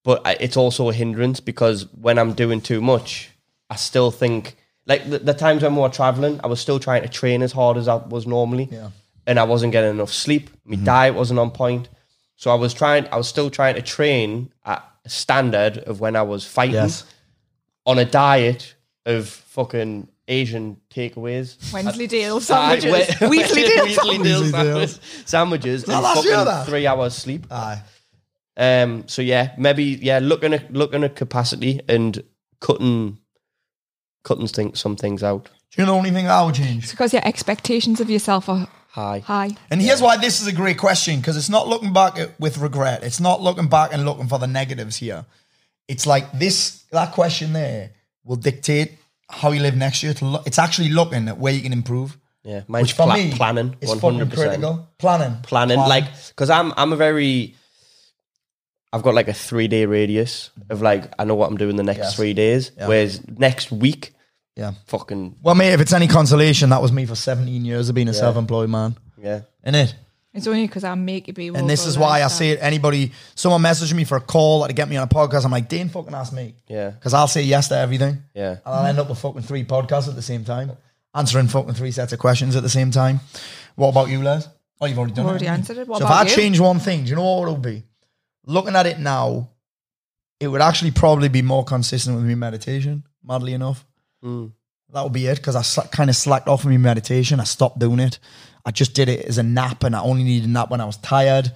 but 0.03 0.21
I- 0.27 0.35
it's 0.41 0.57
also 0.57 0.89
a 0.89 0.93
hindrance 0.93 1.39
because 1.39 1.85
when 1.93 2.19
I'm 2.19 2.33
doing 2.33 2.59
too 2.59 2.81
much, 2.81 3.29
I 3.69 3.75
still 3.77 4.11
think 4.11 4.57
like 4.89 5.09
the, 5.09 5.19
the 5.19 5.33
times 5.33 5.63
when 5.63 5.75
we 5.75 5.81
were 5.81 5.89
traveling, 5.89 6.39
I 6.43 6.47
was 6.47 6.59
still 6.59 6.79
trying 6.79 7.03
to 7.03 7.09
train 7.09 7.41
as 7.43 7.53
hard 7.53 7.77
as 7.77 7.87
I 7.87 7.95
was 7.95 8.27
normally, 8.27 8.67
Yeah. 8.71 8.89
and 9.25 9.39
I 9.39 9.43
wasn't 9.43 9.71
getting 9.71 9.91
enough 9.91 10.11
sleep. 10.11 10.49
My 10.65 10.75
diet 10.75 11.15
wasn't 11.15 11.39
on 11.39 11.51
point, 11.51 11.87
so 12.35 12.51
I 12.51 12.55
was 12.55 12.73
trying. 12.73 13.07
I 13.11 13.15
was 13.17 13.27
still 13.29 13.49
trying 13.49 13.75
to 13.75 13.81
train 13.81 14.51
at 14.65 14.83
a 15.05 15.09
standard 15.09 15.77
of 15.77 15.99
when 16.01 16.15
I 16.17 16.23
was 16.23 16.43
fighting 16.45 16.75
Yes. 16.75 17.05
on 17.85 17.97
a 17.99 18.05
diet 18.05 18.75
of 19.05 19.27
fucking 19.29 20.09
Asian 20.27 20.77
takeaways. 20.89 21.55
Wensleydale 21.73 22.37
Aye, 22.37 22.39
sandwiches. 22.39 23.19
we- 23.21 23.27
Weasley 23.43 23.65
Weasley 23.65 23.65
Dale. 23.67 23.85
Weasley 23.85 24.23
Dale 24.23 24.43
sandwich- 24.51 24.99
sandwiches 25.25 25.83
and 25.87 26.03
fucking 26.03 26.65
three 26.65 26.85
hours 26.87 27.15
sleep. 27.15 27.45
Aye. 27.51 27.81
Um, 28.57 29.07
so 29.07 29.21
yeah, 29.21 29.53
maybe 29.57 29.83
yeah, 30.01 30.19
looking 30.19 30.53
at 30.53 30.71
looking 30.73 31.03
at 31.03 31.15
capacity 31.15 31.79
and 31.87 32.21
cutting 32.59 33.17
cutting 34.29 34.47
things, 34.47 34.79
some 34.79 34.95
things 34.95 35.21
out. 35.23 35.43
Do 35.71 35.75
you 35.81 35.85
know 35.85 35.91
the 35.93 35.97
only 35.97 36.11
thing 36.11 36.27
I 36.27 36.41
would 36.45 36.55
change? 36.55 36.89
Because 36.91 37.11
your 37.13 37.25
expectations 37.27 37.99
of 37.99 38.09
yourself 38.09 38.47
are 38.49 38.67
High. 38.91 39.19
high. 39.19 39.51
And 39.71 39.81
here's 39.81 40.01
why 40.01 40.17
this 40.17 40.41
is 40.41 40.47
a 40.47 40.51
great 40.61 40.77
question 40.77 41.19
because 41.19 41.37
it's 41.37 41.49
not 41.57 41.67
looking 41.67 41.93
back 41.93 42.17
at, 42.17 42.39
with 42.39 42.57
regret. 42.57 43.03
It's 43.03 43.19
not 43.19 43.41
looking 43.41 43.67
back 43.69 43.93
and 43.93 44.03
looking 44.05 44.27
for 44.27 44.39
the 44.39 44.47
negatives 44.47 44.95
here. 44.97 45.25
It's 45.87 46.05
like 46.07 46.25
this 46.43 46.83
that 46.91 47.11
question 47.13 47.53
there 47.53 47.91
will 48.23 48.35
dictate 48.49 48.89
how 49.29 49.51
you 49.51 49.61
live 49.61 49.75
next 49.75 50.01
year. 50.03 50.13
To 50.15 50.25
look, 50.25 50.47
it's 50.47 50.57
actually 50.65 50.89
looking 50.89 51.27
at 51.27 51.37
where 51.37 51.53
you 51.53 51.61
can 51.61 51.73
improve. 51.73 52.17
Yeah, 52.43 52.61
mine's 52.67 52.85
Which 52.87 52.93
for 52.93 53.05
pla- 53.05 53.15
me 53.15 53.31
planning. 53.31 53.75
is 53.81 53.89
One 53.89 53.99
fucking 53.99 54.17
hundred 54.19 54.29
percent 54.31 54.49
critical. 54.49 54.87
Planning, 54.97 55.35
planning. 55.43 55.77
Like 55.95 56.05
because 56.29 56.49
I'm 56.49 56.73
I'm 56.81 56.91
a 56.93 56.95
very 57.07 57.55
I've 58.91 59.03
got 59.03 59.13
like 59.13 59.27
a 59.27 59.33
three 59.33 59.67
day 59.67 59.85
radius 59.85 60.49
of 60.69 60.81
like 60.81 61.13
I 61.19 61.25
know 61.25 61.35
what 61.35 61.47
I'm 61.49 61.57
doing 61.57 61.75
the 61.75 61.83
next 61.83 61.99
Yes. 61.99 62.15
three 62.15 62.33
days. 62.33 62.71
Yeah. 62.77 62.87
Whereas 62.87 63.21
next 63.27 63.71
week, 63.71 64.13
yeah. 64.59 64.73
fucking 64.87 65.37
Well, 65.41 65.55
mate, 65.55 65.73
if 65.73 65.81
it's 65.81 65.93
any 65.93 66.07
consolation, 66.07 66.69
that 66.69 66.81
was 66.81 66.91
me 66.91 67.05
for 67.05 67.15
17 67.15 67.65
years 67.65 67.89
of 67.89 67.95
being 67.95 68.09
a 68.09 68.13
self-employed 68.13 68.69
man. 68.69 68.95
yeah. 69.17 69.41
In 69.63 69.75
it. 69.75 69.95
It's 70.33 70.45
only 70.45 70.67
because 70.67 70.83
I 70.83 70.93
make 70.93 71.27
it 71.27 71.33
be. 71.33 71.47
And 71.47 71.67
this 71.67 71.85
is 71.87 71.97
why 71.97 72.21
I 72.21 72.27
say 72.27 72.51
it. 72.51 72.59
Anybody, 72.61 73.11
someone 73.33 73.61
messaged 73.63 73.93
me 73.93 74.03
for 74.03 74.15
a 74.17 74.21
call 74.21 74.63
or 74.63 74.67
to 74.67 74.73
get 74.73 74.87
me 74.87 74.95
on 74.95 75.03
a 75.03 75.09
podcast. 75.09 75.43
I'm 75.43 75.51
like, 75.51 75.67
Dane 75.67 75.89
fucking 75.89 76.13
ask 76.13 76.31
me. 76.31 76.53
Yeah. 76.67 76.91
Because 76.91 77.15
I'll 77.15 77.27
say 77.27 77.41
yes 77.41 77.67
to 77.69 77.75
everything. 77.77 78.19
Yeah. 78.35 78.51
And 78.51 78.59
I'll 78.65 78.85
end 78.85 78.99
up 78.99 79.09
with 79.09 79.17
fucking 79.19 79.41
three 79.41 79.65
podcasts 79.65 80.07
at 80.07 80.15
the 80.15 80.21
same 80.21 80.45
time, 80.45 80.71
answering 81.15 81.47
fucking 81.47 81.73
three 81.73 81.91
sets 81.91 82.13
of 82.13 82.19
questions 82.19 82.55
at 82.55 82.61
the 82.61 82.69
same 82.69 82.91
time. 82.91 83.21
What 83.75 83.89
about 83.89 84.09
you, 84.09 84.21
Les? 84.21 84.47
Oh, 84.79 84.85
you've 84.85 84.99
already 84.99 85.13
done 85.15 85.25
Already 85.25 85.45
it. 85.45 85.49
haven't 85.49 85.61
answered 85.61 85.77
it. 85.79 85.87
What 85.87 85.99
so 85.99 86.05
about 86.05 86.27
if 86.27 86.27
I 86.27 86.29
you? 86.29 86.35
change 86.37 86.59
one 86.59 86.79
thing, 86.79 87.03
do 87.05 87.09
you 87.09 87.15
know 87.15 87.23
what 87.39 87.47
it 87.49 87.51
would 87.51 87.61
be? 87.63 87.83
Looking 88.45 88.75
at 88.75 88.85
it 88.85 88.99
now, 88.99 89.49
it 90.39 90.47
would 90.47 90.61
actually 90.61 90.91
probably 90.91 91.27
be 91.27 91.41
more 91.41 91.65
consistent 91.65 92.15
with 92.15 92.23
me 92.25 92.35
meditation, 92.35 93.03
madly 93.23 93.53
enough. 93.53 93.83
Mm. 94.23 94.51
That 94.91 95.03
would 95.03 95.13
be 95.13 95.27
it 95.27 95.35
because 95.35 95.55
I 95.55 95.61
sl- 95.61 95.87
kind 95.91 96.09
of 96.09 96.15
slacked 96.15 96.47
off 96.47 96.63
of 96.63 96.69
my 96.69 96.77
meditation. 96.77 97.39
I 97.39 97.43
stopped 97.43 97.79
doing 97.79 97.99
it. 97.99 98.19
I 98.65 98.71
just 98.71 98.93
did 98.93 99.09
it 99.09 99.25
as 99.25 99.37
a 99.37 99.43
nap 99.43 99.83
and 99.83 99.95
I 99.95 100.01
only 100.01 100.23
needed 100.23 100.49
a 100.49 100.51
nap 100.51 100.69
when 100.69 100.81
I 100.81 100.85
was 100.85 100.97
tired. 100.97 101.51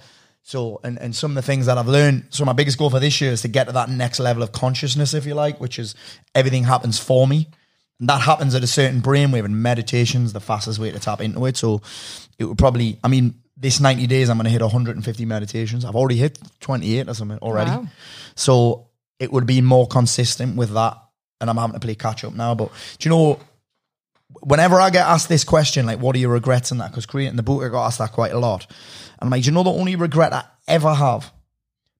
So, 0.46 0.78
and, 0.84 0.98
and 1.00 1.16
some 1.16 1.30
of 1.30 1.34
the 1.36 1.42
things 1.42 1.66
that 1.66 1.78
I've 1.78 1.88
learned. 1.88 2.26
So, 2.28 2.44
my 2.44 2.52
biggest 2.52 2.76
goal 2.76 2.90
for 2.90 3.00
this 3.00 3.18
year 3.20 3.32
is 3.32 3.40
to 3.42 3.48
get 3.48 3.64
to 3.64 3.72
that 3.72 3.88
next 3.88 4.20
level 4.20 4.42
of 4.42 4.52
consciousness, 4.52 5.14
if 5.14 5.24
you 5.24 5.34
like, 5.34 5.58
which 5.58 5.78
is 5.78 5.94
everything 6.34 6.64
happens 6.64 6.98
for 6.98 7.26
me. 7.26 7.48
And 7.98 8.10
that 8.10 8.20
happens 8.20 8.54
at 8.54 8.62
a 8.62 8.66
certain 8.66 9.00
brainwave, 9.00 9.46
and 9.46 9.62
meditation's 9.62 10.34
the 10.34 10.40
fastest 10.40 10.78
way 10.78 10.90
to 10.90 10.98
tap 10.98 11.22
into 11.22 11.46
it. 11.46 11.56
So, 11.56 11.80
it 12.38 12.44
would 12.44 12.58
probably, 12.58 12.98
I 13.02 13.08
mean, 13.08 13.36
this 13.56 13.80
90 13.80 14.06
days, 14.06 14.28
I'm 14.28 14.36
going 14.36 14.44
to 14.44 14.50
hit 14.50 14.60
150 14.60 15.24
meditations. 15.24 15.82
I've 15.82 15.96
already 15.96 16.16
hit 16.16 16.38
28 16.60 17.08
or 17.08 17.14
something 17.14 17.38
already. 17.38 17.70
Wow. 17.70 17.86
So, 18.34 18.88
it 19.18 19.32
would 19.32 19.46
be 19.46 19.62
more 19.62 19.86
consistent 19.86 20.56
with 20.56 20.74
that. 20.74 20.98
And 21.44 21.50
I'm 21.50 21.56
having 21.58 21.74
to 21.74 21.80
play 21.80 21.94
catch 21.94 22.24
up 22.24 22.32
now. 22.32 22.54
But 22.54 22.70
do 22.98 23.06
you 23.06 23.14
know, 23.14 23.38
whenever 24.40 24.80
I 24.80 24.88
get 24.88 25.06
asked 25.06 25.28
this 25.28 25.44
question, 25.44 25.84
like, 25.84 25.98
what 25.98 26.16
are 26.16 26.18
your 26.18 26.32
regrets 26.32 26.72
in 26.72 26.78
that? 26.78 26.90
Because 26.90 27.04
creating 27.04 27.36
the 27.36 27.42
book, 27.42 27.62
I 27.62 27.68
got 27.68 27.84
asked 27.84 27.98
that 27.98 28.12
quite 28.12 28.32
a 28.32 28.38
lot. 28.38 28.66
And 29.20 29.26
I'm 29.26 29.30
like, 29.30 29.42
do 29.42 29.50
you 29.50 29.52
know 29.52 29.62
the 29.62 29.70
only 29.70 29.94
regret 29.94 30.32
I 30.32 30.44
ever 30.66 30.94
have? 30.94 31.30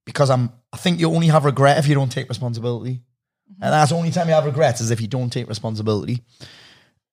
Because 0.07 0.31
I'm, 0.31 0.51
I 0.73 0.79
think 0.79 0.99
you 0.99 1.11
only 1.11 1.27
have 1.27 1.45
regret 1.45 1.77
if 1.77 1.87
you 1.87 1.95
don't 1.95 2.11
take 2.11 2.31
responsibility. 2.31 3.03
Mm-hmm. 3.53 3.63
And 3.63 3.73
that's 3.75 3.91
the 3.91 3.97
only 3.97 4.11
time 4.11 4.29
you 4.29 4.35
have 4.35 4.47
regrets 4.47 4.81
is 4.81 4.91
if 4.91 5.03
you 5.03 5.09
don't 5.09 5.31
take 5.31 5.47
responsibility. 5.47 6.23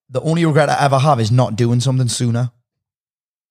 The 0.10 0.22
only 0.22 0.46
regret 0.46 0.70
I 0.70 0.86
ever 0.86 1.00
have 1.00 1.20
is 1.20 1.32
not 1.32 1.58
doing 1.58 1.82
something 1.82 2.08
sooner. 2.08 2.52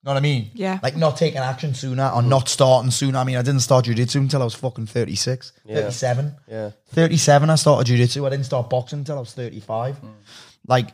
Know 0.03 0.13
what 0.13 0.17
I 0.17 0.21
mean? 0.21 0.51
Yeah. 0.55 0.79
Like 0.83 0.97
not 0.97 1.19
taking 1.19 1.39
action 1.41 1.75
sooner 1.75 2.09
or 2.09 2.23
not 2.23 2.49
starting 2.49 2.91
sooner. 2.91 3.19
I 3.19 3.25
mean, 3.25 3.37
I 3.37 3.43
didn't 3.43 3.61
start 3.61 3.85
jiu-jitsu 3.85 4.19
until 4.19 4.41
I 4.41 4.45
was 4.45 4.55
fucking 4.55 4.87
36, 4.87 5.53
37. 5.69 6.35
Yeah. 6.49 6.71
37, 6.89 7.51
I 7.51 7.55
started 7.57 7.85
jiu-jitsu. 7.87 8.25
I 8.27 8.31
didn't 8.31 8.47
start 8.47 8.71
boxing 8.71 9.01
until 9.01 9.17
I 9.17 9.21
was 9.21 9.35
35. 9.35 9.97
Like 10.67 10.89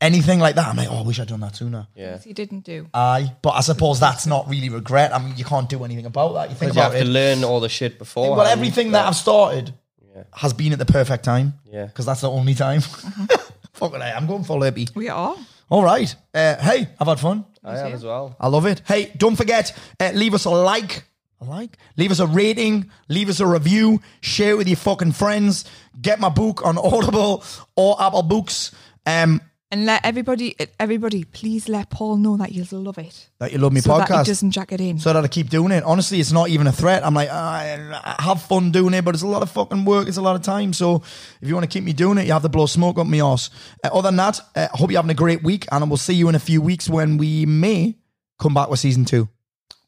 anything 0.00 0.38
like 0.38 0.54
that, 0.54 0.66
I'm 0.68 0.76
like, 0.76 0.88
oh, 0.90 1.00
I 1.00 1.02
wish 1.02 1.20
I'd 1.20 1.28
done 1.28 1.40
that 1.40 1.56
sooner. 1.56 1.88
Yeah. 1.94 2.18
You 2.24 2.32
didn't 2.32 2.60
do. 2.64 2.86
Aye, 2.94 3.34
but 3.42 3.50
I 3.50 3.60
suppose 3.60 4.00
that's 4.00 4.26
not 4.26 4.48
really 4.48 4.70
regret. 4.70 5.14
I 5.14 5.18
mean, 5.18 5.36
you 5.36 5.44
can't 5.44 5.68
do 5.68 5.84
anything 5.84 6.06
about 6.06 6.32
that. 6.32 6.48
You 6.48 6.56
think 6.56 6.72
Because 6.72 6.76
you 6.76 6.80
about 6.82 6.92
have 6.94 7.02
to 7.04 7.08
learn 7.10 7.44
all 7.44 7.60
the 7.60 7.68
shit 7.68 7.98
before. 7.98 8.34
well, 8.34 8.46
everything 8.46 8.92
that 8.92 9.06
I've 9.06 9.16
started 9.16 9.74
Yeah. 10.14 10.22
has 10.32 10.54
been 10.54 10.72
at 10.72 10.78
the 10.78 10.86
perfect 10.86 11.22
time. 11.24 11.52
Yeah. 11.70 11.84
Because 11.84 12.06
that's 12.06 12.22
the 12.22 12.30
only 12.30 12.54
time. 12.54 12.80
Fucking 13.74 14.00
hell, 14.00 14.16
I'm 14.16 14.26
going 14.26 14.44
full 14.44 14.60
hippie. 14.60 14.92
We 14.96 15.08
are. 15.10 15.36
All 15.70 15.84
right. 15.84 16.12
Uh, 16.32 16.56
hey, 16.56 16.88
I've 16.98 17.06
had 17.08 17.20
fun. 17.20 17.44
I 17.68 17.76
have 17.78 17.92
as 17.92 18.04
well. 18.04 18.36
I 18.40 18.48
love 18.48 18.66
it. 18.66 18.82
Hey, 18.86 19.12
don't 19.16 19.36
forget, 19.36 19.76
uh, 20.00 20.10
leave 20.14 20.34
us 20.34 20.44
a 20.44 20.50
like. 20.50 21.04
A 21.40 21.44
like? 21.44 21.78
Leave 21.96 22.10
us 22.10 22.18
a 22.18 22.26
rating. 22.26 22.90
Leave 23.08 23.28
us 23.28 23.38
a 23.40 23.46
review. 23.46 24.00
Share 24.20 24.52
it 24.52 24.58
with 24.58 24.68
your 24.68 24.76
fucking 24.76 25.12
friends. 25.12 25.64
Get 26.00 26.18
my 26.18 26.28
book 26.28 26.64
on 26.64 26.76
Audible 26.78 27.44
or 27.76 28.00
Apple 28.02 28.22
Books. 28.22 28.72
Um, 29.06 29.40
And 29.70 29.84
let 29.84 30.02
everybody, 30.02 30.56
everybody, 30.80 31.24
please 31.24 31.68
let 31.68 31.90
Paul 31.90 32.16
know 32.16 32.38
that 32.38 32.52
you'll 32.52 32.80
love 32.80 32.96
it. 32.96 33.28
that 33.38 33.52
you 33.52 33.58
love 33.58 33.74
me 33.74 33.80
so 33.82 33.98
that 33.98 34.08
podcast. 34.08 34.24
he 34.24 34.30
doesn't 34.30 34.50
jack 34.52 34.72
it 34.72 34.80
in. 34.80 34.98
so 34.98 35.12
that 35.12 35.22
I 35.22 35.28
keep 35.28 35.50
doing 35.50 35.72
it. 35.72 35.84
Honestly, 35.84 36.20
it's 36.20 36.32
not 36.32 36.48
even 36.48 36.66
a 36.66 36.72
threat. 36.72 37.04
I'm 37.04 37.12
like, 37.12 37.28
I, 37.28 37.76
I 38.02 38.22
have 38.22 38.40
fun 38.40 38.70
doing 38.72 38.94
it, 38.94 39.04
but 39.04 39.14
it's 39.14 39.22
a 39.22 39.26
lot 39.26 39.42
of 39.42 39.50
fucking 39.50 39.84
work. 39.84 40.08
It's 40.08 40.16
a 40.16 40.22
lot 40.22 40.36
of 40.36 40.42
time. 40.42 40.72
So 40.72 41.02
if 41.42 41.48
you 41.48 41.52
want 41.54 41.64
to 41.64 41.68
keep 41.70 41.84
me 41.84 41.92
doing 41.92 42.16
it, 42.16 42.26
you 42.26 42.32
have 42.32 42.40
to 42.42 42.48
blow 42.48 42.64
smoke 42.64 42.98
up 42.98 43.06
my 43.06 43.18
ass. 43.20 43.50
Uh, 43.84 43.90
other 43.92 44.08
than 44.08 44.16
that, 44.16 44.40
uh, 44.56 44.68
I 44.72 44.76
hope 44.76 44.90
you're 44.90 44.98
having 44.98 45.10
a 45.10 45.14
great 45.14 45.42
week, 45.42 45.66
and 45.70 45.84
I 45.84 45.86
will 45.86 45.98
see 45.98 46.14
you 46.14 46.30
in 46.30 46.34
a 46.34 46.38
few 46.40 46.62
weeks 46.62 46.88
when 46.88 47.18
we 47.18 47.44
may 47.44 47.94
come 48.38 48.54
back 48.54 48.70
with 48.70 48.80
season 48.80 49.04
two. 49.04 49.28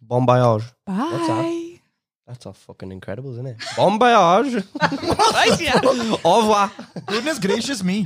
Bon 0.03 0.27
voyage. 0.27 0.65
Bye. 0.85 1.81
That's 2.27 2.45
all 2.45 2.53
fucking 2.53 2.93
incredible, 2.93 3.33
isn't 3.33 3.47
it? 3.47 3.57
Bon 3.79 3.99
voyage. 3.99 4.63
Yeah. 5.61 5.81
Au 6.25 6.41
revoir. 6.41 6.71
Goodness 7.07 7.39
gracious 7.39 7.83
me. 7.83 8.05